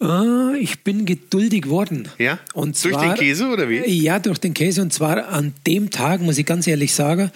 Ah, 0.00 0.54
ich 0.58 0.80
bin 0.80 1.04
geduldig 1.04 1.68
worden. 1.68 2.08
Ja? 2.18 2.38
Und 2.54 2.82
Durch 2.82 2.94
zwar, 2.94 3.14
den 3.14 3.18
Käse 3.18 3.46
oder 3.48 3.68
wie? 3.68 3.80
Ja, 3.84 4.18
durch 4.18 4.38
den 4.38 4.54
Käse. 4.54 4.80
Und 4.80 4.92
zwar 4.94 5.28
an 5.28 5.52
dem 5.66 5.90
Tag, 5.90 6.22
muss 6.22 6.38
ich 6.38 6.46
ganz 6.46 6.66
ehrlich 6.66 6.94
sagen, 6.94 7.30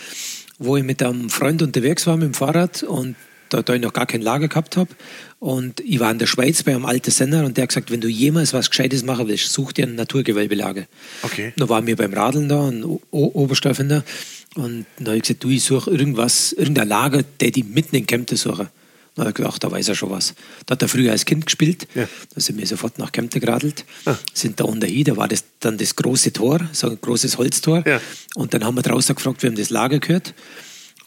wo 0.58 0.76
ich 0.78 0.82
mit 0.84 1.02
einem 1.02 1.28
Freund 1.28 1.60
unterwegs 1.60 2.06
war 2.06 2.16
mit 2.16 2.26
dem 2.26 2.34
Fahrrad 2.34 2.82
und 2.82 3.16
da, 3.48 3.62
da 3.62 3.74
ich 3.74 3.80
noch 3.80 3.92
gar 3.92 4.06
kein 4.06 4.22
Lager 4.22 4.48
gehabt 4.48 4.76
habe. 4.76 4.90
Und 5.38 5.80
ich 5.80 6.00
war 6.00 6.10
in 6.10 6.18
der 6.18 6.26
Schweiz 6.26 6.62
bei 6.62 6.72
einem 6.72 6.86
alten 6.86 7.10
Sender 7.10 7.44
und 7.44 7.56
der 7.56 7.62
hat 7.62 7.68
gesagt, 7.68 7.90
wenn 7.90 8.00
du 8.00 8.08
jemals 8.08 8.52
was 8.52 8.70
Gescheites 8.70 9.04
machen 9.04 9.28
willst, 9.28 9.52
such 9.52 9.72
dir 9.72 9.86
ein 9.86 9.94
Naturgewölbelager. 9.94 10.86
Okay. 11.22 11.52
Da 11.56 11.68
waren 11.68 11.86
wir 11.86 11.96
beim 11.96 12.12
Radeln 12.12 12.48
da, 12.48 12.68
ein 12.68 12.84
O-. 12.84 13.00
Und 13.10 14.86
da 14.98 15.06
habe 15.06 15.16
ich 15.16 15.22
gesagt, 15.22 15.44
du, 15.44 15.50
ich 15.50 15.64
suche 15.64 15.90
irgendwas, 15.90 16.52
irgendein 16.52 16.88
Lager, 16.88 17.22
der 17.40 17.50
die 17.50 17.64
mitten 17.64 17.96
in 17.96 18.06
Kempten 18.06 18.36
suchen. 18.36 18.68
Da 19.14 19.20
habe 19.20 19.30
ich 19.30 19.36
gedacht, 19.36 19.62
da 19.62 19.70
weiß 19.70 19.88
er 19.88 19.94
schon 19.94 20.10
was. 20.10 20.34
Da 20.66 20.72
hat 20.72 20.82
er 20.82 20.88
früher 20.88 21.12
als 21.12 21.24
Kind 21.24 21.46
gespielt. 21.46 21.86
Ja. 21.94 22.08
Da 22.34 22.40
sind 22.40 22.58
wir 22.58 22.66
sofort 22.66 22.98
nach 22.98 23.12
Kempten 23.12 23.40
geradelt. 23.40 23.84
Ah. 24.06 24.16
Sind 24.32 24.58
da 24.58 24.64
unter 24.64 24.88
hin, 24.88 25.04
da 25.04 25.16
war 25.16 25.28
das 25.28 25.44
dann 25.60 25.78
das 25.78 25.94
große 25.94 26.32
Tor, 26.32 26.68
so 26.72 26.90
ein 26.90 26.98
großes 27.00 27.38
Holztor. 27.38 27.84
Ja. 27.86 28.00
Und 28.34 28.54
dann 28.54 28.64
haben 28.64 28.76
wir 28.76 28.82
draußen 28.82 29.14
gefragt, 29.14 29.42
wem 29.44 29.54
das 29.54 29.70
Lager 29.70 30.00
gehört. 30.00 30.34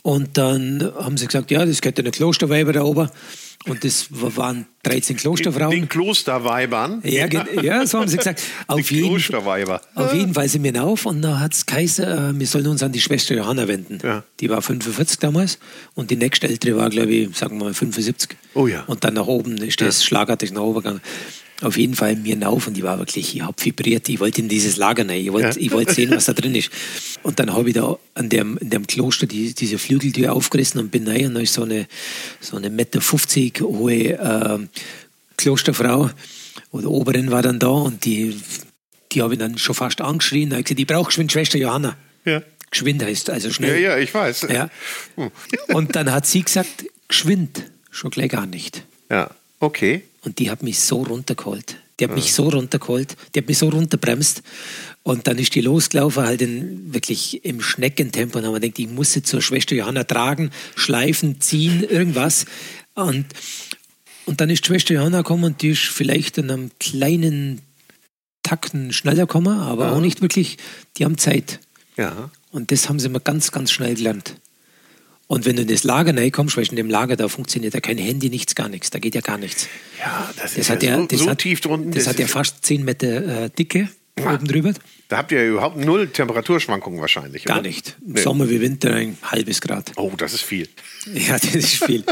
Und 0.07 0.37
dann 0.37 0.89
haben 0.97 1.17
sie 1.17 1.25
gesagt, 1.25 1.51
ja, 1.51 1.65
das 1.65 1.81
gehört 1.81 1.97
den 1.97 2.09
Klosterweiber 2.11 2.71
da 2.71 2.83
oben. 2.83 3.09
Und 3.65 3.83
das 3.83 4.07
waren 4.09 4.65
13 4.83 5.17
Klosterfrauen. 5.17 5.71
Den 5.71 5.89
Klosterweibern. 5.89 7.01
Ja, 7.03 7.27
ja, 7.61 7.85
so 7.85 7.99
haben 7.99 8.07
sie 8.07 8.15
gesagt. 8.15 8.41
Auf, 8.67 8.89
jeden, 8.89 9.09
Klosterweiber. 9.09 9.81
auf 9.95 10.13
jeden 10.13 10.33
Fall 10.33 10.47
sind 10.47 10.63
wir 10.63 10.81
auf 10.81 11.05
und 11.05 11.21
da 11.21 11.41
hat 11.41 11.53
es 11.53 11.65
geheißen, 11.65 12.05
äh, 12.05 12.39
wir 12.39 12.47
sollen 12.47 12.67
uns 12.67 12.83
an 12.83 12.93
die 12.93 13.01
Schwester 13.01 13.35
Johanna 13.35 13.67
wenden. 13.67 13.97
Ja. 14.01 14.23
Die 14.39 14.49
war 14.49 14.61
45 14.61 15.19
damals 15.19 15.59
und 15.93 16.09
die 16.09 16.15
nächste 16.15 16.47
ältere 16.47 16.77
war, 16.77 16.89
glaube 16.89 17.11
ich, 17.11 17.35
sagen 17.35 17.57
wir 17.57 17.65
mal 17.65 17.73
75. 17.73 18.29
Oh 18.53 18.67
ja. 18.67 18.85
Und 18.87 19.03
dann 19.03 19.15
nach 19.15 19.27
oben 19.27 19.57
ist 19.57 19.81
das 19.81 19.99
ja. 19.99 20.07
schlagartig 20.07 20.53
nach 20.53 20.61
oben 20.61 20.83
gegangen. 20.83 21.01
Auf 21.61 21.75
jeden 21.75 21.95
Fall 21.95 22.15
mir 22.15 22.47
auf 22.47 22.67
und 22.67 22.77
ich 22.77 22.83
war 22.83 22.99
wirklich, 22.99 23.35
ich 23.35 23.41
habe 23.41 23.55
vibriert, 23.63 24.07
ich 24.09 24.19
wollte 24.19 24.41
in 24.41 24.47
dieses 24.47 24.77
Lager 24.77 25.07
rein, 25.07 25.21
ich 25.21 25.33
wollte 25.33 25.59
ja. 25.59 25.71
wollt 25.71 25.89
sehen, 25.89 26.11
was 26.11 26.25
da 26.25 26.33
drin 26.33 26.53
ist. 26.53 26.69
Und 27.23 27.39
dann 27.39 27.51
habe 27.51 27.69
ich 27.69 27.75
da 27.75 27.97
an 28.13 28.29
dem, 28.29 28.57
in 28.59 28.69
dem 28.69 28.85
Kloster 28.85 29.25
die, 29.25 29.53
diese 29.53 29.79
Flügeltür 29.79 30.33
aufgerissen 30.33 30.79
und 30.79 30.91
bin 30.91 31.07
rein 31.07 31.25
und 31.25 31.33
da 31.33 31.39
ist 31.41 31.53
so 31.53 31.63
eine, 31.63 31.87
so 32.39 32.55
eine 32.55 32.69
Meter 32.69 33.01
50 33.01 33.59
hohe 33.61 34.13
äh, 34.13 34.59
Klosterfrau 35.35 36.09
oder 36.71 36.89
Oberin 36.89 37.31
war 37.31 37.41
dann 37.41 37.59
da 37.59 37.67
und 37.67 38.05
die, 38.05 38.39
die 39.11 39.21
habe 39.21 39.33
ich 39.33 39.39
dann 39.39 39.57
schon 39.57 39.75
fast 39.75 39.99
angeschrien. 39.99 40.51
Da 40.51 40.55
habe 40.55 40.61
ich 40.61 40.65
gesagt, 40.65 40.79
ich 40.79 40.87
brauche 40.87 41.07
geschwind 41.07 41.31
Schwester 41.31 41.57
Johanna. 41.57 41.97
Ja. 42.23 42.43
Geschwind 42.71 43.03
heißt 43.03 43.29
also 43.29 43.51
schnell. 43.51 43.81
Ja, 43.81 43.95
ja, 43.95 43.97
ich 43.97 44.13
weiß. 44.13 44.47
Ja. 44.49 44.69
Hm. 45.15 45.31
Und 45.69 45.95
dann 45.95 46.11
hat 46.11 46.25
sie 46.27 46.43
gesagt, 46.43 46.85
geschwind, 47.07 47.63
schon 47.91 48.11
gleich 48.11 48.29
gar 48.29 48.45
nicht. 48.45 48.83
Ja, 49.09 49.31
okay. 49.59 50.03
Und 50.23 50.39
die 50.39 50.49
hat 50.49 50.63
mich 50.63 50.79
so 50.79 51.03
runtergeholt. 51.03 51.77
Die 51.99 52.03
hat 52.03 52.11
ja. 52.11 52.15
mich 52.15 52.33
so 52.33 52.49
runtergeholt, 52.49 53.15
die 53.33 53.39
hat 53.39 53.47
mich 53.47 53.57
so 53.57 53.69
runterbremst. 53.69 54.43
Und 55.03 55.25
dann 55.25 55.37
ist 55.39 55.55
die 55.55 55.61
losgelaufen, 55.61 56.23
halt 56.23 56.41
in, 56.41 56.93
wirklich 56.93 57.43
im 57.45 57.61
Schneckentempo. 57.61 58.37
Und 58.37 58.43
dann 58.43 58.53
wir 58.53 58.59
gedacht, 58.59 58.77
ich 58.77 58.89
muss 58.89 59.13
sie 59.13 59.23
zur 59.23 59.41
Schwester 59.41 59.73
Johanna 59.73 60.03
tragen, 60.03 60.51
schleifen, 60.75 61.41
ziehen, 61.41 61.83
irgendwas. 61.83 62.45
Und, 62.93 63.25
und 64.25 64.41
dann 64.41 64.49
ist 64.49 64.63
die 64.63 64.67
Schwester 64.67 64.93
Johanna 64.93 65.19
gekommen 65.19 65.45
und 65.45 65.61
die 65.61 65.69
ist 65.69 65.83
vielleicht 65.83 66.37
in 66.37 66.51
einem 66.51 66.71
kleinen 66.79 67.61
Takten 68.43 68.93
schneller 68.93 69.25
gekommen, 69.25 69.59
aber 69.59 69.87
ja. 69.87 69.93
auch 69.93 70.01
nicht 70.01 70.21
wirklich. 70.21 70.57
Die 70.97 71.05
haben 71.05 71.17
Zeit. 71.17 71.59
Ja. 71.95 72.29
Und 72.51 72.71
das 72.71 72.89
haben 72.89 72.99
sie 72.99 73.09
mir 73.09 73.19
ganz, 73.19 73.51
ganz 73.51 73.71
schnell 73.71 73.95
gelernt. 73.95 74.35
Und 75.27 75.45
wenn 75.45 75.57
du 75.57 75.63
in 75.63 75.67
das 75.67 75.83
Lager 75.83 76.15
reinkommst, 76.15 76.55
weil 76.55 76.65
in 76.69 76.77
dem 76.77 76.89
Lager, 76.89 77.17
da 77.17 77.27
funktioniert 77.27 77.73
ja 77.73 77.81
kein 77.81 77.97
Handy, 77.97 78.29
nichts, 78.29 78.55
gar 78.55 78.69
nichts. 78.69 78.89
Da 78.89 78.99
geht 78.99 79.13
ja 79.13 79.21
gar 79.21 79.37
nichts. 79.37 79.67
Ja, 79.99 80.29
das, 80.35 80.53
das 80.53 80.57
ist 80.57 80.69
hat 80.69 80.83
ja 80.83 80.95
so, 80.97 81.05
das 81.05 81.19
so 81.19 81.29
hat, 81.29 81.39
tief 81.39 81.59
drunten. 81.59 81.91
Das, 81.91 82.05
das 82.05 82.13
hat 82.13 82.19
ja 82.19 82.27
fast 82.27 82.65
10 82.65 82.85
Meter 82.85 83.43
äh, 83.43 83.49
Dicke 83.49 83.89
ja. 84.17 84.33
oben 84.33 84.47
drüber. 84.47 84.73
Da 85.09 85.17
habt 85.17 85.31
ihr 85.31 85.41
ja 85.43 85.49
überhaupt 85.49 85.77
null 85.77 86.07
Temperaturschwankungen 86.07 86.99
wahrscheinlich, 86.99 87.43
Gar 87.45 87.59
oder? 87.59 87.67
nicht. 87.67 87.97
Im 88.05 88.13
nee. 88.13 88.21
Sommer 88.21 88.49
wie 88.49 88.61
Winter 88.61 88.93
ein 88.93 89.17
halbes 89.21 89.61
Grad. 89.61 89.91
Oh, 89.95 90.11
das 90.17 90.33
ist 90.33 90.43
viel. 90.43 90.67
Ja, 91.13 91.37
das 91.39 91.55
ist 91.55 91.85
viel. 91.85 92.03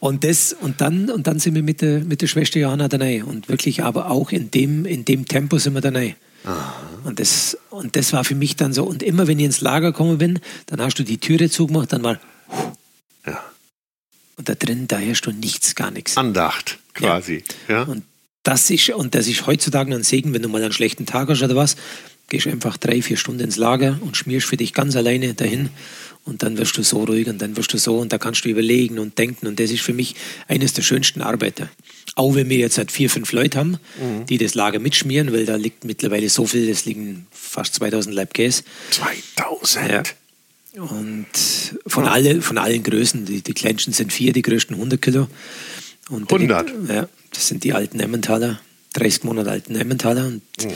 und, 0.00 0.24
das, 0.24 0.52
und, 0.52 0.80
dann, 0.80 1.08
und 1.08 1.28
dann 1.28 1.38
sind 1.38 1.54
wir 1.54 1.62
mit 1.62 1.82
der, 1.82 2.00
mit 2.00 2.22
der 2.22 2.26
Schwester 2.26 2.58
Johanna 2.58 2.88
da 2.88 2.96
rein. 2.96 3.22
Und 3.22 3.48
wirklich 3.48 3.84
aber 3.84 4.10
auch 4.10 4.32
in 4.32 4.50
dem, 4.50 4.84
in 4.84 5.04
dem 5.04 5.26
Tempo 5.26 5.58
sind 5.58 5.74
wir 5.74 5.80
da 5.80 5.90
rein. 5.90 6.16
Und 7.04 7.20
das, 7.20 7.56
und 7.70 7.96
das 7.96 8.12
war 8.12 8.24
für 8.24 8.34
mich 8.34 8.56
dann 8.56 8.72
so. 8.72 8.84
Und 8.84 9.02
immer 9.02 9.26
wenn 9.26 9.38
ich 9.38 9.44
ins 9.44 9.60
Lager 9.60 9.92
gekommen 9.92 10.18
bin, 10.18 10.40
dann 10.66 10.80
hast 10.80 10.98
du 10.98 11.02
die 11.02 11.18
Türe 11.18 11.50
zugemacht, 11.50 11.92
dann 11.92 12.02
war. 12.02 12.18
Ja. 13.26 13.42
Und 14.36 14.48
da 14.48 14.54
drin, 14.54 14.88
da 14.88 14.98
herrscht 14.98 15.26
du 15.26 15.32
nichts, 15.32 15.74
gar 15.74 15.90
nichts. 15.90 16.16
Andacht, 16.16 16.78
quasi. 16.94 17.44
Ja. 17.68 17.74
ja. 17.74 17.82
Und 17.82 18.04
das 18.42 18.70
ist, 18.70 18.88
und 18.90 19.14
das 19.14 19.26
ist 19.26 19.46
heutzutage 19.46 19.94
ein 19.94 20.02
Segen, 20.02 20.32
wenn 20.32 20.42
du 20.42 20.48
mal 20.48 20.62
einen 20.62 20.72
schlechten 20.72 21.06
Tag 21.06 21.28
hast 21.28 21.42
oder 21.42 21.56
was, 21.56 21.76
gehst 22.30 22.46
einfach 22.46 22.78
drei, 22.78 23.02
vier 23.02 23.16
Stunden 23.16 23.42
ins 23.42 23.56
Lager 23.56 23.98
und 24.00 24.16
schmierst 24.16 24.46
für 24.46 24.56
dich 24.56 24.72
ganz 24.72 24.96
alleine 24.96 25.34
dahin 25.34 25.68
und 26.24 26.42
dann 26.42 26.56
wirst 26.56 26.76
du 26.78 26.82
so 26.82 27.04
ruhig 27.04 27.28
und 27.28 27.42
dann 27.42 27.56
wirst 27.56 27.72
du 27.72 27.78
so 27.78 27.98
und 27.98 28.12
da 28.12 28.18
kannst 28.18 28.44
du 28.44 28.48
überlegen 28.48 28.98
und 28.98 29.18
denken 29.18 29.46
und 29.46 29.60
das 29.60 29.70
ist 29.70 29.82
für 29.82 29.92
mich 29.92 30.14
eines 30.48 30.72
der 30.72 30.82
schönsten 30.82 31.20
Arbeiter. 31.20 31.68
Auch 32.14 32.34
wenn 32.34 32.48
wir 32.48 32.58
jetzt 32.58 32.78
halt 32.78 32.92
vier, 32.92 33.10
fünf 33.10 33.32
Leute 33.32 33.58
haben, 33.58 33.78
mhm. 34.00 34.26
die 34.26 34.38
das 34.38 34.54
Lager 34.54 34.78
mitschmieren, 34.78 35.32
weil 35.32 35.44
da 35.44 35.56
liegt 35.56 35.84
mittlerweile 35.84 36.28
so 36.28 36.46
viel, 36.46 36.68
es 36.68 36.84
liegen 36.84 37.26
fast 37.30 37.74
2000 37.74 38.14
Leib 38.14 38.32
Käse. 38.32 38.62
2000? 38.90 39.90
Ja. 39.90 40.02
Und 40.76 41.26
von, 41.86 42.04
oh. 42.04 42.08
alle, 42.08 42.42
von 42.42 42.58
allen 42.58 42.82
Größen, 42.82 43.24
die, 43.24 43.42
die 43.42 43.54
kleinsten 43.54 43.92
sind 43.92 44.12
vier, 44.12 44.32
die 44.32 44.42
größten 44.42 44.76
100 44.76 45.02
Kilo. 45.02 45.28
Und 46.08 46.32
100? 46.32 46.70
Liegt, 46.70 46.90
ja, 46.90 47.08
das 47.32 47.48
sind 47.48 47.64
die 47.64 47.72
alten 47.72 47.98
Emmentaler, 48.00 48.60
30 48.94 49.24
Monate 49.24 49.50
alten 49.50 49.74
Emmentaler. 49.74 50.26
Und 50.26 50.42
mhm. 50.62 50.70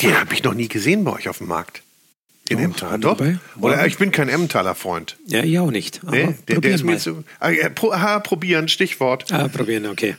Die 0.00 0.14
habe 0.14 0.34
ich 0.34 0.42
noch 0.44 0.54
nie 0.54 0.68
gesehen 0.68 1.04
bei 1.04 1.12
euch 1.12 1.28
auf 1.28 1.38
dem 1.38 1.48
Markt. 1.48 1.82
Den 2.48 2.58
oh, 2.58 2.62
Emmentaler, 2.62 2.98
doch? 2.98 3.16
Dabei? 3.16 3.38
Oder 3.60 3.86
ich 3.86 3.98
bin 3.98 4.10
kein 4.10 4.28
Emmentaler 4.28 4.74
Freund. 4.74 5.16
Ja, 5.26 5.42
ich 5.42 5.58
auch 5.58 5.70
nicht. 5.70 6.00
Nee, 6.04 6.34
der, 6.48 6.60
der 6.60 6.74
ist 6.74 6.84
mir 6.84 6.98
zu. 6.98 7.24
Ah, 7.38 7.50
pro, 7.74 7.92
aha, 7.92 8.18
probieren, 8.20 8.68
Stichwort. 8.68 9.30
Ah, 9.32 9.48
probieren, 9.48 9.86
okay. 9.86 10.16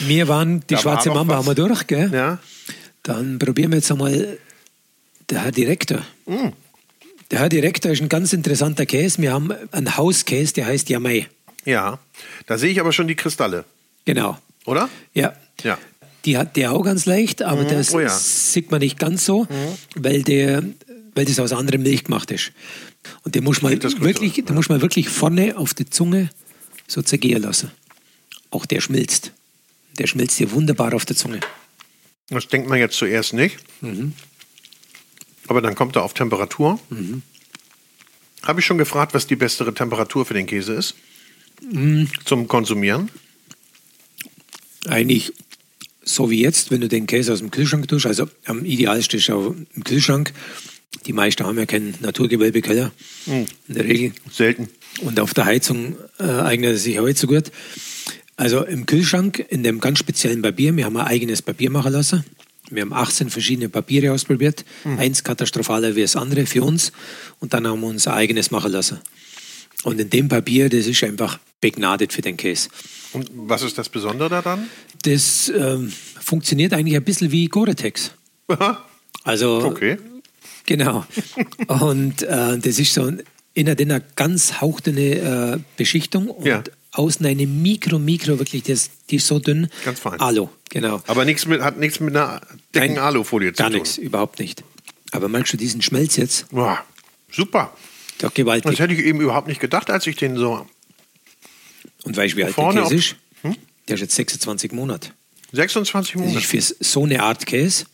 wir 0.00 0.28
waren, 0.28 0.60
die 0.68 0.74
da 0.74 0.80
schwarze 0.80 1.08
war 1.08 1.16
Mamba 1.16 1.36
haben 1.36 1.46
wir 1.46 1.54
durch, 1.54 1.86
gell? 1.86 2.10
Ja. 2.12 2.38
Dann 3.02 3.38
probieren 3.38 3.72
wir 3.72 3.78
jetzt 3.78 3.90
einmal 3.90 4.38
der 5.28 5.44
Herr 5.44 5.52
Direktor. 5.52 6.02
Mm. 6.26 6.48
Der 7.30 7.40
Herr 7.40 7.48
Direktor 7.48 7.90
ist 7.90 8.00
ein 8.00 8.08
ganz 8.08 8.32
interessanter 8.32 8.86
Käse. 8.86 9.20
Wir 9.20 9.32
haben 9.32 9.52
einen 9.72 9.96
Hauskäse, 9.96 10.54
der 10.54 10.66
heißt 10.66 10.88
Yamai. 10.88 11.26
Ja, 11.64 11.98
da 12.46 12.58
sehe 12.58 12.70
ich 12.70 12.78
aber 12.78 12.92
schon 12.92 13.08
die 13.08 13.16
Kristalle. 13.16 13.64
Genau. 14.04 14.38
Oder? 14.64 14.88
Ja. 15.12 15.34
Ja. 15.62 15.78
Die 16.24 16.36
hat 16.36 16.56
der 16.56 16.72
auch 16.72 16.82
ganz 16.82 17.06
leicht, 17.06 17.42
aber 17.42 17.64
mhm. 17.64 17.68
das 17.68 17.94
oh 17.94 18.00
ja. 18.00 18.08
sieht 18.08 18.70
man 18.70 18.80
nicht 18.80 18.98
ganz 18.98 19.24
so, 19.24 19.44
mhm. 19.44 19.76
weil, 19.96 20.22
der, 20.22 20.62
weil 21.14 21.24
das 21.24 21.40
aus 21.40 21.52
anderem 21.52 21.82
Milch 21.82 22.04
gemacht 22.04 22.30
ist. 22.30 22.52
Und 23.22 23.34
den 23.34 23.42
muss 23.44 23.62
man, 23.62 23.72
wirklich, 23.82 24.44
den 24.44 24.54
muss 24.54 24.68
man 24.68 24.80
wirklich 24.80 25.08
vorne 25.08 25.56
auf 25.56 25.74
die 25.74 25.88
Zunge 25.88 26.30
so 26.86 27.02
zergehen 27.02 27.42
lassen. 27.42 27.72
Auch 28.50 28.66
der 28.66 28.80
schmilzt. 28.80 29.32
Der 29.98 30.06
schmilzt 30.06 30.36
hier 30.38 30.52
wunderbar 30.52 30.94
auf 30.94 31.04
der 31.04 31.16
Zunge. 31.16 31.40
Das 32.28 32.48
denkt 32.48 32.68
man 32.68 32.78
jetzt 32.78 32.96
zuerst 32.96 33.32
nicht. 33.32 33.58
Mhm. 33.80 34.12
Aber 35.48 35.60
dann 35.60 35.74
kommt 35.74 35.96
er 35.96 36.02
auf 36.02 36.14
Temperatur. 36.14 36.78
Mhm. 36.90 37.22
Habe 38.42 38.60
ich 38.60 38.66
schon 38.66 38.78
gefragt, 38.78 39.14
was 39.14 39.26
die 39.26 39.36
bessere 39.36 39.74
Temperatur 39.74 40.24
für 40.24 40.34
den 40.34 40.46
Käse 40.46 40.74
ist? 40.74 40.94
Mhm. 41.62 42.08
Zum 42.24 42.48
Konsumieren? 42.48 43.10
Eigentlich 44.86 45.32
so 46.04 46.30
wie 46.30 46.40
jetzt, 46.40 46.70
wenn 46.70 46.80
du 46.80 46.88
den 46.88 47.06
Käse 47.06 47.32
aus 47.32 47.40
dem 47.40 47.50
Kühlschrank 47.50 47.88
tust, 47.88 48.06
also 48.06 48.28
am 48.44 48.64
idealsten 48.64 49.18
ist 49.18 49.30
auch 49.30 49.54
im 49.74 49.84
Kühlschrank. 49.84 50.32
Die 51.06 51.12
meisten 51.12 51.44
haben 51.44 51.58
ja 51.58 51.66
keinen 51.66 51.94
Naturgewölbekeller. 52.00 52.92
Mhm. 53.26 53.46
In 53.68 53.74
der 53.74 53.84
Regel. 53.84 54.12
Selten. 54.30 54.68
Und 55.02 55.20
auf 55.20 55.34
der 55.34 55.44
Heizung 55.44 55.96
äh, 56.18 56.24
eignet 56.24 56.76
es 56.76 56.84
sich 56.84 56.98
auch 56.98 57.04
nicht 57.04 57.18
so 57.18 57.26
gut. 57.26 57.50
Also 58.36 58.64
im 58.64 58.86
Kühlschrank, 58.86 59.44
in 59.48 59.62
dem 59.62 59.80
ganz 59.80 59.98
speziellen 59.98 60.42
Papier, 60.42 60.76
wir 60.76 60.84
haben 60.84 60.96
ein 60.96 61.06
eigenes 61.06 61.42
Papier 61.42 61.70
machen 61.70 61.92
lassen. 61.92 62.24
Wir 62.70 62.82
haben 62.82 62.92
18 62.92 63.30
verschiedene 63.30 63.68
Papiere 63.68 64.12
ausprobiert. 64.12 64.64
Mhm. 64.84 64.98
Eins 64.98 65.24
katastrophaler 65.24 65.96
wie 65.96 66.02
das 66.02 66.16
andere 66.16 66.46
für 66.46 66.62
uns. 66.62 66.92
Und 67.40 67.54
dann 67.54 67.66
haben 67.66 67.80
wir 67.80 67.88
uns 67.88 68.06
ein 68.06 68.14
eigenes 68.14 68.50
machen 68.50 68.72
lassen. 68.72 69.00
Und 69.84 70.00
in 70.00 70.10
dem 70.10 70.28
Papier, 70.28 70.68
das 70.68 70.86
ist 70.86 71.02
einfach 71.04 71.38
begnadet 71.60 72.12
für 72.12 72.22
den 72.22 72.36
Käse. 72.36 72.68
Und 73.12 73.30
was 73.32 73.62
ist 73.62 73.78
das 73.78 73.88
Besondere 73.88 74.28
daran? 74.28 74.68
Das 75.02 75.48
ähm, 75.48 75.92
funktioniert 76.20 76.72
eigentlich 76.72 76.96
ein 76.96 77.04
bisschen 77.04 77.30
wie 77.30 77.46
Gore-Tex. 77.46 78.12
Also, 79.24 79.64
okay. 79.64 79.98
Genau. 80.66 81.04
Und 81.68 82.22
äh, 82.22 82.58
das 82.58 82.78
ist 82.78 82.94
so 82.94 83.12
innen 83.56 83.78
eine 83.78 84.02
ganz 84.16 84.60
hauchdünne 84.60 85.54
äh, 85.54 85.58
Beschichtung 85.76 86.28
und 86.28 86.46
ja. 86.46 86.62
außen 86.92 87.24
eine 87.24 87.46
Mikro, 87.46 87.98
Mikro, 87.98 88.38
wirklich, 88.38 88.64
das, 88.64 88.90
die 89.08 89.16
ist 89.16 89.26
so 89.26 89.38
dünn. 89.38 89.68
Ganz 89.84 89.98
fein. 89.98 90.20
Alu, 90.20 90.48
genau. 90.68 91.02
Aber 91.06 91.24
nichts 91.24 91.46
mit, 91.46 91.62
hat 91.62 91.78
nichts 91.78 91.98
mit 91.98 92.14
einer 92.14 92.42
dicken 92.74 92.98
Alufolie 92.98 93.52
zu 93.52 93.62
gar 93.62 93.70
tun. 93.70 93.80
Nichts, 93.80 93.98
überhaupt 93.98 94.38
nicht. 94.38 94.62
Aber 95.12 95.28
merkst 95.28 95.52
du 95.52 95.56
diesen 95.56 95.82
Schmelz 95.82 96.16
jetzt? 96.16 96.48
Boah, 96.50 96.84
super. 97.30 97.74
Doch 98.18 98.32
gewaltig. 98.34 98.70
Das 98.70 98.80
hätte 98.80 98.94
ich 98.94 99.00
eben 99.00 99.20
überhaupt 99.20 99.48
nicht 99.48 99.60
gedacht, 99.60 99.90
als 99.90 100.06
ich 100.06 100.16
den 100.16 100.36
so. 100.36 100.66
Und 102.04 102.16
weißt 102.16 102.34
du, 102.34 102.38
wie 102.38 102.44
alt 102.44 102.56
der 102.56 102.72
Käse 102.72 102.94
ist? 102.94 103.16
Hm? 103.42 103.56
Der 103.88 103.94
ist 103.94 104.00
jetzt 104.00 104.14
26 104.16 104.72
Monate. 104.72 105.10
26 105.52 106.16
Monate? 106.16 106.40
Für 106.40 106.60
so 106.60 107.04
eine 107.04 107.22
Art 107.22 107.46
Käse 107.46 107.86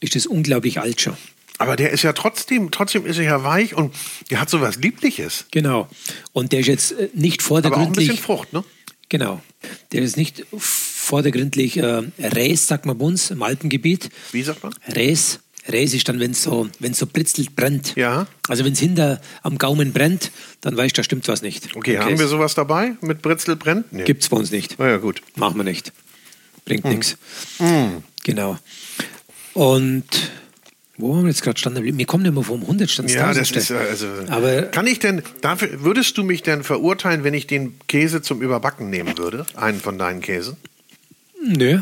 ist 0.00 0.14
das 0.14 0.26
unglaublich 0.26 0.80
alt 0.80 1.00
schon. 1.00 1.16
Aber 1.58 1.76
der 1.76 1.90
ist 1.90 2.02
ja 2.02 2.14
trotzdem, 2.14 2.70
trotzdem 2.70 3.04
ist 3.04 3.18
er 3.18 3.24
ja 3.24 3.44
weich 3.44 3.74
und 3.74 3.94
der 4.30 4.40
hat 4.40 4.48
so 4.48 4.62
was 4.62 4.76
Liebliches. 4.76 5.44
Genau. 5.50 5.88
Und 6.32 6.52
der 6.52 6.60
ist 6.60 6.68
jetzt 6.68 6.92
äh, 6.92 7.10
nicht 7.12 7.42
vordergründlich. 7.42 8.08
Aber 8.08 8.14
auch 8.14 8.14
ein 8.14 8.16
bisschen 8.16 8.24
Frucht, 8.24 8.52
ne? 8.54 8.64
Genau. 9.10 9.42
Der 9.92 10.00
ist 10.02 10.16
nicht 10.16 10.46
vordergründlich 11.10 11.76
äh, 11.76 12.02
Räs, 12.18 12.68
sagt 12.68 12.86
man 12.86 12.96
bei 12.96 13.04
uns 13.04 13.32
im 13.32 13.42
Alpengebiet. 13.42 14.10
Wie 14.30 14.42
sagt 14.44 14.62
man? 14.62 14.72
Räs. 14.94 15.40
Räs 15.70 15.92
ist 15.92 16.08
dann, 16.08 16.20
wenn 16.20 16.30
es 16.30 16.44
so, 16.44 16.68
wenn's 16.78 16.98
so 16.98 17.06
britzelt, 17.06 17.56
brennt. 17.56 17.96
Ja. 17.96 18.28
Also 18.48 18.64
wenn 18.64 18.74
es 18.74 18.78
hinter 18.78 19.20
am 19.42 19.58
Gaumen 19.58 19.92
brennt, 19.92 20.30
dann 20.60 20.76
weißt 20.76 20.96
du, 20.96 21.00
da 21.00 21.02
stimmt 21.02 21.26
was 21.26 21.42
nicht. 21.42 21.74
Okay, 21.74 21.98
haben 21.98 22.16
wir 22.16 22.28
sowas 22.28 22.54
dabei 22.54 22.92
mit 23.00 23.22
Britzel 23.22 23.56
brennt? 23.56 23.92
Nee. 23.92 24.04
Gibt 24.04 24.22
es 24.22 24.28
bei 24.28 24.36
uns 24.36 24.52
nicht. 24.52 24.76
Na 24.78 24.88
ja, 24.88 24.98
gut. 24.98 25.20
Machen 25.34 25.56
wir 25.56 25.64
nicht. 25.64 25.92
Bringt 26.64 26.84
hm. 26.84 26.90
nichts. 26.90 27.16
Hm. 27.58 28.04
Genau. 28.22 28.56
Und 29.54 30.04
Wo 30.96 31.16
haben 31.16 31.24
wir 31.24 31.30
jetzt 31.30 31.42
gerade 31.42 31.58
standen? 31.58 31.98
Wir 31.98 32.06
kommen 32.06 32.24
immer 32.24 32.44
vom 32.44 32.66
Hundertstand. 32.66 33.10
Ja, 33.10 33.34
das 33.34 33.50
ist 33.50 33.72
also. 33.72 34.06
Aber 34.28 34.62
kann 34.62 34.86
ich 34.86 35.00
denn, 35.00 35.22
dafür, 35.40 35.82
würdest 35.82 36.16
du 36.18 36.22
mich 36.22 36.42
denn 36.42 36.62
verurteilen, 36.62 37.24
wenn 37.24 37.34
ich 37.34 37.46
den 37.46 37.74
Käse 37.88 38.22
zum 38.22 38.42
Überbacken 38.42 38.90
nehmen 38.90 39.18
würde? 39.18 39.46
Einen 39.56 39.80
von 39.80 39.98
deinen 39.98 40.20
Käsen? 40.20 40.56
Nö. 41.42 41.80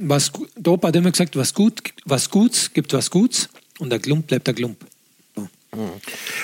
Was, 0.00 0.32
der 0.56 0.72
Opa 0.72 0.88
hat 0.88 0.96
immer 0.96 1.10
gesagt, 1.10 1.36
was 1.36 1.54
gut, 1.54 1.92
was 2.04 2.28
Guts 2.28 2.72
gibt 2.72 2.92
was 2.92 3.10
Guts 3.10 3.48
und 3.78 3.90
der 3.90 4.00
Klump 4.00 4.26
bleibt 4.26 4.46
der 4.46 4.54
Klump. 4.54 4.84
So. 5.36 5.48
Hm. 5.72 5.90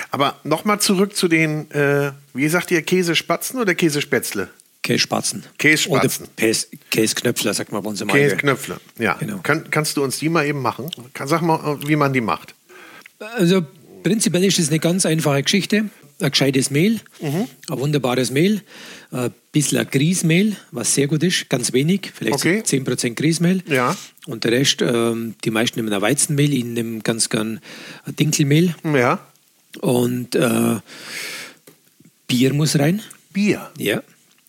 Aber 0.09 0.39
nochmal 0.43 0.79
zurück 0.79 1.15
zu 1.15 1.27
den, 1.27 1.69
äh, 1.71 2.11
wie 2.33 2.47
sagt 2.47 2.71
ihr, 2.71 2.81
Käsespatzen 2.81 3.59
oder 3.59 3.75
Käsespätzle? 3.75 4.49
Kässpatzen. 4.83 5.43
Kässpatzen. 5.57 6.27
Oder 6.37 6.55
Käsknöpfler, 6.89 7.53
sagt 7.53 7.71
man 7.71 7.83
bei 7.83 7.89
uns 7.89 8.01
immer. 8.01 8.13
Käsknöpfler, 8.13 8.79
ja. 8.97 9.13
Genau. 9.19 9.37
Kann, 9.43 9.69
kannst 9.69 9.97
du 9.97 10.03
uns 10.03 10.17
die 10.17 10.29
mal 10.29 10.45
eben 10.45 10.61
machen? 10.61 10.89
Sag 11.25 11.41
mal, 11.41 11.77
wie 11.85 11.95
man 11.95 12.13
die 12.13 12.21
macht. 12.21 12.55
Also 13.19 13.63
prinzipiell 14.01 14.43
ist 14.43 14.57
es 14.57 14.69
eine 14.69 14.79
ganz 14.79 15.05
einfache 15.05 15.43
Geschichte. 15.43 15.85
Ein 16.21 16.31
gescheites 16.31 16.69
Mehl, 16.69 16.99
mhm. 17.19 17.47
ein 17.69 17.79
wunderbares 17.79 18.31
Mehl, 18.31 18.61
ein 19.11 19.33
bisschen 19.51 19.85
Grießmehl, 19.89 20.55
was 20.71 20.93
sehr 20.93 21.07
gut 21.07 21.23
ist, 21.23 21.49
ganz 21.49 21.73
wenig, 21.73 22.11
vielleicht 22.13 22.35
okay. 22.35 22.63
10% 22.65 23.15
Grießmehl. 23.15 23.63
Ja. 23.67 23.95
Und 24.27 24.43
der 24.43 24.51
Rest, 24.51 24.81
ähm, 24.81 25.35
die 25.43 25.51
meisten 25.51 25.79
nehmen 25.79 25.91
ein 25.91 26.01
Weizenmehl, 26.01 26.53
ich 26.53 26.63
nehme 26.63 26.99
ganz 26.99 27.29
gern 27.29 27.59
ein 28.05 28.15
Dinkelmehl. 28.15 28.75
Ja. 28.83 29.19
Und 29.79 30.35
äh, 30.35 30.79
Bier 32.27 32.53
muss 32.53 32.77
rein. 32.77 33.01
Bier? 33.33 33.71
Ja. 33.77 34.01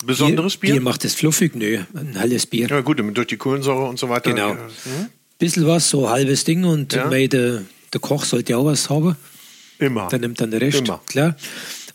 Besonderes 0.05 0.57
Bier? 0.57 0.75
Bier 0.75 0.81
macht 0.81 1.05
es 1.05 1.15
fluffig? 1.15 1.55
Nö, 1.55 1.81
ein 1.95 2.19
halbes 2.19 2.47
Bier. 2.47 2.69
Ja 2.69 2.81
gut, 2.81 3.01
durch 3.15 3.27
die 3.27 3.37
Kohlensäure 3.37 3.85
und 3.85 3.99
so 3.99 4.09
weiter. 4.09 4.31
Genau. 4.31 4.55
Mhm. 4.55 5.09
Bisschen 5.39 5.67
was, 5.67 5.91
so 5.91 6.07
ein 6.07 6.13
halbes 6.13 6.45
Ding 6.45 6.65
und 6.65 6.93
ja. 6.93 7.09
der, 7.09 7.63
der 7.93 8.01
Koch 8.01 8.25
sollte 8.25 8.57
auch 8.57 8.65
was 8.65 8.91
haben. 8.91 9.17
Immer. 9.83 10.09
Dann 10.09 10.21
nimmt 10.21 10.41
dann 10.41 10.51
der 10.51 10.61
Rest, 10.61 10.79
Immer. 10.79 11.01
klar. 11.07 11.37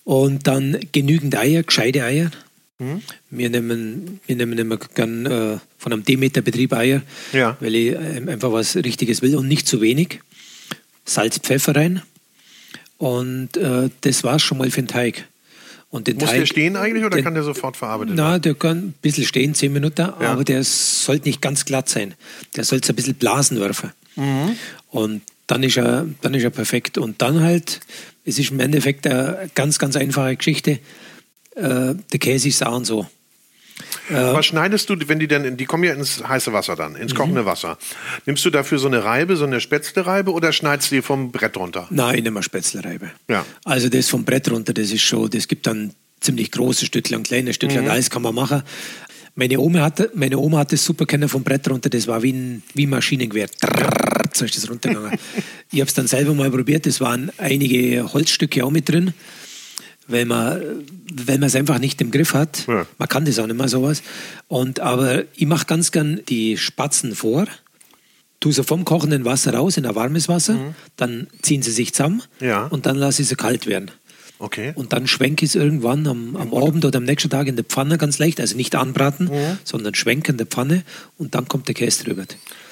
Und 0.04 0.46
dann 0.48 0.78
genügend 0.92 1.36
Eier, 1.38 1.64
gescheite 1.64 2.04
Eier. 2.04 2.32
Mhm. 2.80 3.02
Wir, 3.30 3.50
nehmen, 3.50 4.20
wir 4.26 4.36
nehmen 4.36 4.58
immer 4.58 4.78
gern 4.78 5.26
äh, 5.26 5.58
von 5.78 5.94
einem 5.94 6.04
Demeter-Betrieb 6.04 6.74
Eier, 6.74 7.02
ja. 7.32 7.58
weil 7.60 7.76
ich 7.76 7.94
äh, 7.94 8.22
einfach 8.28 8.52
was 8.52 8.76
Richtiges 8.76 9.22
will 9.22 9.36
und 9.36 9.48
nicht 9.48 9.68
zu 9.68 9.82
wenig. 9.82 10.20
Salz, 11.06 11.40
Pfeffer 11.40 11.76
rein. 11.76 12.02
Und 12.98 13.56
äh, 13.58 13.90
das 14.02 14.24
war 14.24 14.36
es 14.36 14.44
schon 14.44 14.58
mal 14.58 14.70
für 14.70 14.82
den 14.82 14.88
Teig. 14.88 15.26
Und 15.90 16.08
den 16.08 16.18
Muss 16.18 16.30
Teig, 16.30 16.40
der 16.40 16.46
stehen 16.46 16.76
eigentlich 16.76 17.06
oder 17.06 17.16
den, 17.16 17.24
kann 17.24 17.34
der 17.34 17.44
sofort 17.44 17.78
verarbeitet 17.78 18.18
werden? 18.18 18.32
Na, 18.32 18.40
der 18.40 18.54
kann 18.54 18.78
ein 18.78 18.94
bisschen 19.02 19.24
stehen, 19.24 19.56
zehn 19.56 19.72
Minuten, 19.72 20.02
ja. 20.02 20.32
aber 20.32 20.44
der 20.44 20.64
sollte 20.64 21.30
nicht 21.30 21.42
ganz 21.42 21.64
glatt 21.64 21.88
sein. 21.88 22.16
Der 22.58 22.66
sollte 22.66 22.92
ein 22.92 22.96
bisschen 22.96 23.16
Blasen 23.16 23.60
werfen. 23.62 23.94
Mhm. 24.18 24.58
Und 24.90 25.22
dann 25.48 25.64
ist, 25.64 25.78
er, 25.78 26.06
dann 26.22 26.34
ist 26.34 26.44
er 26.44 26.50
perfekt. 26.50 26.98
Und 26.98 27.22
dann 27.22 27.42
halt, 27.42 27.80
es 28.26 28.38
ist 28.38 28.52
im 28.52 28.60
Endeffekt 28.60 29.08
eine 29.08 29.50
ganz, 29.56 29.80
ganz 29.80 29.96
einfache 29.96 30.36
Geschichte. 30.36 30.80
Äh, 31.56 31.96
der 31.96 32.20
Käse 32.20 32.50
ist 32.50 32.66
auch 32.66 32.76
und 32.76 32.86
so. 32.86 33.08
Äh, 34.10 34.16
Was 34.16 34.46
schneidest 34.48 34.90
du, 34.90 34.96
wenn 35.08 35.20
die 35.20 35.28
dann, 35.28 35.58
die 35.58 35.66
kommen 35.66 35.84
ja 35.84 35.94
ins 35.94 36.24
heiße 36.28 36.52
Wasser 36.52 36.76
dann, 36.76 36.96
ins 36.96 37.14
mhm. 37.14 37.18
kochende 37.18 37.46
Wasser. 37.46 37.78
Nimmst 38.26 38.44
du 38.44 38.50
dafür 38.50 38.80
so 38.80 38.88
eine 38.88 39.04
Reibe, 39.04 39.36
so 39.36 39.46
eine 39.46 39.62
Spätzlereibe 39.62 40.32
oder 40.32 40.52
schneidest 40.52 40.92
du 40.92 40.96
die 40.96 41.02
vom 41.02 41.32
Brett 41.32 41.58
runter? 41.58 41.88
Nein, 41.90 42.18
ich 42.18 42.24
nehme 42.24 42.38
eine 42.38 42.44
Spätzlereibe. 42.44 43.12
Ja. 43.28 43.46
Also 43.64 43.90
das 43.90 44.10
vom 44.10 44.26
Brett 44.26 44.50
runter, 44.50 44.74
das 44.74 44.92
ist 44.92 45.02
schon, 45.02 45.30
das 45.30 45.48
gibt 45.48 45.68
dann 45.68 45.94
ziemlich 46.20 46.52
große 46.52 46.86
Stückchen, 46.86 47.24
kleine 47.24 47.54
Stückchen, 47.54 47.84
mhm. 47.84 47.92
alles 47.92 48.10
kann 48.10 48.24
man 48.24 48.34
machen. 48.34 48.64
Meine 49.38 49.60
Oma 49.60 49.82
hatte, 49.82 50.12
meine 50.16 50.38
Oma 50.38 50.58
hat 50.60 50.74
das 50.74 50.84
super 50.84 51.06
kennen 51.06 51.30
vom 51.30 51.44
Brett 51.44 51.70
runter, 51.70 51.90
das 51.90 52.08
war 52.08 52.22
wie 52.24 52.34
ein, 52.34 52.64
wie 52.74 52.86
ein 52.86 52.90
Maschinengewehr. 52.90 53.48
So 54.34 54.46
ist 54.46 54.58
das 54.58 54.70
runtergegangen. 54.70 55.18
ich 55.72 55.80
habe 55.80 55.88
es 55.88 55.94
dann 55.94 56.08
selber 56.08 56.34
mal 56.34 56.52
probiert, 56.52 56.86
es 56.88 57.00
waren 57.00 57.32
einige 57.38 58.12
Holzstücke 58.12 58.66
auch 58.66 58.72
mit 58.72 58.90
drin 58.90 59.14
weil 60.08 60.26
man 60.26 60.62
weil 61.12 61.38
man 61.38 61.48
es 61.48 61.56
einfach 61.56 61.80
nicht 61.80 62.02
im 62.02 62.12
Griff 62.12 62.34
hat. 62.34 62.66
Ja. 62.68 62.86
Man 62.98 63.08
kann 63.10 63.26
das 63.26 63.40
auch 63.40 63.48
nicht 63.48 63.58
mehr 63.58 63.68
sowas. 63.68 64.02
Und 64.48 64.80
aber 64.80 65.24
ich 65.36 65.46
mache 65.46 65.66
ganz 65.66 65.92
gern 65.92 66.22
die 66.28 66.58
Spatzen 66.58 67.16
vor, 67.16 67.46
tue 68.40 68.54
sie 68.54 68.64
vom 68.64 68.86
kochenden 68.86 69.26
Wasser 69.26 69.54
raus 69.54 69.78
in 69.78 69.86
ein 69.86 69.96
warmes 69.96 70.30
Wasser, 70.30 70.54
mhm. 70.54 70.76
dann 70.96 71.28
ziehen 71.42 71.62
sie 71.62 71.72
sich 71.72 71.94
zusammen 71.94 72.24
ja. 72.40 72.68
und 72.68 72.86
dann 72.86 72.96
lasse 72.96 73.22
ich 73.22 73.28
sie 73.28 73.36
kalt 73.36 73.68
werden. 73.68 73.92
Okay. 74.40 74.72
Und 74.76 74.94
dann 74.94 75.08
schwenke 75.08 75.46
ich 75.46 75.52
es 75.52 75.56
irgendwann 75.56 76.06
am, 76.08 76.36
am 76.36 76.54
Abend 76.54 76.86
oder 76.86 76.98
am 76.98 77.04
nächsten 77.04 77.30
Tag 77.30 77.48
in 77.48 77.56
der 77.56 77.66
Pfanne 77.66 77.98
ganz 77.98 78.20
leicht, 78.20 78.40
also 78.40 78.56
nicht 78.56 78.76
anbraten, 78.76 79.28
mhm. 79.28 79.58
sondern 79.64 79.96
schwenken 79.96 80.34
in 80.34 80.38
der 80.38 80.46
Pfanne 80.46 80.84
und 81.18 81.34
dann 81.34 81.48
kommt 81.48 81.68
der 81.68 81.76
Käse 81.76 82.04
drüber. 82.04 82.26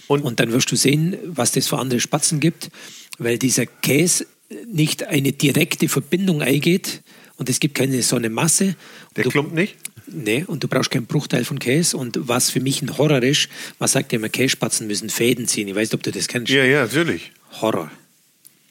Und, 0.08 0.22
und 0.22 0.40
dann 0.40 0.52
wirst 0.52 0.72
du 0.72 0.76
sehen, 0.76 1.18
was 1.26 1.52
das 1.52 1.68
für 1.68 1.80
andere 1.80 2.00
Spatzen 2.00 2.40
gibt, 2.40 2.70
weil 3.18 3.40
dieser 3.40 3.66
Käse 3.66 4.28
nicht 4.72 5.04
eine 5.04 5.32
direkte 5.32 5.90
Verbindung 5.90 6.42
eingeht 6.42 7.02
und 7.38 7.50
es 7.50 7.60
gibt 7.60 7.76
keine 7.76 8.02
so 8.02 8.16
eine 8.16 8.30
Masse. 8.30 8.76
Der 9.16 9.24
du, 9.24 9.30
klumpt 9.30 9.54
nicht? 9.54 9.76
Nee, 10.08 10.44
und 10.46 10.64
du 10.64 10.68
brauchst 10.68 10.92
keinen 10.92 11.06
Bruchteil 11.06 11.44
von 11.44 11.60
Käse. 11.60 11.98
Und 11.98 12.18
was 12.22 12.50
für 12.50 12.60
mich 12.60 12.82
ein 12.82 12.98
Horror 12.98 13.24
ist, 13.24 13.50
man 13.80 13.90
sagt 13.90 14.12
ja 14.12 14.20
immer, 14.20 14.30
Käsespatzen 14.30 14.88
müssen 14.88 15.10
Fäden 15.10 15.48
ziehen. 15.48 15.68
Ich 15.68 15.76
weiß 15.76 15.90
nicht, 15.90 15.96
ob 15.96 16.04
du 16.04 16.12
das 16.12 16.28
kennst. 16.28 16.52
Ja, 16.52 16.64
ja, 16.64 16.84
natürlich. 16.84 17.32
Horror. 17.62 17.92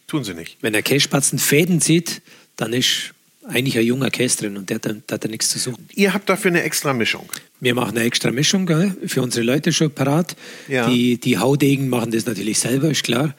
Tun 0.07 0.25
sie 0.25 0.35
nicht. 0.35 0.59
Wenn 0.61 0.73
der 0.73 0.83
Käsespatzen 0.83 1.39
Fäden 1.39 1.81
zieht, 1.81 2.23
dann 2.57 2.73
ist 2.73 3.15
eigentlich 3.47 3.77
ein 3.79 3.85
junger 3.85 4.11
Käse 4.11 4.39
drin 4.39 4.57
und 4.57 4.71
der, 4.71 4.79
der, 4.79 4.95
der 4.95 5.15
hat 5.15 5.25
da 5.25 5.29
nichts 5.29 5.51
zu 5.51 5.59
suchen. 5.59 5.87
Ihr 5.95 6.15
habt 6.15 6.29
dafür 6.29 6.51
eine 6.51 6.63
extra 6.63 6.93
Mischung? 6.93 7.29
Wir 7.61 7.75
machen 7.75 7.97
eine 7.97 8.07
extra 8.07 8.31
Mischung 8.31 8.67
gell? 8.67 8.97
für 9.07 9.23
unsere 9.23 9.45
Leute 9.45 9.73
schon 9.73 9.91
parat. 9.91 10.37
Ja. 10.69 10.89
Die, 10.89 11.19
die 11.19 11.39
Haudegen 11.39 11.89
machen 11.89 12.11
das 12.11 12.27
natürlich 12.27 12.59
selber, 12.59 12.91
ist 12.91 13.05
klar. 13.05 13.35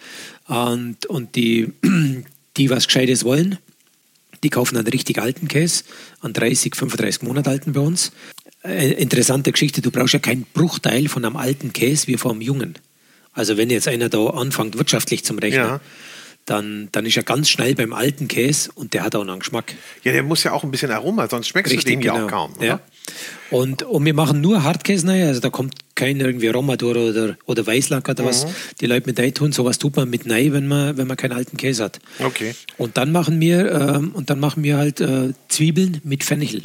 Und, 0.47 1.05
und 1.07 1.35
die, 1.35 1.71
die 2.57 2.69
was 2.69 2.87
Gescheites 2.87 3.23
wollen, 3.23 3.57
die 4.43 4.49
kaufen 4.49 4.77
einen 4.77 4.87
richtig 4.87 5.17
alten 5.19 5.47
Käse, 5.47 5.83
einen 6.21 6.33
30, 6.33 6.75
35 6.75 7.23
Monate 7.23 7.49
alten 7.49 7.73
bei 7.73 7.79
uns. 7.79 8.11
Äh, 8.63 8.93
interessante 8.93 9.51
Geschichte, 9.51 9.81
du 9.81 9.89
brauchst 9.89 10.13
ja 10.13 10.19
keinen 10.19 10.45
Bruchteil 10.53 11.07
von 11.07 11.25
einem 11.25 11.35
alten 11.35 11.73
Käse 11.73 12.07
wie 12.07 12.17
von 12.17 12.33
einem 12.33 12.41
jungen. 12.41 12.75
Also 13.33 13.57
wenn 13.57 13.69
jetzt 13.69 13.87
einer 13.87 14.09
da 14.09 14.27
anfängt, 14.27 14.77
wirtschaftlich 14.77 15.25
zum 15.25 15.39
Rechnen, 15.39 15.65
ja. 15.65 15.81
Dann, 16.45 16.89
dann 16.91 17.05
ist 17.05 17.17
er 17.17 17.23
ganz 17.23 17.49
schnell 17.49 17.73
beim 17.75 17.93
alten 17.93 18.27
Käse 18.27 18.71
und 18.75 18.93
der 18.93 19.03
hat 19.03 19.15
auch 19.15 19.23
noch 19.23 19.33
einen 19.33 19.39
Geschmack. 19.39 19.73
Ja, 20.03 20.11
der 20.11 20.23
muss 20.23 20.43
ja 20.43 20.51
auch 20.51 20.63
ein 20.63 20.71
bisschen 20.71 20.91
Aroma, 20.91 21.27
sonst 21.27 21.47
schmeckst 21.47 21.73
Richtig, 21.73 21.85
du 21.85 21.91
den 21.91 22.01
genau. 22.01 22.17
ja 22.17 22.25
auch 22.25 22.29
kaum. 22.29 22.53
Oder? 22.57 22.65
Ja. 22.65 22.79
Und, 23.51 23.83
und 23.83 24.05
wir 24.05 24.13
machen 24.13 24.41
nur 24.41 24.63
Hartkäse 24.63 25.07
rein, 25.07 25.27
also 25.27 25.39
da 25.39 25.49
kommt 25.49 25.73
kein 25.95 26.19
irgendwie 26.19 26.47
Romadur 26.47 26.95
oder, 26.95 27.37
oder 27.45 27.65
Weißlack 27.65 28.09
oder 28.09 28.23
mhm. 28.23 28.27
was 28.27 28.47
die 28.79 28.85
Leute 28.85 29.07
mit 29.07 29.19
rein 29.19 29.33
tun. 29.33 29.51
Sowas 29.51 29.77
tut 29.77 29.95
man 29.95 30.09
mit 30.09 30.29
rein, 30.29 30.53
wenn 30.53 30.67
man, 30.67 30.97
wenn 30.97 31.07
man 31.07 31.17
keinen 31.17 31.33
alten 31.33 31.57
Käse 31.57 31.83
hat. 31.83 31.99
Okay. 32.19 32.55
Und 32.77 32.97
dann 32.97 33.11
machen 33.11 33.39
wir, 33.39 33.71
ähm, 33.71 34.11
und 34.13 34.29
dann 34.29 34.39
machen 34.39 34.63
wir 34.63 34.77
halt 34.77 35.01
äh, 35.01 35.33
Zwiebeln 35.47 36.01
mit 36.03 36.23
Fenchel. 36.23 36.63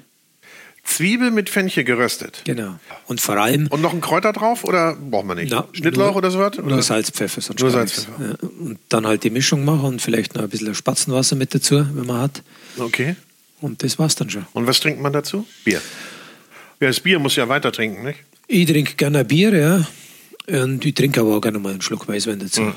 Zwiebel 0.85 1.31
mit 1.31 1.51
Fenchel 1.51 1.85
geröstet. 1.85 2.43
Genau. 2.45 2.78
Und 3.07 3.20
vor 3.20 3.37
allem. 3.37 3.66
Und 3.68 3.81
noch 3.83 3.93
ein 3.93 4.01
Kräuter 4.01 4.33
drauf 4.33 4.64
oder 4.64 4.97
braucht 4.97 5.26
man 5.26 5.37
nicht? 5.37 5.51
Na, 5.51 5.66
Schnittlauch 5.72 6.09
nur, 6.09 6.16
oder 6.16 6.31
so 6.31 6.39
was? 6.39 6.57
Nur 6.59 6.83
Salz, 6.83 7.11
Pfeffer. 7.11 7.41
Sonst 7.41 7.61
nur 7.61 7.70
Salz, 7.70 7.93
Pfeffer. 7.93 8.12
Ja, 8.20 8.49
und 8.59 8.78
dann 8.89 9.07
halt 9.07 9.24
die 9.24 9.31
Mischung 9.31 9.64
machen 9.64 9.85
und 9.85 10.03
vielleicht 10.03 10.35
noch 10.35 10.43
ein 10.43 10.49
bisschen 10.49 10.74
Spatzenwasser 10.74 11.37
mit 11.37 11.55
dazu, 11.55 11.87
wenn 11.95 12.07
man 12.07 12.22
hat. 12.22 12.43
Okay. 12.78 13.16
Und 13.61 13.83
das 13.83 13.99
war's 13.99 14.14
dann 14.14 14.31
schon. 14.31 14.47
Und 14.53 14.66
was 14.66 14.81
trinkt 14.81 15.01
man 15.01 15.12
dazu? 15.12 15.47
Bier. 15.64 15.81
Ja, 16.81 16.89
das 16.89 17.01
Bier 17.01 17.18
muss 17.18 17.37
ja 17.37 17.49
weiter 17.49 17.72
trinken, 17.72 18.05
nicht? 18.05 18.20
Ich 18.47 18.66
trinke 18.66 18.95
gerne 18.95 19.24
Bier, 19.24 19.55
ja. 19.55 19.87
Und 20.62 20.85
ich 20.85 20.95
trinke 20.95 21.20
aber 21.20 21.37
auch 21.37 21.41
gerne 21.41 21.59
mal 21.59 21.72
einen 21.72 21.83
Schluck 21.83 22.09
Weißwein 22.09 22.41
dazu. 22.41 22.62
Mhm. 22.62 22.74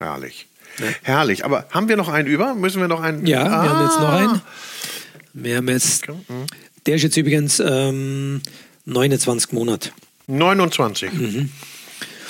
Herrlich. 0.00 0.46
Ja. 0.78 0.86
Herrlich. 1.02 1.44
Aber 1.44 1.66
haben 1.70 1.88
wir 1.88 1.96
noch 1.96 2.08
einen 2.08 2.28
über? 2.28 2.54
Müssen 2.54 2.80
wir 2.80 2.88
noch 2.88 3.00
einen? 3.00 3.26
Ja, 3.26 3.44
ah. 3.44 3.62
wir 3.62 3.70
haben 3.70 3.84
jetzt 3.84 4.00
noch 4.00 4.12
einen. 4.12 4.42
Wir 5.34 5.56
haben 5.56 5.68
jetzt. 5.68 6.08
Mhm. 6.08 6.46
Der 6.88 6.96
ist 6.96 7.02
jetzt 7.02 7.18
übrigens 7.18 7.60
ähm, 7.60 8.40
29 8.86 9.52
Monate. 9.52 9.90
29. 10.26 11.12
Mhm. 11.12 11.50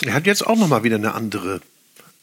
Er 0.05 0.15
hat 0.15 0.27
jetzt 0.27 0.45
auch 0.45 0.57
noch 0.57 0.67
mal 0.67 0.83
wieder 0.83 0.97
eine 0.97 1.15
andere 1.15 1.61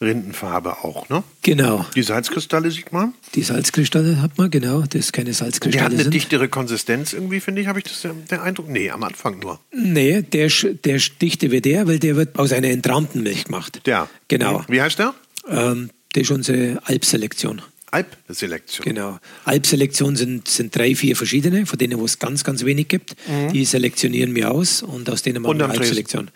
Rindenfarbe 0.02 0.84
auch, 0.84 1.08
ne? 1.08 1.24
Genau. 1.44 1.86
Die 1.96 2.04
Salzkristalle 2.04 2.72
sieht 2.72 2.92
man? 2.92 3.14
Die 3.36 3.42
Salzkristalle 3.42 4.22
hat 4.22 4.38
man, 4.38 4.52
genau. 4.52 4.82
Das 4.82 4.96
ist 4.96 5.14
keine 5.14 5.34
Salzkristalle. 5.34 5.72
Der 5.72 5.86
hat 5.86 5.94
eine 5.94 6.04
sind. 6.04 6.14
dichtere 6.14 6.50
Konsistenz 6.50 7.14
irgendwie, 7.14 7.40
finde 7.40 7.62
ich. 7.62 7.68
Habe 7.68 7.80
ich 7.80 7.86
das 7.86 8.02
den 8.02 8.40
Eindruck? 8.40 8.68
Nee, 8.68 8.90
am 8.90 9.04
Anfang 9.04 9.40
nur. 9.40 9.62
Nee, 9.72 10.22
der, 10.22 10.50
der 10.84 10.96
ist 10.98 11.14
dichter 11.22 11.52
wie 11.52 11.62
der, 11.62 11.88
weil 11.88 12.00
der 12.00 12.18
wird 12.18 12.38
aus 12.38 12.52
einer 12.52 12.68
entrahmten 12.68 13.24
Milch 13.24 13.46
gemacht. 13.46 13.80
Ja. 13.88 14.10
Genau. 14.28 14.66
Wie 14.68 14.82
heißt 14.82 15.00
der? 15.00 15.14
Ähm, 15.48 15.90
das 16.12 16.24
ist 16.24 16.32
unsere 16.32 16.82
Alpselektion. 16.84 17.62
Alpselektion. 17.96 18.84
Genau. 18.84 19.20
Alpselektion 19.46 20.16
sind, 20.16 20.48
sind 20.48 20.76
drei, 20.76 20.96
vier 20.96 21.16
verschiedene, 21.16 21.66
von 21.66 21.80
denen 21.80 21.98
wo 22.00 22.06
es 22.06 22.20
ganz, 22.20 22.44
ganz 22.44 22.66
wenig 22.66 22.90
gibt. 22.90 23.16
Mhm. 23.28 23.54
Die 23.54 23.64
selektionieren 23.64 24.36
wir 24.36 24.52
aus 24.52 24.82
und 24.82 25.10
aus 25.10 25.22
denen 25.22 25.42
machen 25.42 25.60
wir 25.60 25.70
Alpselektion. 25.70 26.30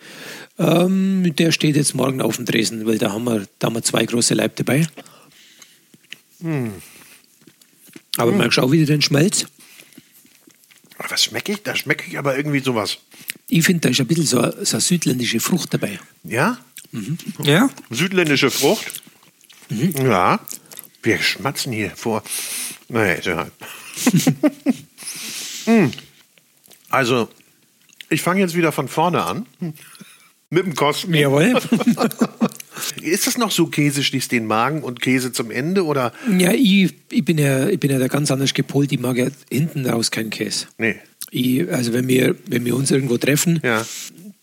Ähm, 0.58 1.34
der 1.36 1.52
steht 1.52 1.76
jetzt 1.76 1.94
morgen 1.94 2.22
auf 2.22 2.36
dem 2.36 2.46
Dresen, 2.46 2.86
weil 2.86 2.98
da 2.98 3.12
haben 3.12 3.24
wir, 3.24 3.46
da 3.58 3.66
haben 3.66 3.74
wir 3.74 3.82
zwei 3.82 4.04
große 4.06 4.34
Leib 4.34 4.56
dabei. 4.56 4.86
Mhm. 6.38 6.72
Aber 8.16 8.32
mhm. 8.32 8.38
merkst 8.38 8.58
du 8.58 8.62
auch 8.62 8.72
wieder 8.72 8.86
den 8.86 9.02
Schmelz? 9.02 9.46
Was 11.08 11.24
schmecke 11.24 11.52
ich? 11.52 11.62
Da 11.62 11.76
schmecke 11.76 12.04
ich 12.08 12.18
aber 12.18 12.36
irgendwie 12.36 12.60
sowas. 12.60 12.98
Ich 13.48 13.64
finde, 13.64 13.80
da 13.80 13.88
ist 13.90 14.00
ein 14.00 14.06
bisschen 14.06 14.26
so, 14.26 14.40
so 14.62 14.76
eine 14.76 14.80
südländische 14.80 15.40
Frucht 15.40 15.74
dabei. 15.74 15.98
Ja? 16.24 16.58
Mhm. 16.92 17.18
Ja. 17.42 17.68
Südländische 17.90 18.50
Frucht? 18.50 19.02
Mhm. 19.70 19.92
Ja, 20.06 20.40
wir 21.02 21.18
schmatzen 21.18 21.72
hier 21.72 21.90
vor. 21.90 22.22
Naja, 22.88 23.12
ist 23.14 23.26
ja. 23.26 23.46
Hm. 25.66 25.90
also, 26.88 27.28
ich 28.08 28.22
fange 28.22 28.40
jetzt 28.40 28.56
wieder 28.56 28.72
von 28.72 28.88
vorne 28.88 29.22
an. 29.22 29.46
Mit 30.48 30.64
dem 30.64 30.74
Kosten. 30.74 31.12
Jawohl. 31.14 31.60
Ist 33.02 33.26
das 33.26 33.36
noch 33.36 33.50
so, 33.50 33.66
Käse 33.66 34.02
schließt 34.02 34.32
den 34.32 34.46
Magen 34.46 34.82
und 34.82 35.00
Käse 35.02 35.32
zum 35.32 35.50
Ende? 35.50 35.84
Oder? 35.84 36.12
Ja, 36.38 36.52
ich, 36.52 36.94
ich, 37.10 37.24
bin 37.24 37.36
ja, 37.38 37.68
ich 37.68 37.78
bin 37.78 37.90
ja 37.90 37.98
da 37.98 38.08
ganz 38.08 38.30
anders 38.30 38.54
gepolt. 38.54 38.90
Ich 38.90 38.98
mag 39.00 39.16
ja 39.18 39.28
hinten 39.50 39.84
raus 39.86 40.10
keinen 40.10 40.30
Käse. 40.30 40.66
Nee. 40.78 40.96
Ich, 41.30 41.70
also 41.70 41.92
wenn 41.92 42.08
wir, 42.08 42.34
wenn 42.48 42.64
wir 42.64 42.74
uns 42.74 42.90
irgendwo 42.90 43.18
treffen, 43.18 43.60
Ja. 43.62 43.86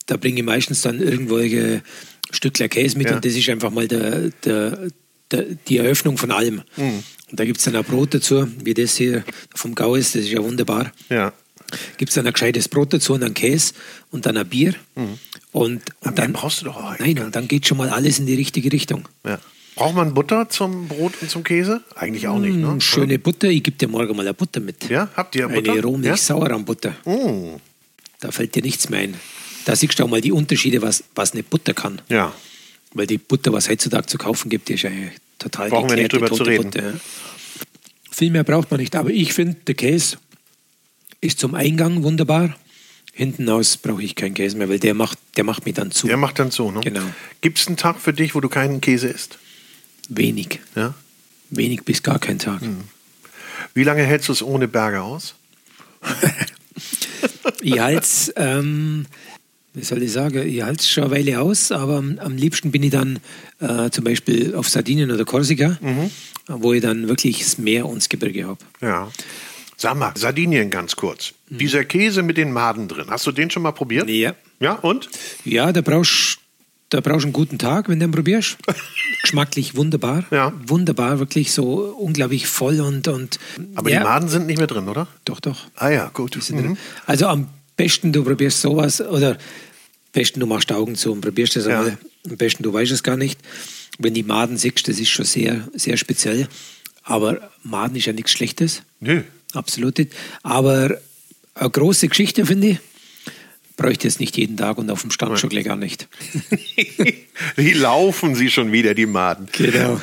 da 0.05 0.17
bringe 0.17 0.39
ich 0.39 0.45
meistens 0.45 0.81
dann 0.83 1.01
irgendwelche 1.01 1.81
Stückler 2.29 2.69
Käse 2.69 2.97
mit 2.97 3.09
Ja. 3.09 3.15
und 3.15 3.25
das 3.25 3.33
ist 3.33 3.49
einfach 3.49 3.71
mal 3.71 3.87
der, 3.87 4.29
der, 4.45 4.87
die 5.31 5.77
Eröffnung 5.77 6.17
von 6.17 6.31
allem. 6.31 6.61
Mhm. 6.77 7.03
Und 7.29 7.39
da 7.39 7.45
gibt 7.45 7.57
es 7.59 7.65
dann 7.65 7.75
auch 7.75 7.83
Brot 7.85 8.13
dazu, 8.13 8.47
wie 8.63 8.73
das 8.73 8.95
hier 8.95 9.23
vom 9.53 9.75
Gau 9.75 9.95
ist, 9.95 10.15
das 10.15 10.23
ist 10.23 10.31
ja 10.31 10.41
wunderbar. 10.43 10.91
Ja. 11.09 11.33
Gibt 11.97 12.09
es 12.09 12.15
dann 12.15 12.25
ein 12.25 12.31
gescheites 12.31 12.69
Brot 12.69 12.93
dazu 12.93 13.13
und 13.13 13.19
dann 13.21 13.33
Käse 13.33 13.73
und 14.11 14.25
dann 14.25 14.37
ein 14.37 14.47
Bier. 14.47 14.73
Und, 14.95 15.11
und 15.51 15.83
Mehr 16.05 16.11
dann 16.13 16.31
brauchst 16.33 16.61
du 16.61 16.65
doch 16.65 16.77
auch 16.77 16.97
Nein, 16.97 17.19
und 17.19 17.35
dann 17.35 17.49
geht 17.49 17.67
schon 17.67 17.77
mal 17.77 17.89
alles 17.89 18.19
in 18.19 18.25
die 18.25 18.35
richtige 18.35 18.71
Richtung. 18.71 19.07
ja. 19.25 19.39
Braucht 19.75 19.93
man 19.93 20.15
Butter 20.15 20.49
zum 20.49 20.87
Brot 20.87 21.13
und 21.21 21.29
zum 21.29 21.43
Käse? 21.43 21.83
Eigentlich 21.95 22.27
auch 22.27 22.39
nicht, 22.39 22.55
ne? 22.55 22.65
Mm, 22.65 22.81
Schöne 22.81 23.19
Butter, 23.19 23.47
ich 23.47 23.61
gebe 23.61 23.77
dir 23.77 23.87
morgen 23.87 24.15
mal 24.15 24.23
eine 24.23 24.33
Butter 24.33 24.59
mit. 24.59 24.89
Ja, 24.89 25.07
habt 25.15 25.35
ihr 25.35 25.47
Butter? 25.47 25.73
Eine 25.73 25.83
Rohmilch 25.83 26.07
Ja? 26.07 26.17
Sauerrahmbutter. 26.17 26.95
Mm. 27.05 27.57
Da 28.19 28.31
fällt 28.31 28.55
dir 28.55 28.63
nichts 28.63 28.89
mehr 28.89 29.01
ein. 29.01 29.13
Da 29.65 29.75
siehst 29.75 29.99
du 29.99 30.03
auch 30.03 30.07
mal 30.09 30.19
die 30.19 30.31
Unterschiede, 30.31 30.81
was, 30.81 31.03
was 31.13 31.33
eine 31.33 31.43
Butter 31.43 31.75
kann. 31.75 32.01
Ja. 32.09 32.33
Weil 32.93 33.07
die 33.07 33.17
Butter, 33.17 33.53
was 33.53 33.69
heutzutage 33.69 34.07
zu 34.07 34.17
kaufen 34.17 34.49
gibt, 34.49 34.69
die 34.69 34.73
ist 34.73 34.83
ja 34.83 34.91
total 35.39 35.69
Brauchen 35.69 35.89
wir 35.89 35.97
nicht 35.97 36.11
geklärte, 36.11 36.35
drüber 36.35 36.37
zu 36.37 36.49
reden. 36.49 36.71
Butter. 36.71 36.91
ja. 36.91 36.99
Viel 38.11 38.31
mehr 38.31 38.43
braucht 38.43 38.71
man 38.71 38.79
nicht. 38.79 38.95
Aber 38.95 39.09
ich 39.09 39.33
finde, 39.33 39.57
der 39.67 39.75
Käse 39.75 40.17
ist 41.21 41.39
zum 41.39 41.53
Eingang 41.55 42.03
wunderbar. 42.03 42.55
Hinten 43.13 43.49
aus 43.49 43.77
brauche 43.77 44.03
ich 44.03 44.15
keinen 44.15 44.35
Käse 44.35 44.57
mehr, 44.57 44.69
weil 44.69 44.79
der 44.79 44.93
macht, 44.93 45.17
der 45.37 45.43
macht 45.43 45.65
mich 45.65 45.75
dann 45.75 45.91
zu. 45.91 46.07
Der 46.07 46.17
macht 46.17 46.39
dann 46.39 46.51
so, 46.51 46.71
ne? 46.71 46.81
Genau. 46.81 47.01
Gibt 47.41 47.59
es 47.59 47.67
einen 47.67 47.77
Tag 47.77 47.99
für 47.99 48.13
dich, 48.13 48.35
wo 48.35 48.41
du 48.41 48.49
keinen 48.49 48.79
Käse 48.79 49.07
isst? 49.07 49.39
Wenig. 50.09 50.59
Ja. 50.75 50.93
Wenig 51.49 51.83
bis 51.83 52.03
gar 52.03 52.19
kein 52.19 52.39
Tag. 52.39 52.61
Hm. 52.61 52.83
Wie 53.73 53.83
lange 53.83 54.03
hältst 54.03 54.29
du 54.29 54.33
es 54.33 54.43
ohne 54.43 54.67
Berge 54.67 55.01
aus? 55.01 55.35
Ich 57.61 57.79
halte 57.79 58.07
ähm, 58.35 59.05
wie 59.77 59.83
soll 59.83 60.01
ich 60.03 60.11
sagen, 60.11 60.47
ich 60.47 60.61
halte 60.63 60.81
es 60.81 60.89
schon 60.89 61.03
eine 61.05 61.13
Weile 61.13 61.39
aus, 61.41 61.71
aber 61.71 61.97
am, 61.97 62.35
liebsten 62.35 62.71
bin 62.71 62.83
ich 62.83 62.91
dann 62.91 63.19
äh, 63.59 63.89
zum 63.91 64.03
Beispiel 64.03 64.55
auf 64.55 64.67
Sardinien 64.69 65.11
oder 65.11 65.23
Korsika, 65.23 65.77
Mhm. 65.81 66.09
wo 66.47 66.73
ich 66.73 66.81
dann 66.81 67.07
wirklich 67.07 67.39
das 67.39 67.57
Meer 67.57 67.85
und 67.85 67.97
das 67.97 68.09
Gebirge 68.09 68.45
habe. 68.47 68.59
Ja. 68.81 69.09
Sag 69.77 69.95
mal, 69.97 70.11
Sardinien 70.15 70.69
ganz 70.71 70.95
kurz. 70.95 71.33
Dieser 71.49 71.85
Käse 71.85 72.23
mit 72.23 72.37
den 72.37 72.51
Maden 72.51 72.87
drin, 72.87 73.05
hast 73.09 73.27
du 73.27 73.31
den 73.31 73.49
schon 73.51 73.61
mal 73.63 73.71
probiert? 73.71 74.09
Ja. 74.09 74.33
Ja, 74.59 74.73
und? 74.73 75.07
Ja, 75.45 75.71
da 75.71 75.81
brauchst 75.81 76.39
da 76.89 77.01
brauchst 77.01 77.23
du 77.23 77.27
einen 77.27 77.33
guten 77.33 77.57
Tag, 77.59 77.89
wenn 77.89 77.99
du 77.99 78.05
ihn 78.05 78.11
probierst. 78.11 78.57
Geschmacklich 79.21 79.75
wunderbar. 79.75 80.23
Ja. 80.31 80.53
Wunderbar, 80.65 81.19
wirklich 81.19 81.51
so 81.51 81.95
unglaublich 81.99 82.47
voll 82.47 82.79
und. 82.79 83.07
und 83.09 83.39
Aber 83.75 83.89
ja, 83.91 83.99
die 83.99 84.03
Maden 84.05 84.29
sind 84.29 84.47
nicht 84.47 84.57
mehr 84.57 84.67
drin, 84.67 84.87
oder? 84.87 85.07
Doch, 85.25 85.39
doch. 85.41 85.65
Ah 85.75 85.89
ja, 85.89 86.09
gut. 86.13 86.37
Mhm. 86.49 86.77
Also 87.05 87.27
am 87.27 87.47
besten 87.75 88.13
du 88.13 88.23
probierst 88.23 88.61
sowas 88.61 89.01
oder 89.01 89.37
besten 90.13 90.39
du 90.39 90.45
machst 90.47 90.71
Augen 90.71 90.95
zu 90.95 91.11
und 91.11 91.21
probierst 91.21 91.55
das 91.55 91.65
Ja. 91.65 91.79
einmal. 91.79 91.97
Am 92.29 92.37
besten 92.37 92.63
du 92.63 92.73
weißt 92.73 92.91
es 92.91 93.03
gar 93.03 93.17
nicht. 93.17 93.39
Wenn 93.99 94.13
die 94.13 94.23
Maden 94.23 94.57
siehst, 94.57 94.87
das 94.87 94.99
ist 94.99 95.09
schon 95.09 95.25
sehr, 95.25 95.67
sehr 95.73 95.97
speziell. 95.97 96.47
Aber 97.03 97.49
Maden 97.63 97.95
ist 97.95 98.05
ja 98.05 98.13
nichts 98.13 98.31
Schlechtes. 98.31 98.83
Nö. 98.99 99.21
Absolut 99.53 99.97
nicht. 99.97 100.11
Aber 100.43 100.97
eine 101.55 101.69
große 101.69 102.07
Geschichte, 102.09 102.45
finde 102.45 102.67
ich. 102.67 102.79
Bräuchte 103.77 104.07
es 104.07 104.19
nicht 104.19 104.35
jeden 104.37 104.57
Tag 104.57 104.77
und 104.79 104.89
auf 104.89 105.01
dem 105.01 105.11
Stand 105.11 105.37
schon 105.39 105.51
gleich 105.51 105.65
gar 105.65 105.75
nicht. 105.75 106.07
Wie 107.55 107.73
laufen 107.73 108.33
sie 108.35 108.49
schon 108.49 108.71
wieder, 108.71 108.95
die 108.95 109.05
Maden? 109.05 109.47
Genau. 109.51 110.01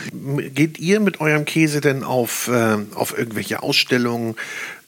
Geht 0.55 0.78
ihr 0.78 1.00
mit 1.00 1.20
eurem 1.20 1.44
Käse 1.44 1.80
denn 1.80 2.05
auf, 2.05 2.48
ähm, 2.52 2.86
auf 2.94 3.16
irgendwelche 3.18 3.62
Ausstellungen, 3.64 4.36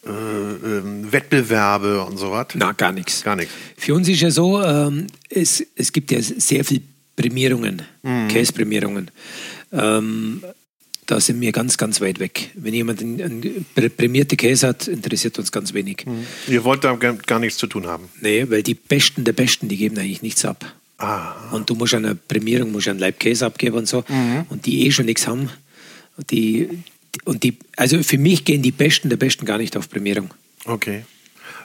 äh, 0.07 0.79
ähm, 0.79 1.11
Wettbewerbe 1.13 2.03
und 2.05 2.17
so 2.19 2.31
was? 2.31 2.49
Na, 2.55 2.73
gar 2.73 2.93
nichts. 2.93 3.23
Gar 3.23 3.37
nichts. 3.37 3.53
Für 3.77 3.95
uns 3.95 4.09
ist 4.09 4.21
ja 4.21 4.31
so, 4.31 4.63
ähm, 4.63 5.07
es, 5.29 5.65
es 5.75 5.93
gibt 5.93 6.11
ja 6.11 6.21
sehr 6.21 6.65
viel 6.65 6.83
Prämierungen, 7.17 7.83
Mhm. 8.03 8.29
Käseprämierungen. 8.29 9.11
Ähm, 9.73 10.43
da 11.07 11.21
sind 11.21 11.41
wir 11.41 11.53
ganz, 11.53 11.77
ganz 11.79 12.01
weit 12.01 12.19
weg. 12.19 12.51
Wenn 12.55 12.75
jemand 12.75 13.01
einen, 13.01 13.23
einen 13.23 13.43
prä- 13.77 13.89
prämierte 13.89 14.37
Käse 14.37 14.67
hat, 14.69 14.89
interessiert 14.89 15.39
uns 15.39 15.53
ganz 15.53 15.73
wenig. 15.73 16.05
Ihr 16.49 16.65
wollt 16.65 16.83
da 16.85 16.95
gar, 16.97 17.39
nichts 17.39 17.59
zu 17.59 17.67
tun 17.69 17.87
haben. 17.87 18.09
Nee, 18.21 18.47
weil 18.51 18.63
die 18.65 18.75
Besten 18.75 19.23
der 19.25 19.33
Besten, 19.33 19.69
die 19.69 19.77
geben 19.77 19.97
eigentlich 19.99 20.23
nichts 20.23 20.45
ab. 20.45 20.65
Ah, 20.99 21.35
Und 21.53 21.69
du 21.71 21.75
musst 21.75 21.95
an 21.95 22.05
einer 22.07 22.15
Prämierung 22.17 22.73
musst 22.73 22.89
einen 22.89 22.99
Leib 22.99 23.21
Käse 23.21 23.47
abgeben 23.47 23.77
und 23.77 23.87
so. 23.89 24.03
Mhm. 24.09 24.47
Und 24.49 24.67
die 24.67 24.87
eh 24.87 24.91
schon 24.93 25.05
nichts 25.07 25.27
haben. 25.29 25.49
Die, 26.31 26.69
und 27.25 27.43
die, 27.43 27.57
also 27.77 28.03
für 28.03 28.19
mich 28.19 28.45
gehen 28.45 28.63
die 28.63 28.73
Besten 28.73 29.09
der 29.09 29.17
Besten 29.17 29.45
gar 29.47 29.59
nicht 29.59 29.77
auf 29.77 29.89
Prämierung. 29.89 30.33
okay. 30.65 31.05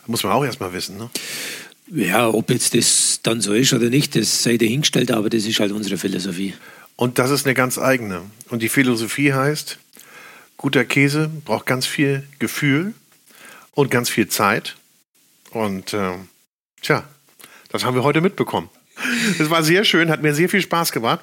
Muss 0.08 0.24
man 0.24 0.32
auch 0.34 0.44
erstmal 0.44 0.74
wissen, 0.74 0.98
ne? 0.98 1.10
Ja, 1.94 2.28
ob 2.28 2.50
jetzt 2.50 2.74
das 2.74 3.20
dann 3.22 3.40
so 3.40 3.54
ist 3.54 3.72
oder 3.74 3.90
nicht, 3.90 4.16
das 4.16 4.44
sei 4.44 4.58
dahingestellt, 4.58 5.12
aber 5.12 5.30
das 5.30 5.46
ist 5.46 5.60
halt 5.60 5.72
unsere 5.72 5.98
Philosophie. 5.98 6.54
Und 6.96 7.20
das 7.20 7.32
ist 7.32 7.46
eine 7.46 7.54
ganz 7.54 7.78
eigene. 7.78 8.22
Und 8.50 8.62
die 8.62 8.70
Philosophie 8.70 9.34
heißt, 9.34 9.78
guter 10.58 10.86
Käse 10.86 11.30
braucht 11.46 11.66
ganz 11.66 11.86
viel 11.86 12.24
Gefühl 12.40 12.94
und 13.74 13.92
ganz 13.92 14.10
viel 14.10 14.28
Zeit. 14.28 14.76
Und 15.52 15.94
ähm, 15.94 16.30
tja, 16.82 17.04
das 17.70 17.84
haben 17.84 17.96
wir 17.96 18.04
heute 18.04 18.22
mitbekommen. 18.22 18.70
Es 19.40 19.50
war 19.50 19.64
sehr 19.64 19.84
schön, 19.84 20.10
hat 20.10 20.22
mir 20.22 20.34
sehr 20.34 20.50
viel 20.50 20.62
Spaß 20.62 20.92
gemacht. 20.92 21.22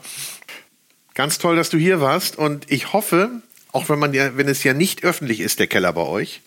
Ganz 1.14 1.38
toll, 1.38 1.56
dass 1.56 1.70
du 1.70 1.78
hier 1.78 2.00
warst. 2.00 2.36
Und 2.36 2.70
ich 2.70 2.92
hoffe, 2.92 3.42
auch 3.72 3.88
wenn 3.88 3.98
man 3.98 4.14
ja, 4.14 4.36
wenn 4.36 4.48
es 4.48 4.64
ja 4.64 4.74
nicht 4.74 5.04
öffentlich 5.04 5.40
ist, 5.40 5.58
der 5.58 5.66
Keller 5.66 5.92
bei 5.92 6.02
euch, 6.02 6.40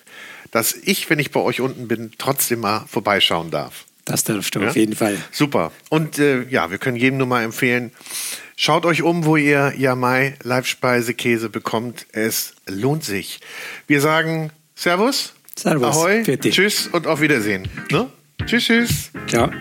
dass 0.52 0.74
ich, 0.74 1.10
wenn 1.10 1.20
ich 1.20 1.32
bei 1.32 1.40
euch 1.40 1.62
unten 1.62 1.88
bin, 1.88 2.12
trotzdem 2.18 2.60
mal 2.62 2.86
vorbeischauen 2.88 3.52
darf. 3.52 3.86
Das 4.06 4.24
darfst 4.24 4.56
du 4.56 4.60
Ja? 4.62 4.70
auf 4.70 4.76
jeden 4.76 4.96
Fall. 4.96 5.18
Super. 5.32 5.72
Und 5.90 6.18
äh, 6.20 6.44
ja, 6.50 6.72
wir 6.72 6.78
können 6.78 6.98
jedem 6.98 7.18
nur 7.18 7.28
mal 7.28 7.44
empfehlen, 7.44 7.92
schaut 8.58 8.86
euch 8.86 9.04
um, 9.04 9.26
wo 9.26 9.38
ihr 9.38 9.74
Jamai 9.78 10.36
Live-Speisekäse 10.44 11.50
bekommt. 11.50 12.08
Es 12.12 12.54
lohnt 12.68 13.04
sich. 13.04 13.40
Wir 13.88 14.02
sagen 14.02 14.52
Servus. 14.76 15.34
Servus. 15.58 15.96
Ahoi. 15.98 16.24
Tschüss 16.24 16.88
und 16.88 17.06
auf 17.08 17.22
Wiedersehen. 17.22 17.68
Ne? 17.92 18.10
Tschüss, 18.46 18.66
tschüss. 18.66 19.12
Ciao. 19.28 19.52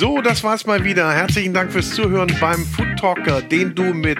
So, 0.00 0.22
das 0.22 0.42
war's 0.42 0.64
mal 0.64 0.82
wieder. 0.82 1.12
Herzlichen 1.12 1.52
Dank 1.52 1.70
fürs 1.70 1.90
Zuhören 1.90 2.34
beim 2.40 2.64
Food 2.64 2.98
Talker, 2.98 3.42
den 3.42 3.74
du 3.74 3.92
mit 3.92 4.18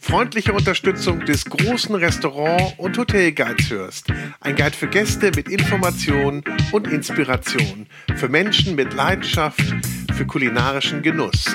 freundlicher 0.00 0.52
Unterstützung 0.52 1.24
des 1.24 1.44
großen 1.44 1.94
Restaurant- 1.94 2.74
und 2.78 2.98
Hotelguides 2.98 3.70
hörst. 3.70 4.08
Ein 4.40 4.56
Guide 4.56 4.76
für 4.76 4.88
Gäste 4.88 5.30
mit 5.36 5.48
Information 5.48 6.42
und 6.72 6.88
Inspiration. 6.88 7.86
Für 8.16 8.28
Menschen 8.28 8.74
mit 8.74 8.92
Leidenschaft 8.92 9.62
für 10.16 10.26
kulinarischen 10.26 11.00
Genuss. 11.00 11.54